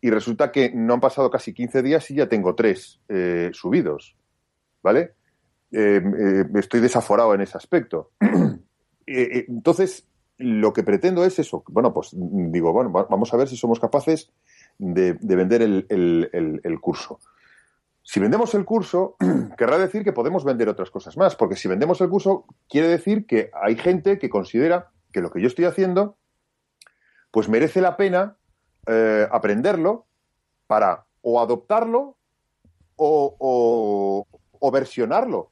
Y 0.00 0.10
resulta 0.10 0.50
que 0.50 0.72
no 0.74 0.94
han 0.94 1.00
pasado 1.00 1.30
casi 1.30 1.54
15 1.54 1.82
días 1.82 2.10
y 2.10 2.16
ya 2.16 2.28
tengo 2.28 2.54
tres 2.54 3.00
eh, 3.08 3.50
subidos. 3.52 4.16
¿Vale? 4.82 5.14
Eh, 5.70 6.02
eh, 6.18 6.44
estoy 6.56 6.80
desaforado 6.80 7.34
en 7.34 7.40
ese 7.40 7.56
aspecto. 7.56 8.10
entonces, 9.06 10.06
lo 10.38 10.72
que 10.72 10.82
pretendo 10.82 11.24
es 11.24 11.38
eso. 11.38 11.62
Bueno, 11.68 11.94
pues 11.94 12.10
digo, 12.12 12.72
bueno, 12.72 12.90
vamos 12.90 13.32
a 13.32 13.36
ver 13.36 13.48
si 13.48 13.56
somos 13.56 13.78
capaces 13.78 14.32
de, 14.82 15.12
vender 15.36 15.62
el, 15.62 16.78
curso. 16.80 17.20
Si 18.02 18.18
vendemos 18.18 18.54
el 18.54 18.64
curso, 18.64 19.16
querrá 19.56 19.78
decir 19.78 20.02
que 20.02 20.12
podemos 20.12 20.44
vender 20.44 20.68
otras 20.68 20.90
cosas 20.90 21.16
más, 21.16 21.36
porque 21.36 21.56
si 21.56 21.68
vendemos 21.68 22.00
el 22.00 22.08
curso, 22.08 22.44
quiere 22.68 22.88
decir 22.88 23.26
que 23.26 23.50
hay 23.54 23.76
gente 23.76 24.18
que 24.18 24.28
considera 24.28 24.90
que 25.12 25.20
lo 25.20 25.30
que 25.30 25.40
yo 25.40 25.46
estoy 25.46 25.66
haciendo, 25.66 26.16
pues 27.30 27.48
merece 27.48 27.80
la 27.80 27.96
pena 27.96 28.36
eh, 28.86 29.28
aprenderlo 29.30 30.06
para 30.66 31.04
o 31.22 31.40
adoptarlo 31.40 32.16
o, 32.96 34.26
o 34.58 34.70
versionarlo. 34.70 35.50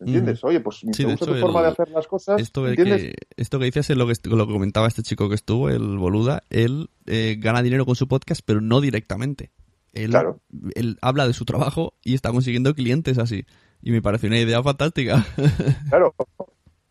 ¿Entiendes? 0.00 0.42
Oye, 0.44 0.60
pues 0.60 0.76
Sí, 0.78 0.86
me 0.86 0.92
de 0.92 1.04
gusta 1.04 1.24
hecho, 1.24 1.34
tu 1.34 1.40
forma 1.40 1.60
el- 1.60 1.66
de 1.66 1.72
hacer 1.72 1.90
las 1.90 2.06
cosas. 2.06 2.40
Esto, 2.40 2.64
de 2.64 2.70
¿Entiendes? 2.70 3.02
que, 3.02 3.14
esto 3.36 3.58
que 3.58 3.64
dices 3.66 3.88
es 3.90 3.96
lo 3.96 4.06
que, 4.06 4.14
lo 4.28 4.46
que 4.46 4.52
comentaba 4.52 4.88
este 4.88 5.02
chico 5.02 5.28
que 5.28 5.34
estuvo, 5.36 5.68
el 5.70 5.96
Boluda. 5.98 6.42
Él 6.50 6.90
eh, 7.06 7.36
gana 7.38 7.62
dinero 7.62 7.86
con 7.86 7.94
su 7.96 8.08
podcast, 8.08 8.40
pero 8.44 8.60
no 8.60 8.80
directamente. 8.80 9.50
Él, 9.92 10.10
Claro. 10.10 10.40
él 10.74 10.98
habla 11.02 11.26
de 11.28 11.32
su 11.34 11.44
trabajo 11.44 11.94
y 12.02 12.14
está 12.14 12.30
consiguiendo 12.32 12.74
clientes 12.74 13.18
así. 13.18 13.44
Y 13.82 13.92
me 13.92 14.02
parece 14.02 14.26
una 14.26 14.38
idea 14.40 14.62
fantástica. 14.62 15.24
Claro. 15.88 16.14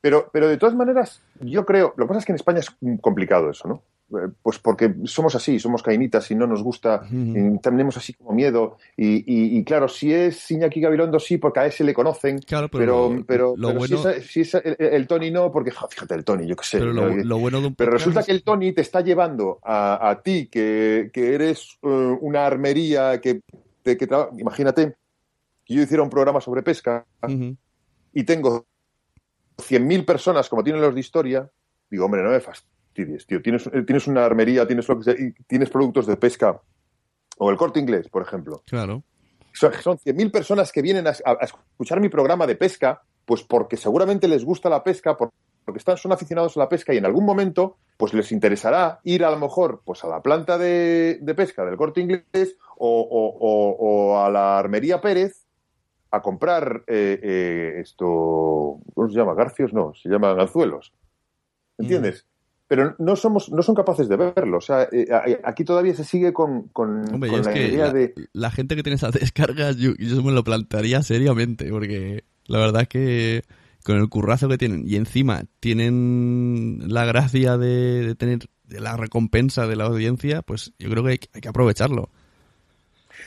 Pero, 0.02 0.30
pero 0.34 0.48
de 0.50 0.58
todas 0.58 0.76
maneras, 0.76 1.22
yo 1.40 1.66
creo, 1.66 1.94
lo 1.98 2.06
que 2.06 2.08
pasa 2.10 2.20
es 2.20 2.26
que 2.26 2.32
en 2.34 2.36
España 2.38 2.60
es 2.60 2.70
complicado 3.02 3.50
eso, 3.50 3.68
¿no? 3.70 3.84
Eh, 4.14 4.30
Pues 4.42 4.60
porque 4.60 4.94
somos 5.06 5.34
así, 5.36 5.60
somos 5.60 5.82
cainitas 5.82 6.30
y 6.32 6.36
no 6.36 6.46
nos 6.48 6.62
gusta, 6.62 7.02
y 7.12 7.58
tenemos 7.60 7.98
así 7.98 8.14
como 8.14 8.32
miedo. 8.34 8.78
Y, 8.96 9.18
y- 9.26 9.58
y 9.58 9.64
claro, 9.64 9.88
si 9.88 10.14
es 10.14 10.50
Iñaki 10.52 10.80
Gabilondo, 10.82 11.20
sí, 11.20 11.38
porque 11.38 11.60
a 11.62 11.66
ese 11.66 11.84
le 11.84 11.94
conocen. 11.94 12.40
Claro, 12.40 12.70
pero 12.70 12.80
Pero, 12.84 13.10
lo- 13.16 13.26
pero, 13.26 13.54
lo 13.58 13.68
pero 13.70 13.80
bueno- 13.80 13.98
si, 14.04 14.08
es, 14.10 14.28
si 14.28 14.42
es 14.42 14.54
el, 14.56 14.76
el 14.80 15.08
Tony 15.08 15.32
no, 15.32 15.52
porque 15.52 15.72
ja, 15.72 15.88
fíjate, 15.88 16.14
el 16.16 16.24
Tony, 16.24 16.46
yo 16.48 16.56
qué 16.56 16.64
sé. 16.66 16.80
pero 16.80 16.94
lo, 16.94 17.10
lo 17.16 17.38
bueno 17.40 17.60
de 17.62 17.68
un 17.68 17.76
Pero 17.76 17.92
resulta 17.92 18.20
es- 18.22 18.26
que 18.28 18.32
el 18.34 18.44
Tony 18.44 18.72
te 18.74 18.82
está 18.82 19.02
llevando 19.02 19.60
a, 19.64 20.10
a 20.10 20.22
ti, 20.22 20.48
que, 20.48 21.10
que 21.14 21.34
eres 21.34 21.78
eh, 21.82 21.88
una 22.22 22.46
armería, 22.46 23.20
que, 23.22 23.42
que 23.84 24.08
traba- 24.08 24.30
imagínate 24.38 24.96
que 25.66 25.74
yo 25.76 25.82
hiciera 25.82 26.04
un 26.04 26.10
programa 26.10 26.40
sobre 26.42 26.62
pesca 26.62 27.06
y 28.14 28.24
tengo 28.26 28.66
100.000 29.58 30.06
personas 30.06 30.50
como 30.50 30.64
tienen 30.64 30.82
los 30.82 30.94
de 30.94 31.00
historia, 31.00 31.50
digo, 31.90 32.06
hombre, 32.06 32.22
no 32.24 32.30
me 32.32 32.40
fastidies, 32.40 32.73
tío. 32.94 33.42
Tienes, 33.42 33.68
eh, 33.68 33.84
tienes 33.84 34.08
una 34.08 34.26
armería, 34.26 34.66
tienes, 34.68 34.88
lo 34.88 34.98
que 34.98 35.04
sea, 35.04 35.14
y 35.14 35.32
tienes 35.48 35.70
productos 35.70 36.06
de 36.08 36.18
pesca, 36.18 36.62
o 37.38 37.50
el 37.50 37.58
corte 37.58 37.80
inglés, 37.80 38.08
por 38.10 38.22
ejemplo. 38.22 38.64
Claro. 38.66 39.04
Son, 39.54 39.74
son 39.74 39.98
100.000 39.98 40.32
personas 40.32 40.72
que 40.72 40.82
vienen 40.82 41.06
a, 41.08 41.12
escuchar 41.12 42.00
mi 42.00 42.10
programa 42.10 42.48
de 42.48 42.56
pesca, 42.56 43.02
pues 43.26 43.44
porque 43.44 43.78
seguramente 43.78 44.28
les 44.28 44.44
gusta 44.46 44.70
la 44.70 44.84
pesca, 44.84 45.16
por- 45.18 45.32
porque 45.66 45.78
están, 45.78 45.96
son 45.98 46.12
aficionados 46.12 46.58
a 46.58 46.60
la 46.62 46.70
pesca 46.70 46.94
y 46.94 46.98
en 46.98 47.06
algún 47.06 47.26
momento 47.26 47.78
pues 47.96 48.14
les 48.14 48.32
interesará 48.34 49.00
ir 49.04 49.24
a 49.24 49.32
lo 49.32 49.38
mejor 49.40 49.82
pues 49.86 50.04
a 50.04 50.08
la 50.08 50.22
planta 50.22 50.58
de, 50.58 51.20
de 51.22 51.36
pesca 51.36 51.64
del 51.64 51.78
corte 51.78 52.02
inglés 52.02 52.58
o, 52.78 53.00
o- 53.02 53.38
o- 53.40 53.78
o 54.14 54.20
a 54.26 54.30
la 54.30 54.58
armería 54.58 55.00
Pérez 55.00 55.46
a 56.12 56.22
comprar 56.22 56.84
eh, 56.88 57.20
eh, 57.24 57.74
esto, 57.80 58.06
¿cómo 58.94 59.08
se 59.10 59.16
llama? 59.16 59.34
Garcios, 59.36 59.72
no, 59.74 59.94
se 59.94 60.10
llaman 60.10 60.40
anzuelos. 60.40 60.92
¿Entiendes? 61.78 62.26
Pero 62.76 62.96
no 62.98 63.16
somos, 63.16 63.52
no 63.52 63.62
son 63.62 63.76
capaces 63.76 64.10
de 64.10 64.16
verlo. 64.16 64.58
O 64.58 64.62
sea, 64.62 64.88
eh, 64.92 65.08
aquí 65.44 65.64
todavía 65.64 65.94
se 65.94 66.04
sigue 66.04 66.34
con, 66.34 66.70
con, 66.70 67.14
Hombre, 67.14 67.30
la 67.30 67.56
idea 67.56 67.86
la, 67.86 67.94
de 67.94 68.16
la 68.34 68.50
gente 68.50 68.76
que 68.76 68.82
tiene 68.82 68.96
esas 68.96 69.12
descargas, 69.14 69.78
yo, 69.78 69.92
yo 70.00 70.24
me 70.24 70.32
lo 70.32 70.44
plantearía 70.44 71.04
seriamente, 71.04 71.70
porque 71.70 72.24
la 72.48 72.58
verdad 72.58 72.82
es 72.82 72.88
que 72.88 73.44
con 73.84 73.98
el 73.98 74.10
currazo 74.10 74.50
que 74.50 74.58
tienen 74.58 74.86
y 74.88 74.96
encima 74.96 75.44
tienen 75.60 76.80
la 76.88 77.06
gracia 77.06 77.60
de, 77.60 78.08
de 78.08 78.16
tener 78.16 78.40
la 78.70 78.98
recompensa 78.98 79.68
de 79.68 79.76
la 79.76 79.84
audiencia, 79.84 80.42
pues 80.42 80.74
yo 80.80 80.90
creo 80.90 81.04
que 81.04 81.10
hay, 81.12 81.18
que- 81.20 81.30
hay 81.34 81.42
que 81.42 81.50
aprovecharlo. 81.50 82.10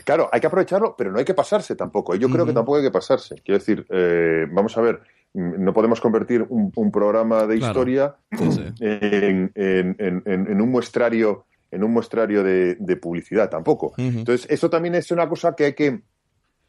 Claro, 0.05 0.29
hay 0.33 0.41
que 0.41 0.49
aprovecharlo, 0.49 0.97
pero 0.99 1.13
no 1.13 1.19
hay 1.21 1.25
que 1.25 1.35
pasarse 1.35 1.77
tampoco. 1.77 2.17
Yo 2.17 2.29
creo 2.29 2.45
que 2.47 2.53
tampoco 2.53 2.79
hay 2.79 2.83
que 2.85 2.91
pasarse. 2.91 3.37
Quiero 3.45 3.59
decir, 3.61 3.87
eh, 3.91 4.47
vamos 4.51 4.77
a 4.77 4.81
ver, 4.81 5.01
no 5.37 5.73
podemos 5.73 6.01
convertir 6.01 6.45
un, 6.49 6.73
un 6.75 6.91
programa 6.91 7.47
de 7.47 7.59
Claro. 7.59 7.73
historia 7.73 8.15
Sí, 8.33 8.51
sí. 8.53 8.65
en, 8.81 9.53
en- 9.55 9.95
en- 9.99 10.23
en- 10.25 10.61
un 10.61 10.71
muestrario, 10.71 11.45
en 11.71 11.85
un 11.85 11.93
muestrario 11.93 12.43
de, 12.43 12.77
de 12.77 12.97
publicidad 12.97 13.51
tampoco. 13.51 13.93
Entonces, 13.99 14.47
eso 14.51 14.71
también 14.71 14.95
es 14.95 15.11
una 15.11 15.29
cosa 15.29 15.55
que 15.55 15.67
hay 15.67 15.75
que, 15.75 16.01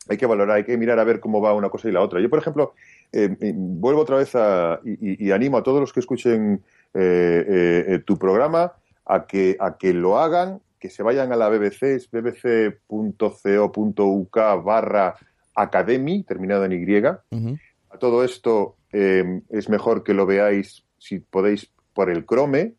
hay 0.10 0.18
que 0.18 0.26
valorar, 0.26 0.58
hay 0.58 0.64
que 0.66 0.78
mirar 0.78 1.00
a 1.00 1.04
ver 1.06 1.20
cómo 1.20 1.42
va 1.42 1.54
una 1.54 1.70
cosa 1.70 1.88
y 1.88 1.92
la 1.94 2.02
otra. 2.02 2.20
Yo, 2.20 2.30
por 2.30 2.40
ejemplo, 2.40 2.74
eh, 3.14 3.36
eh, 3.40 3.54
vuelvo 3.56 4.02
otra 4.02 4.18
vez 4.18 4.36
a, 4.36 4.80
y, 4.84 5.28
y- 5.28 5.32
animo 5.32 5.58
a 5.58 5.64
todos 5.64 5.80
los 5.80 5.94
que 5.94 6.02
escuchen 6.02 6.62
eh, 6.94 8.02
tu 8.06 8.18
programa 8.18 8.74
a 9.06 9.26
que, 9.26 9.56
a 9.60 9.78
que 9.78 9.94
lo 9.94 10.18
hagan, 10.20 10.60
que 10.80 10.90
se 10.90 11.04
vayan 11.04 11.32
a 11.32 11.36
la 11.38 11.48
BBC, 11.50 11.84
es 11.96 12.10
bbc.co.uk 13.18 14.38
barra 14.64 15.16
academy, 15.56 16.24
terminado 16.24 16.66
en 16.66 16.72
Y. 16.74 17.02
A 17.90 17.98
todo 17.98 18.24
esto 18.24 18.76
eh, 18.92 19.42
es 19.50 19.70
mejor 19.70 20.04
que 20.04 20.14
lo 20.14 20.26
veáis, 20.26 20.86
si 20.98 21.20
podéis, 21.20 21.72
por 21.94 22.10
el 22.10 22.26
Chrome. 22.26 22.76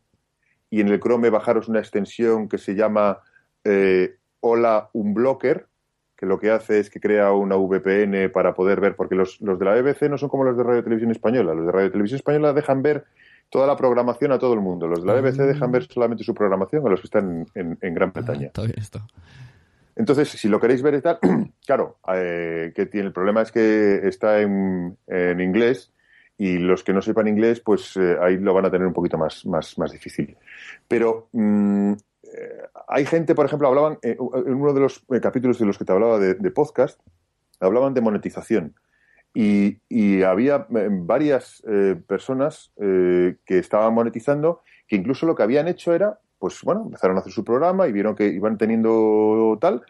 Y 0.69 0.81
en 0.81 0.87
el 0.89 0.99
Chrome 0.99 1.29
bajaros 1.29 1.67
una 1.67 1.79
extensión 1.79 2.47
que 2.47 2.57
se 2.57 2.75
llama 2.75 3.19
eh, 3.63 4.17
Hola 4.39 4.89
Unblocker, 4.93 5.67
que 6.15 6.25
lo 6.25 6.39
que 6.39 6.51
hace 6.51 6.79
es 6.79 6.89
que 6.89 6.99
crea 6.99 7.31
una 7.31 7.55
VPN 7.55 8.29
para 8.31 8.53
poder 8.53 8.79
ver, 8.81 8.95
porque 8.95 9.15
los, 9.15 9.39
los 9.41 9.57
de 9.57 9.65
la 9.65 9.73
BBC 9.81 10.03
no 10.09 10.17
son 10.17 10.29
como 10.29 10.43
los 10.43 10.55
de 10.57 10.63
Radio 10.63 10.83
Televisión 10.83 11.11
Española. 11.11 11.53
Los 11.53 11.65
de 11.65 11.71
Radio 11.71 11.91
Televisión 11.91 12.17
Española 12.17 12.53
dejan 12.53 12.81
ver 12.83 13.05
toda 13.49 13.65
la 13.65 13.75
programación 13.75 14.31
a 14.31 14.37
todo 14.37 14.53
el 14.53 14.59
mundo. 14.59 14.87
Los 14.87 14.99
de 15.01 15.05
la 15.07 15.13
BBC 15.19 15.39
Ah. 15.41 15.45
dejan 15.45 15.71
ver 15.71 15.87
solamente 15.87 16.23
su 16.23 16.35
programación 16.35 16.85
a 16.85 16.89
los 16.89 16.99
que 17.01 17.07
están 17.07 17.47
en, 17.55 17.77
en 17.81 17.93
Gran 17.93 18.09
Ah, 18.09 18.11
Bretaña. 18.15 18.47
está 18.47 18.61
bien 18.63 18.75
esto. 18.77 18.99
Entonces, 19.99 20.29
si 20.29 20.47
lo 20.47 20.61
queréis 20.61 20.81
ver 20.81 20.93
y 20.95 21.01
tal, 21.01 21.19
claro, 21.65 21.97
eh, 22.13 22.71
que 22.73 22.85
tiene 22.85 23.07
el 23.07 23.13
problema 23.13 23.41
es 23.41 23.51
que 23.51 23.99
está 24.07 24.39
en, 24.39 24.97
en 25.07 25.41
inglés 25.41 25.91
y 26.37 26.57
los 26.57 26.85
que 26.85 26.93
no 26.93 27.01
sepan 27.01 27.27
inglés, 27.27 27.59
pues 27.59 27.97
eh, 27.97 28.15
ahí 28.21 28.37
lo 28.37 28.53
van 28.53 28.65
a 28.65 28.71
tener 28.71 28.87
un 28.87 28.93
poquito 28.93 29.17
más, 29.17 29.45
más, 29.45 29.77
más 29.77 29.91
difícil. 29.91 30.37
Pero 30.87 31.27
mm, 31.33 31.91
eh, 31.91 32.61
hay 32.87 33.05
gente, 33.05 33.35
por 33.35 33.45
ejemplo, 33.45 33.67
hablaban 33.67 33.99
en 34.01 34.15
uno 34.21 34.73
de 34.73 34.79
los 34.79 35.05
capítulos 35.21 35.59
de 35.59 35.65
los 35.65 35.77
que 35.77 35.83
te 35.83 35.91
hablaba 35.91 36.17
de, 36.17 36.51
podcast, 36.51 36.97
hablaban 37.59 37.93
de 37.93 37.99
monetización. 37.99 38.75
Y, 39.33 39.79
y 39.89 40.23
había 40.23 40.65
varias 40.69 41.61
eh, 41.67 41.97
personas 42.07 42.71
que 42.77 43.35
estaban 43.59 43.93
monetizando 43.93 44.61
que 44.87 44.95
incluso 44.95 45.25
lo 45.25 45.35
que 45.35 45.43
habían 45.43 45.67
hecho 45.67 45.93
era, 45.93 46.19
pues 46.39 46.61
bueno, 46.63 46.83
empezaron 46.85 47.17
a 47.17 47.19
hacer 47.19 47.31
su 47.33 47.43
programa 47.43 47.87
y 47.87 47.91
vieron 47.91 48.15
que 48.15 48.27
iban 48.27 48.57
teniendo 48.57 49.57
tal, 49.61 49.83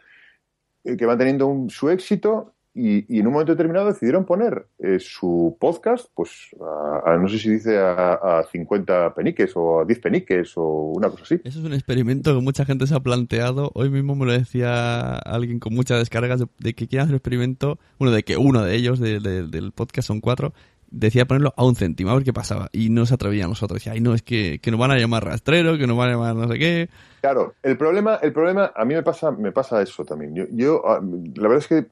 eh, 0.83 0.97
que 0.97 1.05
van 1.05 1.17
teniendo 1.17 1.47
un- 1.47 1.69
su 1.69 1.89
éxito 1.89 2.53
y, 2.73 3.13
y 3.13 3.19
en 3.19 3.27
un 3.27 3.33
momento 3.33 3.51
determinado 3.53 3.87
decidieron 3.87 4.25
poner 4.25 4.67
eh, 4.77 4.99
su 4.99 5.57
podcast, 5.59 6.07
pues 6.13 6.49
a, 6.61 7.11
a- 7.13 7.17
no 7.17 7.27
sé 7.27 7.37
si 7.39 7.49
dice 7.49 7.77
a, 7.77 8.13
a 8.13 8.43
50 8.51 9.13
peniques 9.15 9.51
o 9.55 9.81
a 9.81 9.85
10 9.85 9.99
peniques 9.99 10.53
o 10.55 10.63
una 10.95 11.09
cosa 11.09 11.23
así. 11.23 11.35
Eso 11.43 11.59
es 11.59 11.65
un 11.65 11.73
experimento 11.73 12.33
que 12.33 12.41
mucha 12.41 12.65
gente 12.65 12.87
se 12.87 12.95
ha 12.95 12.99
planteado. 12.99 13.71
Hoy 13.73 13.89
mismo 13.89 14.15
me 14.15 14.25
lo 14.25 14.31
decía 14.31 15.15
alguien 15.17 15.59
con 15.59 15.73
muchas 15.73 15.99
descargas 15.99 16.39
de, 16.59 16.73
que 16.73 16.87
quieren 16.87 17.03
hacer 17.05 17.13
un 17.13 17.17
experimento. 17.17 17.79
Bueno, 17.97 18.13
de 18.13 18.23
que 18.23 18.37
uno 18.37 18.63
de 18.63 18.75
ellos 18.75 18.99
de- 18.99 19.19
de- 19.19 19.47
del 19.47 19.71
podcast 19.71 20.07
son 20.07 20.21
cuatro. 20.21 20.53
Decía 20.91 21.25
ponerlo 21.25 21.53
a 21.55 21.63
un 21.65 21.75
céntimo, 21.75 22.09
a 22.11 22.15
ver 22.15 22.23
qué 22.23 22.33
pasaba. 22.33 22.69
Y 22.71 22.89
no 22.89 23.05
se 23.05 23.13
atrevían 23.13 23.49
nosotros. 23.49 23.77
Decía, 23.79 23.93
ay, 23.93 24.01
no, 24.01 24.13
es 24.13 24.21
que, 24.23 24.59
que 24.61 24.71
nos 24.71 24.79
van 24.79 24.91
a 24.91 24.97
llamar 24.97 25.23
rastrero, 25.25 25.77
que 25.77 25.85
nos 25.87 25.95
van 25.97 26.09
a 26.09 26.11
llamar 26.13 26.35
no 26.35 26.47
sé 26.51 26.57
qué. 26.57 26.89
Claro, 27.21 27.53
el 27.63 27.77
problema, 27.77 28.15
el 28.21 28.33
problema, 28.33 28.71
a 28.75 28.85
mí 28.85 28.93
me 28.95 29.03
pasa, 29.03 29.31
me 29.31 29.51
pasa 29.51 29.81
eso 29.81 30.03
también. 30.05 30.33
Yo, 30.51 30.81
ah, 30.87 30.99
la 31.35 31.47
verdad 31.47 31.57
es 31.59 31.67
que, 31.67 31.85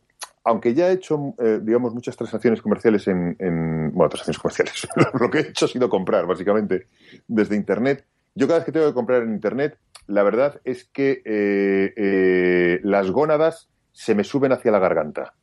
aunque 0.44 0.74
ya 0.74 0.90
he 0.90 0.94
hecho, 0.94 1.34
eh, 1.38 1.60
digamos, 1.62 1.94
muchas 1.94 2.16
transacciones 2.16 2.62
comerciales 2.62 3.08
en, 3.08 3.36
en- 3.40 3.92
bueno, 3.94 4.10
transacciones 4.10 4.40
comerciales, 4.40 4.88
lo 5.20 5.30
que 5.30 5.40
he 5.40 5.42
hecho 5.50 5.66
ha 5.66 5.68
sido 5.70 5.90
comprar, 5.90 6.26
básicamente, 6.26 6.88
desde 7.28 7.56
Internet. 7.56 8.06
Yo 8.34 8.48
cada 8.48 8.60
vez 8.60 8.66
que 8.66 8.72
tengo 8.72 8.88
que 8.88 8.94
comprar 8.94 9.24
en 9.24 9.34
Internet, 9.34 9.78
la 10.08 10.24
verdad 10.24 10.62
es 10.64 10.86
que 10.86 11.22
eh, 11.26 11.94
eh, 11.98 12.80
las 12.84 13.12
gónadas 13.12 13.68
se 13.92 14.16
me 14.16 14.24
suben 14.24 14.54
hacia 14.54 14.72
la 14.72 14.80
garganta. 14.80 15.34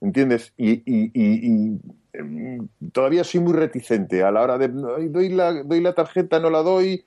¿Entiendes? 0.00 0.52
Y, 0.56 0.70
y- 0.84 1.10
y- 1.12 1.48
y, 1.74 1.80
em, 2.12 2.68
todavía 2.92 3.24
soy 3.24 3.40
muy 3.40 3.52
reticente 3.52 4.22
a 4.22 4.30
la 4.30 4.42
hora 4.42 4.58
de 4.58 4.70
"Ay, 4.96 5.08
doy 5.08 5.28
la, 5.30 5.62
doy 5.64 5.80
la 5.80 5.94
tarjeta, 5.94 6.38
no 6.38 6.50
la 6.50 6.62
doy. 6.62 7.04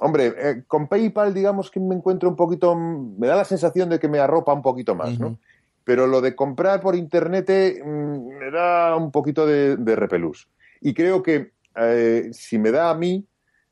Hombre, 0.00 0.34
eh, 0.36 0.62
con 0.66 0.88
PayPal, 0.88 1.32
digamos 1.32 1.70
que 1.70 1.78
me 1.78 1.94
encuentro 1.94 2.28
un 2.28 2.34
poquito. 2.36 2.74
Me 2.74 3.28
da 3.28 3.36
la 3.36 3.44
sensación 3.44 3.88
de 3.88 4.00
que 4.00 4.08
me 4.08 4.18
arropa 4.18 4.52
un 4.52 4.62
poquito 4.62 4.94
más, 4.96 5.18
¿no? 5.20 5.38
Pero 5.84 6.06
lo 6.06 6.20
de 6.20 6.34
comprar 6.34 6.80
por 6.80 6.96
internet 6.96 7.48
eh, 7.50 7.80
mm, 7.84 8.38
me 8.38 8.50
da 8.50 8.96
un 8.96 9.12
poquito 9.12 9.46
de, 9.46 9.76
de 9.76 9.94
repelús. 9.96 10.48
Y 10.80 10.94
creo 10.94 11.22
que 11.22 11.52
eh, 11.76 12.30
si 12.32 12.58
me 12.58 12.70
da 12.72 12.90
a 12.90 12.94
mí, 12.94 13.24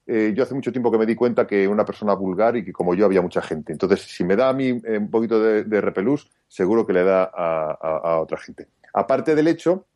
eh, 0.06 0.32
yo 0.34 0.42
hace 0.42 0.54
mucho 0.54 0.72
tiempo 0.72 0.90
que 0.90 0.98
me 0.98 1.06
di 1.06 1.14
cuenta 1.14 1.46
que 1.46 1.66
una 1.68 1.84
persona 1.84 2.14
vulgar 2.14 2.56
y 2.56 2.64
que 2.64 2.72
como 2.72 2.94
yo 2.94 3.06
había 3.06 3.22
mucha 3.22 3.40
gente. 3.42 3.72
Entonces, 3.72 4.02
si 4.02 4.24
me 4.24 4.36
da 4.36 4.48
a 4.48 4.52
mí 4.52 4.80
eh, 4.84 4.98
un 4.98 5.10
poquito 5.10 5.40
de, 5.42 5.64
de 5.64 5.80
repelús, 5.80 6.30
seguro 6.48 6.86
que 6.86 6.92
le 6.92 7.04
da 7.04 7.24
a, 7.24 7.70
a- 7.80 8.00
a 8.14 8.20
otra 8.20 8.38
gente. 8.38 8.68
Aparte 8.94 9.34
del 9.34 9.48
hecho 9.48 9.86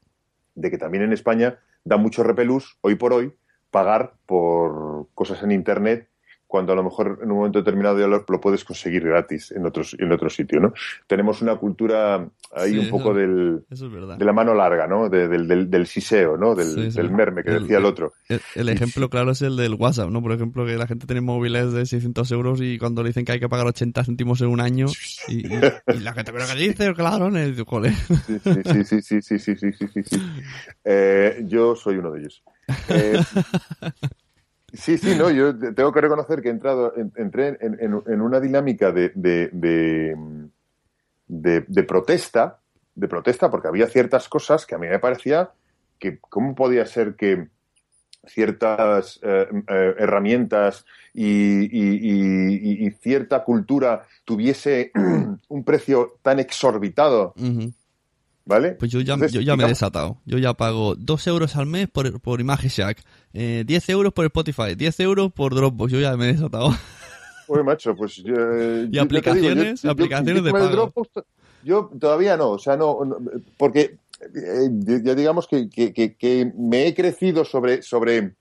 de 0.55 0.71
que 0.71 0.79
también 0.79 1.05
en 1.05 1.13
España 1.13 1.59
da 1.85 1.97
mucho 1.97 2.23
repelús, 2.23 2.79
hoy 2.81 2.95
por 2.95 3.13
hoy, 3.13 3.33
pagar 3.71 4.15
por 4.27 5.09
cosas 5.15 5.43
en 5.43 5.53
Internet 5.53 6.09
cuando 6.47 6.73
a 6.73 6.77
lo 6.77 6.85
mejor 6.85 7.19
en 7.23 7.31
un 7.31 7.39
momento 7.39 7.59
determinado 7.59 8.07
lo, 8.07 8.25
puedes 8.41 8.65
conseguir 8.65 9.05
gratis 9.05 9.53
en, 9.53 9.67
otros, 9.67 9.97
en 9.99 10.13
otro 10.13 10.31
sitio, 10.31 10.61
¿no? 10.61 10.73
Tenemos 11.07 11.43
una 11.43 11.57
cultura 11.57 12.29
ahí 12.55 12.79
un 12.79 12.89
poco 12.89 13.13
del, 13.13 13.65
de 13.69 14.25
la 14.25 14.33
mano 14.33 14.55
larga, 14.55 14.87
¿no? 14.87 15.09
Del, 15.09 15.87
siseo, 15.87 16.37
¿no? 16.37 16.55
Del, 16.55 17.11
merme 17.11 17.43
que 17.43 17.51
decía 17.51 17.79
el 17.79 17.85
otro. 17.85 18.13
El, 18.55 18.69
ejemplo 18.69 19.09
claro 19.09 19.33
es 19.33 19.43
el 19.43 19.57
del 19.57 19.75
WhatsApp, 19.75 20.11
¿no? 20.11 20.23
Por 20.23 20.33
ejemplo, 20.33 20.65
que 20.67 20.77
la 20.77 20.87
gente 20.87 21.07
tiene 21.07 21.21
móviles 21.21 21.73
de 21.73 21.87
600 21.87 22.31
euros 22.33 22.61
y 22.61 22.79
cuando 22.79 23.03
le 23.03 23.11
dicen 23.11 23.25
que 23.25 23.33
hay 23.33 23.41
que 23.41 23.49
pagar 23.49 23.67
80 23.67 24.05
céntimos 24.05 24.41
en 24.41 24.49
un 24.49 24.61
año 24.61 24.87
y, 25.29 25.49
la 25.49 26.13
gente, 26.13 26.33
¿pero 26.33 26.45
qué 26.47 26.59
dice? 26.59 26.95
Claro, 26.95 27.31
¿no? 27.31 27.37
Sí, 28.27 28.39
sí, 28.41 29.03
sí, 29.03 29.21
sí, 29.21 29.39
sí, 29.39 29.39
sí, 29.39 29.73
sí, 29.73 30.03
sí, 30.05 30.23
eh, 30.85 31.43
yo 31.45 31.75
soy 31.75 31.97
uno 31.97 32.13
de 32.13 32.21
ellos. 32.21 32.43
Eh, 32.89 33.19
sí, 34.77 34.99
sí, 34.99 35.14
no, 35.14 35.31
yo 35.31 35.57
te- 35.59 35.72
tengo 35.72 35.93
que 35.93 36.01
reconocer 36.01 36.43
que 36.43 36.49
he 36.49 36.53
entrado, 36.53 36.93
en- 36.97 37.12
entré 37.16 37.57
en, 37.61 37.79
en- 37.81 38.20
una 38.20 38.41
dinámica 38.41 38.93
de, 38.93 39.11
de, 39.14 39.51
de, 41.29 41.83
protesta, 41.83 42.61
de 42.95 43.09
protesta, 43.09 43.51
porque 43.51 43.68
había 43.68 43.87
ciertas 43.89 44.29
cosas 44.29 44.66
que 44.66 44.74
a 44.74 44.79
mí 44.79 44.87
me 44.87 44.99
parecía 44.99 45.51
que 45.99 46.18
cómo 46.20 46.55
podía 46.55 46.85
ser 46.87 47.14
que 47.16 47.49
ciertas 48.27 49.20
eh, 49.22 49.47
eh, 49.68 49.95
herramientas 49.99 50.85
y, 51.14 52.91
cierta 53.01 53.45
cultura 53.45 54.03
tuviese 54.24 54.91
un 55.49 55.64
precio 55.64 56.18
tan 56.22 56.39
exorbitado. 56.41 57.35
¿Vale? 58.49 58.73
Pues 58.73 58.93
yo 58.93 59.01
ya, 59.01 59.15
Entonces, 59.15 59.33
yo 59.35 59.41
ya 59.41 59.57
me 59.57 59.65
he 59.65 59.69
desatado. 59.69 60.19
Yo 60.25 60.39
ya 60.39 60.55
pago 60.55 60.95
2 60.95 61.27
euros 61.27 61.57
al 61.57 61.67
mes 61.67 61.89
por, 61.91 62.21
por 62.21 62.41
Image 62.41 62.69
Shack, 62.69 63.03
eh, 63.35 63.65
10 63.67 63.89
euros 63.91 64.13
por 64.13 64.25
Spotify, 64.25 64.77
10 64.77 65.01
euros 65.01 65.33
por 65.33 65.53
Dropbox. 65.53 65.91
Yo 65.93 65.99
ya 66.01 66.17
me 66.17 66.31
he 66.31 66.33
desatado. 66.33 66.71
Oye, 67.49 67.63
macho, 67.65 67.95
pues 67.97 68.15
yo, 68.25 68.35
eh, 68.37 68.83
¿Y 68.85 68.89
digo, 68.89 69.03
aplicaciones? 69.03 69.83
yo- 69.83 69.89
yo- 69.89 69.93
Aplicaciones 69.93 70.37
yo 70.37 70.43
de 70.43 70.53
pago. 70.53 70.69
Dropbox, 70.69 71.09
yo 71.65 71.91
todavía 72.01 72.37
no, 72.37 72.51
o 72.51 72.59
sea, 72.61 72.77
no, 72.77 73.05
no, 73.05 73.19
porque 73.59 73.99
eh, 74.35 74.69
ya 75.03 75.15
digamos 75.17 75.49
que, 75.49 75.69
que- 75.69 75.93
que- 75.93 76.15
que 76.17 76.53
me 76.57 76.87
he 76.87 76.95
crecido 76.95 77.45
sobre, 77.45 77.83
sobre, 77.83 78.37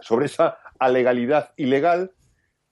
sobre 0.00 0.26
esa 0.26 0.58
alegalidad 0.78 1.50
ilegal 1.56 2.10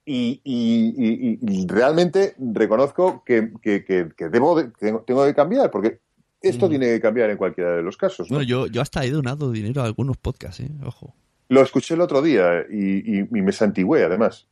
y, 0.04 0.42
y- 0.44 0.94
y- 0.96 1.38
y 1.62 1.66
realmente 1.66 2.34
reconozco 2.38 3.22
que, 3.24 3.52
que- 3.62 3.84
que- 3.86 4.10
que 4.14 4.28
debo 4.28 4.54
de- 4.60 4.70
tengo 5.06 5.24
que 5.24 5.34
cambiar, 5.34 5.70
porque 5.70 6.00
esto 6.40 6.66
Mm. 6.66 6.70
tiene 6.70 6.86
que 6.86 7.00
cambiar 7.00 7.30
en 7.30 7.36
cualquiera 7.36 7.76
de 7.76 7.82
los 7.82 7.96
casos. 7.96 8.30
¿no? 8.30 8.36
Bueno, 8.36 8.48
yo, 8.48 8.66
yo 8.66 8.80
hasta 8.82 9.04
he 9.04 9.10
donado 9.10 9.50
dinero 9.50 9.82
a 9.82 9.86
algunos 9.86 10.16
podcasts, 10.16 10.60
¿eh? 10.60 10.70
Ojo. 10.84 11.14
Lo 11.48 11.62
escuché 11.62 11.94
el 11.94 12.00
otro 12.02 12.20
día 12.22 12.64
y, 12.70 13.20
y- 13.20 13.28
y 13.30 13.42
me 13.42 13.52
santigué, 13.52 14.04
además. 14.04 14.46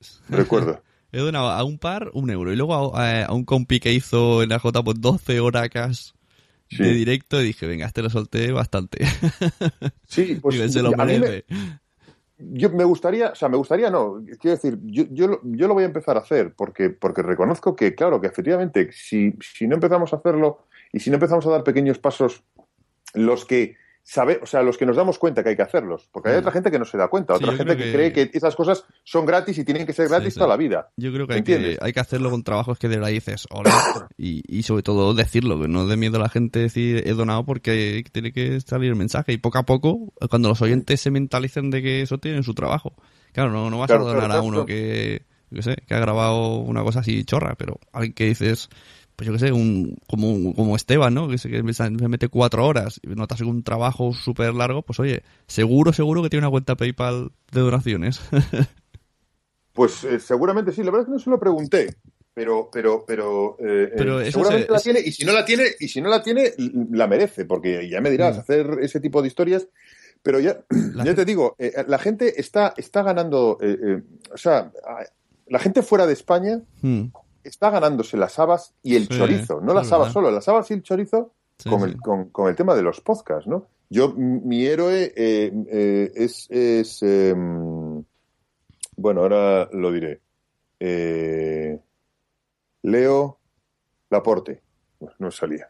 Recuerdo. 0.28 0.82
He 1.12 1.18
donado 1.20 1.50
a 1.50 1.62
un 1.62 1.78
par 1.78 2.10
un 2.14 2.30
euro 2.30 2.52
y 2.52 2.56
luego 2.56 2.96
a, 2.96 3.24
a 3.24 3.32
un 3.34 3.44
compi 3.44 3.80
que 3.80 3.92
hizo 3.92 4.42
en 4.42 4.48
la 4.48 4.58
J 4.58 4.82
pues 4.82 5.00
12 5.00 5.40
horas 5.40 6.14
Sí. 6.70 6.82
de 6.82 6.94
directo 6.94 7.38
y 7.42 7.44
dije, 7.44 7.66
venga, 7.66 7.84
este 7.86 8.00
lo 8.00 8.08
solté 8.08 8.50
bastante. 8.50 8.98
Sí, 10.08 10.38
pues 10.40 10.54
Digo, 10.56 10.68
se 10.68 10.82
lo 10.82 10.92
me- 10.92 11.04
merece. 11.04 11.44
yo 12.38 12.70
me 12.70 12.84
gustaría, 12.84 13.28
o 13.32 13.34
sea, 13.34 13.50
me 13.50 13.58
gustaría 13.58 13.90
no, 13.90 14.24
quiero 14.40 14.56
decir, 14.56 14.78
yo, 14.84 15.04
yo, 15.10 15.26
lo- 15.28 15.40
yo 15.44 15.68
lo 15.68 15.74
voy 15.74 15.82
a 15.82 15.86
empezar 15.86 16.16
a 16.16 16.20
hacer 16.20 16.54
porque, 16.56 16.88
porque 16.88 17.20
reconozco 17.22 17.76
que, 17.76 17.94
claro, 17.94 18.20
que 18.22 18.28
efectivamente, 18.28 18.88
si, 18.90 19.34
si 19.40 19.66
no 19.68 19.74
empezamos 19.74 20.12
a 20.14 20.16
hacerlo 20.16 20.64
y 20.92 21.00
si 21.00 21.10
no 21.10 21.16
empezamos 21.16 21.46
a 21.46 21.50
dar 21.50 21.64
pequeños 21.64 21.98
pasos, 21.98 22.42
los 23.14 23.44
que 23.44 23.76
sabe, 24.04 24.40
o 24.42 24.46
sea, 24.46 24.62
los 24.64 24.76
que 24.78 24.84
nos 24.84 24.96
damos 24.96 25.16
cuenta 25.18 25.44
que 25.44 25.50
hay 25.50 25.56
que 25.56 25.62
hacerlos, 25.62 26.08
porque 26.10 26.30
hay 26.30 26.34
Mm. 26.36 26.38
otra 26.40 26.50
gente 26.52 26.70
que 26.72 26.78
no 26.80 26.84
se 26.84 26.98
da 26.98 27.06
cuenta, 27.06 27.34
otra 27.34 27.52
gente 27.52 27.76
que, 27.76 27.84
que- 27.84 27.92
cree 27.92 28.12
que 28.12 28.30
esas 28.36 28.56
cosas 28.56 28.84
son 29.04 29.24
gratis 29.24 29.56
y 29.58 29.64
tienen 29.64 29.86
que 29.86 29.92
ser 29.92 30.08
gratis 30.08 30.32
sí. 30.34 30.38
toda 30.38 30.48
la 30.48 30.56
vida. 30.56 30.90
Yo 30.96 31.12
creo 31.12 31.28
que 31.28 31.34
hay, 31.34 31.42
que 31.44 31.78
hay 31.80 31.92
que 31.92 32.00
hacerlo 32.00 32.28
con 32.28 32.42
trabajos 32.42 32.80
que 32.80 32.88
de 32.88 32.96
verdad 32.96 33.10
dices, 33.12 33.46
hola, 33.50 33.70
y, 34.18 34.42
y 34.48 34.64
sobre 34.64 34.82
todo 34.82 35.14
decirlo, 35.14 35.60
que 35.60 35.68
no 35.68 35.86
dé 35.86 35.96
miedo 35.96 36.16
a 36.16 36.20
la 36.22 36.28
gente 36.28 36.58
decir 36.58 37.04
he 37.06 37.12
donado 37.12 37.44
porque 37.46 38.02
tiene 38.10 38.32
que 38.32 38.60
salir 38.60 38.90
el 38.90 38.96
mensaje. 38.96 39.34
Y 39.34 39.36
poco 39.38 39.58
a 39.58 39.62
poco, 39.62 40.12
cuando 40.28 40.48
los 40.48 40.60
oyentes 40.62 41.00
se 41.00 41.12
mentalicen 41.12 41.70
de 41.70 41.80
que 41.82 42.02
eso 42.02 42.18
tiene 42.18 42.42
su 42.42 42.54
trabajo. 42.54 42.94
Claro, 43.32 43.50
no, 43.52 43.70
no 43.70 43.78
vas 43.78 43.86
Claro, 43.86 44.02
a 44.06 44.08
donar 44.08 44.26
claro, 44.26 44.40
a 44.40 44.44
uno 44.44 44.66
que, 44.66 45.22
qué 45.54 45.62
sé, 45.62 45.76
que 45.86 45.94
ha 45.94 46.00
grabado 46.00 46.56
una 46.58 46.82
cosa 46.82 47.00
así 47.00 47.24
chorra, 47.24 47.54
pero 47.56 47.78
alguien 47.92 48.14
que 48.14 48.24
dices, 48.26 48.68
pues 49.16 49.26
yo 49.26 49.32
qué 49.32 49.38
sé, 49.38 49.52
un, 49.52 49.96
como, 50.08 50.54
como 50.54 50.74
Esteban, 50.76 51.14
¿no? 51.14 51.28
Que 51.28 51.38
se, 51.38 51.48
que 51.50 51.62
se 51.72 51.90
mete 51.90 52.28
cuatro 52.28 52.66
horas 52.66 53.00
y 53.02 53.08
notas 53.08 53.40
un 53.42 53.62
trabajo 53.62 54.12
súper 54.14 54.54
largo, 54.54 54.82
pues 54.82 54.98
oye, 55.00 55.22
seguro, 55.46 55.92
seguro 55.92 56.22
que 56.22 56.30
tiene 56.30 56.46
una 56.46 56.50
cuenta 56.50 56.76
PayPal 56.76 57.30
de 57.52 57.60
donaciones. 57.60 58.20
Pues 59.74 60.04
eh, 60.04 60.20
seguramente 60.20 60.70
sí, 60.72 60.82
la 60.82 60.90
verdad 60.90 61.02
es 61.02 61.06
que 61.06 61.12
no 61.12 61.18
se 61.18 61.30
lo 61.30 61.40
pregunté. 61.40 61.94
Pero, 62.34 62.68
pero, 62.72 63.04
pero, 63.06 63.56
eh, 63.58 63.84
eh, 63.84 63.92
Pero 63.96 64.22
seguramente 64.30 64.66
se- 64.66 64.72
la 64.72 64.80
tiene, 64.80 65.00
y 65.04 65.12
si 65.12 65.24
no 65.24 65.32
la 65.32 65.44
tiene, 65.44 65.64
y 65.80 65.88
si 65.88 66.00
no 66.00 66.08
la 66.10 66.22
tiene, 66.22 66.52
la 66.90 67.06
merece, 67.06 67.44
porque 67.44 67.88
ya 67.88 68.00
me 68.00 68.10
dirás, 68.10 68.36
Mm. 68.36 68.40
hacer 68.40 68.66
ese 68.82 69.00
tipo 69.00 69.20
de 69.22 69.28
historias. 69.28 69.66
Pero 70.22 70.40
ya, 70.40 70.60
La 70.94 71.04
ya 71.04 71.10
gente- 71.10 71.14
te 71.14 71.24
digo, 71.24 71.56
eh, 71.58 71.72
la 71.86 71.98
gente 71.98 72.38
está, 72.40 72.74
está 72.76 73.02
ganando, 73.02 73.58
o 74.32 74.36
sea, 74.36 74.70
la 75.46 75.58
gente 75.58 75.82
fuera 75.82 76.06
de 76.06 76.12
España 76.12 76.60
Hmm, 76.80 77.04
está 77.44 77.70
ganándose 77.70 78.16
las 78.16 78.38
habas 78.38 78.74
y 78.82 78.96
el 78.96 79.08
Sí, 79.08 79.18
chorizo, 79.18 79.60
no 79.60 79.74
las 79.74 79.90
habas 79.92 80.08
verdad. 80.08 80.12
solo, 80.12 80.30
las 80.30 80.48
habas 80.48 80.70
y 80.70 80.74
el 80.74 80.82
chorizo 80.82 81.32
sí, 81.58 81.68
con. 81.68 81.82
El, 81.82 81.96
con, 82.00 82.30
con 82.30 82.48
el 82.48 82.56
tema 82.56 82.74
de 82.74 82.82
los 82.82 83.00
podcasts, 83.00 83.46
¿no? 83.46 83.66
Yo, 83.90 84.14
mi 84.14 84.64
héroe 84.64 85.12
eh, 85.14 85.52
eh, 85.68 86.12
es, 86.14 86.50
es 86.50 87.02
em, 87.02 88.02
bueno, 88.96 89.20
ahora 89.22 89.68
lo 89.72 89.92
diré. 89.92 90.20
Eh, 90.80 91.78
Leo 92.82 93.38
Laporte, 94.10 94.62
no, 95.18 95.30
salía. 95.30 95.68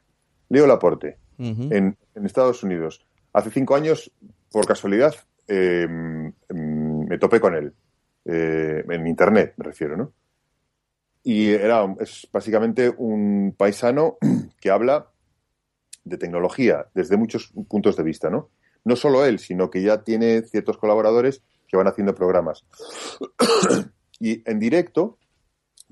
Leo 0.49 0.67
Laporte, 0.67 1.19
en, 1.39 1.97
en 2.15 2.27
Estados 2.27 2.63
Unidos. 2.63 3.05
Hace 3.33 3.51
cinco 3.51 3.75
años, 3.75 4.11
por 4.51 4.67
casualidad, 4.67 5.15
eh, 5.49 5.87
mm, 5.89 7.09
me 7.09 7.19
topé 7.19 7.41
con 7.41 7.55
él. 7.55 7.75
Eh, 8.25 8.85
en 8.89 9.07
internet, 9.07 9.55
me 9.57 9.65
refiero, 9.65 9.97
¿no? 9.97 10.13
Y 11.25 11.51
era, 11.51 11.85
es 12.01 12.29
básicamente 12.33 12.89
un 12.97 13.55
paisano 13.57 14.19
que 14.61 14.71
habla 14.71 15.09
de 16.05 16.19
tecnología 16.19 16.87
desde 16.95 17.17
muchos 17.17 17.53
puntos 17.69 17.97
de 17.97 18.03
vista, 18.03 18.29
¿no? 18.31 18.51
No 18.85 18.97
solo 18.97 19.25
él, 19.25 19.39
sino 19.39 19.71
que 19.71 19.83
ya 19.83 20.03
tiene 20.03 20.43
ciertos 20.43 20.77
colaboradores 20.79 21.43
que 21.69 21.77
van 21.77 21.87
haciendo 21.87 22.15
programas. 22.15 22.65
y 24.21 24.43
en 24.51 24.59
directo, 24.59 25.19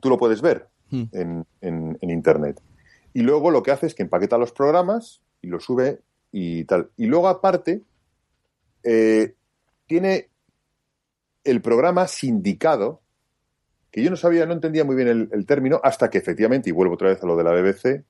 tú 0.01 0.09
lo 0.09 0.19
puedes 0.19 0.41
ver 0.43 0.69
Hmm. 0.93 1.05
en, 1.13 1.47
en- 1.61 1.99
en 2.01 2.11
internet. 2.11 2.61
Y 3.15 3.21
luego 3.21 3.53
lo 3.53 3.63
que 3.63 3.71
hace 3.71 3.87
es 3.87 3.95
que 3.95 4.03
empaqueta 4.03 4.39
los 4.39 4.51
programas 4.51 5.21
y 5.41 5.47
los 5.47 5.63
sube 5.65 6.01
y 6.33 6.65
tal. 6.65 6.91
Y 6.97 7.07
luego, 7.07 7.29
aparte, 7.29 7.83
eh, 8.83 9.37
tiene 9.87 10.29
el 11.45 11.63
programa 11.63 12.09
sindicado, 12.09 13.00
que 13.91 14.03
yo 14.03 14.11
no 14.11 14.17
sabía, 14.17 14.47
no 14.47 14.53
entendía 14.53 14.85
muy 14.85 14.95
bien 14.97 15.09
el, 15.33 15.47
término, 15.47 15.81
hasta 15.83 16.11
que 16.11 16.19
efectivamente, 16.19 16.69
y 16.69 16.73
vuelvo 16.73 16.95
otra 16.95 17.09
vez 17.09 17.23
a 17.23 17.27
lo 17.27 17.37
de 17.37 17.45
la 17.45 17.53
BBC, 17.53 18.05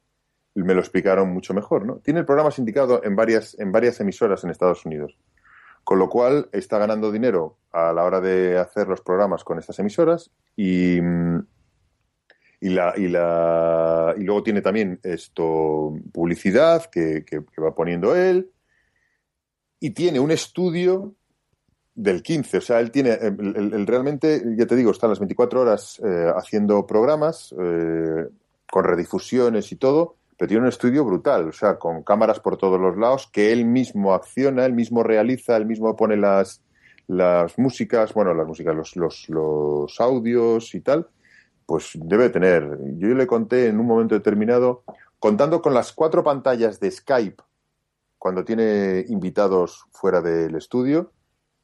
me 0.54 0.74
lo 0.74 0.80
explicaron 0.80 1.30
mucho 1.30 1.54
mejor, 1.54 1.86
¿no? 1.86 1.96
Tiene 1.96 2.20
el 2.20 2.26
programa 2.26 2.50
sindicado 2.50 3.02
en 3.04 3.16
varias, 3.16 3.58
en 3.58 3.72
varias 3.72 4.00
emisoras 4.00 4.44
en 4.44 4.50
Estados 4.50 4.84
Unidos. 4.84 5.16
Con 5.84 5.98
lo 5.98 6.08
cual 6.08 6.48
está 6.52 6.76
ganando 6.78 7.10
dinero 7.10 7.56
a 7.72 7.92
la 7.92 8.04
hora 8.04 8.20
de 8.20 8.58
hacer 8.58 8.88
los 8.88 9.00
programas 9.00 9.44
con 9.44 9.58
estas 9.58 9.78
emisoras 9.78 10.30
y, 10.56 10.98
y, 12.60 12.68
la, 12.68 12.92
y, 12.96 13.08
la, 13.08 14.14
y 14.18 14.22
luego 14.24 14.42
tiene 14.42 14.60
también 14.60 15.00
esto 15.02 15.94
publicidad 16.12 16.84
que- 16.90 17.24
que 17.24 17.40
va 17.60 17.74
poniendo 17.74 18.14
él 18.14 18.50
y 19.78 19.90
tiene 19.90 20.20
un 20.20 20.30
estudio 20.30 21.14
del 22.02 22.22
15, 22.22 22.58
o 22.58 22.60
sea, 22.62 22.80
él 22.80 22.90
tiene, 22.90 23.12
el- 23.12 23.72
el 23.74 23.86
realmente, 23.86 24.42
ya 24.56 24.66
te 24.66 24.74
digo, 24.76 24.90
está 24.90 25.06
las 25.06 25.18
24 25.18 25.60
horas 25.60 26.00
eh, 26.04 26.32
haciendo 26.34 26.86
programas 26.86 27.54
eh, 27.60 28.26
con 28.70 28.84
redifusiones 28.84 29.70
y 29.72 29.76
todo, 29.76 30.16
pero 30.38 30.48
tiene 30.48 30.62
un 30.62 30.68
estudio 30.68 31.04
brutal, 31.04 31.48
o 31.48 31.52
sea, 31.52 31.78
con 31.78 32.02
cámaras 32.02 32.40
por 32.40 32.56
todos 32.56 32.80
los 32.80 32.96
lados, 32.96 33.28
que 33.30 33.52
él 33.52 33.66
mismo 33.66 34.14
acciona, 34.14 34.64
él 34.64 34.72
mismo 34.72 35.02
realiza, 35.02 35.56
él 35.58 35.66
mismo 35.66 35.94
pone 35.94 36.16
las, 36.16 36.62
las 37.06 37.58
músicas, 37.58 38.14
bueno, 38.14 38.32
las 38.32 38.46
músicas, 38.46 38.74
los, 38.74 38.96
los, 38.96 39.28
los 39.28 40.00
audios 40.00 40.74
y 40.74 40.80
tal, 40.80 41.06
pues 41.66 41.90
debe 41.96 42.30
tener. 42.30 42.78
Yo 42.96 43.08
le 43.08 43.26
conté 43.26 43.66
en 43.66 43.78
un 43.78 43.86
momento 43.86 44.14
determinado, 44.14 44.84
contando 45.18 45.60
con 45.60 45.74
las 45.74 45.92
cuatro 45.92 46.24
pantallas 46.24 46.80
de 46.80 46.90
Skype, 46.90 47.42
cuando 48.16 48.42
tiene 48.44 49.04
invitados 49.08 49.84
fuera 49.92 50.22
del 50.22 50.54
estudio, 50.54 51.12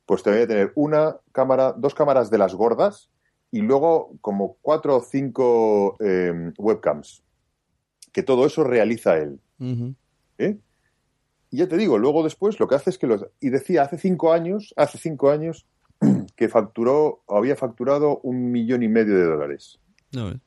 pues 0.07 0.22
te 0.22 0.30
voy 0.30 0.40
a 0.42 0.46
tener 0.46 0.72
una 0.76 1.16
cámara, 1.32 1.72
dos 1.76 1.94
cámaras 1.94 2.30
de 2.30 2.38
las 2.38 2.54
gordas 2.54 3.11
y 3.50 3.61
luego 3.61 4.12
como 4.20 4.57
cuatro 4.62 4.96
o 4.96 5.02
cinco 5.02 5.96
eh, 6.00 6.52
webcams. 6.59 7.22
Que 8.12 8.22
todo 8.22 8.46
eso 8.46 8.64
realiza 8.64 9.18
él. 9.18 9.40
¿eh? 10.38 10.57
Y 11.50 11.59
ya 11.59 11.68
te 11.68 11.76
digo, 11.76 11.98
luego 11.98 12.24
después 12.24 12.59
lo 12.59 12.66
que 12.68 12.76
hace 12.76 12.90
es 12.90 12.98
que 12.98 13.07
los... 13.07 13.26
Y 13.40 13.50
decía, 13.50 13.82
hace 13.82 13.98
cinco 13.98 14.32
años, 14.32 14.72
hace 14.76 14.98
cinco 14.98 15.30
años, 15.30 15.66
que 16.36 16.48
facturó, 16.48 17.22
o 17.26 17.36
había 17.36 17.57
facturado 17.57 18.20
un 18.22 18.50
millón 18.50 18.82
y 18.82 18.88
medio 18.88 19.16
de 19.16 19.24
dólares. 19.24 19.78
No, 20.12 20.26
¿ves? 20.26 20.38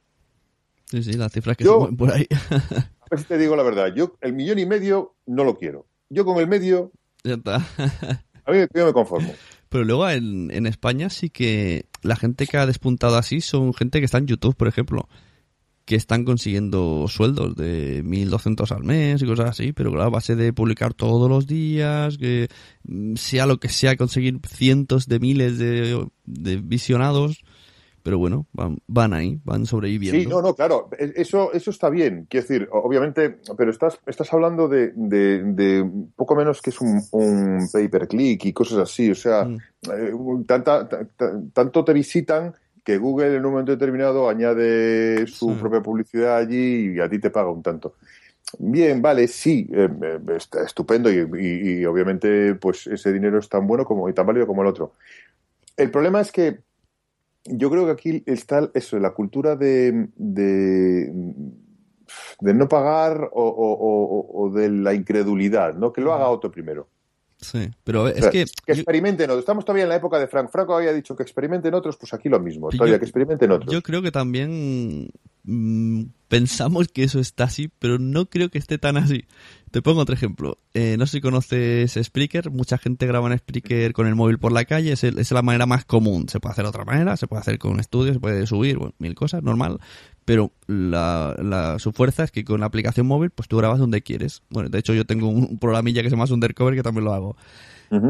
Sí, 0.86 1.04
sí, 1.04 1.14
las 1.14 1.32
cifras 1.32 1.56
que 1.58 1.64
Yo- 1.64 1.74
se 1.74 1.78
mueven 1.80 1.98
por 1.98 2.12
ahí. 2.12 2.28
A 3.02 3.08
ver 3.12 3.20
si 3.20 3.26
te 3.26 3.38
digo 3.38 3.56
la 3.56 3.64
verdad, 3.64 3.88
yo 3.96 4.16
el 4.22 4.34
millón 4.34 4.60
y 4.60 4.66
medio 4.68 5.16
no 5.26 5.44
lo 5.44 5.58
quiero. 5.58 5.88
Yo 6.10 6.26
con 6.26 6.38
el 6.38 6.48
medio, 6.48 6.92
ya 7.24 7.34
está. 7.36 7.66
yo 8.54 8.86
me 8.86 8.94
conformo. 8.94 9.34
Pero 9.70 9.84
luego 9.84 10.10
en, 10.10 10.52
en 10.52 10.66
España 10.66 11.10
sí 11.10 11.30
que 11.30 11.86
la 12.02 12.16
gente 12.16 12.48
que 12.48 12.58
ha 12.58 12.66
despuntado 12.66 13.18
así 13.18 13.42
son 13.42 13.74
gente 13.74 14.00
que 14.00 14.06
está 14.06 14.18
en 14.18 14.28
YouTube, 14.28 14.56
por 14.56 14.68
ejemplo, 14.68 15.08
que 15.90 15.96
están 15.96 16.24
consiguiendo 16.24 17.08
sueldos 17.08 17.56
de 17.56 18.04
1.200 18.04 18.72
al 18.76 18.84
mes 18.84 19.24
y 19.24 19.26
cosas 19.26 19.50
así, 19.50 19.74
pero 19.74 19.90
claro, 19.90 20.06
a 20.06 20.10
base 20.12 20.36
de 20.36 20.54
publicar 20.54 20.94
todos 20.94 21.28
los 21.28 21.48
días, 21.48 22.20
que 22.20 22.48
mm, 22.84 23.16
sea 23.16 23.48
lo 23.48 23.60
que 23.60 23.70
sea, 23.70 23.98
conseguir 23.98 24.40
cientos 24.48 25.08
de 25.08 25.20
miles 25.20 25.58
de, 25.58 26.06
de 26.26 26.58
visionados, 26.58 27.42
pero 28.04 28.18
bueno, 28.18 28.46
van, 28.54 28.78
van 28.88 29.14
ahí, 29.14 29.40
van 29.44 29.66
sobreviviendo. 29.66 30.20
Sí, 30.22 30.28
no, 30.28 30.42
no, 30.42 30.54
claro, 30.56 30.90
e- 30.98 31.14
eso, 31.16 31.52
eso 31.54 31.72
está 31.72 31.90
bien. 31.90 32.26
Quiero 32.30 32.48
decir, 32.48 32.70
obviamente, 32.72 33.38
pero 33.58 33.72
estás, 33.72 34.00
estás 34.06 34.32
hablando 34.34 34.68
de, 34.68 34.92
de, 34.96 35.44
de 35.44 35.90
poco 36.16 36.36
menos 36.36 36.62
que 36.62 36.70
es 36.72 36.82
un, 36.82 37.02
un 37.12 37.68
pay 37.72 37.88
per 37.88 38.08
click 38.08 38.46
y 38.46 38.54
cosas 38.54 38.80
así. 38.80 39.12
O 39.12 39.16
sea, 39.16 39.46
Mm. 39.46 39.58
eh, 39.92 40.14
tanta- 40.46 40.88
ta- 40.88 41.06
ta- 41.16 41.40
tanto 41.54 41.84
te 41.86 41.94
visitan 41.94 42.54
que 42.84 42.98
Google 42.98 43.36
en 43.36 43.46
un 43.46 43.52
momento 43.52 43.72
determinado 43.72 44.28
añade 44.30 45.28
su 45.28 45.56
propia 45.58 45.82
publicidad 45.82 46.38
allí 46.38 46.96
y 46.96 47.00
a 47.00 47.10
ti 47.10 47.20
te 47.20 47.30
paga 47.30 47.52
un 47.52 47.62
tanto. 47.62 47.96
Bien, 48.58 49.00
vale, 49.02 49.28
sí, 49.28 49.70
eh, 49.72 49.88
eh, 50.02 50.20
está 50.36 50.64
estupendo 50.64 51.12
y, 51.12 51.18
y- 51.40 51.80
y 51.82 51.86
obviamente 51.86 52.56
pues 52.56 52.88
ese 52.88 53.14
dinero 53.14 53.38
es 53.38 53.48
tan 53.48 53.68
bueno 53.68 53.86
como 53.86 54.10
y 54.10 54.14
tan 54.14 54.26
válido 54.26 54.48
como 54.48 54.64
el 54.64 54.70
otro. 54.70 54.94
El 55.78 55.92
problema 55.92 56.20
es 56.22 56.32
que 56.32 56.60
yo 57.46 57.70
creo 57.70 57.86
que 57.86 57.92
aquí 57.92 58.24
está 58.26 58.70
eso, 58.74 59.00
la 59.00 59.12
cultura 59.14 59.56
de, 59.56 60.10
de, 60.16 61.12
de 62.42 62.54
no 62.54 62.68
pagar 62.68 63.30
o, 63.34 63.44
o- 63.44 63.74
o- 63.74 64.44
o 64.46 64.50
de 64.52 64.70
la 64.70 64.94
incredulidad, 64.94 65.74
¿no? 65.76 65.92
Que 65.94 66.02
lo 66.02 66.14
haga 66.14 66.30
otro 66.30 66.52
primero. 66.52 66.90
Sí, 67.42 67.70
pero 67.86 68.04
O 68.04 68.08
es 68.10 68.20
sea, 68.20 68.32
que... 68.32 68.46
que 68.46 68.74
yo- 68.74 68.82
experimenten 68.82 69.30
otros. 69.30 69.40
Estamos 69.40 69.64
todavía 69.64 69.84
en 69.84 69.90
la 69.90 69.96
época 69.96 70.20
de 70.20 70.28
Frank. 70.28 70.50
Franco 70.52 70.76
había 70.76 70.92
dicho 70.94 71.16
que 71.16 71.24
experimenten 71.24 71.74
otros, 71.74 71.96
pues 71.98 72.14
aquí 72.14 72.28
lo 72.30 72.40
mismo. 72.40 72.70
Yo- 72.72 72.78
Todavía 72.78 73.00
que 73.00 73.06
experimenten 73.06 73.52
otros. 73.52 73.72
Yo 73.74 73.82
creo 73.82 74.02
que 74.02 74.12
también 74.12 75.10
mm, 75.44 76.02
pensamos 76.28 76.90
que 76.90 77.04
eso 77.04 77.20
está 77.20 77.46
así, 77.46 77.70
pero 77.80 77.98
no 77.98 78.26
creo 78.30 78.50
que 78.50 78.58
esté 78.58 78.78
tan 78.78 78.98
así. 78.98 79.26
Te 79.72 79.82
pongo 79.82 80.02
otro 80.02 80.16
ejemplo. 80.16 80.58
Eh, 80.74 80.96
no 80.98 81.06
sé 81.06 81.14
si 81.18 81.22
conoces 81.22 81.94
Spreaker. 82.02 82.50
Mucha 82.50 82.78
gente 82.80 83.06
graba 83.06 83.32
en 83.32 83.38
Spreaker 83.38 83.94
con 83.94 84.08
el 84.08 84.16
móvil 84.16 84.40
por 84.40 84.52
la 84.52 84.66
calle. 84.66 84.92
Es, 84.94 85.04
el- 85.04 85.20
es 85.20 85.32
la 85.32 85.42
manera 85.44 85.66
más 85.66 85.86
común. 85.86 86.28
Se 86.28 86.40
puede 86.40 86.54
hacer 86.54 86.66
de 86.66 86.70
otra 86.70 86.86
manera. 86.86 87.16
Se 87.18 87.28
puede 87.28 87.42
hacer 87.42 87.58
con 87.60 87.80
estudios, 87.80 88.16
se 88.16 88.20
puede 88.20 88.46
subir, 88.48 88.78
bueno, 88.80 88.96
mil 88.98 89.16
cosas, 89.16 89.44
normal. 89.44 89.80
Pero 90.30 90.52
la, 90.68 91.36
la- 91.42 91.80
su 91.80 91.92
fuerza 91.92 92.24
es 92.24 92.30
que 92.32 92.44
con 92.46 92.60
la 92.60 92.68
aplicación 92.68 93.08
móvil, 93.08 93.32
pues 93.32 93.48
tú 93.50 93.58
grabas 93.58 93.80
donde 93.80 94.04
quieres. 94.04 94.44
Bueno, 94.52 94.70
de 94.70 94.78
hecho 94.78 94.94
yo 94.94 95.04
tengo 95.04 95.28
un, 95.28 95.44
un 95.50 95.58
programilla 95.58 96.04
que 96.04 96.10
se 96.12 96.16
llama 96.16 96.32
Undercover 96.32 96.76
que 96.76 96.84
también 96.84 97.06
lo 97.06 97.14
hago. 97.14 97.36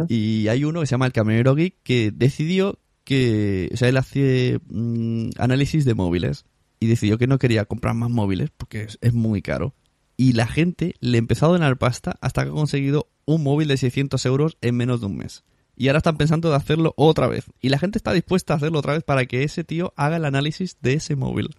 Y 0.09 0.49
hay 0.49 0.65
uno 0.65 0.81
que 0.81 0.85
se 0.87 0.91
llama 0.91 1.05
el 1.05 1.13
Camionero 1.13 1.55
Geek 1.55 1.75
que 1.83 2.11
decidió 2.13 2.77
que, 3.05 3.69
o 3.73 3.77
sea, 3.77 3.87
él 3.87 3.95
hace 3.95 4.59
mm, 4.69 5.29
análisis 5.37 5.85
de 5.85 5.93
móviles 5.93 6.43
y 6.81 6.87
decidió 6.87 7.17
que 7.17 7.27
no 7.27 7.39
quería 7.39 7.63
comprar 7.63 7.95
más 7.95 8.09
móviles 8.09 8.49
porque 8.57 8.81
es, 8.83 8.97
es 8.99 9.13
muy 9.13 9.41
caro. 9.41 9.73
Y 10.17 10.33
la 10.33 10.47
gente 10.47 10.95
le 10.99 11.17
empezó 11.17 11.45
a 11.45 11.49
donar 11.49 11.77
pasta 11.77 12.17
hasta 12.19 12.43
que 12.43 12.49
ha 12.49 12.53
conseguido 12.53 13.07
un 13.23 13.43
móvil 13.43 13.69
de 13.69 13.77
600 13.77 14.25
euros 14.25 14.57
en 14.59 14.75
menos 14.75 14.99
de 14.99 15.05
un 15.05 15.15
mes. 15.15 15.45
Y 15.77 15.87
ahora 15.87 15.99
están 15.99 16.17
pensando 16.17 16.49
de 16.49 16.57
hacerlo 16.57 16.93
otra 16.97 17.27
vez. 17.27 17.45
Y 17.61 17.69
la 17.69 17.79
gente 17.79 17.97
está 17.97 18.11
dispuesta 18.11 18.53
a 18.53 18.57
hacerlo 18.57 18.79
otra 18.79 18.91
vez 18.95 19.03
para 19.03 19.25
que 19.25 19.43
ese 19.43 19.63
tío 19.63 19.93
haga 19.95 20.17
el 20.17 20.25
análisis 20.25 20.75
de 20.81 20.95
ese 20.95 21.15
móvil. 21.15 21.51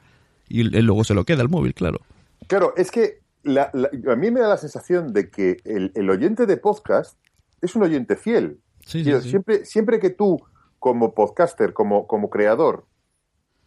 Y 0.50 0.60
él 0.76 0.84
luego 0.84 1.04
se 1.04 1.14
lo 1.14 1.24
queda 1.24 1.40
el 1.42 1.48
móvil, 1.48 1.72
claro. 1.72 2.00
Claro, 2.48 2.74
es 2.76 2.90
que 2.90 3.20
la- 3.44 3.70
la- 3.72 3.88
a 4.12 4.16
mí 4.16 4.30
me 4.30 4.40
da 4.40 4.48
la 4.48 4.56
sensación 4.58 5.12
de 5.14 5.30
que 5.30 5.56
el, 5.64 5.92
el 5.94 6.10
oyente 6.10 6.44
de 6.44 6.56
podcast 6.58 7.16
es 7.62 7.74
un 7.76 7.84
oyente 7.84 8.16
fiel. 8.16 8.58
Sí, 8.80 8.98
sí, 8.98 9.04
Quiero, 9.04 9.20
sí. 9.20 9.30
Siempre, 9.30 9.64
siempre 9.64 9.98
que 10.00 10.10
tú, 10.10 10.42
como 10.78 11.14
podcaster, 11.14 11.72
como, 11.72 12.06
como 12.06 12.28
creador 12.28 12.84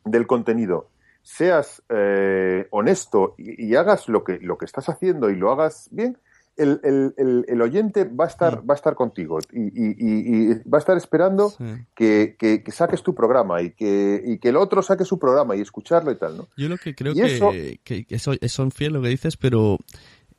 del 0.06 0.28
contenido, 0.28 0.90
seas 1.22 1.82
eh, 1.90 2.68
honesto 2.72 3.36
y, 3.38 3.66
y 3.68 3.76
hagas 3.76 4.10
lo 4.10 4.24
que, 4.26 4.40
lo 4.40 4.58
que 4.58 4.66
estás 4.66 4.90
haciendo 4.90 5.30
y 5.30 5.36
lo 5.38 5.52
hagas 5.52 5.88
bien, 5.92 6.18
el, 6.58 6.80
el- 6.84 7.14
el- 7.18 7.46
el 7.48 7.62
oyente 7.62 8.04
va 8.06 8.26
a 8.26 8.28
estar, 8.28 8.64
Mm. 8.64 8.70
va 8.70 8.74
a 8.74 8.78
estar 8.78 8.96
contigo 8.96 9.40
y, 9.52 9.62
y- 9.62 9.96
y- 9.98 10.52
y 10.52 10.70
va 10.70 10.78
a 10.78 10.80
estar 10.80 10.96
esperando 10.98 11.50
Sí. 11.50 11.64
que, 11.96 12.36
que- 12.38 12.64
que 12.64 12.72
saques 12.72 13.02
tu 13.04 13.16
programa 13.16 13.62
y 13.62 13.72
que, 13.72 14.22
y 14.26 14.38
que 14.38 14.50
el 14.50 14.58
otro 14.58 14.82
saque 14.82 15.06
su 15.06 15.18
programa 15.18 15.56
y 15.56 15.62
escucharlo 15.62 16.12
y 16.12 16.18
tal, 16.18 16.38
¿no? 16.38 16.48
Yo 16.58 16.70
lo 16.70 16.78
que 16.78 16.94
creo 16.96 17.14
que, 17.14 17.26
eso- 17.26 17.52
que, 17.84 18.06
eso- 18.10 18.34
son 18.48 18.72
fiel 18.72 18.94
lo 18.94 19.02
que 19.02 19.10
dices, 19.10 19.36
pero 19.38 19.78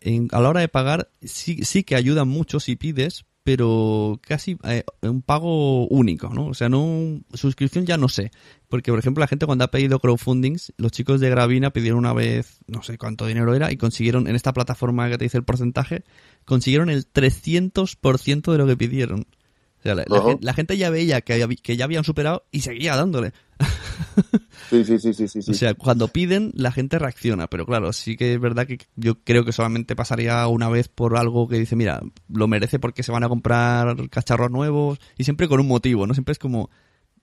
en- 0.00 0.28
a 0.32 0.40
la 0.40 0.50
hora 0.50 0.60
de 0.60 0.68
pagar 0.68 1.08
sí, 1.22 1.64
sí 1.64 1.82
que 1.82 1.96
ayudan 1.96 2.28
mucho 2.28 2.60
si 2.60 2.76
pides, 2.76 3.24
pero 3.44 4.18
casi 4.22 4.56
eh, 4.64 4.84
un 5.02 5.20
pago 5.20 5.86
único, 5.88 6.30
¿no? 6.30 6.46
O 6.46 6.54
sea, 6.54 6.70
no 6.70 7.20
suscripción 7.34 7.84
ya 7.84 7.98
no 7.98 8.08
sé, 8.08 8.32
porque 8.70 8.90
por 8.90 8.98
ejemplo 8.98 9.20
la 9.20 9.28
gente 9.28 9.44
cuando 9.44 9.64
ha 9.64 9.70
pedido 9.70 10.00
crowdfundings, 10.00 10.72
los 10.78 10.92
chicos 10.92 11.20
de 11.20 11.28
Gravina 11.28 11.70
pidieron 11.70 11.98
una 11.98 12.14
vez 12.14 12.60
no 12.66 12.82
sé 12.82 12.96
cuánto 12.96 13.26
dinero 13.26 13.54
era 13.54 13.70
y 13.70 13.76
consiguieron 13.76 14.28
en 14.28 14.34
esta 14.34 14.54
plataforma 14.54 15.10
que 15.10 15.18
te 15.18 15.24
dice 15.26 15.36
el 15.36 15.44
porcentaje, 15.44 16.04
consiguieron 16.46 16.88
el 16.88 17.06
300% 17.06 18.50
de 18.50 18.58
lo 18.58 18.66
que 18.66 18.76
pidieron. 18.78 19.26
O 19.84 19.86
sea, 19.86 19.94
la, 19.94 20.04
la 20.08 20.16
Ajá. 20.18 20.28
gen- 20.28 20.38
la 20.40 20.54
gente 20.54 20.76
ya 20.78 20.88
veía 20.88 21.20
que, 21.20 21.38
ya 21.76 21.84
habían 21.84 22.04
superado 22.04 22.44
y 22.50 22.60
seguía 22.62 22.96
dándole. 22.96 23.32
Sí, 24.70 24.84
sí, 24.84 24.98
sí, 24.98 25.12
sí, 25.12 25.28
sí. 25.28 25.50
O 25.50 25.54
sea, 25.54 25.74
cuando 25.74 26.08
piden, 26.08 26.50
la 26.54 26.72
gente 26.72 26.98
reacciona, 26.98 27.46
pero 27.48 27.66
claro, 27.66 27.92
sí 27.92 28.16
que 28.16 28.34
es 28.34 28.40
verdad 28.40 28.66
que 28.66 28.78
yo 28.96 29.16
creo 29.22 29.44
que 29.44 29.52
solamente 29.52 29.94
pasaría 29.94 30.46
una 30.48 30.68
vez 30.68 30.88
por 30.88 31.16
algo 31.16 31.46
que 31.48 31.58
dice, 31.58 31.76
mira, 31.76 32.00
lo 32.28 32.48
merece 32.48 32.78
porque 32.78 33.02
se 33.02 33.12
van 33.12 33.24
a 33.24 33.28
comprar 33.28 33.94
cacharros 34.08 34.50
nuevos 34.50 34.98
y 35.18 35.24
siempre 35.24 35.48
con 35.48 35.60
un 35.60 35.68
motivo, 35.68 36.06
¿no? 36.06 36.14
Siempre 36.14 36.32
es 36.32 36.38
como, 36.38 36.70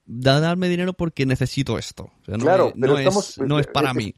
da, 0.06 0.40
darme 0.40 0.68
dinero 0.68 0.92
porque 0.92 1.26
necesito 1.26 1.78
esto. 1.78 2.04
O 2.04 2.24
sea, 2.24 2.36
no, 2.36 2.44
Claro, 2.44 2.72
pero 2.78 2.92
no, 2.92 2.98
estamos- 2.98 3.38
es, 3.38 3.38
no 3.46 3.58
es 3.58 3.66
para 3.66 3.90
es- 3.90 3.96
mí. 3.96 4.14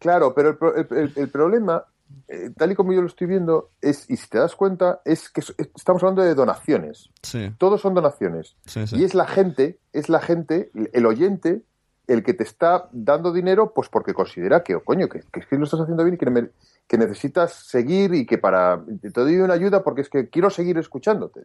Claro, 0.00 0.34
pero 0.34 0.58
el- 0.90 1.12
el 1.14 1.28
problema, 1.28 1.84
eh, 2.28 2.50
tal 2.56 2.72
y 2.72 2.74
como 2.74 2.92
yo 2.92 3.00
lo 3.00 3.06
estoy 3.06 3.26
viendo, 3.26 3.70
es, 3.80 4.08
y 4.10 4.16
si 4.16 4.28
te 4.28 4.38
das 4.38 4.54
cuenta, 4.56 5.00
es 5.04 5.28
que 5.30 5.40
es- 5.40 5.54
estamos 5.76 6.02
hablando 6.02 6.22
de 6.22 6.34
donaciones. 6.34 7.10
sí, 7.22 7.52
Todos 7.58 7.80
son 7.80 7.94
donaciones. 7.94 8.56
sí, 8.66 8.86
sí. 8.86 8.96
Y 8.96 9.04
es 9.04 9.14
la 9.14 9.26
gente, 9.26 9.78
es 9.92 10.08
la 10.08 10.20
gente, 10.20 10.70
el 10.92 11.06
oyente, 11.06 11.62
el 12.06 12.22
que 12.22 12.32
te 12.34 12.42
está 12.42 12.88
dando 12.92 13.32
dinero, 13.32 13.72
pues 13.74 13.88
porque 13.90 14.14
considera 14.14 14.62
que, 14.62 14.74
oh, 14.74 14.82
coño, 14.84 15.08
que, 15.08 15.20
que 15.20 15.56
lo 15.58 15.64
estás 15.64 15.80
haciendo 15.80 16.04
bien 16.04 16.14
y 16.14 16.18
que, 16.18 16.30
me- 16.30 16.50
que 16.86 16.96
necesitas 16.98 17.52
seguir 17.52 18.14
y 18.14 18.24
que 18.26 18.38
para 18.38 18.82
te 19.02 19.10
doy 19.10 19.36
una 19.36 19.54
ayuda 19.54 19.82
porque 19.84 20.00
es 20.00 20.08
que 20.08 20.28
quiero 20.30 20.48
seguir 20.50 20.78
escuchándote. 20.78 21.42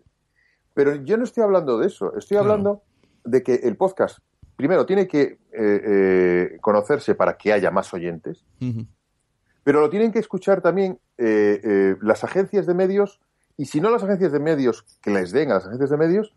Pero 0.74 0.96
yo 0.96 1.18
no 1.18 1.24
estoy 1.26 1.44
hablando 1.44 1.78
de 1.78 1.88
eso, 1.88 2.16
estoy 2.18 2.38
Claro. 2.38 2.52
hablando 2.54 2.82
de 3.26 3.44
que 3.44 3.56
el 3.56 3.76
podcast, 3.76 4.20
primero, 4.56 4.86
tiene 4.86 5.08
que 5.08 5.22
eh, 5.22 5.38
eh, 5.54 6.58
conocerse 6.62 7.14
para 7.16 7.38
que 7.38 7.52
haya 7.54 7.70
más 7.70 7.94
oyentes. 7.94 8.44
Pero 9.64 9.82
lo 9.82 9.90
tienen 9.90 10.12
que 10.12 10.20
escuchar 10.20 10.62
también 10.62 11.00
eh, 11.18 11.60
eh, 11.64 11.96
las 12.02 12.24
agencias 12.24 12.66
de 12.66 12.74
medios 12.74 13.20
y 13.58 13.66
si 13.66 13.80
no 13.80 13.90
las 13.90 14.04
agencias 14.04 14.32
de 14.32 14.40
medios 14.40 14.86
que 15.02 15.12
les 15.12 15.32
den 15.32 15.52
a 15.52 15.56
las 15.56 15.68
agencias 15.68 15.90
de 15.90 15.98
medios, 15.98 16.34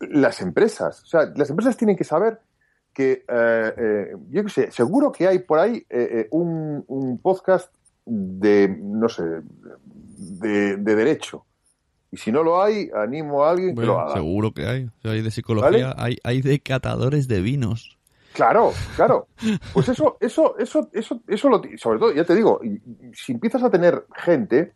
las 0.00 0.40
empresas. 0.40 1.02
O 1.02 1.06
sea, 1.06 1.32
las 1.34 1.50
empresas 1.50 1.76
tienen 1.76 1.96
que 1.96 2.04
saber 2.04 2.40
que, 2.92 3.24
eh, 3.28 3.74
eh, 3.76 4.16
yo 4.30 4.44
qué 4.44 4.50
sé, 4.50 4.70
seguro 4.70 5.12
que 5.12 5.26
hay 5.26 5.40
por 5.40 5.58
ahí 5.58 5.84
eh, 5.88 6.28
un, 6.30 6.84
un 6.86 7.18
podcast 7.18 7.72
de, 8.04 8.68
no 8.80 9.08
sé, 9.08 9.22
de, 9.22 10.76
de 10.76 10.94
derecho. 10.96 11.44
Y 12.12 12.16
si 12.16 12.32
no 12.32 12.42
lo 12.42 12.60
hay, 12.60 12.90
animo 12.94 13.44
a 13.44 13.52
alguien 13.52 13.76
que 13.76 13.86
lo 13.86 14.00
haga. 14.00 14.14
seguro 14.14 14.52
que 14.52 14.66
hay. 14.66 14.84
O 14.84 15.02
sea, 15.02 15.12
hay 15.12 15.22
de 15.22 15.30
psicología, 15.30 15.94
hay, 15.96 16.18
hay 16.24 16.42
de 16.42 16.58
catadores 16.58 17.28
de 17.28 17.40
vinos. 17.40 17.99
Claro, 18.40 18.72
claro. 18.96 19.28
Pues 19.74 19.88
eso, 19.90 20.16
eso, 20.18 20.56
eso, 20.58 20.88
eso, 20.94 21.20
eso 21.28 21.48
lo, 21.50 21.60
sobre 21.76 21.98
todo, 21.98 22.12
ya 22.12 22.24
te 22.24 22.34
digo, 22.34 22.58
si 23.12 23.32
empiezas 23.32 23.62
a 23.62 23.70
tener 23.70 24.06
gente, 24.16 24.72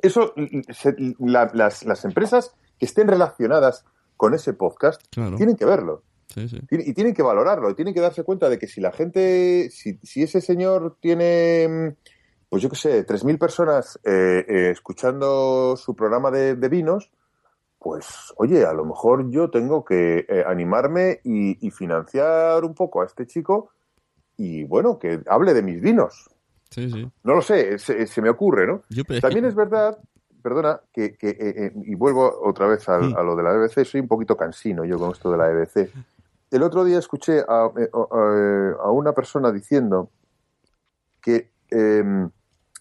eso, 0.00 0.32
se- 0.72 0.94
la- 1.18 1.50
las, 1.54 1.84
las 1.84 2.04
empresas 2.04 2.54
que 2.78 2.86
estén 2.86 3.08
relacionadas 3.08 3.84
con 4.16 4.32
ese 4.34 4.52
podcast 4.52 5.02
Claro. 5.10 5.36
tienen 5.36 5.56
que 5.56 5.64
verlo 5.64 6.02
Sí, 6.32 6.46
sí. 6.48 6.60
Tiene- 6.68 6.84
y 6.86 6.92
tienen 6.92 7.14
que 7.14 7.22
valorarlo, 7.22 7.70
y 7.70 7.74
tienen 7.74 7.94
que 7.94 8.00
darse 8.00 8.22
cuenta 8.22 8.48
de 8.50 8.58
que 8.58 8.66
si 8.68 8.80
la 8.82 8.92
gente, 8.92 9.70
si, 9.70 9.98
si 10.02 10.22
ese 10.22 10.40
señor 10.42 10.98
tiene, 11.00 11.66
mm, 11.68 11.94
pues 12.50 12.62
yo 12.62 12.68
qué 12.68 12.76
sé, 12.76 13.02
3.000 13.04 13.38
personas 13.38 13.98
eh, 14.04 14.44
eh, 14.46 14.70
escuchando 14.70 15.74
su 15.76 15.96
programa 15.96 16.30
de, 16.30 16.54
de 16.54 16.68
vinos, 16.68 17.10
pues 17.78 18.32
oye, 18.36 18.64
a 18.64 18.72
lo 18.72 18.84
mejor 18.84 19.30
yo 19.30 19.50
tengo 19.50 19.84
que 19.84 20.26
eh, 20.28 20.44
animarme 20.46 21.20
y, 21.24 21.64
y 21.66 21.70
financiar 21.70 22.64
un 22.64 22.74
poco 22.74 23.02
a 23.02 23.06
este 23.06 23.26
chico 23.26 23.70
y 24.36 24.64
bueno, 24.64 24.98
que 24.98 25.20
hable 25.28 25.54
de 25.54 25.62
mis 25.62 25.80
vinos. 25.80 26.30
Sí, 26.70 26.90
sí. 26.90 27.10
No 27.24 27.34
lo 27.34 27.42
sé, 27.42 27.78
se, 27.78 28.06
se 28.06 28.20
me 28.22 28.28
ocurre, 28.30 28.66
¿no? 28.66 28.82
Yo, 28.90 29.04
pero 29.04 29.20
También 29.20 29.44
es 29.46 29.54
verdad 29.54 29.98
perdona, 30.42 30.80
que, 30.92 31.16
que 31.16 31.30
eh, 31.30 31.36
eh, 31.40 31.72
y 31.84 31.94
vuelvo 31.94 32.32
otra 32.44 32.66
vez 32.68 32.88
a 32.88 32.98
lo 33.22 33.34
de 33.36 33.42
la 33.42 33.52
BBC, 33.52 33.84
soy 33.84 34.00
un 34.00 34.08
poquito 34.08 34.36
cansino 34.36 34.84
yo 34.84 34.98
con 34.98 35.10
esto 35.10 35.30
de 35.32 35.36
la 35.38 35.48
BBC. 35.48 35.90
El 36.50 36.62
otro 36.62 36.84
día 36.84 36.98
escuché 36.98 37.40
a, 37.40 37.64
a- 37.66 38.74
a 38.82 38.90
una 38.90 39.12
persona 39.12 39.50
diciendo 39.52 40.10
que 41.20 41.50
eh, 41.70 42.28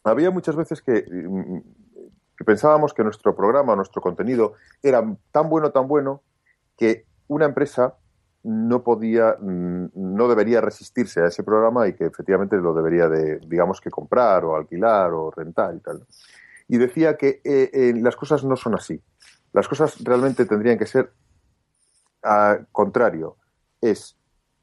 había 0.03 0.31
muchas 0.31 0.55
veces 0.55 0.81
que, 0.81 1.03
mm, 1.09 1.57
que 1.57 1.63
pensábamos 2.47 2.93
que 2.93 3.03
nuestro 3.03 3.35
programa, 3.35 3.75
nuestro 3.75 4.01
contenido 4.01 4.53
era 4.81 5.03
tan 5.33 5.49
bueno, 5.49 5.71
tan 5.71 5.85
bueno, 5.85 6.23
que 6.77 7.05
una 7.27 7.43
empresa 7.43 7.95
no 8.41 8.83
podía, 8.83 9.35
mm, 9.37 9.87
no 9.93 10.29
debería 10.29 10.61
resistirse 10.61 11.19
a 11.19 11.27
ese 11.27 11.43
programa 11.43 11.89
y 11.89 11.93
que 11.93 12.05
efectivamente 12.05 12.55
lo 12.55 12.73
debería 12.73 13.09
de, 13.09 13.39
digamos 13.39 13.81
que 13.81 13.89
comprar 13.89 14.45
o 14.45 14.55
alquilar 14.55 15.11
o 15.11 15.29
rentar 15.29 15.75
y 15.75 15.79
tal. 15.81 16.05
Y 16.69 16.77
decía 16.77 17.17
que 17.17 17.41
eh, 17.43 17.69
eh, 17.73 17.93
las 17.97 18.15
cosas 18.15 18.45
no 18.45 18.55
son 18.55 18.75
así. 18.75 19.03
Las 19.51 19.67
cosas 19.67 20.01
realmente 20.01 20.45
tendrían 20.45 20.77
que 20.77 20.85
ser 20.85 21.11
al 22.21 22.65
contrario. 22.71 23.35
Es, 23.81 24.15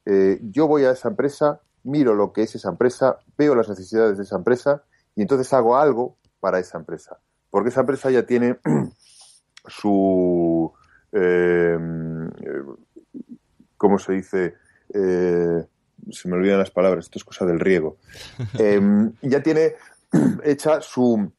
eh, 0.06 0.38
yo 0.40 0.66
voy 0.68 0.86
a 0.86 0.92
esa 0.92 1.08
empresa, 1.08 1.60
miro 1.82 2.14
lo 2.14 2.32
que 2.32 2.44
es 2.44 2.54
esa 2.54 2.70
empresa, 2.70 3.18
veo 3.36 3.54
las 3.54 3.68
necesidades 3.68 4.16
de 4.16 4.22
esa 4.22 4.36
empresa 4.36 4.84
y 5.14 5.20
entonces 5.20 5.52
hago 5.52 5.76
algo 5.76 6.16
para 6.40 6.58
esa 6.58 6.78
empresa. 6.78 7.18
Porque 7.54 7.68
esa 7.68 7.82
empresa 7.82 8.10
ya 8.10 8.26
tiene 8.26 8.58
su... 9.68 10.72
eh, 11.12 11.78
¿Cómo 13.76 13.96
se 14.00 14.12
dice? 14.14 14.54
Eh, 14.92 15.64
se 16.10 16.28
me 16.28 16.34
olvidan 16.34 16.58
las 16.58 16.72
palabras, 16.72 17.04
esto 17.04 17.20
es 17.20 17.24
cosa 17.24 17.46
del 17.46 17.60
riego. 17.60 17.98
Eh, 18.58 18.80
ya 19.22 19.40
tiene 19.40 19.76
hecha 20.42 20.80
su 20.80 21.30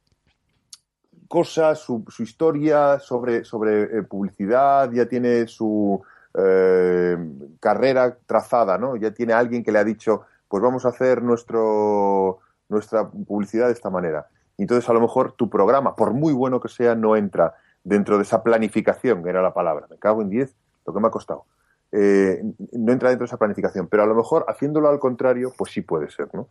cosa, 1.28 1.76
su, 1.76 2.06
su 2.08 2.24
historia 2.24 2.98
sobre, 2.98 3.44
sobre 3.44 3.84
eh, 3.84 4.04
publicidad, 4.04 4.90
ya 4.94 5.10
tiene 5.10 5.48
su 5.48 6.02
eh, 6.34 7.18
carrera 7.60 8.18
trazada, 8.26 8.78
¿no? 8.78 8.96
Ya 8.96 9.12
tiene 9.12 9.34
alguien 9.34 9.66
que 9.66 9.74
le 9.74 9.80
ha 9.80 9.84
dicho, 9.84 10.22
pues 10.48 10.64
vamos 10.64 10.86
a 10.86 10.90
hacer 10.92 11.22
nuestro, 11.22 12.40
nuestra 12.70 13.06
publicidad 13.10 13.66
de 13.66 13.74
esta 13.74 13.90
manera. 13.90 14.30
Entonces 14.58 14.90
a 14.90 14.94
lo 14.94 15.02
mejor 15.02 15.34
tu 15.34 15.50
programa, 15.50 15.96
por 15.96 16.14
muy 16.14 16.34
bueno 16.34 16.60
que 16.60 16.70
sea, 16.70 16.96
no 16.96 17.16
entra 17.16 17.56
dentro 17.84 18.18
de 18.18 18.24
esa 18.24 18.44
planificación, 18.44 19.28
era 19.28 19.42
la 19.42 19.54
palabra. 19.54 19.88
Me 19.90 19.98
cago 19.98 20.22
en 20.22 20.30
10, 20.30 20.56
lo 20.86 20.94
que 20.94 21.00
me 21.00 21.08
ha 21.08 21.12
costado. 21.12 21.46
Eh, 21.92 22.42
no 22.74 22.92
entra 22.92 23.10
dentro 23.10 23.26
de 23.26 23.30
esa 23.30 23.38
planificación, 23.38 23.88
pero 23.88 24.04
a 24.04 24.06
lo 24.06 24.16
mejor 24.16 24.46
haciéndolo 24.48 24.90
al 24.90 25.00
contrario, 25.00 25.54
pues 25.58 25.72
sí 25.72 25.82
puede 25.82 26.10
ser, 26.10 26.30
¿no? 26.34 26.50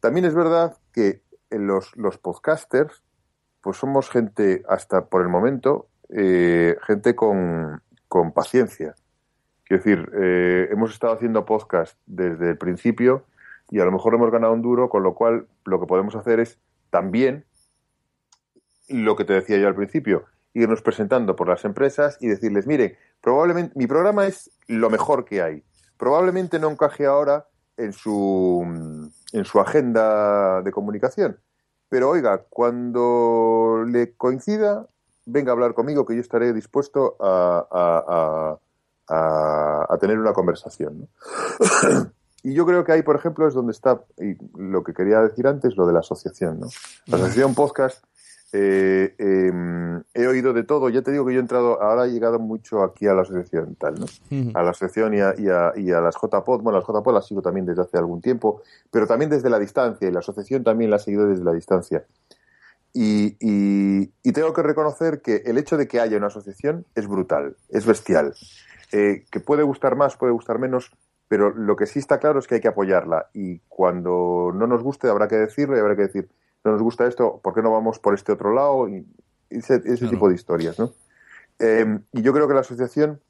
También 0.00 0.24
es 0.24 0.34
verdad 0.34 0.76
que 0.92 1.22
los, 1.50 1.96
los 1.96 2.18
podcasters, 2.18 3.02
pues 3.60 3.76
somos 3.76 4.10
gente, 4.10 4.62
hasta 4.68 5.06
por 5.06 5.22
el 5.22 5.28
momento, 5.28 5.88
eh, 6.08 6.76
gente 6.86 7.16
con, 7.16 7.82
con 8.08 8.32
paciencia. 8.32 8.94
Quiero 9.64 9.82
decir, 9.82 10.10
eh, 10.14 10.68
hemos 10.70 10.92
estado 10.92 11.14
haciendo 11.14 11.44
podcast 11.44 11.98
desde 12.06 12.50
el 12.50 12.58
principio 12.58 13.24
y 13.70 13.80
a 13.80 13.84
lo 13.84 13.90
mejor 13.90 14.14
hemos 14.14 14.30
ganado 14.30 14.52
un 14.52 14.62
duro, 14.62 14.88
con 14.88 15.02
lo 15.02 15.14
cual 15.14 15.48
lo 15.64 15.80
que 15.80 15.86
podemos 15.86 16.14
hacer 16.14 16.38
es 16.38 16.58
también 16.96 17.44
lo 18.88 19.16
que 19.16 19.24
te 19.26 19.34
decía 19.34 19.58
yo 19.58 19.68
al 19.68 19.74
principio, 19.74 20.24
irnos 20.54 20.80
presentando 20.80 21.36
por 21.36 21.46
las 21.46 21.66
empresas 21.66 22.16
y 22.22 22.28
decirles, 22.28 22.66
miren, 22.66 22.96
probablemente 23.20 23.74
mi 23.76 23.86
programa 23.86 24.26
es 24.26 24.50
lo 24.66 24.88
mejor 24.88 25.26
que 25.26 25.42
hay. 25.42 25.62
Probablemente 25.98 26.58
no 26.58 26.70
encaje 26.70 27.04
ahora 27.04 27.48
en 27.76 27.92
su, 27.92 28.62
en 29.32 29.44
su 29.44 29.60
agenda 29.60 30.62
de 30.62 30.72
comunicación, 30.72 31.38
pero 31.90 32.08
oiga, 32.08 32.44
cuando 32.48 33.84
le 33.86 34.14
coincida, 34.16 34.86
venga 35.26 35.50
a 35.50 35.54
hablar 35.54 35.74
conmigo 35.74 36.06
que 36.06 36.14
yo 36.14 36.22
estaré 36.22 36.54
dispuesto 36.54 37.16
a, 37.20 37.66
a- 37.70 38.58
a- 39.90 39.98
tener 39.98 40.18
una 40.18 40.32
conversación. 40.32 41.08
y 42.48 42.54
yo 42.54 42.64
creo 42.64 42.84
que 42.84 42.92
ahí, 42.92 43.02
por 43.02 43.16
ejemplo, 43.16 43.46
es 43.48 43.54
donde 43.54 43.72
está 43.72 44.02
y 44.18 44.36
lo 44.56 44.82
que 44.84 44.92
quería 44.94 45.20
decir 45.20 45.46
antes, 45.46 45.76
lo 45.76 45.86
de 45.86 45.92
la 45.92 45.98
asociación. 46.00 46.60
¿no? 46.60 46.66
La 47.06 47.16
asociación 47.16 47.54
podcast, 47.54 48.04
eh, 48.52 49.14
eh, 49.18 50.00
he 50.14 50.26
oído 50.28 50.52
de 50.52 50.62
todo. 50.62 50.88
Ya 50.88 51.02
te 51.02 51.10
digo 51.10 51.26
que 51.26 51.32
yo 51.34 51.40
he 51.40 51.42
entrado, 51.42 51.82
ahora 51.82 52.06
he 52.06 52.10
llegado 52.12 52.38
mucho 52.38 52.82
aquí 52.84 53.06
a 53.08 53.14
la 53.14 53.22
asociación 53.22 53.74
tal, 53.74 53.96
¿no? 53.98 54.06
a 54.54 54.62
la 54.62 54.70
asociación 54.70 55.14
y 55.14 55.20
a, 55.20 55.34
y 55.36 55.48
a- 55.48 55.72
y 55.76 55.90
a 55.90 56.00
las 56.00 56.14
JPod. 56.14 56.62
Bueno, 56.62 56.78
las 56.78 56.86
JPod 56.86 57.12
las 57.14 57.26
sigo 57.26 57.42
también 57.42 57.66
desde 57.66 57.82
hace 57.82 57.98
algún 57.98 58.20
tiempo, 58.20 58.62
pero 58.90 59.06
también 59.06 59.30
desde 59.30 59.50
la 59.50 59.58
distancia, 59.58 60.08
y 60.08 60.12
la 60.12 60.20
asociación 60.20 60.62
también 60.62 60.90
la 60.90 60.96
he 60.96 61.00
seguido 61.00 61.26
desde 61.26 61.42
la 61.44 61.52
distancia. 61.52 62.04
Y, 62.92 63.36
y- 63.40 64.10
y 64.22 64.32
tengo 64.32 64.52
que 64.52 64.62
reconocer 64.62 65.20
que 65.20 65.42
el 65.44 65.58
hecho 65.58 65.76
de 65.76 65.86
que 65.86 66.00
haya 66.00 66.16
una 66.16 66.28
asociación 66.28 66.86
es 66.94 67.06
brutal, 67.06 67.56
es 67.68 67.84
bestial. 67.84 68.34
Eh, 68.92 69.24
que 69.30 69.40
puede 69.40 69.64
gustar 69.64 69.96
más, 69.96 70.16
puede 70.16 70.32
gustar 70.32 70.58
menos, 70.60 70.92
pero 71.28 71.50
lo 71.50 71.76
que 71.76 71.86
sí 71.86 71.98
está 71.98 72.18
claro 72.18 72.38
es 72.38 72.46
que 72.46 72.56
hay 72.56 72.60
que 72.60 72.68
apoyarla. 72.68 73.28
Y 73.34 73.58
cuando 73.68 74.52
no 74.54 74.66
nos 74.66 74.82
guste, 74.82 75.08
habrá 75.08 75.28
que 75.28 75.36
decirlo 75.36 75.76
y 75.76 75.80
habrá 75.80 75.96
que 75.96 76.02
decir, 76.02 76.28
no 76.64 76.72
nos 76.72 76.82
gusta 76.82 77.06
esto, 77.06 77.40
¿por 77.42 77.54
qué 77.54 77.62
no 77.62 77.72
vamos 77.72 77.98
por 77.98 78.14
este 78.14 78.32
otro 78.32 78.52
lado? 78.52 78.88
Y 78.88 79.06
ese, 79.50 79.76
ese 79.76 79.96
Claro. 79.98 80.10
tipo 80.10 80.28
de 80.28 80.34
historias, 80.34 80.78
¿no? 80.78 80.92
Eh, 81.58 81.98
y 82.12 82.22
yo 82.22 82.32
creo 82.32 82.46
que 82.48 82.54
la 82.54 82.60
asociación 82.60 83.20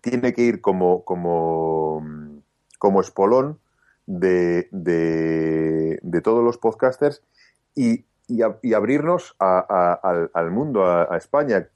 tiene 0.00 0.32
que 0.34 0.42
ir 0.42 0.60
como, 0.60 1.04
como, 1.04 2.02
como 2.78 3.00
espolón 3.00 3.58
de, 4.06 4.68
de, 4.72 5.98
de 6.02 6.20
todos 6.20 6.42
los 6.44 6.58
podcasters 6.58 7.22
y, 7.74 8.04
y, 8.26 8.42
a- 8.42 8.58
y 8.62 8.74
abrirnos 8.74 9.34
a- 9.38 9.64
a- 9.68 9.94
al, 9.94 10.30
al 10.34 10.50
mundo, 10.50 10.84
a, 10.86 11.16
España. 11.16 11.68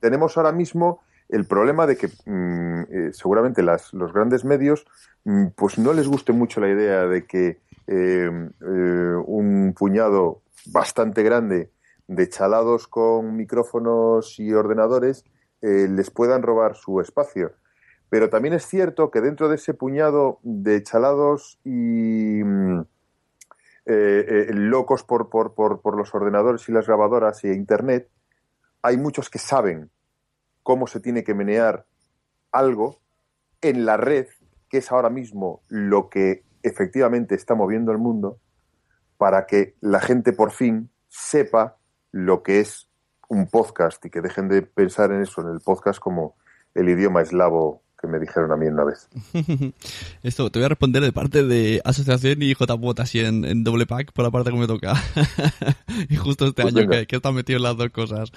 Tenemos 0.00 0.36
ahora 0.36 0.52
mismo 0.52 1.00
el 1.30 1.46
problema 1.46 1.86
de 1.86 1.96
que 1.96 2.08
mm, 2.08 2.80
eh, 2.90 3.10
seguramente 3.12 3.62
las, 3.62 3.92
los 3.94 4.12
grandes 4.12 4.44
medios 4.44 4.84
mm, 5.24 5.48
pues 5.56 5.78
no 5.78 5.92
les 5.92 6.08
guste 6.08 6.32
mucho 6.32 6.60
la 6.60 6.68
idea 6.68 7.06
de 7.06 7.24
que 7.24 7.60
eh, 7.86 8.30
eh, 8.60 9.14
un 9.26 9.74
puñado 9.76 10.42
bastante 10.66 11.22
grande 11.22 11.72
de 12.06 12.28
chalados 12.28 12.86
con 12.88 13.36
micrófonos 13.36 14.38
y 14.38 14.52
ordenadores 14.52 15.24
eh, 15.62 15.88
les 15.88 16.10
puedan 16.10 16.42
robar 16.42 16.76
su 16.76 17.00
espacio. 17.00 17.52
Pero 18.08 18.28
también 18.28 18.54
es 18.54 18.66
cierto 18.66 19.10
que 19.10 19.20
dentro 19.20 19.48
de 19.48 19.54
ese 19.54 19.74
puñado 19.74 20.40
de 20.42 20.82
chalados 20.82 21.60
y 21.64 22.42
mm, 22.42 22.84
locos 23.86 25.02
por, 25.04 25.30
por, 25.30 25.54
por, 25.54 25.80
por 25.80 25.96
los 25.96 26.14
ordenadores 26.14 26.68
y 26.68 26.72
las 26.72 26.86
grabadoras 26.86 27.42
y 27.44 27.48
Internet, 27.48 28.08
hay 28.82 28.96
muchos 28.96 29.30
que 29.30 29.38
saben 29.38 29.90
cómo 30.70 30.86
se 30.86 31.00
tiene 31.00 31.24
que 31.24 31.34
menear 31.34 31.84
algo 32.52 33.00
en 33.60 33.84
la 33.84 33.96
red, 33.96 34.28
que 34.68 34.78
es 34.78 34.92
ahora 34.92 35.10
mismo 35.10 35.64
lo 35.66 36.08
que 36.08 36.44
efectivamente 36.62 37.34
está 37.34 37.56
moviendo 37.56 37.90
el 37.90 37.98
mundo, 37.98 38.38
para 39.16 39.46
que 39.46 39.74
la 39.80 39.98
gente 39.98 40.32
por 40.32 40.52
fin 40.52 40.88
sepa 41.08 41.76
lo 42.12 42.44
que 42.44 42.60
es 42.60 42.88
un 43.28 43.48
podcast 43.48 44.04
y 44.04 44.10
que 44.10 44.20
dejen 44.20 44.46
de 44.48 44.62
pensar 44.62 45.10
en 45.10 45.22
eso, 45.22 45.40
en 45.40 45.48
el 45.48 45.58
podcast 45.58 45.98
como 45.98 46.36
el 46.76 46.88
idioma 46.88 47.20
eslavo 47.20 47.82
que 48.00 48.06
me 48.08 48.18
dijeron 48.18 48.50
a 48.52 48.56
mí 48.56 48.66
una 48.66 48.84
vez. 48.84 49.08
Esto 50.22 50.50
te 50.50 50.58
voy 50.58 50.66
a 50.66 50.70
responder 50.70 51.02
de 51.02 51.12
parte 51.12 51.44
de 51.44 51.80
Asociación 51.84 52.42
y 52.42 52.54
JPOT 52.54 53.00
así 53.00 53.20
en, 53.20 53.44
en 53.44 53.64
doble 53.64 53.86
pack 53.86 54.12
por 54.12 54.24
la 54.24 54.30
parte 54.30 54.50
que 54.50 54.56
me 54.56 54.66
toca. 54.66 54.94
y 56.08 56.16
justo 56.16 56.46
este 56.46 56.62
Pues 56.62 56.74
año 56.74 56.88
que, 56.88 57.06
que 57.06 57.16
está 57.16 57.32
metido 57.32 57.58
en 57.58 57.62
las 57.64 57.76
dos 57.76 57.90
cosas. 57.90 58.30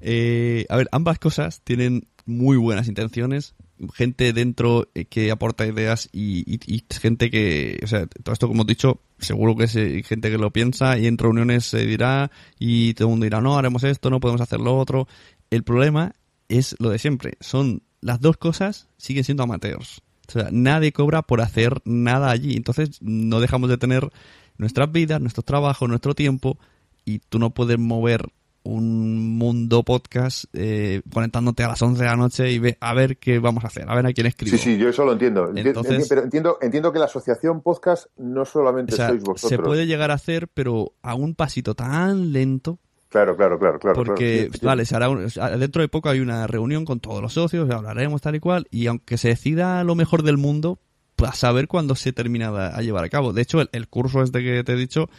Eh, 0.00 0.66
a 0.68 0.76
ver, 0.76 0.88
ambas 0.92 1.18
cosas 1.18 1.60
tienen 1.62 2.06
muy 2.24 2.56
buenas 2.56 2.88
intenciones. 2.88 3.54
Gente 3.94 4.32
dentro 4.32 4.88
eh, 4.94 5.06
que 5.06 5.30
aporta 5.30 5.66
ideas 5.66 6.08
y, 6.12 6.40
y- 6.52 6.60
y 6.76 6.84
gente 7.00 7.30
que, 7.30 7.80
o 7.82 7.86
sea, 7.86 8.06
todo 8.06 8.32
esto 8.32 8.46
como 8.48 8.62
he 8.62 8.66
dicho, 8.66 9.00
seguro 9.18 9.56
que 9.56 9.64
hay 9.64 10.02
gente 10.04 10.30
que 10.30 10.38
lo 10.38 10.52
piensa 10.52 10.98
y 10.98 11.06
en 11.06 11.18
reuniones 11.18 11.64
se 11.66 11.84
dirá 11.84 12.30
y 12.58 12.94
todo 12.94 13.08
el 13.08 13.10
mundo 13.10 13.24
dirá, 13.24 13.40
no, 13.40 13.58
haremos 13.58 13.82
esto, 13.84 14.08
no 14.08 14.20
podemos 14.20 14.40
hacer 14.40 14.60
lo 14.60 14.76
otro. 14.78 15.08
El 15.50 15.64
problema 15.64 16.12
es 16.48 16.76
lo 16.78 16.90
de 16.90 16.98
siempre. 16.98 17.32
Son 17.40 17.82
las 18.02 18.20
dos 18.20 18.36
cosas 18.36 18.88
siguen 18.98 19.24
siendo 19.24 19.42
amateurs. 19.44 20.02
O 20.28 20.32
sea, 20.32 20.48
nadie 20.52 20.92
cobra 20.92 21.22
por 21.22 21.40
hacer 21.40 21.80
nada 21.84 22.30
allí. 22.30 22.56
Entonces, 22.56 22.98
no 23.00 23.40
dejamos 23.40 23.70
de 23.70 23.78
tener 23.78 24.10
nuestras 24.58 24.92
vidas, 24.92 25.20
nuestros 25.20 25.44
trabajos, 25.44 25.88
nuestro 25.88 26.14
tiempo. 26.14 26.58
Y 27.04 27.18
tú 27.20 27.38
no 27.38 27.50
puedes 27.50 27.78
mover 27.78 28.26
un 28.64 29.36
mundo 29.38 29.82
podcast 29.82 30.44
eh, 30.52 31.02
conectándote 31.12 31.64
a 31.64 31.68
las 31.68 31.82
11 31.82 32.00
de 32.00 32.08
la 32.08 32.14
noche 32.16 32.52
y 32.52 32.60
ve 32.60 32.78
a 32.80 32.94
ver 32.94 33.16
qué 33.18 33.40
vamos 33.40 33.64
a 33.64 33.66
hacer, 33.66 33.90
a 33.90 33.94
ver 33.96 34.06
a 34.06 34.12
quién 34.12 34.28
escribo. 34.28 34.56
Sí, 34.56 34.62
sí, 34.62 34.78
yo 34.78 34.88
eso 34.88 35.04
lo 35.04 35.12
entiendo. 35.14 35.50
Enti- 35.52 35.66
Entonces- 35.66 36.06
pero 36.08 36.22
entiendo, 36.22 36.58
entiendo 36.62 36.92
que 36.92 37.00
la 37.00 37.06
asociación 37.06 37.60
podcast 37.60 38.06
no 38.18 38.44
solamente 38.44 38.94
O 38.94 38.96
sea, 38.96 39.08
sois 39.08 39.22
vosotros. 39.24 39.48
se 39.50 39.58
puede 39.58 39.86
llegar 39.88 40.12
a 40.12 40.14
hacer, 40.14 40.46
pero 40.46 40.92
a 41.02 41.16
un 41.16 41.34
pasito 41.34 41.74
tan 41.74 42.32
lento 42.32 42.78
Claro, 43.12 43.36
claro, 43.36 43.58
claro, 43.58 43.78
claro. 43.78 43.94
porque, 43.94 44.36
claro. 44.36 44.52
Sí, 44.52 44.58
sí. 44.58 44.66
vale, 44.66 44.84
se 44.86 44.96
hará 44.96 45.10
un- 45.10 45.26
dentro 45.60 45.82
de 45.82 45.88
poco 45.88 46.08
hay 46.08 46.20
una 46.20 46.46
reunión 46.46 46.86
con 46.86 46.98
todos 46.98 47.20
los 47.20 47.34
socios, 47.34 47.70
hablaremos 47.70 48.22
tal 48.22 48.36
y 48.36 48.40
cual, 48.40 48.66
y 48.70 48.86
aunque 48.86 49.18
se 49.18 49.28
decida 49.28 49.84
lo 49.84 49.94
mejor 49.94 50.22
del 50.22 50.38
mundo, 50.38 50.78
pues 51.14 51.30
a 51.30 51.34
saber 51.34 51.68
cuándo 51.68 51.94
se 51.94 52.14
termina 52.14 52.48
a 52.68 52.80
llevar 52.80 53.04
a 53.04 53.10
cabo. 53.10 53.34
De 53.34 53.42
hecho, 53.42 53.60
el, 53.60 53.68
el 53.72 53.86
curso 53.88 54.22
este 54.22 54.42
que 54.42 54.64
te 54.64 54.72
he 54.72 54.76
dicho, 54.76 55.10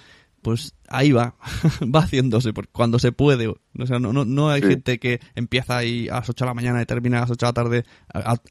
pues 0.43 0.75
ahí 0.89 1.11
va, 1.11 1.35
va 1.95 2.01
haciéndose 2.01 2.51
cuando 2.71 2.99
se 2.99 3.11
puede. 3.11 3.47
O 3.47 3.85
sea, 3.87 3.97
no, 3.99 4.13
no, 4.13 4.25
no 4.25 4.49
hay 4.49 4.61
gente 4.61 4.99
que 4.99 5.19
empieza 5.35 5.77
ahí 5.77 6.09
a 6.09 6.15
las 6.15 6.29
8 6.29 6.45
de 6.45 6.49
la 6.49 6.53
mañana 6.53 6.81
y 6.81 6.85
termina 6.85 7.17
a 7.17 7.21
las 7.21 7.31
8 7.31 7.45
de 7.45 7.49
la 7.49 7.53
tarde 7.53 7.85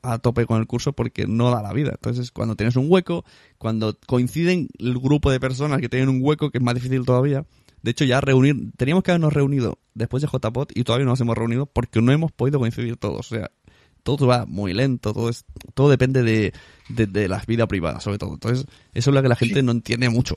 a, 0.02 0.18
tope 0.18 0.46
con 0.46 0.60
el 0.60 0.66
curso 0.66 0.92
porque 0.92 1.26
no 1.26 1.50
da 1.50 1.62
la 1.62 1.72
vida. 1.72 1.90
Entonces, 1.90 2.32
cuando 2.32 2.56
tienes 2.56 2.76
un 2.76 2.86
hueco, 2.88 3.24
cuando 3.58 3.96
coinciden 4.06 4.68
el 4.78 4.98
grupo 4.98 5.30
de 5.30 5.38
personas 5.38 5.80
que 5.80 5.88
tienen 5.88 6.08
un 6.08 6.20
hueco, 6.22 6.50
que 6.50 6.58
es 6.58 6.64
más 6.64 6.74
difícil 6.74 7.04
todavía. 7.04 7.44
De 7.82 7.90
hecho, 7.90 8.04
ya 8.04 8.20
reunir, 8.20 8.72
teníamos 8.76 9.02
que 9.02 9.10
habernos 9.10 9.32
reunido 9.32 9.78
después 9.94 10.22
de 10.22 10.28
JPOT 10.28 10.72
y 10.74 10.84
todavía 10.84 11.04
no 11.04 11.12
nos 11.12 11.20
hemos 11.20 11.36
reunido 11.36 11.66
porque 11.66 12.00
no 12.00 12.12
hemos 12.12 12.32
podido 12.32 12.58
coincidir 12.58 12.96
todos. 12.96 13.32
O 13.32 13.34
sea, 13.34 13.50
todo 14.02 14.26
va 14.26 14.44
muy 14.46 14.72
lento, 14.72 15.12
todo 15.12 15.28
es, 15.28 15.44
todo 15.74 15.90
depende 15.90 16.22
de, 16.22 16.52
de, 16.88 17.28
la 17.28 17.42
vida 17.46 17.66
privada, 17.66 18.00
sobre 18.00 18.18
todo. 18.18 18.34
Entonces, 18.34 18.66
eso 18.94 19.10
es 19.10 19.14
lo 19.14 19.22
que 19.22 19.28
la 19.28 19.36
gente 19.36 19.62
no 19.62 19.72
entiende 19.72 20.08
mucho. 20.10 20.36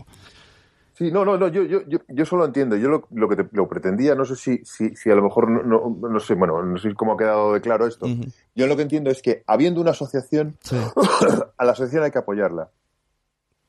Sí, 0.93 1.11
no, 1.11 1.25
no, 1.25 1.37
no 1.37 1.49
yo, 1.49 1.63
yo, 1.63 1.81
yo, 1.87 1.99
yo 2.07 2.25
solo 2.25 2.45
entiendo. 2.45 2.77
Yo 2.77 2.87
lo, 2.87 3.07
lo 3.11 3.27
que 3.27 3.35
te, 3.35 3.49
lo 3.51 3.67
pretendía, 3.67 4.15
no 4.15 4.23
sé 4.23 4.35
si, 4.35 4.61
si, 4.63 4.95
si 4.95 5.11
a 5.11 5.15
lo 5.15 5.23
mejor, 5.23 5.49
no, 5.49 5.97
no, 5.99 6.19
sé, 6.19 6.35
bueno, 6.35 6.63
no 6.63 6.77
sé 6.77 6.93
cómo 6.93 7.13
ha 7.13 7.17
quedado 7.17 7.53
de 7.53 7.61
claro 7.61 7.85
esto. 7.85 8.07
Yo 8.55 8.67
lo 8.67 8.77
que 8.77 8.83
entiendo 8.83 9.09
es 9.09 9.21
que 9.21 9.43
habiendo 9.45 9.81
una 9.81 9.91
asociación, 9.91 10.57
a 11.57 11.65
la 11.65 11.71
asociación 11.73 12.03
hay 12.03 12.11
que 12.11 12.19
apoyarla, 12.19 12.71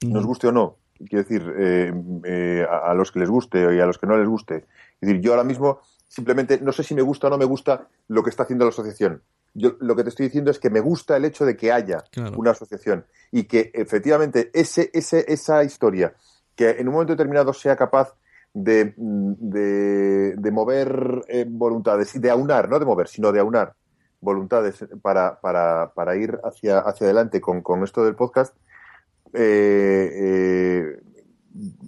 nos 0.03 0.24
guste 0.24 0.47
o 0.47 0.53
no. 0.53 0.77
Quiero 0.98 1.24
decir, 1.24 1.55
eh, 1.59 1.93
eh, 2.24 2.66
a, 2.68 2.94
los 2.94 3.12
que 3.12 3.20
les 3.20 3.28
guste 3.28 3.60
y 3.60 3.81
a 3.81 3.86
los 3.86 3.98
que 3.98 4.06
no 4.06 4.16
les 4.16 4.28
guste. 4.28 4.56
Es 4.56 5.09
decir, 5.09 5.20
yo 5.20 5.32
ahora 5.32 5.44
mismo 5.44 5.81
simplemente 6.09 6.60
no 6.60 6.73
sé 6.73 6.82
si 6.82 6.94
me 6.94 7.02
gusta 7.02 7.27
o 7.27 7.31
no 7.31 7.39
me 7.39 7.44
gusta 7.44 7.89
lo 8.09 8.23
que 8.23 8.31
está 8.31 8.44
haciendo 8.44 8.64
la 8.64 8.70
asociación. 8.70 9.23
Yo 9.55 9.77
lo 9.81 9.97
que 9.97 10.02
te 10.02 10.10
estoy 10.10 10.27
diciendo 10.27 10.51
es 10.51 10.59
que 10.59 10.70
me 10.70 10.81
gusta 10.81 11.16
el 11.16 11.24
hecho 11.24 11.44
de 11.44 11.56
que 11.56 11.73
haya 11.73 12.05
una 12.36 12.51
asociación 12.51 13.06
y 13.32 13.44
que 13.44 13.70
efectivamente 13.73 14.51
ese, 14.52 14.90
ese, 14.93 15.24
esa 15.28 15.64
historia 15.64 16.14
que 16.55 16.70
en 16.70 16.89
un 16.89 16.94
momento 16.94 17.14
determinado 17.14 17.52
sea 17.52 17.74
capaz 17.74 18.14
de, 18.52 18.94
de, 18.97 20.51
mover 20.51 21.24
eh, 21.28 21.44
voluntades 21.47 22.14
y 22.16 22.18
de 22.18 22.31
aunar, 22.31 22.68
no 22.68 22.78
de 22.78 22.86
mover, 22.86 23.09
sino 23.09 23.31
de 23.31 23.40
aunar 23.40 23.74
voluntades 24.20 24.85
para, 25.02 25.39
para, 25.40 25.93
para 25.94 26.16
ir 26.16 26.39
hacia, 26.43 26.78
hacia 26.81 27.06
adelante 27.06 27.40
con, 27.40 27.60
con 27.60 27.85
esto 27.85 28.05
del 28.05 28.14
podcast, 28.14 28.56
eh, 29.37 31.01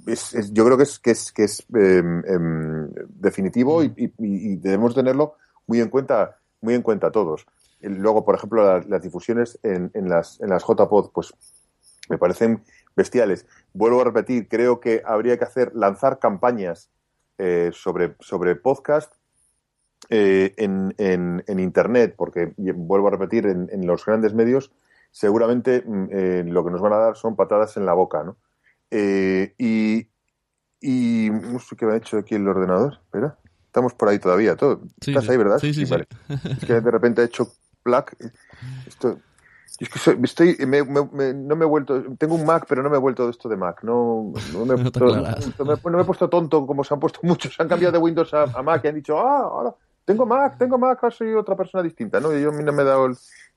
eh, 0.07 0.19
yo 0.53 0.65
creo 0.65 0.77
que 0.77 0.83
es, 0.85 0.99
que 0.99 1.11
es, 1.11 1.33
que 1.33 1.45
es 1.45 1.67
em, 1.75 2.23
em, 2.27 2.91
definitivo 3.09 3.83
y, 3.83 3.93
y, 4.19 4.57
debemos 4.57 4.95
tenerlo 4.95 5.35
muy 5.67 5.81
en 5.81 5.89
cuenta, 5.89 6.39
muy 6.61 6.75
en 6.75 6.83
cuenta 6.83 7.11
todos. 7.11 7.47
Luego, 7.81 8.25
por 8.25 8.35
ejemplo, 8.35 8.81
las, 8.81 9.03
difusiones 9.03 9.59
en, 9.63 9.91
en, 9.95 10.09
las, 10.09 10.41
en 10.41 10.51
las 10.51 10.65
JPod, 10.65 11.11
pues 11.13 11.33
me 12.09 12.19
parecen 12.19 12.63
bestiales. 12.97 13.47
Vuelvo 13.73 14.01
a 14.01 14.05
repetir, 14.05 14.49
creo 14.49 14.81
que 14.81 15.03
habría 15.05 15.39
que 15.39 15.45
hacer, 15.45 15.75
lanzar 15.75 16.19
campañas 16.19 16.91
eh, 17.39 17.71
sobre, 17.73 18.17
sobre 18.21 18.57
podcast 18.57 19.13
eh, 20.11 20.55
en, 20.57 20.95
en, 20.99 21.61
Internet, 21.61 22.15
porque 22.17 22.53
vuelvo 22.57 23.09
a 23.09 23.13
repetir, 23.13 23.47
en, 23.47 23.87
los 23.87 24.05
grandes 24.05 24.35
medios 24.35 24.73
seguramente 25.11 25.83
mm, 25.85 26.09
eh, 26.11 26.45
lo 26.47 26.65
que 26.65 26.71
nos 26.71 26.81
van 26.81 26.93
a 26.93 26.99
dar 26.99 27.17
son 27.17 27.37
patadas 27.37 27.77
en 27.77 27.87
la 27.87 27.95
boca, 27.95 28.23
¿no? 28.25 28.37
y, 28.91 30.09
y 30.81 31.31
no 31.31 31.59
sé 31.59 31.77
qué 31.77 31.85
me 31.85 31.93
ha 31.93 31.97
hecho 31.97 32.17
aquí 32.17 32.35
el 32.35 32.49
ordenador, 32.49 33.01
espera, 33.05 33.37
estamos 33.67 33.93
por 33.95 34.09
ahí 34.09 34.19
todavía, 34.19 34.57
todo. 34.57 34.81
Estás 35.01 35.29
ahí, 35.29 35.37
¿verdad? 35.37 35.59
Sí, 35.59 35.75
sí, 35.75 35.85
vale. 35.85 36.07
Es 36.29 36.65
que 36.65 36.81
de 36.81 36.91
repente 36.91 37.21
ha 37.21 37.25
hecho 37.25 37.53
plaque. 37.83 38.17
Esto, 38.87 39.19
es 39.79 39.89
que 39.89 40.19
estoy, 40.23 40.57
no 40.59 41.57
me 41.57 41.65
he 41.65 41.69
vuelto, 41.69 42.03
tengo 42.19 42.35
un 42.35 42.45
Mac, 42.45 42.67
pero 42.69 42.83
no 42.83 42.91
me 42.91 42.97
he 42.97 43.01
vuelto 43.01 43.25
de 43.25 43.31
esto 43.31 43.49
de 43.49 43.57
Mac. 43.57 43.85
No, 43.85 44.33
no, 44.53 44.65
me, 44.67 44.75
he 46.01 46.05
puesto, 46.05 46.29
tonto 46.29 46.67
como 46.67 46.83
se 46.83 46.95
han 46.95 47.01
puesto 47.01 47.21
muchos. 47.25 47.55
Se 47.55 47.63
han 47.63 47.69
cambiado 47.69 47.93
de 47.93 47.99
Windows 47.99 48.35
a, 48.35 48.47
Mac 48.63 48.83
y 48.85 48.89
han 48.89 48.97
dicho, 48.97 49.19
ah, 49.19 49.43
ahora 49.43 49.75
tengo 50.09 50.25
Mac, 50.25 50.57
tengo 50.57 50.79
Mac, 50.79 51.01
ahora 51.03 51.15
soy 51.15 51.35
otra 51.35 51.55
persona 51.55 51.83
distinta. 51.83 52.19
¿no? 52.19 52.35
Y 52.35 52.41
yo 52.41 52.49
a 52.49 52.53
mí 52.53 52.65
no 52.65 52.73
me 52.73 52.83
he 52.83 52.87
dado 52.87 53.11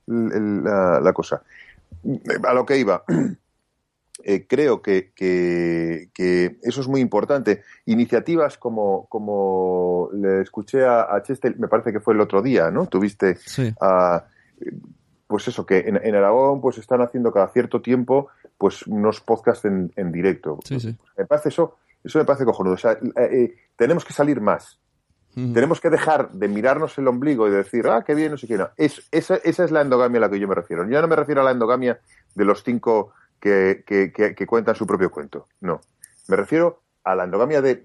la, 0.06 1.12
cosa. 1.14 1.42
A 2.46 2.52
lo 2.52 2.66
que 2.66 2.76
iba. 2.76 3.02
Eh, 4.24 4.46
creo 4.46 4.82
que, 4.82 5.10
que, 5.16 6.58
eso 6.62 6.80
es 6.80 6.86
muy 6.86 7.00
importante. 7.00 7.64
Iniciativas 7.86 8.56
como, 8.56 9.06
como 9.08 10.10
le 10.12 10.42
escuché 10.42 10.86
a, 10.86 11.20
Chester, 11.24 11.58
me 11.58 11.66
parece 11.66 11.92
que 11.92 11.98
fue 11.98 12.14
el 12.14 12.20
otro 12.20 12.40
día, 12.40 12.70
¿no? 12.70 12.86
Tuviste 12.86 13.36
a 13.80 14.26
pues 15.26 15.48
eso, 15.48 15.66
que 15.66 15.78
en, 15.78 16.14
Aragón 16.14 16.60
pues 16.60 16.78
están 16.78 17.00
haciendo 17.00 17.32
cada 17.32 17.48
cierto 17.48 17.82
tiempo 17.82 18.28
pues 18.58 18.86
unos 18.86 19.20
podcasts 19.20 19.64
en, 19.64 20.12
directo. 20.12 20.60
Me 21.16 21.26
parece 21.26 21.48
eso, 21.48 21.78
eso 22.04 22.18
me 22.20 22.24
parece 22.24 22.44
cojonudo. 22.44 22.74
O 22.74 22.78
sea, 22.78 22.92
eh, 22.92 23.00
eh, 23.16 23.54
tenemos 23.74 24.04
que 24.04 24.12
salir 24.12 24.40
más. 24.40 24.78
Tenemos 25.34 25.80
que 25.80 25.88
dejar 25.88 26.30
de 26.32 26.46
mirarnos 26.46 26.98
el 26.98 27.08
ombligo 27.08 27.48
y 27.48 27.50
decir, 27.50 27.88
ah, 27.88 28.04
qué 28.06 28.14
bien, 28.14 28.32
no 28.32 28.36
sé 28.36 28.46
qué. 28.46 28.58
No. 28.58 28.68
Es, 28.76 29.08
esa, 29.10 29.36
es 29.36 29.70
la 29.70 29.80
endogamia 29.80 30.18
a 30.18 30.20
la 30.20 30.30
que 30.30 30.38
yo 30.38 30.46
me 30.46 30.54
refiero. 30.54 30.86
Yo 30.86 31.00
no 31.00 31.08
me 31.08 31.16
refiero 31.16 31.40
a 31.40 31.44
la 31.44 31.52
endogamia 31.52 32.00
de 32.34 32.44
los 32.44 32.62
cinco 32.62 33.14
que, 33.40 33.82
cuentan 34.46 34.74
su 34.74 34.86
propio 34.86 35.10
cuento. 35.10 35.48
No. 35.60 35.80
Me 36.28 36.36
refiero 36.36 36.82
a 37.04 37.14
la 37.14 37.24
endogamia 37.24 37.62
de, 37.62 37.82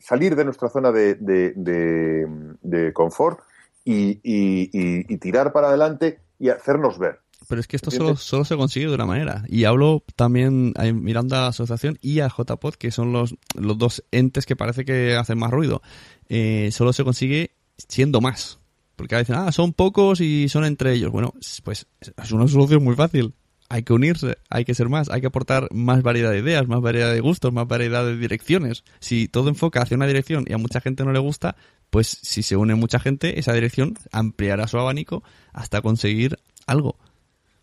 salir 0.00 0.36
de 0.36 0.44
nuestra 0.44 0.68
zona 0.68 0.92
de, 0.92 2.92
confort 2.94 3.40
y, 3.84 5.18
tirar 5.18 5.52
para 5.52 5.68
adelante 5.68 6.20
y 6.38 6.50
hacernos 6.50 7.00
ver. 7.00 7.18
Pero 7.48 7.60
es 7.60 7.66
que 7.66 7.76
esto 7.76 7.90
solo, 7.90 8.16
solo, 8.16 8.44
se 8.44 8.56
consigue 8.56 8.86
de 8.86 8.94
una 8.94 9.06
manera. 9.06 9.44
Y 9.48 9.64
hablo 9.64 10.04
también 10.14 10.72
mirando 10.94 11.36
a 11.36 11.40
la 11.40 11.46
asociación 11.48 11.98
y 12.00 12.20
a 12.20 12.28
JPod, 12.28 12.74
que 12.74 12.90
son 12.90 13.12
los, 13.12 13.34
los 13.54 13.78
dos 13.78 14.04
entes 14.12 14.46
que 14.46 14.56
parece 14.56 14.84
que 14.84 15.16
hacen 15.16 15.38
más 15.38 15.50
ruido. 15.50 15.82
Eh, 16.28 16.70
solo 16.72 16.92
se 16.92 17.02
consigue 17.04 17.52
siendo 17.88 18.20
más. 18.20 18.60
Porque 18.96 19.14
a 19.14 19.18
veces, 19.18 19.34
ah, 19.36 19.50
son 19.50 19.72
pocos 19.72 20.20
y 20.20 20.48
son 20.48 20.64
entre 20.64 20.92
ellos. 20.92 21.10
Bueno, 21.10 21.32
pues 21.64 21.86
es 22.00 22.32
una 22.32 22.46
solución 22.46 22.84
muy 22.84 22.94
fácil. 22.94 23.32
Hay 23.70 23.82
que 23.82 23.92
unirse, 23.92 24.36
hay 24.50 24.64
que 24.64 24.74
ser 24.74 24.88
más, 24.88 25.08
hay 25.08 25.20
que 25.20 25.28
aportar 25.28 25.68
más 25.72 26.02
variedad 26.02 26.32
de 26.32 26.40
ideas, 26.40 26.68
más 26.68 26.80
variedad 26.80 27.12
de 27.12 27.20
gustos, 27.20 27.52
más 27.52 27.66
variedad 27.66 28.04
de 28.04 28.16
direcciones. 28.16 28.84
Si 28.98 29.28
todo 29.28 29.48
enfoca 29.48 29.80
hacia 29.80 29.96
una 29.96 30.06
dirección 30.06 30.44
y 30.46 30.52
a 30.52 30.58
mucha 30.58 30.80
gente 30.80 31.04
no 31.04 31.12
le 31.12 31.20
gusta, 31.20 31.56
pues 31.88 32.18
si 32.20 32.42
se 32.42 32.56
une 32.56 32.74
mucha 32.74 32.98
gente, 32.98 33.38
esa 33.38 33.52
dirección 33.52 33.96
ampliará 34.12 34.66
su 34.66 34.78
abanico 34.78 35.22
hasta 35.52 35.82
conseguir 35.82 36.38
algo. 36.66 36.98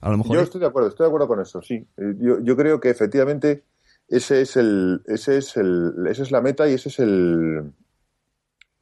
A 0.01 0.11
lo 0.11 0.17
mejor 0.17 0.35
yo 0.35 0.41
estoy 0.43 0.61
de 0.61 0.67
acuerdo, 0.67 0.89
estoy 0.89 1.05
de 1.05 1.07
acuerdo 1.07 1.27
con 1.27 1.41
eso, 1.41 1.61
sí. 1.61 1.75
Eh, 1.97 2.15
yo, 2.19 2.39
yo 2.41 2.55
creo 2.55 2.79
que 2.79 2.89
efectivamente 2.89 3.63
ese 4.07 4.41
es 4.41 4.55
el, 4.55 5.01
ese 5.07 5.37
es 5.37 5.57
el, 5.57 5.93
esa 6.09 6.23
es 6.23 6.31
la 6.31 6.41
meta 6.41 6.69
y 6.69 6.73
ese 6.73 6.89
es 6.89 6.99
el, 6.99 7.71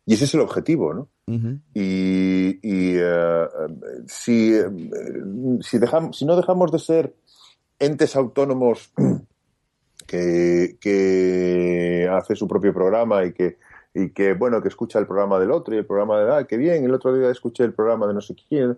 y 0.05 0.13
ese 0.13 0.25
es 0.25 0.33
el 0.33 0.41
objetivo, 0.41 0.93
¿no? 0.93 1.09
Y, 1.73 2.59
y 2.61 2.97
eh, 2.97 3.47
si, 4.07 4.53
eh, 4.53 4.69
si, 5.61 5.79
dejamos, 5.79 6.17
si 6.17 6.25
no 6.25 6.35
dejamos 6.35 6.71
de 6.71 6.79
ser 6.79 7.15
entes 7.79 8.15
autónomos 8.15 8.91
que, 10.07 10.77
que 10.79 12.07
hace 12.11 12.35
su 12.35 12.47
propio 12.47 12.73
programa 12.73 13.25
y 13.25 13.33
que 13.33 13.57
y 13.95 14.09
que, 14.09 14.33
bueno, 14.33 14.61
que 14.61 14.67
escucha 14.67 14.99
el 14.99 15.07
programa 15.07 15.39
del 15.39 15.51
otro 15.51 15.73
y 15.73 15.77
el 15.77 15.85
programa 15.85 16.19
de, 16.19 16.33
ah, 16.33 16.43
qué 16.45 16.57
bien, 16.57 16.83
el 16.83 16.93
otro 16.93 17.15
día 17.17 17.29
escuché 17.31 17.63
el 17.63 17.73
programa 17.73 18.05
de 18.05 18.13
no 18.13 18.21
sé 18.21 18.35
quién, 18.49 18.77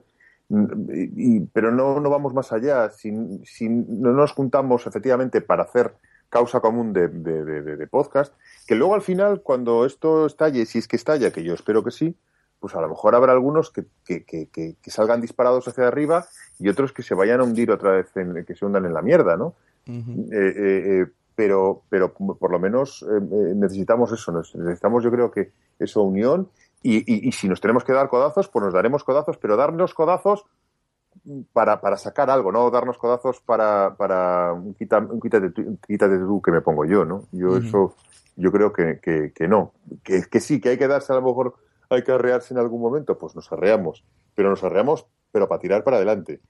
y, 0.49 1.41
pero 1.47 1.71
no, 1.71 1.99
no 1.99 2.09
vamos 2.09 2.33
más 2.33 2.51
allá, 2.53 2.89
si, 2.89 3.11
si, 3.43 3.67
no 3.69 4.13
nos 4.13 4.31
juntamos 4.31 4.87
efectivamente 4.87 5.41
para 5.41 5.63
hacer 5.63 5.93
causa 6.29 6.59
común 6.59 6.93
de, 6.93 7.07
de, 7.07 7.87
podcast, 7.87 8.33
que 8.67 8.75
luego 8.75 8.95
al 8.95 9.01
final, 9.01 9.41
cuando 9.41 9.85
esto 9.85 10.25
estalle, 10.25 10.65
si 10.65 10.79
es 10.79 10.87
que 10.87 10.95
estalla, 10.95 11.31
que 11.31 11.43
yo 11.43 11.53
espero 11.53 11.83
que 11.83 11.91
sí, 11.91 12.15
pues 12.59 12.75
a 12.75 12.81
lo 12.81 12.89
mejor 12.89 13.15
habrá 13.15 13.33
algunos 13.33 13.71
que, 13.71 13.85
que, 14.05 14.23
que, 14.25 14.47
que 14.49 14.91
salgan 14.91 15.21
disparados 15.21 15.67
hacia 15.67 15.87
arriba 15.87 16.25
y 16.59 16.69
otros 16.69 16.91
que 16.91 17.03
se 17.03 17.15
vayan 17.15 17.39
a 17.39 17.43
hundir 17.43 17.71
otra 17.71 17.91
vez, 17.91 18.15
en, 18.15 18.43
que 18.45 18.55
se 18.55 18.65
hundan 18.65 18.85
en 18.85 18.93
la 18.93 19.01
mierda, 19.01 19.37
¿no? 19.37 19.55
pero, 21.37 21.83
pero 21.87 22.13
por 22.13 22.51
lo 22.51 22.59
menos 22.59 23.03
eh, 23.03 23.15
eh, 23.15 23.53
necesitamos 23.55 24.11
eso, 24.11 24.31
necesitamos 24.31 25.03
yo 25.03 25.11
creo 25.11 25.29
que 25.29 25.51
eso 25.77 26.01
unión 26.01 26.49
y, 26.83 27.27
y, 27.27 27.31
si 27.31 27.47
nos 27.47 27.59
tenemos 27.59 27.83
que 27.83 27.93
dar 27.93 28.07
codazos, 28.07 28.47
pues 28.47 28.63
nos 28.63 28.73
daremos 28.73 29.03
codazos, 29.03 29.37
pero 29.37 29.57
darnos 29.57 29.93
codazos 29.93 30.45
para, 31.51 31.81
para 31.81 31.97
sacar 31.97 32.29
algo, 32.29 32.51
no 32.51 32.69
darnos 32.69 32.97
codazos 32.97 33.41
para, 33.41 33.95
para 33.97 34.53
un, 34.53 34.73
quítate, 34.73 35.51
quítate 35.87 36.17
tú 36.19 36.41
que 36.41 36.51
me 36.51 36.61
pongo 36.61 36.85
yo, 36.85 37.03
¿no? 37.03 37.23
Yo 37.31 37.57
eso, 37.57 37.95
yo 38.35 38.51
creo 38.51 38.71
que, 38.71 38.99
que, 39.01 39.33
que 39.33 39.47
no, 39.47 39.73
que, 40.03 40.23
que 40.29 40.39
sí, 40.39 40.61
que 40.61 40.69
hay 40.69 40.77
que 40.77 40.87
darse 40.87 41.11
a 41.11 41.15
lo 41.15 41.23
mejor, 41.23 41.55
hay 41.89 42.03
que 42.03 42.11
arrearse 42.11 42.53
en 42.53 42.59
algún 42.59 42.81
momento, 42.81 43.17
pues 43.17 43.35
nos 43.35 43.51
arreamos, 43.51 44.05
pero 44.35 44.49
nos 44.49 44.63
arreamos, 44.63 45.07
pero 45.31 45.47
para 45.47 45.59
tirar 45.59 45.83
para 45.83 45.97
adelante 45.97 46.41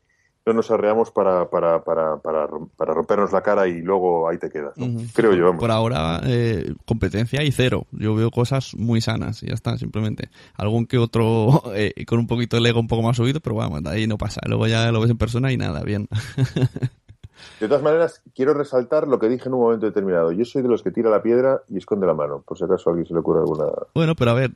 no 0.48 0.54
nos 0.54 0.72
arreamos 0.72 1.12
para, 1.12 1.50
para, 1.50 1.84
para, 1.84 2.18
para, 2.22 2.48
rompernos 2.94 3.34
la 3.34 3.42
cara 3.42 3.68
y 3.68 3.82
luego 3.82 4.30
ahí 4.30 4.38
te 4.38 4.50
quedas. 4.50 4.74
Creo 5.14 5.34
yo. 5.34 5.58
Por 5.58 5.72
ahora, 5.72 6.22
eh, 6.26 6.74
competencia 6.86 7.44
y 7.44 7.52
cero. 7.52 7.86
Yo 7.92 8.16
veo 8.16 8.32
cosas 8.32 8.74
muy 8.76 9.02
sanas 9.02 9.44
y 9.44 9.48
ya 9.48 9.54
está, 9.54 9.78
simplemente. 9.78 10.30
Algún 10.56 10.86
que 10.86 10.98
otro 10.98 11.64
eh, 11.76 12.06
con 12.06 12.20
un 12.20 12.28
poquito 12.28 12.60
de 12.60 12.70
ego 12.70 12.80
un 12.80 12.88
poco 12.88 13.02
más 13.02 13.18
subido, 13.18 13.42
pero 13.42 13.56
bueno, 13.56 13.90
ahí 13.90 14.08
no 14.08 14.18
pasa. 14.18 14.40
Luego 14.46 14.68
ya 14.68 14.90
lo 14.92 15.02
ves 15.02 15.12
en 15.12 15.18
persona 15.18 15.52
y 15.52 15.58
nada, 15.58 15.84
bien. 15.84 16.08
De 17.60 17.68
todas 17.68 17.84
maneras, 17.84 18.22
quiero 18.34 18.54
resaltar 18.54 19.08
lo 19.08 19.20
que 19.20 19.30
dije 19.30 19.48
en 19.48 19.54
un 19.54 19.62
momento 19.62 19.86
determinado. 19.86 20.32
Yo 20.32 20.46
soy 20.46 20.62
de 20.62 20.70
los 20.70 20.82
que 20.82 20.92
tira 20.92 21.10
la 21.10 21.22
piedra 21.22 21.62
y 21.70 21.78
esconde 21.78 22.08
la 22.08 22.14
mano, 22.14 22.44
por 22.48 22.58
si 22.58 22.64
acaso 22.64 22.90
a 22.90 22.94
alguien 22.94 23.08
se 23.08 23.14
le 23.14 23.20
ocurre 23.20 23.42
alguna. 23.42 23.66
Bueno, 23.94 24.16
pero 24.16 24.32
a 24.32 24.34
ver, 24.34 24.52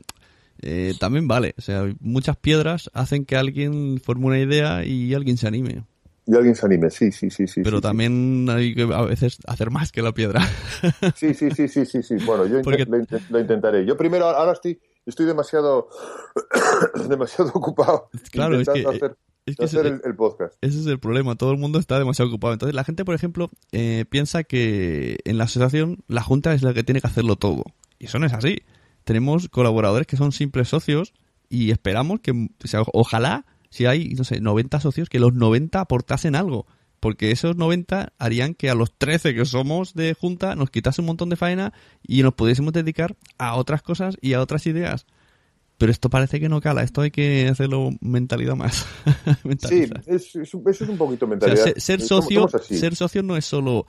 eh, 0.62 0.94
también 1.00 1.28
vale. 1.28 1.54
O 1.58 1.62
sea, 1.62 1.84
muchas 2.00 2.38
piedras 2.38 2.90
hacen 2.94 3.26
que 3.26 3.36
alguien 3.36 4.00
forme 4.04 4.26
una 4.28 4.40
idea 4.40 4.86
y 4.86 5.14
alguien 5.14 5.38
se 5.38 5.48
anime. 5.48 5.84
Y 6.28 6.36
alguien 6.36 6.56
se 6.56 6.66
anime, 6.66 6.90
sí, 6.92 7.12
sí, 7.12 7.30
sí, 7.32 7.48
sí. 7.48 7.62
Pero 7.64 7.78
sí, 7.78 7.82
también 7.82 8.48
hay 8.50 8.76
que 8.76 8.84
a 8.84 9.02
veces 9.02 9.40
hacer 9.48 9.72
más 9.72 9.92
que 9.92 10.02
la 10.02 10.14
piedra. 10.14 10.42
Sí, 11.16 11.34
sí, 11.34 11.50
sí, 11.52 11.68
sí, 11.68 11.86
sí, 11.86 12.04
sí. 12.04 12.16
Bueno, 12.26 12.46
yo 12.46 12.62
Porque- 12.62 12.86
lo, 12.86 12.98
intent- 12.98 13.28
lo 13.30 13.40
intentaré. 13.40 13.86
Yo 13.86 13.98
primero, 13.98 14.26
ahora 14.28 14.54
estoy, 14.54 14.80
estoy 15.06 15.26
demasiado, 15.26 15.90
demasiado 17.10 17.52
ocupado 17.54 18.10
Claro, 18.32 18.60
es 18.60 18.68
que- 18.70 18.86
hacer, 18.88 19.16
Es 19.46 19.56
que 19.56 19.66
hacer 19.66 19.86
ese, 19.88 19.96
el, 19.96 20.02
el 20.06 20.16
podcast. 20.16 20.54
ese 20.62 20.80
es 20.80 20.86
el 20.86 21.00
problema. 21.00 21.36
Todo 21.36 21.52
el 21.52 21.58
mundo 21.58 21.80
está 21.80 21.98
demasiado 22.00 22.30
ocupado. 22.30 22.54
Entonces 22.54 22.76
la 22.76 22.84
gente, 22.84 23.04
por 23.06 23.16
ejemplo, 23.16 23.50
eh, 23.72 24.06
piensa 24.10 24.44
que 24.44 25.18
en 25.26 25.38
la 25.38 25.46
asociación 25.46 26.04
la 26.08 26.22
junta 26.22 26.54
es 26.54 26.62
la 26.62 26.74
que 26.74 26.84
tiene 26.84 27.02
que 27.02 27.08
hacerlo 27.08 27.36
todo. 27.36 27.64
Y 28.00 28.06
eso 28.06 28.20
no 28.20 28.26
es 28.28 28.34
así. 28.34 28.62
Tenemos 29.04 29.50
colaboradores 29.50 30.08
que 30.08 30.18
son 30.18 30.32
simples 30.32 30.70
socios 30.70 31.14
y 31.50 31.72
esperamos 31.72 32.20
que, 32.22 32.32
o 32.32 32.68
sea, 32.68 32.82
ojalá, 32.94 33.46
si 33.70 33.86
hay, 33.86 34.10
no 34.16 34.24
sé, 34.24 34.40
90 34.42 34.80
socios, 34.80 35.10
que 35.10 35.20
los 35.20 35.34
90 35.34 35.80
aportasen 35.80 36.36
algo. 36.36 36.66
Porque 37.00 37.32
esos 37.32 37.56
90 37.56 38.14
harían 38.20 38.54
que 38.54 38.70
a 38.70 38.76
los 38.76 38.96
13 38.96 39.34
que 39.34 39.44
somos 39.46 39.96
de 39.96 40.14
junta 40.14 40.56
nos 40.56 40.70
quitase 40.70 41.02
un 41.02 41.08
montón 41.08 41.30
de 41.30 41.36
faena 41.36 41.74
y 42.06 42.22
nos 42.22 42.36
pudiésemos 42.36 42.74
dedicar 42.74 43.16
a 43.40 43.56
otras 43.56 43.82
cosas 43.82 44.18
y 44.22 44.34
a 44.34 44.42
otras 44.42 44.68
ideas. 44.68 45.08
Pero 45.80 45.92
esto 45.92 46.12
parece 46.12 46.40
que 46.40 46.48
no 46.48 46.62
cala. 46.62 46.84
Esto 46.84 47.02
hay 47.02 47.10
que 47.10 47.48
hacerlo 47.48 47.90
mentalidad 48.02 48.56
más. 48.56 48.86
Sí, 49.68 49.86
es, 50.06 50.36
eso 50.36 50.62
es 50.70 50.82
un 50.90 50.98
poquito 50.98 51.26
O 51.26 51.30
sea, 51.30 51.38
mentalidad. 51.38 51.64
ser, 51.64 51.82
ser 51.82 52.02
Somos- 52.02 52.26
socio, 52.26 52.48
ser 52.62 52.96
socio 52.96 53.24
no 53.24 53.36
es 53.36 53.46
solo 53.46 53.88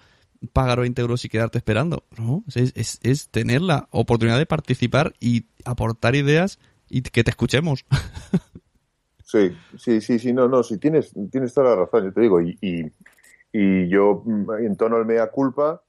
pagar 0.52 0.81
20 0.81 1.01
euros 1.01 1.24
y 1.24 1.28
quedarte 1.28 1.59
esperando. 1.59 2.05
No, 2.19 2.44
es, 2.55 2.73
es, 2.74 2.98
es 3.02 3.28
tener 3.28 3.62
la 3.62 3.89
oportunidad 3.90 4.39
de 4.39 4.47
participar 4.47 5.14
y 5.20 5.47
aportar 5.64 6.14
ideas 6.14 6.59
y 6.89 7.02
que 7.02 7.24
te 7.24 7.31
escuchemos. 7.31 7.85
Sí, 9.24 9.56
sí, 9.78 10.02
sí, 10.02 10.19
sí, 10.19 10.31
no, 10.35 10.47
no, 10.47 10.62
sí, 10.62 10.77
tienes, 10.77 11.10
tienes 11.31 11.55
toda 11.55 11.70
la 11.70 11.77
razón, 11.77 12.05
yo 12.05 12.12
te 12.12 12.20
digo, 12.20 12.43
y, 12.43 12.59
y, 12.60 12.85
y 13.51 13.89
yo 13.89 14.23
mm, 14.27 14.66
entono 14.66 14.98
el 14.98 15.06
mea 15.06 15.31
culpa 15.31 15.82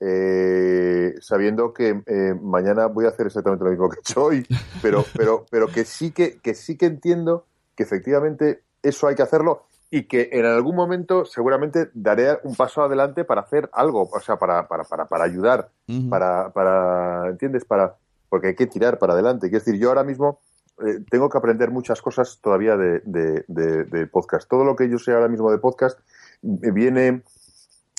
eh, 0.00 1.14
sabiendo 1.20 1.72
que 1.72 2.02
eh, 2.06 2.34
mañana 2.40 2.86
voy 2.86 3.04
a 3.04 3.10
hacer 3.10 3.26
exactamente 3.26 3.64
lo 3.64 3.70
mismo 3.70 3.88
que 3.88 3.96
he 3.96 4.00
hecho 4.10 4.24
hoy, 4.24 4.46
pero, 4.82 5.04
pero, 5.16 5.46
pero 5.48 5.68
que 5.68 5.84
sí 5.84 6.10
que, 6.10 6.38
que 6.38 6.54
sí 6.54 6.76
que 6.76 6.86
entiendo 6.86 7.46
que 7.76 7.84
efectivamente 7.84 8.62
eso 8.82 9.06
hay 9.06 9.14
que 9.14 9.22
hacerlo 9.22 9.66
y 9.90 10.02
que 10.04 10.28
en 10.32 10.44
algún 10.44 10.76
momento 10.76 11.24
seguramente 11.24 11.90
daré 11.94 12.38
un 12.44 12.54
paso 12.54 12.82
adelante 12.82 13.24
para 13.24 13.40
hacer 13.42 13.70
algo, 13.72 14.02
o 14.12 14.20
sea, 14.20 14.36
para, 14.36 14.68
para, 14.68 14.84
para, 14.84 15.06
para 15.06 15.24
ayudar, 15.24 15.70
para, 16.10 16.50
para, 16.52 17.28
¿entiendes? 17.28 17.64
Para, 17.64 17.94
porque 18.28 18.48
hay 18.48 18.54
que 18.54 18.66
tirar 18.66 18.98
para 18.98 19.14
adelante. 19.14 19.48
Quiero 19.48 19.64
decir, 19.64 19.80
yo 19.80 19.88
ahora 19.88 20.04
mismo 20.04 20.40
eh, 20.86 21.00
tengo 21.10 21.28
que 21.30 21.38
aprender 21.38 21.70
muchas 21.70 22.02
cosas 22.02 22.38
todavía 22.42 22.76
de, 22.76 23.00
de, 23.04 23.44
de- 23.48 23.84
de 23.84 24.06
podcast. 24.06 24.48
Todo 24.48 24.64
lo 24.64 24.76
que 24.76 24.88
yo 24.90 24.98
sé 24.98 25.12
ahora 25.12 25.28
mismo 25.28 25.50
de 25.50 25.58
podcast 25.58 25.98
me 26.42 26.70
viene 26.70 27.22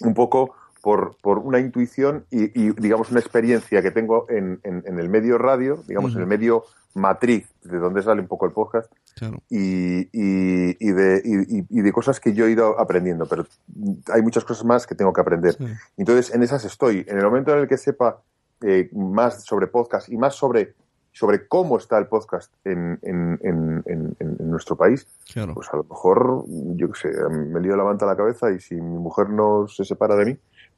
un 0.03 0.13
poco 0.13 0.53
por, 0.81 1.17
por 1.21 1.39
una 1.39 1.59
intuición 1.59 2.25
y, 2.29 2.45
y, 2.57 2.71
digamos, 2.73 3.11
una 3.11 3.19
experiencia 3.19 3.81
que 3.81 3.91
tengo 3.91 4.27
en, 4.29 4.59
en- 4.63 4.83
en 4.85 4.99
el 4.99 5.09
medio 5.09 5.37
radio, 5.37 5.83
digamos, 5.87 6.13
en 6.15 6.21
el 6.21 6.27
medio 6.27 6.63
matriz, 6.95 7.47
de 7.63 7.77
donde 7.77 8.01
sale 8.01 8.21
un 8.21 8.27
poco 8.27 8.45
el 8.45 8.51
podcast, 8.51 8.91
Claro. 9.15 9.41
y, 9.49 10.01
y, 10.11 10.77
y 10.79 10.91
de, 10.91 11.21
y, 11.69 11.81
de 11.81 11.91
cosas 11.91 12.19
que 12.19 12.33
yo 12.33 12.45
he 12.45 12.51
ido 12.51 12.79
aprendiendo, 12.79 13.25
pero 13.27 13.45
hay 14.13 14.21
muchas 14.21 14.43
cosas 14.45 14.63
más 14.65 14.87
que 14.87 14.95
tengo 14.95 15.11
que 15.13 15.21
aprender. 15.21 15.53
Sí. 15.55 15.65
Entonces, 15.97 16.33
en 16.33 16.41
esas 16.43 16.63
estoy. 16.65 17.05
En 17.07 17.17
el 17.17 17.23
momento 17.25 17.53
en 17.53 17.59
el 17.59 17.67
que 17.67 17.77
sepa 17.77 18.21
eh, 18.61 18.89
más 18.93 19.43
sobre 19.43 19.67
podcast 19.67 20.09
y 20.09 20.17
más 20.17 20.35
sobre, 20.35 20.73
sobre 21.11 21.47
cómo 21.47 21.77
está 21.77 21.97
el 21.97 22.07
podcast 22.07 22.51
en, 22.65 22.97
en, 23.01 23.39
en, 23.43 23.83
en- 23.85 24.15
en- 24.19 24.35
en 24.39 24.49
nuestro 24.51 24.75
país, 24.75 25.05
Claro. 25.33 25.53
pues 25.53 25.67
a 25.73 25.77
lo 25.77 25.83
mejor, 25.83 26.43
yo 26.47 26.91
qué 26.91 26.99
sé, 26.99 27.29
me 27.29 27.59
lío 27.59 27.75
la 27.75 27.83
manta 27.83 28.05
a 28.05 28.09
la 28.09 28.15
cabeza 28.17 28.51
y 28.51 28.59
si 28.59 28.75
mi 28.75 28.97
mujer 28.97 29.29
no 29.29 29.67
se 29.67 29.83
separa 29.85 30.15
de 30.15 30.25
mí, 30.25 30.37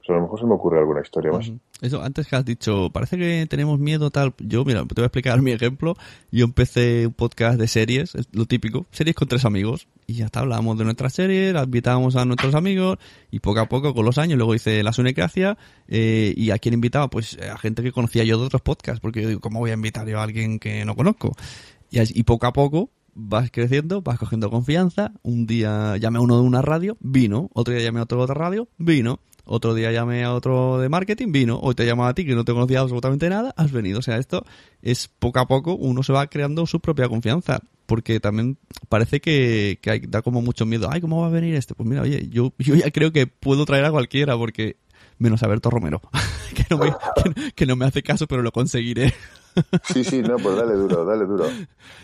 a 0.09 0.13
lo 0.13 0.21
mejor 0.21 0.39
se 0.39 0.45
me 0.45 0.53
ocurre 0.53 0.79
alguna 0.79 1.01
historia 1.01 1.31
más. 1.31 1.51
Eso, 1.81 2.01
antes 2.01 2.27
que 2.27 2.35
has 2.35 2.45
dicho, 2.45 2.89
parece 2.91 3.17
que 3.17 3.45
tenemos 3.49 3.79
miedo 3.79 4.11
tal. 4.11 4.33
Yo, 4.39 4.63
mira, 4.65 4.85
te 4.85 4.95
voy 4.95 5.03
a 5.03 5.07
explicar 5.07 5.41
mi 5.41 5.51
ejemplo. 5.51 5.95
Yo 6.31 6.45
empecé 6.45 7.07
un 7.07 7.13
podcast 7.13 7.59
de 7.59 7.67
series, 7.67 8.15
es 8.15 8.27
lo 8.31 8.45
típico, 8.45 8.85
series 8.91 9.15
con 9.15 9.27
tres 9.27 9.45
amigos. 9.45 9.87
Y 10.07 10.15
ya 10.15 10.25
está, 10.25 10.41
hablábamos 10.41 10.77
de 10.77 10.83
nuestras 10.83 11.13
series, 11.13 11.53
las 11.53 11.65
invitábamos 11.65 12.15
a 12.15 12.25
nuestros 12.25 12.55
amigos 12.55 12.97
y 13.31 13.39
poco 13.39 13.59
a 13.59 13.69
poco, 13.69 13.93
con 13.93 14.05
los 14.05 14.17
años, 14.17 14.37
luego 14.37 14.53
hice 14.53 14.83
la 14.83 14.93
Sunecracia 14.93 15.57
eh, 15.87 16.33
y 16.35 16.51
a 16.51 16.59
quién 16.59 16.73
invitaba, 16.73 17.09
pues 17.09 17.37
a 17.39 17.57
gente 17.57 17.81
que 17.81 17.91
conocía 17.91 18.23
yo 18.23 18.37
de 18.37 18.45
otros 18.45 18.61
podcasts, 18.61 18.99
porque 18.99 19.21
yo 19.21 19.29
digo, 19.29 19.39
¿cómo 19.39 19.59
voy 19.59 19.71
a 19.71 19.75
invitar 19.75 20.07
yo 20.07 20.19
a 20.19 20.23
alguien 20.23 20.59
que 20.59 20.83
no 20.85 20.95
conozco? 20.95 21.35
Y, 21.89 21.99
y 22.19 22.23
poco 22.23 22.47
a 22.47 22.53
poco 22.53 22.89
vas 23.13 23.51
creciendo, 23.51 24.01
vas 24.01 24.17
cogiendo 24.17 24.49
confianza. 24.49 25.13
Un 25.23 25.45
día 25.45 25.97
llamé 25.97 26.19
a 26.19 26.21
uno 26.21 26.37
de 26.37 26.43
una 26.43 26.61
radio, 26.61 26.97
vino. 26.99 27.49
Otro 27.53 27.73
día 27.73 27.83
llamé 27.83 27.99
a 27.99 28.03
otro 28.03 28.17
de 28.19 28.23
otra 28.23 28.35
radio, 28.35 28.67
vino. 28.77 29.19
Otro 29.53 29.73
día 29.73 29.91
llamé 29.91 30.23
a 30.23 30.33
otro 30.33 30.79
de 30.79 30.87
marketing, 30.87 31.33
vino. 31.33 31.59
Hoy 31.61 31.75
te 31.75 31.83
llamo 31.83 32.05
a 32.05 32.13
ti 32.13 32.25
que 32.25 32.35
no 32.35 32.45
te 32.45 32.53
conocía 32.53 32.79
absolutamente 32.79 33.27
nada, 33.29 33.53
has 33.57 33.73
venido. 33.73 33.99
O 33.99 34.01
sea, 34.01 34.15
esto 34.15 34.45
es 34.81 35.09
poco 35.09 35.39
a 35.39 35.45
poco 35.45 35.75
uno 35.75 36.03
se 36.03 36.13
va 36.13 36.27
creando 36.27 36.65
su 36.65 36.79
propia 36.79 37.09
confianza. 37.09 37.59
Porque 37.85 38.21
también 38.21 38.57
parece 38.87 39.19
que, 39.19 39.77
que 39.81 40.03
da 40.07 40.21
como 40.21 40.41
mucho 40.41 40.65
miedo. 40.65 40.87
Ay, 40.89 41.01
¿cómo 41.01 41.19
va 41.19 41.27
a 41.27 41.31
venir 41.31 41.53
este? 41.55 41.75
Pues 41.75 41.89
mira, 41.89 42.01
oye, 42.01 42.29
yo, 42.29 42.53
yo 42.59 42.75
ya 42.75 42.89
creo 42.91 43.11
que 43.11 43.27
puedo 43.27 43.65
traer 43.65 43.83
a 43.83 43.91
cualquiera 43.91 44.37
porque 44.37 44.77
menos 45.17 45.43
a 45.43 45.47
Berto 45.47 45.69
Romero, 45.69 46.01
que, 46.55 46.65
no 46.69 46.77
me, 46.77 46.89
que, 46.89 47.51
que 47.51 47.65
no 47.65 47.75
me 47.75 47.83
hace 47.83 48.03
caso, 48.03 48.27
pero 48.27 48.43
lo 48.43 48.53
conseguiré. 48.53 49.13
Sí, 49.83 50.03
sí, 50.03 50.21
no, 50.21 50.37
pues 50.37 50.55
dale 50.55 50.73
duro, 50.73 51.05
dale 51.05 51.25
duro. 51.25 51.45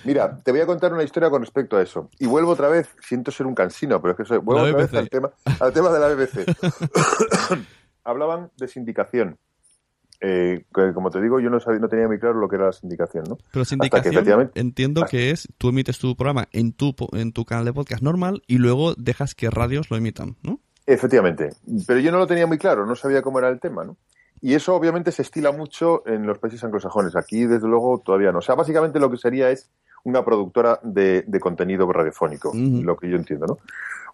Mira, 0.04 0.40
te 0.44 0.52
voy 0.52 0.62
a 0.62 0.66
contar 0.66 0.94
una 0.94 1.04
historia 1.04 1.30
con 1.30 1.42
respecto 1.42 1.78
a 1.78 1.82
eso. 1.82 2.10
Y 2.20 2.26
vuelvo 2.26 2.52
otra 2.52 2.68
vez, 2.70 2.90
siento 3.02 3.32
ser 3.32 3.46
un 3.46 3.56
cansino, 3.56 4.02
pero 4.02 4.12
es 4.12 4.18
que 4.18 4.26
soy, 4.26 4.38
vuelvo 4.40 4.64
otra 4.64 4.78
vez 4.78 4.94
al 4.94 5.10
tema, 5.10 5.30
al 5.60 5.74
tema 5.74 5.92
de 5.92 6.00
la 6.00 6.08
BBC. 6.10 6.46
Hablaban 8.04 8.52
de 8.58 8.68
sindicación. 8.68 9.38
Eh, 10.20 10.66
que, 10.74 10.94
como 10.94 11.12
te 11.12 11.22
digo, 11.22 11.40
yo 11.40 11.50
no 11.50 11.60
sabía, 11.60 11.80
no 11.80 11.90
tenía 11.90 12.08
muy 12.08 12.20
claro 12.20 12.40
lo 12.40 12.50
que 12.50 12.56
era 12.56 12.66
la 12.66 12.72
sindicación, 12.72 13.26
¿no? 13.30 13.38
Pero 13.52 13.64
que 13.64 13.70
sindicación, 13.70 14.52
entiendo 14.56 15.06
que 15.06 15.30
es, 15.30 15.48
tú 15.58 15.70
emites 15.70 16.00
tu 16.00 16.16
programa 16.16 16.48
en 16.52 16.74
tu, 16.74 16.96
en 17.14 17.34
tu 17.34 17.46
canal 17.46 17.66
de 17.66 17.74
podcast 17.74 18.02
normal 18.02 18.42
y 18.48 18.58
luego 18.58 18.96
dejas 18.96 19.36
que 19.36 19.52
radios 19.52 19.92
lo 19.92 19.98
emitan, 19.98 20.36
¿no? 20.42 20.60
Efectivamente, 20.88 21.50
pero 21.86 22.00
yo 22.00 22.12
no 22.12 22.18
lo 22.18 22.28
tenía 22.28 22.48
muy 22.48 22.58
claro, 22.58 22.86
no 22.86 22.96
sabía 22.96 23.22
cómo 23.22 23.40
era 23.40 23.50
el 23.50 23.60
tema, 23.60 23.84
¿no? 23.84 23.98
Y 24.42 24.54
eso 24.54 24.76
obviamente 24.76 25.12
se 25.12 25.24
estila 25.24 25.52
mucho 25.52 26.08
en 26.08 26.26
los 26.28 26.38
países 26.38 26.64
anglosajones. 26.64 27.16
Aquí, 27.16 27.46
desde 27.46 27.68
luego, 27.68 28.00
todavía 28.00 28.32
no. 28.32 28.40
O 28.40 28.42
sea, 28.42 28.56
básicamente 28.56 29.00
lo 29.00 29.10
que 29.10 29.18
sería 29.18 29.50
es 29.50 29.70
una 30.04 30.24
productora 30.24 30.80
de, 30.84 31.24
de 31.28 31.40
contenido 31.40 31.92
radiofónico, 31.92 32.52
lo 32.54 32.96
que 32.96 33.10
yo 33.10 33.18
entiendo, 33.18 33.46
¿no? 33.48 33.58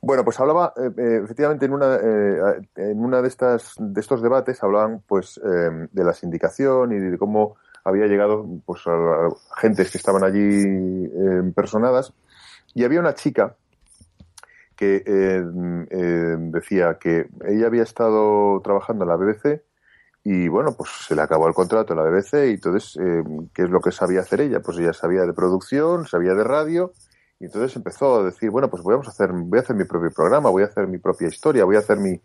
Bueno, 0.02 0.26
pues 0.26 0.40
hablaba, 0.40 0.74
eh, 0.76 0.90
eh, 0.98 1.22
efectivamente, 1.24 1.66
en 1.66 1.74
una, 1.74 1.96
eh, 1.96 2.68
en 2.76 3.00
una 3.00 3.22
de 3.22 3.28
estas 3.28 3.76
de 3.78 4.02
estos 4.02 4.22
debates 4.22 4.62
hablaban, 4.62 5.02
pues, 5.08 5.38
eh, 5.38 5.88
de 5.92 6.04
la 6.04 6.14
sindicación 6.14 6.92
y 6.92 7.00
de 7.00 7.18
cómo 7.18 7.56
había 7.86 8.08
llegado, 8.08 8.46
pues, 8.66 8.86
a, 8.88 8.92
a 8.92 9.30
gentes 9.62 9.92
que 9.92 9.98
estaban 9.98 10.24
allí 10.24 10.42
eh, 10.42 11.52
personadas. 11.56 12.14
Y 12.74 12.84
había 12.84 13.00
una 13.00 13.14
chica 13.14 13.56
que 14.76 15.04
eh, 15.06 15.44
decía 16.52 16.98
que 17.00 17.28
ella 17.46 17.68
había 17.68 17.84
estado 17.84 18.60
trabajando 18.62 19.06
en 19.06 19.10
la 19.10 19.16
BBC 19.16 19.62
y 20.24 20.48
bueno, 20.48 20.74
pues 20.78 20.90
se 21.08 21.16
le 21.16 21.22
acabó 21.22 21.48
el 21.48 21.54
contrato 21.54 21.94
en 21.94 22.00
la 22.00 22.06
BBC 22.10 22.48
y 22.50 22.54
entonces, 22.54 22.98
eh, 23.02 23.24
¿qué 23.54 23.64
es 23.64 23.70
lo 23.70 23.82
que 23.82 23.92
sabía 23.92 24.22
hacer 24.22 24.42
ella? 24.42 24.62
Pues 24.62 24.78
ella 24.78 24.94
sabía 24.94 25.24
de 25.26 25.34
producción, 25.34 26.06
sabía 26.08 26.34
de 26.34 26.44
radio 26.44 26.94
y 27.40 27.46
entonces 27.46 27.76
empezó 27.76 28.20
a 28.22 28.24
decir, 28.24 28.50
bueno, 28.50 28.70
pues 28.70 28.84
vamos 28.84 29.08
a 29.08 29.12
hacer, 29.12 29.32
voy 29.34 29.60
a 29.60 29.62
hacer 29.62 29.76
mi 29.76 29.84
propio 29.84 30.12
programa, 30.12 30.50
voy 30.50 30.64
a 30.64 30.68
hacer 30.68 30.88
mi 30.88 30.98
propia 30.98 31.28
historia, 31.28 31.66
voy 31.66 31.76
a 31.76 31.80
hacer 31.80 31.98
mi, 31.98 32.22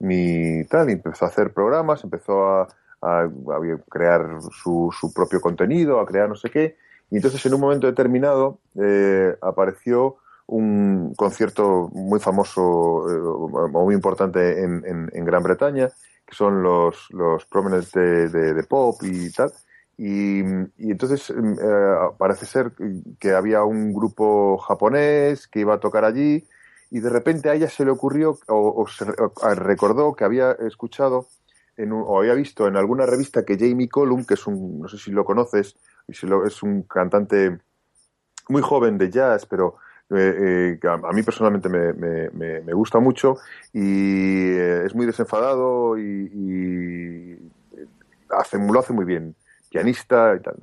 mi 0.00 0.64
tal, 0.66 0.90
y 0.90 0.92
empezó 0.94 1.24
a 1.24 1.28
hacer 1.28 1.52
programas, 1.54 2.04
empezó 2.04 2.44
a, 2.44 2.68
a- 3.00 3.22
a 3.24 3.78
crear 3.88 4.26
su, 4.50 4.90
su 4.98 5.12
propio 5.14 5.40
contenido, 5.40 6.00
a 6.00 6.06
crear 6.06 6.28
no 6.28 6.34
sé 6.36 6.50
qué, 6.50 6.76
y 7.10 7.16
entonces 7.16 7.44
en 7.46 7.54
un 7.54 7.60
momento 7.60 7.86
determinado 7.86 8.58
eh, 8.74 9.34
apareció 9.40 10.16
un 10.46 11.14
concierto 11.16 11.88
muy 11.92 12.20
famoso 12.20 13.06
eh, 13.10 13.20
o 13.22 13.68
muy 13.68 13.94
importante 13.94 14.62
en, 14.62 14.82
en- 14.86 15.10
en 15.14 15.24
Gran 15.24 15.42
Bretaña, 15.42 15.88
que 16.28 16.34
son 16.34 16.62
los, 16.62 17.08
los 17.10 17.46
de, 17.92 18.28
de- 18.28 18.64
pop 18.64 18.96
y 19.02 19.32
tal. 19.32 19.50
Y, 19.96 20.40
y 20.76 20.90
entonces 20.92 21.32
mm, 21.34 21.52
eh, 21.54 21.96
parece 22.18 22.46
ser 22.46 22.72
que 23.18 23.32
había 23.32 23.64
un 23.64 23.92
grupo 23.94 24.58
japonés 24.58 25.48
que 25.48 25.60
iba 25.60 25.74
a 25.74 25.80
tocar 25.80 26.04
allí 26.04 26.46
y 26.90 27.00
de 27.00 27.10
repente 27.10 27.48
a 27.50 27.54
ella 27.54 27.68
se 27.68 27.84
le 27.84 27.90
ocurrió 27.90 28.38
o, 28.48 28.86
se 28.86 29.04
o 29.04 29.54
recordó 29.54 30.14
que 30.14 30.24
había 30.24 30.52
escuchado 30.52 31.26
en 31.76 31.92
un- 31.92 32.04
o 32.06 32.18
había 32.20 32.34
visto 32.34 32.66
en 32.68 32.76
alguna 32.76 33.06
revista 33.06 33.44
que 33.44 33.56
Jamie 33.58 33.88
Cullum, 33.88 34.24
que 34.24 34.34
es 34.34 34.46
un, 34.46 34.80
no 34.80 34.88
sé 34.88 34.98
si 34.98 35.10
lo 35.12 35.24
conoces, 35.24 35.76
es 36.06 36.62
un 36.62 36.82
cantante 36.82 37.58
muy 38.48 38.62
joven 38.62 38.98
de 38.98 39.10
jazz, 39.10 39.46
pero 39.46 39.76
eh, 40.10 40.78
que 40.80 40.88
a, 40.88 40.96
mí 41.12 41.22
personalmente 41.22 41.68
me, 41.68 41.92
me- 41.92 42.30
me- 42.30 42.60
me 42.62 42.72
gusta 42.72 42.98
mucho 42.98 43.36
y 43.72 44.50
eh, 44.52 44.84
es 44.86 44.94
muy 44.94 45.06
desenfadado 45.06 45.98
y, 45.98 46.02
y 46.32 47.38
hace, 48.30 48.58
lo 48.58 48.80
hace 48.80 48.92
muy 48.92 49.04
bien, 49.04 49.34
pianista 49.70 50.34
y 50.36 50.40
tal. 50.42 50.56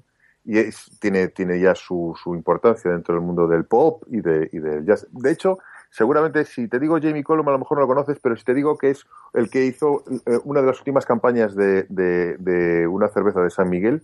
Y 0.44 0.58
es- 0.60 0.92
tiene, 1.00 1.28
tiene 1.30 1.60
ya 1.60 1.76
su, 1.76 2.16
su 2.22 2.36
importancia 2.36 2.92
dentro 2.92 3.16
del 3.16 3.24
mundo 3.24 3.48
del 3.48 3.66
pop 3.66 4.04
y, 4.08 4.22
de, 4.22 4.50
y 4.52 4.60
del 4.60 4.86
jazz. 4.86 5.08
De 5.12 5.32
hecho, 5.32 5.60
seguramente 5.90 6.46
si 6.46 6.68
te 6.68 6.80
digo 6.80 7.00
Jamie 7.02 7.24
Cullum, 7.24 7.48
a 7.50 7.52
lo 7.52 7.60
mejor 7.60 7.78
no 7.78 7.82
lo 7.84 7.88
conoces, 7.88 8.20
pero 8.22 8.36
si 8.36 8.44
te 8.44 8.54
digo 8.54 8.78
que 8.78 8.92
es 8.92 9.06
el 9.34 9.50
que 9.50 9.66
hizo 9.66 10.04
eh, 10.26 10.40
una 10.44 10.62
de 10.62 10.68
las 10.68 10.78
últimas 10.80 11.06
campañas 11.06 11.56
de- 11.56 11.84
de 11.90 12.88
una 12.88 13.08
cerveza 13.10 13.42
de 13.42 13.50
San 13.50 13.70
Miguel, 13.70 14.04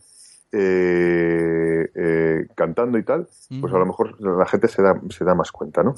eh, 0.51 1.89
eh, 1.95 2.47
cantando 2.55 2.97
y 2.97 3.03
tal, 3.03 3.27
pues 3.61 3.73
a 3.73 3.77
lo 3.77 3.85
mejor 3.85 4.19
la 4.21 4.45
gente 4.45 4.67
se 4.67 4.81
da, 4.81 4.99
se 5.09 5.23
da 5.23 5.35
más 5.35 5.51
cuenta, 5.51 5.83
¿no? 5.83 5.95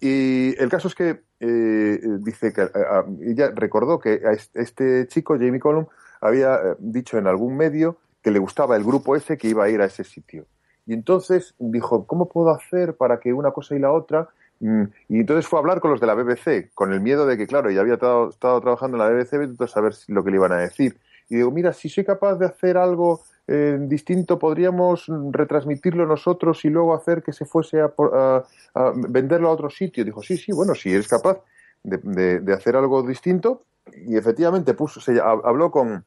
Y 0.00 0.54
el 0.60 0.68
caso 0.68 0.88
es 0.88 0.94
que 0.94 1.22
eh, 1.40 2.00
dice 2.20 2.52
que 2.52 2.62
a- 2.62 2.64
a- 2.66 3.04
ella 3.22 3.50
recordó 3.54 3.98
que 3.98 4.20
a 4.26 4.32
este, 4.60 5.06
chico, 5.08 5.34
Jamie 5.34 5.60
Cullum, 5.60 5.86
había 6.20 6.54
eh, 6.56 6.74
dicho 6.78 7.18
en 7.18 7.26
algún 7.26 7.56
medio 7.56 7.96
que 8.22 8.30
le 8.30 8.38
gustaba 8.38 8.76
el 8.76 8.84
grupo 8.84 9.16
ese 9.16 9.36
que 9.38 9.48
iba 9.48 9.64
a 9.64 9.68
ir 9.70 9.80
a 9.80 9.86
ese 9.86 10.04
sitio. 10.04 10.46
Y 10.86 10.92
entonces 10.94 11.54
dijo, 11.58 12.06
¿cómo 12.06 12.28
puedo 12.28 12.50
hacer 12.50 12.94
para 12.94 13.18
que 13.20 13.32
una 13.32 13.50
cosa 13.52 13.74
y 13.74 13.78
la 13.78 13.92
otra? 13.92 14.28
Mm, 14.60 14.84
Y 15.08 15.20
entonces 15.20 15.46
fue 15.46 15.58
a 15.58 15.60
hablar 15.60 15.80
con 15.80 15.90
los 15.90 16.00
de 16.00 16.06
la 16.06 16.14
BBC, 16.14 16.70
con 16.74 16.92
el 16.92 17.00
miedo 17.00 17.26
de 17.26 17.36
que, 17.36 17.46
claro, 17.46 17.70
ya 17.70 17.80
había 17.80 17.94
estado, 17.94 18.30
trabajando 18.60 18.96
en 18.96 19.02
la 19.02 19.08
BBC, 19.10 19.34
entonces 19.44 19.76
a 19.76 19.80
ver 19.80 19.94
lo 20.08 20.24
que 20.24 20.30
le 20.30 20.36
iban 20.36 20.52
a 20.52 20.56
decir. 20.58 20.96
Y 21.28 21.36
digo, 21.36 21.50
mira, 21.50 21.72
si 21.72 21.88
soy 21.88 22.04
capaz 22.04 22.36
de 22.36 22.46
hacer 22.46 22.76
algo 22.76 23.22
eh, 23.48 23.78
distinto, 23.80 24.38
podríamos 24.38 25.06
retransmitirlo 25.30 26.06
nosotros 26.06 26.64
y 26.64 26.68
luego 26.70 26.94
hacer 26.94 27.22
que 27.22 27.32
se 27.32 27.44
fuese 27.44 27.80
a, 27.80 27.92
a- 28.12 28.44
a 28.74 28.92
venderlo 28.96 29.48
a 29.48 29.52
otro 29.52 29.70
sitio. 29.70 30.04
Dijo, 30.04 30.22
sí, 30.22 30.36
sí, 30.36 30.52
bueno, 30.52 30.74
si 30.74 30.92
eres 30.92 31.08
capaz 31.08 31.38
de, 31.82 31.98
de- 31.98 32.40
de 32.40 32.52
hacer 32.52 32.76
algo 32.76 33.02
distinto. 33.02 33.62
Y 34.06 34.16
efectivamente 34.16 34.74
puso, 34.74 35.00
se, 35.00 35.20
ha- 35.20 35.30
habló 35.44 35.70
con, 35.70 36.04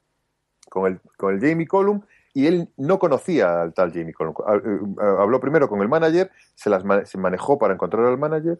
con, 0.70 0.86
el, 0.92 1.00
con 1.18 1.34
el 1.34 1.40
Jamie 1.40 1.68
Column 1.68 2.04
y 2.34 2.48
él 2.48 2.70
no 2.78 3.00
conocía 3.00 3.62
al 3.62 3.74
tal 3.74 3.92
Jamie 3.94 4.14
Column. 4.14 4.36
Eh, 4.64 5.04
Habló 5.20 5.40
primero 5.40 5.68
con 5.70 5.82
el 5.82 5.88
manager, 5.88 6.30
se 6.56 6.70
las 6.70 6.84
se 7.10 7.18
manejó 7.18 7.58
para 7.58 7.74
encontrar 7.74 8.06
al 8.06 8.18
manager. 8.18 8.60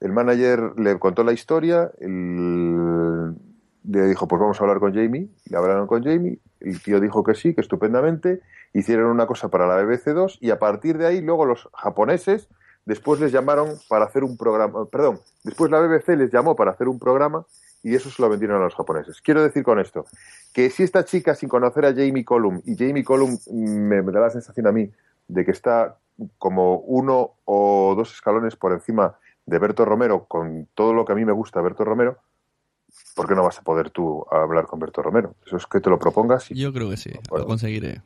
El 0.00 0.12
manager 0.12 0.72
le 0.76 0.98
contó 0.98 1.22
la 1.24 1.32
historia, 1.32 1.90
el- 2.00 2.73
le 3.84 4.06
dijo, 4.06 4.26
pues 4.26 4.40
vamos 4.40 4.60
a 4.60 4.64
hablar 4.64 4.80
con 4.80 4.94
Jamie. 4.94 5.28
Le 5.46 5.56
hablaron 5.56 5.86
con 5.86 6.02
Jamie, 6.02 6.38
el 6.60 6.82
tío 6.82 7.00
dijo 7.00 7.22
que 7.22 7.34
sí, 7.34 7.54
que 7.54 7.60
estupendamente. 7.60 8.40
Hicieron 8.72 9.10
una 9.10 9.26
cosa 9.26 9.48
para 9.48 9.66
la 9.66 9.80
BBC2 9.82 10.38
y 10.40 10.50
a 10.50 10.58
partir 10.58 10.98
de 10.98 11.06
ahí 11.06 11.20
luego 11.20 11.44
los 11.44 11.68
japoneses 11.74 12.48
después 12.86 13.20
les 13.20 13.32
llamaron 13.32 13.78
para 13.88 14.04
hacer 14.04 14.24
un 14.24 14.36
programa, 14.36 14.84
perdón, 14.86 15.20
después 15.42 15.70
la 15.70 15.80
BBC 15.80 16.16
les 16.16 16.30
llamó 16.30 16.56
para 16.56 16.72
hacer 16.72 16.88
un 16.88 16.98
programa 16.98 17.46
y 17.82 17.94
eso 17.94 18.10
se 18.10 18.20
lo 18.20 18.28
vendieron 18.28 18.60
a 18.60 18.64
los 18.64 18.74
japoneses. 18.74 19.20
Quiero 19.20 19.42
decir 19.42 19.62
con 19.62 19.78
esto 19.78 20.06
que 20.52 20.70
si 20.70 20.82
esta 20.82 21.04
chica 21.04 21.34
sin 21.34 21.48
conocer 21.48 21.84
a 21.84 21.94
Jamie 21.94 22.24
Column 22.24 22.62
y 22.64 22.76
Jamie 22.76 23.04
Column 23.04 23.38
me, 23.52 24.02
me 24.02 24.12
da 24.12 24.20
la 24.20 24.30
sensación 24.30 24.66
a 24.66 24.72
mí 24.72 24.90
de 25.28 25.44
que 25.44 25.50
está 25.50 25.98
como 26.38 26.78
uno 26.78 27.34
o 27.44 27.94
dos 27.96 28.12
escalones 28.12 28.56
por 28.56 28.72
encima 28.72 29.16
de 29.46 29.58
Berto 29.58 29.84
Romero 29.84 30.24
con 30.24 30.68
todo 30.74 30.94
lo 30.94 31.04
que 31.04 31.12
a 31.12 31.16
mí 31.16 31.24
me 31.24 31.32
gusta 31.32 31.60
Berto 31.60 31.84
Romero, 31.84 32.18
¿por 33.14 33.28
qué 33.28 33.34
no 33.34 33.42
vas 33.44 33.58
a 33.58 33.62
poder 33.62 33.90
tú 33.90 34.24
hablar 34.30 34.66
con 34.66 34.78
Berto 34.80 35.02
Romero? 35.02 35.34
Eso 35.46 35.56
es 35.56 35.66
que 35.66 35.80
te 35.80 35.90
lo 35.90 35.98
propongas 35.98 36.50
y 36.50 36.54
Yo 36.54 36.72
creo 36.72 36.90
que 36.90 36.96
sí, 36.96 37.10
Bueno. 37.28 37.44
lo 37.44 37.46
conseguiré. 37.48 38.02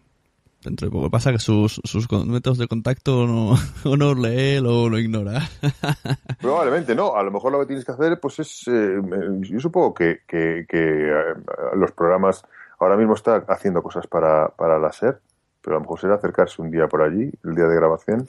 Dentro 0.61 0.89
de 0.89 0.91
poco. 0.91 1.09
Pasa 1.09 1.31
que 1.31 1.39
sus, 1.39 1.81
sus 1.85 2.11
métodos 2.27 2.59
de 2.59 2.67
contacto 2.67 3.27
no, 3.29 3.55
o 3.85 3.97
no 3.97 4.15
lee 4.15 4.57
él 4.57 4.67
o 4.67 4.89
lo 4.89 4.99
ignora. 4.99 5.41
Probablemente 6.41 6.95
no. 6.97 7.15
A 7.15 7.23
lo 7.23 7.31
mejor 7.31 7.53
lo 7.53 7.61
que 7.61 7.67
tienes 7.67 7.85
que 7.85 7.93
hacer, 7.93 8.19
pues 8.21 8.39
es. 8.41 8.65
eh, 8.67 8.97
yo 9.41 9.61
supongo 9.61 9.95
que, 9.95 10.21
que- 10.27 10.67
que, 10.69 11.11
eh, 11.11 11.35
los 11.77 11.93
programas. 11.93 12.43
Ahora 12.81 12.97
mismo 12.97 13.15
está 13.15 13.37
haciendo 13.49 13.83
cosas 13.83 14.07
para, 14.09 14.49
para 14.49 14.79
la 14.81 14.93
SER, 14.93 15.21
pero 15.63 15.77
a 15.77 15.79
lo 15.79 15.83
mejor 15.83 16.01
será 16.01 16.15
acercarse 16.17 16.61
un 16.63 16.71
día 16.71 16.87
por 16.89 17.03
allí, 17.03 17.31
el 17.45 17.55
día 17.55 17.65
de 17.67 17.75
grabación. 17.77 18.29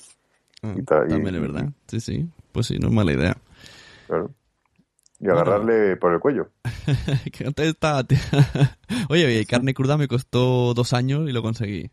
Ah, 0.63 0.73
y- 0.75 0.83
También 0.83 1.35
es 1.35 1.41
verdad. 1.41 1.69
Sí, 1.87 1.99
sí. 1.99 2.29
Pues 2.51 2.67
sí, 2.67 2.77
no 2.79 2.87
es 2.89 2.93
mala 2.93 3.11
idea. 3.13 3.37
claro, 4.07 4.31
y 5.19 5.27
agarrarle 5.27 5.97
por 5.97 6.13
el 6.13 6.19
cuello. 6.19 6.49
que 7.33 7.45
antes 7.45 7.67
estaba... 7.67 8.03
Oye, 9.09 9.45
carne 9.45 9.73
cruda 9.73 9.97
me 9.97 10.07
costó 10.07 10.73
dos 10.73 10.93
años 10.93 11.29
y 11.29 11.33
lo 11.33 11.41
conseguí. 11.41 11.89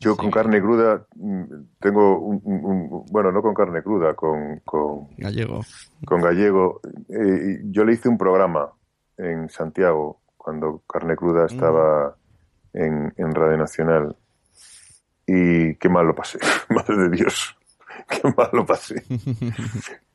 Yo 0.00 0.12
Sí. 0.12 0.18
con 0.18 0.30
carne 0.30 0.60
cruda 0.60 1.06
mm, 1.16 1.42
tengo 1.80 2.20
un, 2.20 2.40
un- 2.44 2.64
un- 2.64 3.06
bueno, 3.10 3.32
no 3.32 3.42
con 3.42 3.52
carne 3.54 3.82
cruda, 3.82 4.14
con, 4.14 4.60
con, 4.64 5.08
Gallego. 5.16 5.62
con 6.06 6.20
gallego. 6.20 6.80
Eh, 7.08 7.60
yo 7.64 7.84
le 7.84 7.94
hice 7.94 8.08
un 8.08 8.16
programa 8.18 8.70
en 9.16 9.48
Santiago 9.48 10.20
cuando 10.36 10.82
Carne 10.88 11.16
Cruda 11.16 11.46
estaba 11.46 12.16
en, 12.72 13.12
en 13.16 13.34
Radio 13.34 13.56
Nacional 13.58 14.16
y 15.26 15.74
qué 15.74 15.88
mal 15.88 16.06
lo 16.06 16.14
pasé, 16.14 16.38
madre 16.70 16.96
de 16.96 17.10
Dios, 17.10 17.56
qué 18.08 18.20
mal 18.36 18.48
lo 18.52 18.64
pasé. 18.64 19.02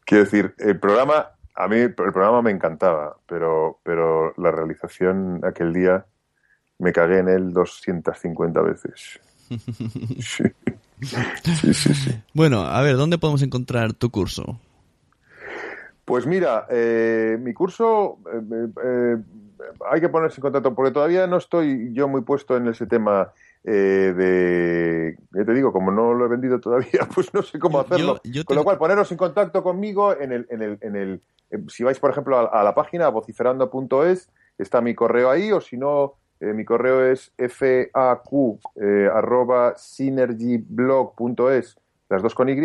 Quiero 0.06 0.24
decir, 0.26 0.54
el 0.58 0.80
programa, 0.80 1.32
a 1.56 1.68
mí 1.68 1.78
el 1.78 1.94
programa 1.94 2.42
me 2.42 2.52
encantaba, 2.52 3.18
pero, 3.28 3.80
pero 3.84 4.34
la 4.38 4.52
realización 4.52 5.42
aquel 5.44 5.74
día 5.74 6.06
me 6.80 6.92
cagué 6.92 7.20
en 7.20 7.30
él 7.30 7.54
250 7.54 8.62
veces. 8.62 9.20
Sí, 11.04 11.74
sí, 11.74 11.94
sí. 11.94 12.22
Bueno, 12.34 12.62
a 12.62 12.82
ver, 12.82 12.96
¿dónde 12.96 13.18
podemos 13.18 13.42
encontrar 13.42 13.94
tu 13.94 14.10
curso? 14.10 14.58
Pues 16.06 16.26
mira, 16.26 16.66
eh, 16.70 17.38
mi 17.42 17.54
curso 17.54 18.20
eh, 18.32 18.68
eh, 18.84 19.18
hay 19.90 20.02
que 20.02 20.10
ponerse 20.10 20.38
en 20.38 20.42
contacto 20.42 20.74
porque 20.74 20.92
todavía 20.92 21.28
no 21.28 21.38
estoy 21.38 21.94
yo 21.94 22.08
muy 22.08 22.22
puesto 22.22 22.58
en 22.58 22.68
ese 22.68 22.88
tema 22.88 23.32
eh, 23.65 24.14
de, 24.15 25.18
ya 25.31 25.45
te 25.45 25.53
digo, 25.53 25.72
como 25.72 25.91
no 25.91 26.14
lo 26.14 26.26
he 26.26 26.30
vendido 26.30 26.60
todavía, 26.60 27.07
pues 27.15 27.34
no 27.34 27.41
sé 27.41 27.60
cómo 27.60 27.80
hacerlo. 27.80 28.15
yo- 28.23 28.31
yo 28.31 28.45
Con 28.45 28.56
te- 28.56 28.60
lo 28.60 28.64
cual, 28.64 28.77
poneros 28.77 29.11
en 29.11 29.18
contacto 29.18 29.64
conmigo 29.64 30.14
en 30.19 30.31
el, 30.34 30.48
en 30.49 30.61
el, 30.61 30.77
en 30.81 30.95
el 30.95 31.22
eh, 31.52 31.64
si 31.69 31.84
vais 31.84 31.99
por 31.99 32.10
ejemplo 32.11 32.38
a, 32.38 32.45
a 32.48 32.64
la 32.64 32.73
página 32.76 33.10
vociferando.es, 33.10 34.30
está 34.57 34.81
mi 34.81 34.94
correo 34.95 35.30
ahí, 35.30 35.52
o 35.52 35.61
si 35.61 35.77
no, 35.77 36.15
eh, 36.40 36.53
mi 36.53 36.65
correo 36.65 37.06
es 37.06 37.31
faq 37.49 38.23
eh, 38.76 39.10
arroba 39.14 39.73
synergyblog.es, 39.77 41.77
las 42.10 42.22
dos 42.22 42.35
con 42.35 42.49
Y, 42.49 42.56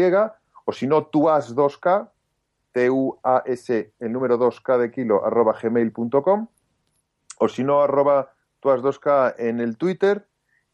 o 0.65 0.73
si 0.73 0.87
no, 0.87 1.11
tuas2k, 1.11 2.11
T-U-A-S, 2.73 3.93
el 4.01 4.13
número 4.13 4.39
2K 4.39 4.79
de 4.79 4.91
kilo, 4.91 5.25
arroba 5.25 5.55
gmail.com, 5.61 6.49
o 7.39 7.49
si 7.49 7.65
no, 7.65 7.81
arroba 7.83 8.33
tuas2k 8.63 9.35
en 9.39 9.61
el 9.61 9.77
Twitter, 9.79 10.27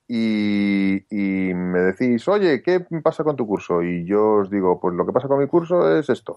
y, 0.07 1.05
y 1.11 1.55
me 1.55 1.81
decís, 1.81 2.27
oye, 2.29 2.63
¿qué 2.63 2.81
pasa 3.03 3.25
con 3.25 3.37
tu 3.37 3.47
curso? 3.47 3.83
Y 3.83 4.05
yo 4.05 4.35
os 4.37 4.51
digo, 4.51 4.79
pues 4.81 4.95
lo 4.95 5.07
que 5.07 5.13
pasa 5.13 5.29
con 5.29 5.39
mi 5.41 5.47
curso 5.47 5.97
es 5.99 6.09
esto. 6.11 6.37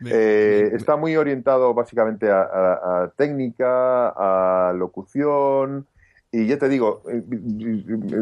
Me- 0.00 0.10
Eh, 0.12 0.68
me- 0.70 0.76
está 0.76 0.96
muy 0.96 1.16
orientado 1.16 1.74
básicamente 1.74 2.30
a, 2.30 2.42
a- 2.42 3.02
a 3.04 3.08
técnica, 3.16 4.08
a 4.16 4.72
locución. 4.72 5.86
Y 6.30 6.46
ya 6.46 6.58
te 6.58 6.68
digo, 6.68 7.02
eh, 7.08 7.22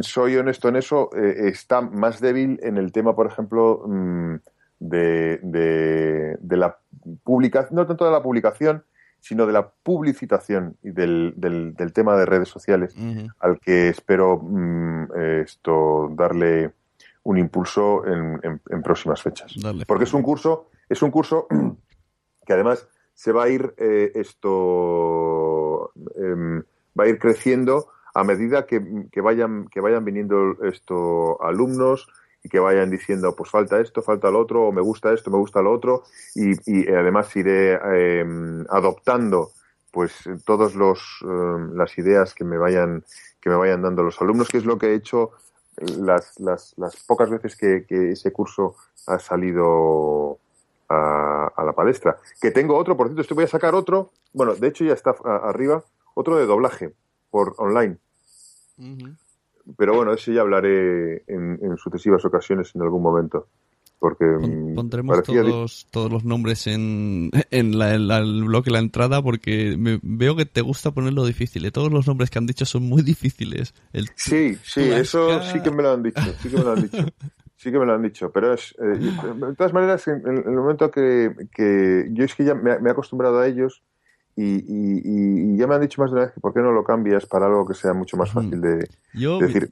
soy 0.01 0.37
honesto 0.37 0.69
en 0.69 0.77
eso, 0.77 1.11
eh, 1.17 1.49
está 1.49 1.81
más 1.81 2.21
débil 2.21 2.59
en 2.63 2.77
el 2.77 2.93
tema, 2.93 3.17
por 3.17 3.27
ejemplo, 3.27 3.83
mm, 3.87 4.35
de, 4.79 5.39
de- 5.43 6.37
de 6.41 6.57
la 6.57 6.79
publicación, 7.25 7.75
no 7.77 7.87
tanto 7.87 8.05
de 8.05 8.11
la 8.13 8.23
publicación, 8.23 8.85
sino 9.27 9.45
de 9.45 9.53
la 9.53 9.69
publicitación 9.83 10.77
y 10.85 10.91
del, 10.93 11.35
del- 11.37 11.75
del 11.75 11.93
tema 11.93 12.17
de 12.17 12.27
redes 12.27 12.49
sociales, 12.49 12.95
al 13.41 13.59
que 13.59 13.89
espero 13.89 14.39
mm, 14.41 15.05
eh, 15.17 15.43
esto 15.45 16.09
darle 16.15 16.73
un 17.25 17.37
impulso 17.39 18.07
en- 18.07 18.39
en- 18.45 18.61
en 18.71 18.83
próximas 18.83 19.21
fechas. 19.23 19.53
Porque 19.87 20.05
es 20.05 20.15
un 20.15 20.23
curso 20.23 20.69
es 20.89 21.03
un 21.03 21.11
curso 21.11 21.49
que 22.47 22.53
además 22.53 22.87
se 23.15 23.33
va 23.33 23.45
a 23.45 23.49
ir 23.49 23.75
eh, 23.79 24.13
esto 24.15 25.91
em, 26.15 26.63
va 26.99 27.05
a 27.05 27.09
ir 27.09 27.19
creciendo 27.19 27.89
a 28.15 28.23
medida 28.25 28.65
que, 28.67 28.81
que 29.11 29.21
vayan 29.21 29.67
que 29.69 29.81
vayan 29.81 30.05
viniendo 30.05 30.57
esto 30.65 31.43
alumnos 31.43 32.09
y 32.47 32.49
que 32.49 32.61
vayan 32.61 32.91
diciendo 32.91 33.35
pues 33.35 33.51
falta 33.51 33.81
esto 33.81 34.03
falta 34.03 34.31
lo 34.31 34.39
otro 34.39 34.69
o 34.69 34.73
me 34.73 34.81
gusta 34.81 35.13
esto 35.13 35.31
me 35.31 35.39
gusta 35.39 35.61
lo 35.61 35.73
otro 35.73 36.05
y, 36.35 36.53
y 36.71 36.89
además 36.89 37.35
iré 37.35 37.75
em, 37.75 38.65
adoptando 38.71 39.51
pues 39.91 40.13
todos 40.45 40.77
los 40.77 41.01
em, 41.23 41.75
las 41.75 41.99
ideas 41.99 42.35
que 42.35 42.45
me 42.45 42.57
vayan 42.57 43.05
que 43.41 43.51
me 43.51 43.57
vayan 43.57 43.83
dando 43.83 44.05
los 44.05 44.21
alumnos 44.23 44.49
que 44.49 44.59
es 44.59 44.65
lo 44.65 44.79
que 44.79 44.87
he 44.93 44.95
hecho 44.95 45.33
las, 45.99 46.39
las, 46.39 46.75
las 46.79 46.97
pocas 47.05 47.29
veces 47.29 47.57
que, 47.57 47.85
que 47.87 48.13
ese 48.13 48.33
curso 48.33 48.77
ha 49.09 49.19
salido 49.19 50.39
a, 50.89 51.53
a 51.55 51.65
la 51.65 51.73
palestra. 51.73 52.17
Que 52.41 52.51
tengo 52.51 52.77
otro, 52.77 52.97
por 52.97 53.09
cierto, 53.09 53.23
estoy 53.23 53.35
voy 53.35 53.45
a 53.45 53.49
sacar 53.49 53.75
otro, 53.75 54.11
bueno, 54.33 54.55
de 54.55 54.69
hecho 54.69 54.85
ya 54.85 54.95
está 54.95 55.15
arriba, 55.25 55.85
otro 56.15 56.37
de 56.37 56.47
doblaje 56.47 56.95
por 57.31 57.55
online. 57.59 57.99
Ujú. 58.79 59.17
Pero 59.77 59.95
bueno, 59.95 60.13
ese 60.13 60.33
ya 60.35 60.43
hablaré 60.43 61.25
en, 61.27 61.59
en 61.63 61.77
sucesivas 61.77 62.25
ocasiones 62.25 62.71
en 62.75 62.83
algún 62.83 63.03
momento. 63.03 63.49
porque 63.99 64.25
mm, 64.27 64.75
Pondremos 64.75 65.17
todos, 65.23 65.87
todos 65.91 66.13
los 66.13 66.25
nombres 66.25 66.67
en, 66.67 67.31
en, 67.51 67.79
la, 67.79 67.95
en 67.95 68.07
la- 68.09 68.19
el 68.19 68.45
bloque, 68.45 68.71
la 68.71 68.79
entrada, 68.79 69.23
porque 69.23 69.77
me- 69.79 69.99
veo 70.03 70.37
que 70.37 70.45
te 70.47 70.61
gusta 70.61 70.91
ponerlo 70.93 71.25
difícil. 71.25 71.65
¿eh? 71.65 71.71
Todos 71.73 71.91
los 71.91 72.07
nombres 72.07 72.31
que 72.31 72.39
han 72.39 72.47
dicho 72.47 72.65
son 72.65 72.83
muy 72.85 73.03
difíciles. 73.03 73.75
El, 73.93 74.09
Sí, 74.15 74.57
sí, 74.63 74.83
eso 74.83 75.41
sí 75.43 75.61
que 75.61 75.71
me 75.71 75.83
lo 75.83 75.91
han 75.93 76.03
dicho, 76.03 76.21
sí 76.41 76.49
que 76.51 76.57
me 76.59 76.65
lo 76.65 76.73
han 76.73 76.83
dicho. 76.83 77.09
Sí 77.57 77.73
que 77.73 77.79
me 77.79 77.87
lo 77.87 77.95
han 77.95 78.03
dicho, 78.03 78.31
pero 78.31 78.53
es, 78.53 78.75
eh, 78.79 78.99
de 78.99 79.55
todas 79.57 79.73
maneras, 79.73 80.07
en, 80.09 80.17
en 80.27 80.37
el 80.37 80.51
momento 80.57 80.91
que, 80.91 81.33
que 81.53 82.07
yo 82.13 82.25
es 82.25 82.35
que 82.35 82.45
ya 82.45 82.55
me, 82.55 82.79
me 82.81 82.91
he 82.91 82.93
acostumbrado 82.93 83.39
a 83.41 83.47
ellos 83.49 83.83
y, 84.37 84.43
y- 84.45 85.03
y- 85.05 85.57
ya 85.57 85.67
me 85.67 85.75
han 85.77 85.81
dicho 85.81 86.01
más 86.03 86.11
de 86.11 86.17
una 86.17 86.25
vez 86.27 86.35
que 86.35 86.41
por 86.41 86.53
qué 86.53 86.61
no 86.61 86.71
lo 86.73 86.85
cambias 86.85 87.25
para 87.27 87.47
algo 87.47 87.67
que 87.67 87.75
sea 87.75 87.95
mucho 87.95 88.17
más 88.17 88.31
fácil 88.31 88.61
de, 88.61 88.87
yo, 89.15 89.39
de 89.39 89.47
decir. 89.47 89.71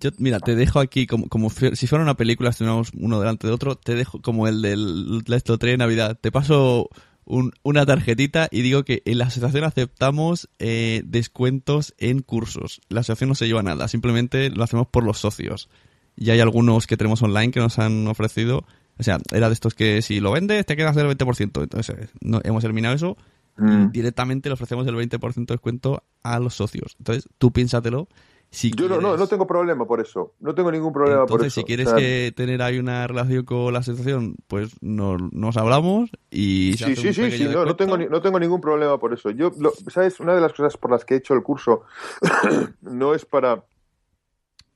yo, 0.00 0.10
mira, 0.18 0.38
te 0.40 0.54
dejo 0.54 0.78
aquí 0.80 1.06
como, 1.06 1.28
como 1.28 1.48
si 1.50 1.86
fuera 1.86 2.04
una 2.04 2.14
película, 2.16 2.50
estuviéramos 2.50 2.90
uno 2.98 3.18
delante 3.18 3.46
de 3.46 3.52
otro, 3.52 3.76
te 3.76 3.94
dejo 3.94 4.20
como 4.20 4.46
el 4.46 4.60
del 4.62 5.22
lotería 5.26 5.72
de 5.72 5.78
Navidad. 5.78 6.18
Te 6.20 6.30
paso 6.30 6.90
un- 7.24 7.52
una 7.62 7.86
tarjetita 7.86 8.48
y 8.50 8.60
digo 8.60 8.84
que 8.84 9.02
en 9.06 9.16
la 9.18 9.24
asociación 9.26 9.64
aceptamos 9.64 10.50
eh, 10.58 11.02
descuentos 11.06 11.94
en 11.98 12.20
cursos. 12.20 12.82
La 12.90 13.00
asociación 13.00 13.30
no 13.30 13.34
se 13.34 13.46
lleva 13.46 13.62
nada, 13.62 13.88
simplemente 13.88 14.50
lo 14.50 14.62
hacemos 14.64 14.86
por 14.86 15.04
los 15.04 15.18
socios. 15.18 15.70
Y 16.16 16.30
hay 16.30 16.40
algunos 16.40 16.86
que 16.86 16.96
tenemos 16.96 17.22
online 17.22 17.50
que 17.50 17.60
nos 17.60 17.78
han 17.78 18.06
ofrecido. 18.06 18.66
O 18.98 19.02
sea, 19.02 19.18
era 19.32 19.48
de 19.48 19.54
estos 19.54 19.74
que 19.74 20.02
si 20.02 20.20
lo 20.20 20.30
vendes 20.32 20.64
te 20.66 20.76
quedas 20.76 20.94
del 20.94 21.06
20%. 21.08 21.62
Entonces, 21.62 22.10
no, 22.20 22.40
hemos 22.44 22.62
eliminado 22.62 22.94
eso 22.94 23.16
Mm. 23.56 23.90
directamente 23.92 24.48
le 24.48 24.54
ofrecemos 24.54 24.86
el 24.86 24.96
20% 24.96 25.52
de 25.52 25.54
descuento 25.54 26.02
a 26.22 26.40
los 26.40 26.54
socios. 26.54 26.96
Entonces, 26.98 27.28
tú 27.38 27.52
piénsatelo. 27.52 28.08
Si 28.50 28.70
Yo 28.70 28.88
no, 28.88 29.00
no, 29.16 29.26
tengo 29.26 29.48
problema 29.48 29.84
por 29.84 30.00
eso, 30.00 30.34
no 30.38 30.54
tengo 30.54 30.70
ningún 30.70 30.92
problema 30.92 31.22
por 31.26 31.40
entonces, 31.40 31.52
eso. 31.54 31.60
si 31.62 31.64
quieres 31.64 31.88
O 31.88 31.90
sea, 31.90 31.98
que 31.98 32.32
tener 32.36 32.62
ahí 32.62 32.78
una 32.78 33.04
relación 33.04 33.44
con 33.44 33.72
la 33.72 33.80
asociación, 33.80 34.36
pues 34.46 34.76
nos, 34.80 35.20
nos 35.32 35.56
hablamos 35.56 36.10
y 36.30 36.74
Sí, 36.78 36.94
sí, 36.94 37.12
sí, 37.12 37.30
sí, 37.32 37.44
no, 37.48 37.64
no 37.64 37.74
tengo, 37.74 37.98
no 37.98 38.22
tengo 38.22 38.38
ningún 38.38 38.60
problema 38.60 38.96
por 39.00 39.12
eso. 39.12 39.30
Yo, 39.30 39.50
lo- 39.58 39.72
¿sabes? 39.88 40.20
Una 40.20 40.36
de 40.36 40.40
las 40.40 40.52
cosas 40.52 40.76
por 40.76 40.92
las 40.92 41.04
que 41.04 41.14
he 41.14 41.16
hecho 41.16 41.34
el 41.34 41.42
curso 41.42 41.82
no 42.82 43.12
es 43.14 43.24
para 43.24 43.64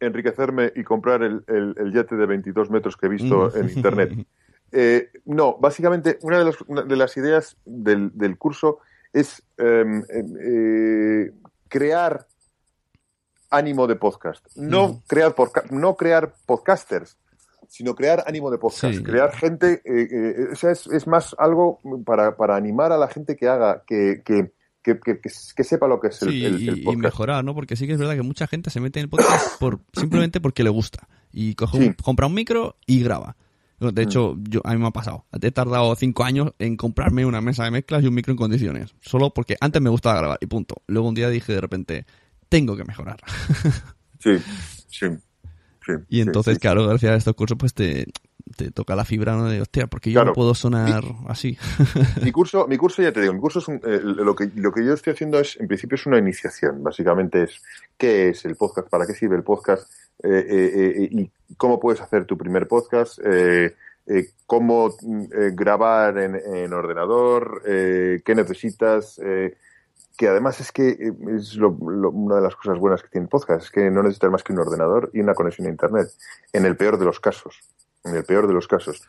enriquecerme 0.01 0.73
y 0.75 0.83
comprar 0.85 1.23
el, 1.23 1.45
el, 1.47 1.75
el 1.77 1.93
yate 1.93 2.17
de 2.17 2.27
22 2.27 2.71
metros 2.71 2.97
que 2.97 3.07
he 3.07 3.09
visto 3.09 3.53
Mm. 3.55 3.59
en 3.59 3.69
Internet. 3.71 4.27
Eh, 4.73 5.09
no, 5.25 5.57
básicamente 5.59 6.19
una 6.23 6.39
de, 6.39 6.45
los- 6.45 6.61
una 6.67 6.83
de 6.83 6.97
las 6.97 7.17
ideas 7.17 7.57
del, 7.65 8.11
del 8.15 8.37
curso 8.37 8.79
es 9.13 9.43
em, 9.57 10.03
em, 10.11 10.35
eh, 10.41 11.33
crear 11.69 12.27
ánimo 13.51 13.87
de 13.87 13.97
podcast. 13.97 14.45
No, 14.57 15.03
crear 15.07 15.35
podca- 15.35 15.65
no 15.71 15.97
crear 15.97 16.35
podcasters, 16.47 17.17
sino 17.69 17.95
crear 17.95 18.25
ánimo 18.27 18.51
de 18.51 18.59
podcast. 18.59 18.99
Sí. 18.99 19.03
Crear 19.03 19.33
gente, 19.35 19.81
eh, 19.85 20.09
eh, 20.11 20.49
o 20.53 20.57
sea, 20.57 20.71
es, 20.73 20.87
es 20.89 21.07
más 21.07 21.35
algo 21.39 21.81
para, 22.05 22.37
para 22.37 22.57
animar 22.57 22.93
a 22.93 22.99
la 22.99 23.09
gente 23.09 23.37
que 23.37 23.49
haga, 23.49 23.83
que, 23.87 24.23
que, 24.25 24.53
que, 24.83 24.99
que- 25.01 25.19
que- 25.21 25.65
sepa 25.65 25.87
lo 25.89 26.01
que 26.01 26.09
es 26.09 26.23
el, 26.23 26.31
Sí, 26.31 26.45
el- 26.45 26.79
y- 26.79 26.83
podcast. 26.83 27.03
mejorar, 27.03 27.45
¿no? 27.45 27.55
Porque 27.55 27.77
sí 27.77 27.87
que 27.87 27.95
es 27.95 27.99
verdad 27.99 28.15
que 28.15 28.23
mucha 28.23 28.47
gente 28.47 28.71
se 28.71 28.81
mete 28.81 29.01
en 29.01 29.05
el 29.05 29.11
podcast 29.11 29.59
por, 29.59 29.81
simplemente 29.95 30.41
porque 30.41 30.63
le 30.63 30.71
gusta. 30.71 31.09
Y 31.33 31.55
coge 31.55 31.77
un- 31.79 31.85
Sí. 31.85 31.95
compra 32.03 32.27
un 32.27 32.35
micro 32.35 32.77
y 32.87 33.03
graba. 33.03 33.37
De 33.81 33.93
Mm. 33.93 33.99
hecho, 34.09 34.37
yo, 34.49 34.61
a 34.65 34.73
mí 34.75 34.79
me 34.81 34.89
ha 34.89 34.91
pasado. 34.91 35.25
He 35.41 35.51
tardado 35.53 35.95
cinco 35.95 36.25
años 36.25 36.53
en 36.59 36.77
comprarme 36.77 37.25
una 37.25 37.41
mesa 37.41 37.65
de 37.65 37.71
mezclas 37.71 38.03
y 38.03 38.09
un 38.09 38.15
micro 38.15 38.33
en 38.33 38.37
condiciones. 38.37 38.95
Solo 39.01 39.31
porque 39.33 39.57
antes 39.61 39.81
me 39.81 39.89
gustaba 39.91 40.19
grabar 40.19 40.39
y 40.41 40.47
punto. 40.47 40.83
Luego 40.89 41.09
un 41.09 41.15
día 41.15 41.29
dije 41.31 41.53
de 41.53 41.61
repente, 41.61 42.07
tengo 42.49 42.77
que 42.77 42.85
mejorar. 42.85 43.19
Sí, 44.21 44.37
sí. 44.89 45.07
sí, 45.87 45.93
Y 46.09 46.17
sí, 46.17 46.21
entonces, 46.23 46.55
sí. 46.55 46.61
claro, 46.61 46.85
gracias 46.89 47.13
a 47.13 47.17
estos 47.17 47.35
cursos, 47.37 47.57
pues 47.57 47.73
te, 47.73 48.09
te 48.57 48.73
toca 48.73 48.97
la 48.97 49.05
fibra, 49.05 49.37
¿no? 49.37 49.45
De, 49.45 49.61
hostia, 49.61 49.87
porque 49.87 50.11
yo 50.11 50.17
Claro. 50.17 50.31
no 50.31 50.35
puedo 50.35 50.55
sonar 50.57 51.05
así. 51.29 51.57
Mi 52.25 52.33
curso, 52.33 52.67
mi 52.67 52.77
curso 52.77 53.01
ya 53.01 53.13
te 53.13 53.21
digo, 53.21 53.33
mi 53.33 53.39
curso 53.39 53.61
es 53.61 53.69
un- 53.69 53.81
eh, 53.85 54.01
lo 54.03 54.35
que 54.35 54.51
lo 54.57 54.73
que 54.73 54.85
yo 54.85 54.93
estoy 54.95 55.13
haciendo 55.13 55.39
es, 55.39 55.57
en 55.61 55.69
principio, 55.69 55.95
es 55.95 56.05
una 56.07 56.19
iniciación. 56.19 56.83
Básicamente 56.83 57.45
es 57.45 57.63
qué 57.97 58.31
es 58.31 58.45
el 58.45 58.57
podcast, 58.57 58.89
para 58.89 59.07
qué 59.07 59.13
sirve 59.15 59.37
el 59.37 59.45
podcast 59.45 59.89
eh, 60.25 60.29
eh, 60.51 60.93
eh, 61.05 61.09
y 61.13 61.31
cómo 61.57 61.81
puedes 61.81 62.01
hacer 62.01 62.25
tu 62.27 62.37
primer 62.37 62.69
podcast, 62.69 63.19
eh, 63.25 63.75
eh, 64.07 64.31
cómo 64.47 64.89
mm, 65.03 65.23
eh, 65.33 65.51
grabar 65.55 66.19
en, 66.19 66.35
en 66.37 66.73
ordenador, 66.73 67.63
eh, 67.67 68.21
qué 68.25 68.35
necesitas. 68.35 69.19
eh, 69.25 69.57
que 70.17 70.27
además 70.27 70.59
es 70.61 70.73
que 70.73 71.13
es 71.37 71.55
lo- 71.55 71.77
lo- 71.81 72.11
una 72.11 72.37
de 72.37 72.41
las 72.43 72.57
cosas 72.57 72.77
buenas 72.77 73.03
que 73.05 73.09
tiene 73.09 73.27
el 73.27 73.29
podcast, 73.29 73.67
es 73.67 73.71
que 73.71 73.89
no 73.89 74.03
necesitas 74.03 74.33
más 74.33 74.43
que 74.43 74.53
un 74.53 74.59
ordenador 74.59 75.11
y 75.13 75.21
una 75.21 75.33
conexión 75.33 75.69
a 75.69 75.71
internet, 75.71 76.09
en 76.53 76.65
el 76.67 76.77
peor 76.77 76.99
de 76.99 77.05
los 77.05 77.21
casos, 77.21 77.61
en 78.05 78.17
el 78.17 78.25
peor 78.25 78.49
de 78.49 78.53
los 78.53 78.67
casos. 78.67 79.01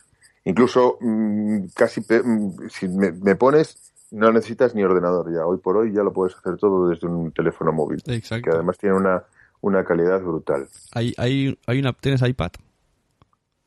Incluso 0.43 0.97
mm, 1.01 1.61
casi 1.75 2.01
pe- 2.01 2.21
mm, 2.23 2.69
si 2.69 2.87
me, 2.87 3.11
me 3.11 3.35
pones, 3.35 3.91
no 4.11 4.31
necesitas 4.31 4.75
ni 4.75 4.83
ordenador 4.83 5.33
ya. 5.33 5.47
Hoy 5.47 5.57
por 5.57 5.77
hoy 5.77 5.91
ya 5.91 6.03
lo 6.03 6.13
puedes 6.13 6.35
hacer 6.37 6.57
todo 6.57 6.89
desde 6.89 7.07
un 7.07 7.31
teléfono 7.31 7.71
móvil, 7.71 8.03
que 8.03 8.13
Exacto. 8.13 8.51
además 8.53 8.77
tiene 8.77 8.95
una, 8.95 9.23
una 9.61 9.83
calidad 9.83 10.21
brutal. 10.21 10.67
Hay, 10.91 11.13
hay, 11.17 11.57
hay 11.67 11.79
una, 11.79 11.93
¿Tienes 11.93 12.21
iPad? 12.21 12.51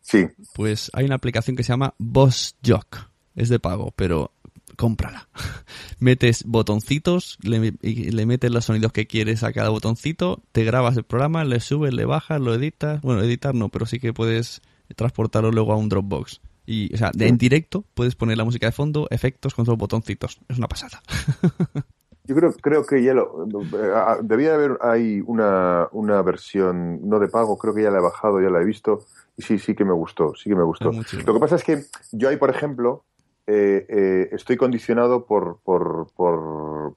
Sí, 0.01 0.27
Pues 0.55 0.91
hay 0.95 1.05
una 1.05 1.15
aplicación 1.15 1.57
que 1.57 1.63
se 1.63 1.73
llama 1.73 1.95
Boss 1.99 2.57
Jock. 2.67 3.09
Es 3.37 3.49
de 3.49 3.59
pago, 3.59 3.93
pero 3.95 4.33
cómprala. 4.77 5.29
metes 6.01 6.45
botoncitos, 6.45 7.39
le, 7.43 7.75
le 7.81 8.27
metes 8.27 8.51
los 8.51 8.65
sonidos 8.65 8.93
que 8.93 9.07
quieres 9.07 9.43
a 9.43 9.53
cada 9.53 9.69
botoncito, 9.69 10.43
te 10.53 10.65
grabas 10.65 10.97
el 10.97 11.05
programa, 11.05 11.45
le 11.45 11.61
subes, 11.61 11.95
le 11.95 12.05
bajas, 12.05 12.41
lo 12.41 12.55
editas. 12.55 13.01
Bueno, 13.03 13.23
editar 13.23 13.55
no, 13.55 13.69
pero 13.69 13.87
sí 13.87 14.01
que 14.01 14.13
puedes 14.13 14.61
transportarlo 14.97 15.51
luego 15.51 15.73
a 15.73 15.77
un 15.77 15.89
Dropbox. 15.89 16.41
Y, 16.67 16.93
o 16.95 16.97
sea, 16.97 17.11
de, 17.15 17.29
en 17.29 17.39
directo 17.39 17.85
puedes 17.95 18.15
poner 18.15 18.39
la 18.39 18.45
música 18.45 18.67
de 18.67 18.73
fondo, 18.73 19.09
efectos 19.11 19.55
con 19.55 19.67
solo 19.67 19.77
botoncitos. 19.77 20.39
Es 20.49 20.59
una 20.59 20.69
pasada. 20.69 21.03
yo 22.33 22.37
creo, 22.37 22.53
creo 22.55 22.87
que 22.87 23.03
ya 23.03 23.15
lo, 23.15 23.45
eh, 23.45 24.19
debía 24.23 24.55
haber 24.55 24.79
hay 24.81 25.23
una, 25.27 25.89
una 25.93 26.23
versión 26.23 27.07
no 27.09 27.19
de 27.19 27.29
pago, 27.29 27.59
creo 27.59 27.75
que 27.75 27.83
ya 27.83 27.91
la 27.91 27.99
he 27.99 28.03
bajado, 28.03 28.41
ya 28.41 28.51
la 28.51 28.61
he 28.61 28.65
visto 28.65 29.01
y 29.37 29.43
sí, 29.43 29.59
sí 29.59 29.75
que 29.75 29.85
me 29.85 29.93
gustó, 29.93 30.35
sí 30.35 30.49
que 30.51 30.57
me 30.57 30.65
gustó. 30.65 30.91
Lo 31.27 31.35
que 31.35 31.41
pasa 31.41 31.57
es 31.57 31.65
que 31.65 31.83
yo 32.13 32.29
ahí, 32.29 32.37
por 32.37 32.51
ejemplo, 32.51 33.05
eh, 33.47 33.87
eh, 33.89 34.29
estoy 34.33 34.57
condicionado 34.57 35.27
por, 35.27 35.59
por, 35.65 36.09
por, 36.15 36.95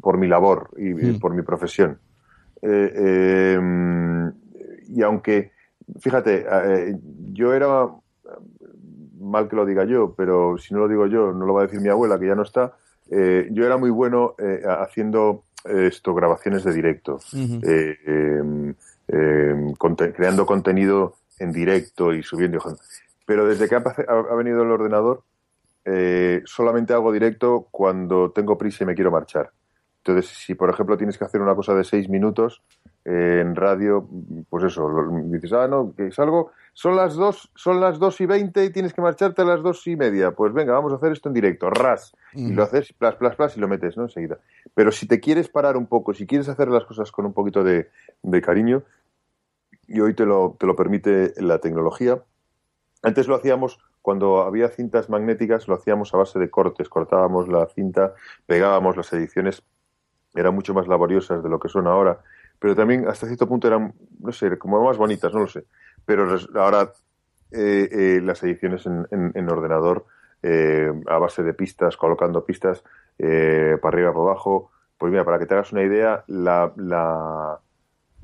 por 0.00 0.18
mi 0.18 0.28
labor 0.28 0.70
y 0.76 0.94
Mm. 0.94 1.18
por 1.18 1.34
mi 1.34 1.42
profesión. 1.42 1.98
Eh, 2.62 2.92
eh, 2.94 4.30
y 4.88 5.02
aunque, 5.02 5.52
fíjate, 6.00 6.46
yo 7.32 7.52
era, 7.52 7.88
mal 9.20 9.48
que 9.48 9.56
lo 9.56 9.66
diga 9.66 9.84
yo, 9.84 10.14
pero 10.16 10.58
si 10.58 10.74
no 10.74 10.80
lo 10.80 10.88
digo 10.88 11.06
yo, 11.06 11.32
no 11.32 11.46
lo 11.46 11.54
va 11.54 11.62
a 11.62 11.66
decir 11.66 11.80
mi 11.80 11.88
abuela, 11.88 12.18
que 12.18 12.26
ya 12.26 12.34
no 12.34 12.42
está, 12.42 12.76
eh, 13.10 13.48
yo 13.50 13.64
era 13.66 13.76
muy 13.76 13.90
bueno 13.90 14.34
eh, 14.38 14.62
haciendo 14.66 15.44
eh, 15.64 15.86
esto, 15.88 16.14
grabaciones 16.14 16.64
de 16.64 16.72
directo 16.72 17.18
eh, 17.62 17.96
eh, 18.06 18.74
eh, 19.08 19.72
conte- 19.78 20.12
creando 20.12 20.44
contenido 20.46 21.14
en 21.38 21.52
directo 21.52 22.12
y 22.12 22.22
subiendo. 22.22 22.58
Pero 23.26 23.46
desde 23.46 23.68
que 23.68 23.74
ha- 23.74 23.82
ha 24.08 24.34
venido 24.34 24.62
el 24.62 24.70
ordenador, 24.70 25.22
eh, 25.84 26.42
solamente 26.44 26.92
hago 26.92 27.12
directo 27.12 27.68
cuando 27.70 28.30
tengo 28.32 28.56
prisa 28.58 28.84
y 28.84 28.86
me 28.86 28.94
quiero 28.94 29.10
marchar. 29.10 29.50
Entonces, 30.08 30.32
si 30.32 30.54
por 30.54 30.70
ejemplo 30.70 30.96
tienes 30.96 31.18
que 31.18 31.24
hacer 31.24 31.42
una 31.42 31.54
cosa 31.54 31.74
de 31.74 31.84
seis 31.84 32.08
minutos 32.08 32.62
eh, 33.04 33.40
en 33.42 33.54
radio, 33.54 34.08
pues 34.48 34.64
eso, 34.64 34.88
lo- 34.88 35.10
dices, 35.24 35.52
ah, 35.52 35.68
no, 35.68 35.92
que 35.94 36.10
salgo, 36.10 36.52
son 36.72 36.96
las 36.96 37.14
dos, 37.14 37.50
son 37.54 37.80
las 37.80 37.98
dos 37.98 38.20
y 38.20 38.26
veinte 38.26 38.64
y 38.64 38.70
tienes 38.70 38.94
que 38.94 39.02
marcharte 39.02 39.42
a 39.42 39.44
las 39.44 39.62
dos 39.62 39.86
y 39.86 39.96
media. 39.96 40.30
Pues 40.30 40.52
venga, 40.52 40.72
vamos 40.72 40.92
a 40.92 40.96
hacer 40.96 41.12
esto 41.12 41.28
en 41.28 41.34
directo, 41.34 41.68
ras. 41.68 42.14
Y 42.32 42.52
lo 42.52 42.62
haces, 42.62 42.92
plas, 42.92 43.16
plas, 43.16 43.36
plas, 43.36 43.56
y 43.56 43.60
lo 43.60 43.68
metes, 43.68 43.96
¿no? 43.96 44.04
Enseguida. 44.04 44.38
Pero 44.74 44.92
si 44.92 45.06
te 45.06 45.20
quieres 45.20 45.48
parar 45.48 45.76
un 45.76 45.86
poco, 45.86 46.14
si 46.14 46.26
quieres 46.26 46.48
hacer 46.48 46.68
las 46.68 46.84
cosas 46.84 47.12
con 47.12 47.26
un 47.26 47.32
poquito 47.32 47.62
de, 47.62 47.90
de 48.22 48.40
cariño, 48.40 48.82
y 49.86 50.00
hoy 50.00 50.14
te 50.14 50.24
lo, 50.24 50.56
te 50.58 50.66
lo 50.66 50.74
permite 50.76 51.32
la 51.36 51.58
tecnología. 51.58 52.22
Antes 53.02 53.28
lo 53.28 53.36
hacíamos 53.36 53.78
cuando 54.02 54.42
había 54.42 54.68
cintas 54.68 55.10
magnéticas, 55.10 55.68
lo 55.68 55.74
hacíamos 55.74 56.14
a 56.14 56.18
base 56.18 56.38
de 56.38 56.48
cortes, 56.48 56.88
cortábamos 56.88 57.48
la 57.48 57.66
cinta, 57.66 58.14
pegábamos 58.46 58.96
las 58.96 59.12
ediciones, 59.12 59.62
eran 60.34 60.54
mucho 60.54 60.74
más 60.74 60.86
laboriosas 60.88 61.42
de 61.42 61.48
lo 61.48 61.58
que 61.58 61.68
son 61.68 61.86
ahora, 61.86 62.18
pero 62.58 62.74
también 62.74 63.06
hasta 63.08 63.26
cierto 63.26 63.46
punto 63.48 63.66
eran, 63.68 63.92
no 64.20 64.32
sé, 64.32 64.56
como 64.58 64.82
más 64.84 64.96
bonitas, 64.96 65.32
no 65.32 65.40
lo 65.40 65.46
sé. 65.48 65.64
Pero 66.04 66.26
ahora 66.54 66.90
eh, 67.50 67.88
eh, 67.90 68.20
las 68.22 68.42
ediciones 68.42 68.84
en, 68.86 69.06
en- 69.10 69.32
en 69.34 69.50
ordenador, 69.50 70.04
eh, 70.42 70.92
a 71.08 71.18
base 71.18 71.42
de 71.42 71.54
pistas, 71.54 71.96
colocando 71.96 72.44
pistas 72.44 72.84
eh, 73.18 73.76
para 73.80 73.94
arriba, 73.96 74.12
para 74.12 74.22
abajo, 74.24 74.70
pues 74.96 75.10
mira, 75.10 75.24
para 75.24 75.38
que 75.38 75.46
te 75.46 75.54
hagas 75.54 75.72
una 75.72 75.82
idea, 75.82 76.24
la, 76.26 76.72
la, 76.76 77.58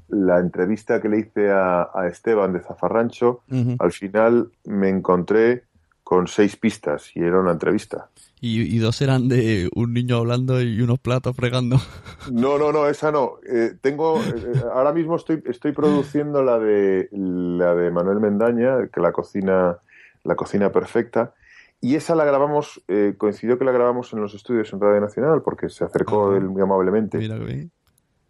la 0.09 0.39
entrevista 0.39 1.01
que 1.01 1.09
le 1.09 1.19
hice 1.21 1.51
a, 1.51 1.91
a 1.95 2.07
Esteban 2.09 2.53
de 2.53 2.61
Zafarrancho, 2.61 3.43
al 3.79 3.93
final 3.93 4.51
me 4.65 4.89
encontré 4.89 5.65
con 6.05 6.29
seis 6.29 6.55
pistas 6.57 7.11
y 7.17 7.21
era 7.21 7.41
una 7.41 7.53
entrevista. 7.53 8.11
Y, 8.41 8.61
y 8.61 8.79
dos 8.79 9.01
eran 9.01 9.27
de 9.29 9.71
un 9.75 9.95
niño 9.95 10.19
hablando 10.19 10.61
y 10.61 10.81
unos 10.83 10.99
platos 11.01 11.35
fregando. 11.35 11.79
No, 12.31 12.59
no, 12.59 12.73
no, 12.73 12.87
esa 12.89 13.11
no. 13.11 13.39
Eh, 13.47 13.73
tengo, 13.81 14.19
eh, 14.23 14.63
ahora 14.73 14.93
mismo 14.93 15.17
estoy, 15.17 15.43
estoy 15.47 15.73
produciendo 15.73 16.43
la 16.43 16.59
de 16.59 17.09
la 17.13 17.75
de 17.75 17.91
Manuel 17.91 18.21
Mendaña, 18.21 18.89
que 18.89 19.01
la 19.01 19.13
cocina, 19.13 19.79
La 20.25 20.37
cocina 20.37 20.71
perfecta. 20.71 21.35
Y 21.81 21.97
esa 21.97 22.15
la 22.15 22.25
grabamos, 22.25 22.83
eh, 22.89 23.15
coincidió 23.19 23.59
que 23.59 23.65
la 23.67 23.73
grabamos 23.73 24.13
en 24.15 24.21
los 24.23 24.35
estudios 24.35 24.73
en 24.73 24.81
Radio 24.81 25.01
Nacional, 25.03 25.43
porque 25.43 25.69
se 25.69 25.85
acercó 25.85 26.31
Ah. 26.33 26.37
él 26.39 26.45
muy 26.49 26.63
amablemente. 26.63 27.19
Mira 27.19 27.39
que 27.39 27.45
bien. 27.45 27.73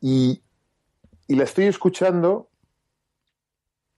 Y, 0.00 0.42
y 1.28 1.36
la 1.36 1.44
estoy 1.44 1.66
escuchando. 1.66 2.48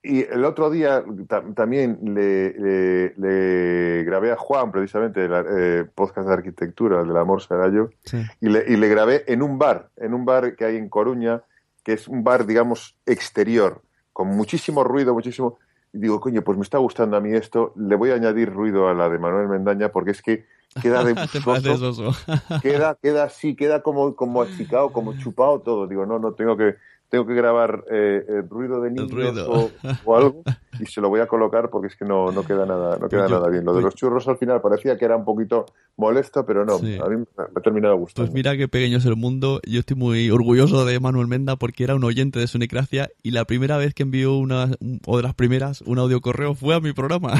Y 0.08 0.20
el 0.22 0.44
otro 0.44 0.70
día 0.70 1.02
ta- 1.28 1.42
también 1.54 1.98
le, 2.02 2.52
le- 2.54 3.14
le 3.16 4.04
grabé 4.04 4.30
a 4.32 4.36
Juan, 4.36 4.70
precisamente, 4.70 5.24
el 5.24 5.32
eh, 5.34 5.84
podcast 5.94 6.28
de 6.28 6.34
arquitectura, 6.34 7.00
el 7.00 7.08
del 7.08 7.16
amor 7.16 7.42
será 7.42 7.68
yo, 7.70 7.88
Sí. 8.04 8.18
y 8.40 8.48
le, 8.48 8.64
y 8.68 8.76
le 8.76 8.88
grabé 8.88 9.24
en 9.26 9.42
un 9.42 9.58
bar, 9.58 9.88
en 9.96 10.14
un 10.14 10.24
bar 10.24 10.54
que 10.56 10.64
hay 10.64 10.76
en 10.76 10.88
Coruña, 10.88 11.42
que 11.82 11.92
es 11.94 12.06
un 12.08 12.22
bar, 12.24 12.46
digamos, 12.46 12.96
exterior, 13.06 13.82
con 14.12 14.28
muchísimo 14.28 14.84
ruido, 14.84 15.12
muchísimo. 15.14 15.58
Y 15.92 15.98
digo, 15.98 16.20
coño, 16.20 16.42
pues 16.42 16.56
me 16.58 16.62
está 16.64 16.78
gustando 16.78 17.16
a 17.16 17.20
mí 17.20 17.32
esto, 17.34 17.72
le 17.76 17.96
voy 17.96 18.10
a 18.10 18.14
añadir 18.14 18.52
ruido 18.52 18.88
a 18.88 18.94
la 18.94 19.08
de 19.08 19.18
Manuel 19.18 19.48
Mendaña, 19.48 19.90
porque 19.90 20.10
es 20.12 20.22
que 20.22 20.44
queda 20.82 21.02
de 21.04 21.14
queda, 22.62 22.96
queda 23.00 23.24
así, 23.24 23.56
queda 23.56 23.82
como, 23.82 24.14
como 24.14 24.42
achicado, 24.42 24.92
como 24.92 25.16
chupado 25.16 25.60
todo. 25.60 25.86
Digo, 25.86 26.04
no, 26.06 26.18
no, 26.18 26.32
tengo 26.34 26.56
que, 26.56 26.76
tengo 27.08 27.26
que 27.26 27.34
grabar 27.34 27.84
eh, 27.90 28.24
el 28.28 28.48
ruido 28.48 28.80
de 28.80 28.90
niños 28.90 29.10
ruido. 29.10 29.50
O, 29.50 29.70
o 30.04 30.16
algo 30.16 30.42
y 30.80 30.86
se 30.86 31.00
lo 31.00 31.08
voy 31.08 31.20
a 31.20 31.26
colocar 31.26 31.70
porque 31.70 31.86
es 31.88 31.96
que 31.96 32.04
no, 32.04 32.30
no 32.32 32.44
queda 32.44 32.66
nada, 32.66 32.98
no 32.98 33.08
queda 33.08 33.28
yo- 33.28 33.36
nada 33.36 33.48
bien. 33.48 33.64
Lo 33.64 33.72
de 33.74 33.82
los 33.82 33.94
churros 33.94 34.26
al 34.28 34.36
final 34.38 34.60
parecía 34.60 34.96
que 34.98 35.04
era 35.04 35.16
un 35.16 35.24
poquito 35.24 35.66
molesto, 35.96 36.44
pero 36.44 36.64
no, 36.66 36.78
Sí. 36.78 36.98
a 37.02 37.08
mí 37.08 37.16
me 37.16 37.44
ha 37.44 37.60
terminado 37.62 37.96
gustando. 37.96 38.26
Pues 38.26 38.34
mira 38.34 38.56
qué 38.56 38.68
pequeño 38.68 38.98
es 38.98 39.06
el 39.06 39.16
mundo. 39.16 39.60
Yo 39.66 39.80
estoy 39.80 39.96
muy 39.96 40.30
orgulloso 40.30 40.84
de 40.84 41.00
Manuel 41.00 41.26
Menda 41.28 41.56
porque 41.56 41.84
era 41.84 41.94
un 41.94 42.04
oyente 42.04 42.38
de 42.38 42.46
Sunecracia 42.46 43.08
y 43.22 43.30
la 43.30 43.44
primera 43.46 43.76
vez 43.78 43.94
que 43.94 44.02
envió 44.02 44.36
una, 44.36 44.70
o 45.06 45.16
de 45.16 45.22
las 45.22 45.34
primeras, 45.34 45.80
un 45.82 45.98
audio 45.98 46.20
correo 46.20 46.54
fue 46.54 46.74
a 46.74 46.80
mi 46.80 46.92
programa. 46.92 47.32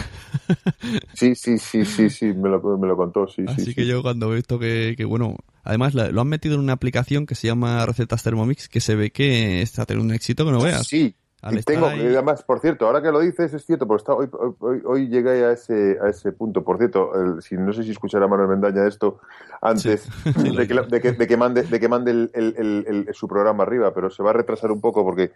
Sí, 1.15 1.35
sí, 1.35 1.59
sí, 1.59 1.85
sí, 1.85 2.09
sí, 2.11 2.27
me 2.33 2.49
lo, 2.49 2.61
me 2.79 2.87
lo 2.87 2.97
contó, 2.97 3.27
sí, 3.27 3.45
Así 3.49 3.67
sí. 3.67 3.75
que 3.75 3.83
sí. 3.83 3.89
yo 3.89 4.03
cuando 4.03 4.33
he 4.33 4.37
visto 4.37 4.59
que, 4.59 4.95
que, 4.97 5.05
bueno, 5.05 5.37
además 5.67 5.95
lo 5.95 6.21
han 6.21 6.29
metido 6.29 6.55
en 6.55 6.61
una 6.61 6.73
aplicación 6.73 7.27
que 7.27 7.35
se 7.35 7.47
llama 7.49 7.85
Recetas 7.85 8.23
Thermomix 8.23 8.69
que 8.69 8.81
se 8.81 8.95
ve 8.95 9.11
que 9.11 9.63
está 9.63 9.85
teniendo 9.85 10.11
un 10.13 10.15
éxito 10.17 10.45
que 10.47 10.53
no 10.53 10.61
veas. 10.63 10.87
Sí, 10.87 11.15
Al 11.43 11.59
y 11.59 11.63
tengo, 11.63 11.87
ahí- 11.87 12.01
además, 12.07 12.43
por 12.43 12.61
cierto, 12.61 12.87
ahora 12.87 13.03
que 13.03 13.13
lo 13.13 13.21
dices, 13.21 13.53
es 13.55 13.65
cierto, 13.65 13.87
porque 13.87 14.01
está, 14.01 14.15
hoy, 14.15 14.29
hoy, 14.61 14.81
hoy 14.85 15.09
llegué 15.09 15.45
a 15.45 15.53
ese, 15.53 15.99
a 16.03 16.09
ese 16.09 16.33
punto. 16.33 16.65
Por 16.65 16.79
cierto, 16.79 17.11
el- 17.15 17.43
si 17.43 17.57
no 17.57 17.73
sé 17.73 17.83
si 17.85 17.91
escuchará 17.91 18.27
Manuel 18.27 18.49
Mendaña 18.49 18.87
esto 18.87 19.19
antes 19.61 20.09
Sí, 20.25 20.31
de, 20.57 20.67
que, 20.67 20.75
de, 20.75 21.01
que, 21.01 21.13
de 21.13 21.27
que 21.27 21.37
mande, 21.37 21.63
de 21.63 21.79
que 21.81 21.89
mande 21.89 22.11
el, 22.11 23.09
su 23.13 23.29
programa 23.29 23.63
arriba, 23.65 23.93
pero 23.95 24.11
se 24.11 24.23
va 24.23 24.31
a 24.31 24.33
retrasar 24.33 24.73
un 24.73 24.81
poco 24.81 25.05
porque, 25.05 25.33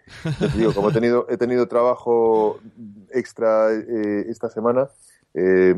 digo, 0.57 0.73
como 0.73 0.89
he 0.89 0.93
tenido, 0.93 1.27
he 1.29 1.37
tenido 1.37 1.67
trabajo 1.67 2.59
extra 3.13 3.71
eh, 3.71 4.25
esta 4.27 4.49
semana, 4.49 4.87
eh, 5.33 5.75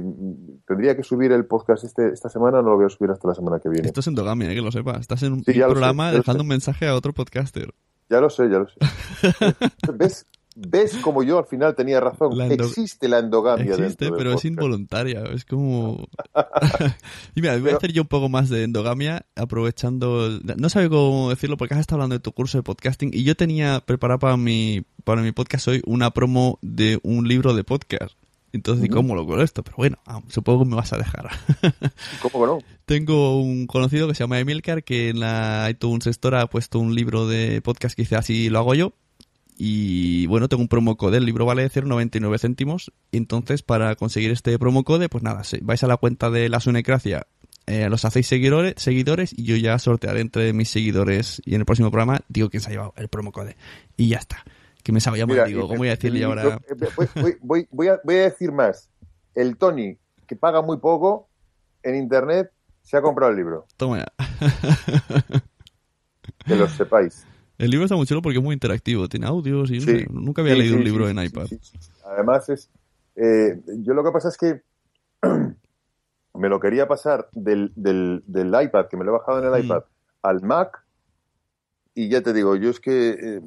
tendría 0.65 0.95
que 0.95 1.03
subir 1.03 1.31
el 1.31 1.45
podcast 1.45 1.83
este, 1.83 2.09
esta 2.09 2.29
semana, 2.29 2.61
no 2.61 2.69
lo 2.71 2.77
voy 2.77 2.85
a 2.85 2.89
subir 2.89 3.11
hasta 3.11 3.27
la 3.27 3.35
semana 3.35 3.59
que 3.59 3.69
viene. 3.69 3.87
Esto 3.87 3.99
es 3.99 4.07
endogamia, 4.07 4.51
eh, 4.51 4.55
que 4.55 4.61
lo 4.61 4.71
sepas. 4.71 5.01
Estás 5.01 5.21
en 5.23 5.33
un 5.33 5.43
Sí, 5.43 5.53
sé, 5.53 5.59
programa 5.59 6.11
dejando 6.11 6.43
un 6.43 6.49
mensaje 6.49 6.87
a 6.87 6.95
otro 6.95 7.13
podcaster. 7.13 7.73
Ya 8.09 8.19
lo 8.19 8.29
sé, 8.29 8.49
ya 8.49 8.59
lo 8.59 8.67
sé. 8.67 8.75
¿Ves? 9.93 10.25
¿Ves 10.55 10.97
como 10.97 11.23
yo 11.23 11.39
al 11.39 11.45
final 11.45 11.73
tenía 11.73 11.99
razón? 11.99 12.37
La 12.37 12.45
Existe 12.45 13.07
la 13.07 13.19
endogamia 13.19 13.73
Existe, 13.73 14.11
pero 14.11 14.33
es 14.33 14.45
involuntaria. 14.45 15.23
Es 15.33 15.45
como. 15.45 16.07
y 17.35 17.41
mira, 17.41 17.57
voy 17.57 17.71
a 17.71 17.77
hacer 17.77 17.91
yo 17.91 18.03
un 18.03 18.07
poco 18.07 18.29
más 18.29 18.49
de 18.49 18.63
endogamia, 18.63 19.25
aprovechando. 19.35 20.29
No 20.57 20.69
sabía 20.69 20.89
cómo 20.89 21.29
decirlo 21.29 21.57
porque 21.57 21.73
has 21.73 21.79
estado 21.79 21.97
hablando 21.97 22.15
de 22.15 22.19
tu 22.19 22.33
curso 22.33 22.59
de 22.59 22.63
podcasting 22.63 23.11
y 23.13 23.23
yo 23.23 23.35
tenía 23.35 23.79
preparado 23.79 24.19
para 24.19 24.37
mi, 24.37 24.83
para 25.03 25.21
mi 25.21 25.31
podcast 25.31 25.67
hoy 25.67 25.81
una 25.85 26.11
promo 26.11 26.59
de 26.61 26.99
un 27.01 27.27
libro 27.27 27.55
de 27.55 27.63
podcast. 27.63 28.15
Entonces. 28.53 28.87
¿cómo 28.89 29.15
lo 29.15 29.25
con 29.25 29.41
esto? 29.41 29.63
Pero 29.63 29.77
bueno, 29.77 29.97
ah, 30.05 30.21
supongo 30.29 30.63
que 30.63 30.69
me 30.69 30.75
vas 30.75 30.93
a 30.93 30.97
dejar. 30.97 31.29
¿Cómo 32.21 32.45
que 32.45 32.51
no? 32.51 32.59
Tengo 32.85 33.41
un 33.41 33.65
conocido 33.65 34.07
que 34.07 34.13
se 34.13 34.23
llama 34.23 34.39
Emilcar 34.39 34.83
que 34.83 35.09
en 35.09 35.19
la 35.19 35.67
iTunes 35.69 36.05
Store 36.07 36.37
ha 36.37 36.47
puesto 36.47 36.79
un 36.79 36.93
libro 36.93 37.27
de 37.27 37.61
podcast 37.61 37.95
que 37.95 38.03
dice 38.03 38.15
así 38.15 38.49
lo 38.49 38.59
hago 38.59 38.75
yo. 38.75 38.93
Y 39.57 40.25
bueno, 40.27 40.49
tengo 40.49 40.61
un 40.61 40.67
promo 40.67 40.97
code. 40.97 41.17
El 41.17 41.25
libro 41.25 41.45
vale 41.45 41.69
0,99 41.69 42.39
céntimos. 42.39 42.91
Entonces, 43.11 43.61
para 43.61 43.95
conseguir 43.95 44.31
este 44.31 44.57
promo 44.57 44.83
code, 44.83 45.09
pues 45.09 45.23
nada, 45.23 45.43
vais 45.61 45.83
a 45.83 45.87
la 45.87 45.97
cuenta 45.97 46.29
de 46.29 46.49
la 46.49 46.59
Sunecracia, 46.59 47.27
eh, 47.65 47.87
los 47.89 48.03
hacéis 48.03 48.27
seguidores, 48.27 48.73
seguidores 48.77 49.33
y 49.37 49.43
yo 49.43 49.55
ya 49.55 49.77
sortearé 49.79 50.21
entre 50.21 50.53
mis 50.53 50.69
seguidores. 50.69 51.41
Y 51.45 51.55
en 51.55 51.61
el 51.61 51.65
próximo 51.65 51.91
programa 51.91 52.21
digo 52.27 52.49
quién 52.49 52.61
se 52.61 52.69
ha 52.69 52.71
llevado 52.71 52.93
el 52.97 53.07
promo 53.07 53.31
code. 53.31 53.55
Y 53.95 54.09
ya 54.09 54.17
está. 54.17 54.43
Que 54.83 54.91
me 54.91 54.99
sabía 54.99 55.25
mal, 55.25 55.35
Mira, 55.37 55.45
digo, 55.47 55.67
¿cómo 55.67 55.77
voy 55.79 55.87
a 55.87 55.91
decirle 55.91 56.23
ahora? 56.25 56.59
eh, 56.67 56.75
voy, 57.41 57.67
voy- 57.71 57.87
a, 57.87 57.99
voy 58.03 58.17
a 58.17 58.23
decir 58.23 58.51
más. 58.51 58.89
El 59.33 59.57
Tony, 59.57 59.97
que 60.27 60.35
paga 60.35 60.61
muy 60.61 60.77
poco 60.77 61.29
en 61.83 61.95
internet, 61.95 62.51
se 62.81 62.97
ha 62.97 63.01
comprado 63.01 63.31
el 63.31 63.37
libro. 63.37 63.65
Toma 63.77 63.99
ya. 63.99 64.13
Que 66.45 66.55
lo 66.55 66.67
sepáis. 66.67 67.25
El 67.57 67.69
libro 67.69 67.85
está 67.85 67.95
muy 67.95 68.05
chulo 68.05 68.21
porque 68.21 68.37
es 68.39 68.43
muy 68.43 68.53
interactivo, 68.53 69.07
tiene 69.07 69.25
audios 69.27 69.71
y 69.71 69.75
no 69.75 69.85
Sí. 69.85 69.99
sé, 69.99 70.07
nunca 70.09 70.41
había 70.41 70.53
Sí, 70.55 70.59
leído 70.59 70.73
sí, 70.75 70.79
un 70.79 70.83
libro 70.83 71.07
en 71.09 71.19
iPad. 71.23 71.47
Además 72.05 72.49
es... 72.49 72.69
eh, 73.15 73.61
yo 73.79 73.93
lo 73.93 74.03
que 74.03 74.11
pasa 74.11 74.27
es 74.27 74.37
que 74.37 74.61
me 76.33 76.49
lo 76.49 76.59
quería 76.59 76.87
pasar 76.87 77.29
del, 77.31 77.71
del, 77.75 78.23
del 78.27 78.47
iPad, 78.61 78.87
que 78.89 78.97
me 78.97 79.05
lo 79.05 79.11
he 79.15 79.19
bajado 79.19 79.39
en 79.39 79.45
el 79.53 79.61
Mm. 79.61 79.65
iPad, 79.65 79.83
al 80.23 80.41
Mac. 80.41 80.83
Y 81.95 82.09
ya 82.09 82.21
te 82.21 82.33
digo, 82.33 82.55
yo 82.57 82.69
es 82.69 82.79
que... 82.81 83.11
eh, 83.11 83.41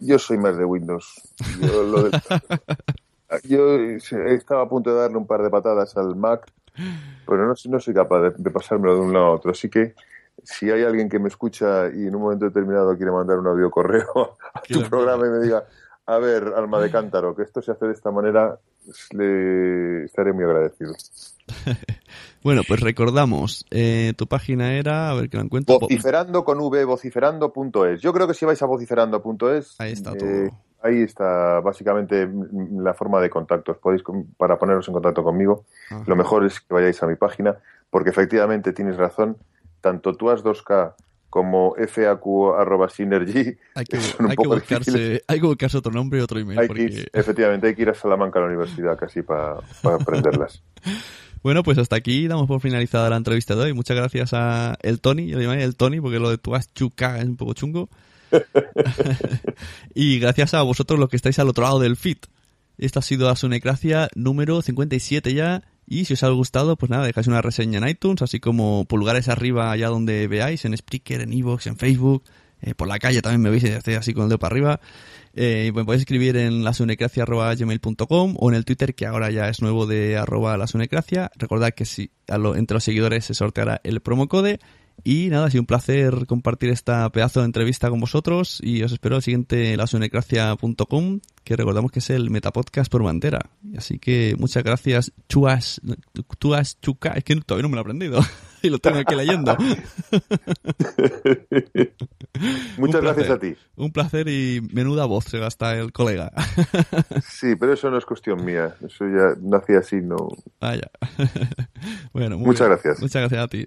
yo 0.00 0.18
soy 0.18 0.38
más 0.38 0.56
de 0.56 0.64
Windows. 0.64 1.20
Yo, 1.60 1.82
lo 1.82 2.02
del- 2.04 2.12
yo 3.44 3.76
estaba 4.26 4.62
a 4.62 4.68
punto 4.68 4.90
de 4.94 5.00
darle 5.00 5.16
un 5.18 5.26
par 5.26 5.42
de 5.42 5.50
patadas 5.50 5.96
al 5.96 6.16
Mac, 6.16 6.46
pero 7.26 7.46
no, 7.46 7.54
no 7.68 7.80
soy 7.80 7.94
capaz 7.94 8.20
de, 8.22 8.30
de 8.36 8.50
pasármelo 8.50 8.94
de 8.94 9.00
un 9.00 9.12
lado 9.12 9.26
a 9.26 9.30
otro. 9.32 9.50
Así 9.50 9.68
que 9.68 9.94
si 10.44 10.70
hay 10.70 10.82
alguien 10.82 11.08
que 11.08 11.18
me 11.18 11.28
escucha 11.28 11.88
y 11.88 12.06
en 12.06 12.14
un 12.14 12.22
momento 12.22 12.44
determinado 12.46 12.96
quiere 12.96 13.12
mandar 13.12 13.38
un 13.38 13.46
audio 13.48 13.70
correo 13.70 14.36
a 14.54 14.60
tu 14.62 14.80
programa 14.88 15.26
y 15.26 15.30
me 15.30 15.38
diga, 15.40 15.64
a 16.06 16.18
ver, 16.18 16.54
alma 16.56 16.80
de 16.80 16.90
cántaro, 16.90 17.34
que 17.36 17.42
esto 17.42 17.60
se 17.60 17.72
hace 17.72 17.86
de 17.86 17.92
esta 17.92 18.10
manera, 18.10 18.58
le 19.12 20.04
estaré 20.04 20.32
muy 20.32 20.44
agradecido. 20.44 20.94
Bueno, 22.42 22.62
pues 22.66 22.80
recordamos, 22.80 23.66
eh, 23.70 24.12
tu 24.16 24.28
página 24.28 24.74
era, 24.74 25.10
a 25.10 25.14
ver 25.14 25.28
que 25.28 25.36
la 25.36 25.42
encuentro. 25.42 25.80
Vociferando 25.80 26.44
con 26.44 26.60
V, 26.60 26.84
vociferando.es. 26.84 28.00
Yo 28.00 28.12
creo 28.12 28.28
que 28.28 28.34
si 28.34 28.44
vais 28.46 28.62
a 28.62 28.66
vociferando.es, 28.66 29.74
Ahí 29.80 29.92
está 29.92 30.12
eh, 30.12 30.48
ahí 30.82 31.02
está 31.02 31.60
básicamente 31.60 32.28
la 32.76 32.94
forma 32.94 33.20
de 33.20 33.28
contacto. 33.28 33.72
Os 33.72 33.78
podéis, 33.78 34.02
para 34.36 34.56
poneros 34.56 34.86
en 34.88 34.94
contacto 34.94 35.24
conmigo, 35.24 35.64
Ajá. 35.90 36.04
lo 36.06 36.16
mejor 36.16 36.46
es 36.46 36.60
que 36.60 36.72
vayáis 36.72 37.02
a 37.02 37.06
mi 37.06 37.16
página, 37.16 37.56
porque 37.90 38.10
efectivamente 38.10 38.72
tienes 38.72 38.96
razón, 38.96 39.36
tanto 39.80 40.14
tú 40.14 40.26
2K 40.26 40.94
como 41.30 41.74
FAQ.synergy 41.74 43.58
Hay 43.74 43.84
que, 43.84 44.00
son 44.00 44.24
un 44.24 44.30
hay 44.30 44.36
que 44.36 44.48
buscarse, 44.48 45.22
hay 45.26 45.40
que 45.40 45.46
buscarse 45.46 45.76
otro 45.76 45.92
nombre 45.92 46.20
y 46.20 46.22
otro 46.22 46.38
email. 46.38 46.58
Hay 46.58 46.68
que 46.68 47.08
efectivamente, 47.12 47.66
hay 47.66 47.74
que 47.74 47.82
ir 47.82 47.90
a 47.90 47.94
Salamanca 47.94 48.38
a 48.38 48.42
la 48.42 48.48
universidad 48.48 48.96
casi 48.96 49.22
para 49.22 49.60
aprenderlas. 49.82 50.62
Bueno, 51.42 51.62
pues 51.62 51.78
hasta 51.78 51.96
aquí 51.96 52.26
damos 52.26 52.46
por 52.46 52.60
finalizada 52.60 53.10
la 53.10 53.16
entrevista 53.16 53.54
de 53.54 53.62
hoy. 53.62 53.72
Muchas 53.72 53.96
gracias 53.96 54.32
a 54.32 54.76
el 54.82 55.00
Tony, 55.00 55.26
yo 55.26 55.38
le 55.38 55.44
llamaré 55.44 55.64
el 55.64 55.76
Tony 55.76 56.00
porque 56.00 56.18
lo 56.18 56.30
de 56.30 56.38
tu 56.38 56.52
chuca 56.74 57.18
es 57.18 57.24
un 57.24 57.36
poco 57.36 57.54
chungo. 57.54 57.88
y 59.94 60.18
gracias 60.18 60.54
a 60.54 60.62
vosotros 60.62 60.98
los 60.98 61.08
que 61.08 61.16
estáis 61.16 61.38
al 61.38 61.48
otro 61.48 61.64
lado 61.64 61.80
del 61.80 61.96
feed. 61.96 62.18
Esta 62.78 63.00
ha 63.00 63.02
sido 63.02 63.28
la 63.28 63.36
Sunecracia 63.36 64.08
número 64.14 64.62
57 64.62 65.34
ya. 65.34 65.62
Y 65.86 66.04
si 66.04 66.14
os 66.14 66.22
ha 66.22 66.28
gustado, 66.28 66.76
pues 66.76 66.90
nada, 66.90 67.06
dejáis 67.06 67.26
una 67.28 67.40
reseña 67.40 67.78
en 67.78 67.88
iTunes, 67.88 68.20
así 68.20 68.40
como 68.40 68.84
pulgares 68.84 69.28
arriba 69.28 69.72
allá 69.72 69.88
donde 69.88 70.28
veáis, 70.28 70.66
en 70.66 70.76
Spreaker, 70.76 71.22
en 71.22 71.32
Evox, 71.32 71.66
en 71.66 71.78
Facebook, 71.78 72.24
eh, 72.60 72.74
por 72.74 72.88
la 72.88 72.98
calle 72.98 73.22
también 73.22 73.40
me 73.40 73.50
veis 73.50 73.64
estoy 73.64 73.94
así 73.94 74.12
con 74.12 74.24
el 74.24 74.28
dedo 74.28 74.38
para 74.38 74.52
arriba. 74.52 74.80
Eh, 75.34 75.72
me 75.74 75.84
podéis 75.84 76.02
escribir 76.02 76.36
en 76.36 76.64
lasunecracia.gmail.com 76.64 78.34
o 78.38 78.50
en 78.50 78.56
el 78.56 78.64
Twitter, 78.64 78.94
que 78.94 79.06
ahora 79.06 79.30
ya 79.30 79.48
es 79.48 79.60
nuevo 79.62 79.86
de 79.86 80.16
arroba 80.16 80.56
lasunecracia. 80.56 81.30
Recordad 81.36 81.72
que 81.74 81.84
si, 81.84 82.10
a 82.28 82.38
lo- 82.38 82.56
entre 82.56 82.74
los 82.74 82.84
seguidores 82.84 83.24
se 83.24 83.34
sorteará 83.34 83.80
el 83.84 84.00
promo 84.00 84.28
code. 84.28 84.58
Y 85.04 85.28
nada, 85.28 85.46
ha 85.46 85.50
sido 85.50 85.62
un 85.62 85.66
placer 85.66 86.26
compartir 86.26 86.70
esta 86.70 87.08
pedazo 87.10 87.38
de 87.38 87.46
entrevista 87.46 87.88
con 87.88 88.00
vosotros 88.00 88.58
y 88.60 88.82
os 88.82 88.90
espero 88.90 89.14
al 89.14 89.22
siguiente 89.22 89.76
lasunecracia.com, 89.76 91.20
que 91.44 91.56
recordamos 91.56 91.92
que 91.92 92.00
es 92.00 92.10
el 92.10 92.30
Metapodcast 92.30 92.90
por 92.90 93.04
bandera. 93.04 93.48
Así 93.76 94.00
que 94.00 94.34
muchas 94.40 94.64
gracias, 94.64 95.12
Chuas, 95.28 95.80
Chuas 96.40 96.80
Chuca, 96.80 97.10
es 97.10 97.22
que 97.22 97.36
todavía 97.36 97.62
no 97.62 97.68
me 97.68 97.74
lo 97.76 97.80
he 97.80 97.82
aprendido 97.82 98.20
y 98.62 98.70
lo 98.70 98.78
tengo 98.78 98.98
aquí 98.98 99.14
leyendo. 99.14 99.56
Muchas 102.78 103.02
gracias 103.02 103.30
a 103.30 103.38
ti. 103.38 103.54
Un 103.76 103.92
placer 103.92 104.28
y 104.28 104.60
menuda 104.72 105.04
voz 105.06 105.24
se 105.24 105.38
gasta 105.38 105.78
el 105.78 105.92
colega. 105.92 106.32
Sí, 107.22 107.56
pero 107.56 107.72
eso 107.72 107.90
no 107.90 107.98
es 107.98 108.04
cuestión 108.04 108.44
mía. 108.44 108.74
Eso 108.84 109.06
ya 109.06 109.34
nací 109.40 109.72
así, 109.74 109.96
no. 109.96 110.28
Vaya. 110.60 110.90
bueno, 112.12 112.36
muy 112.36 112.46
Muchas 112.46 112.68
bien. 112.68 112.78
gracias. 112.82 113.00
Muchas 113.00 113.22
gracias 113.22 113.44
a 113.44 113.48
ti. 113.48 113.66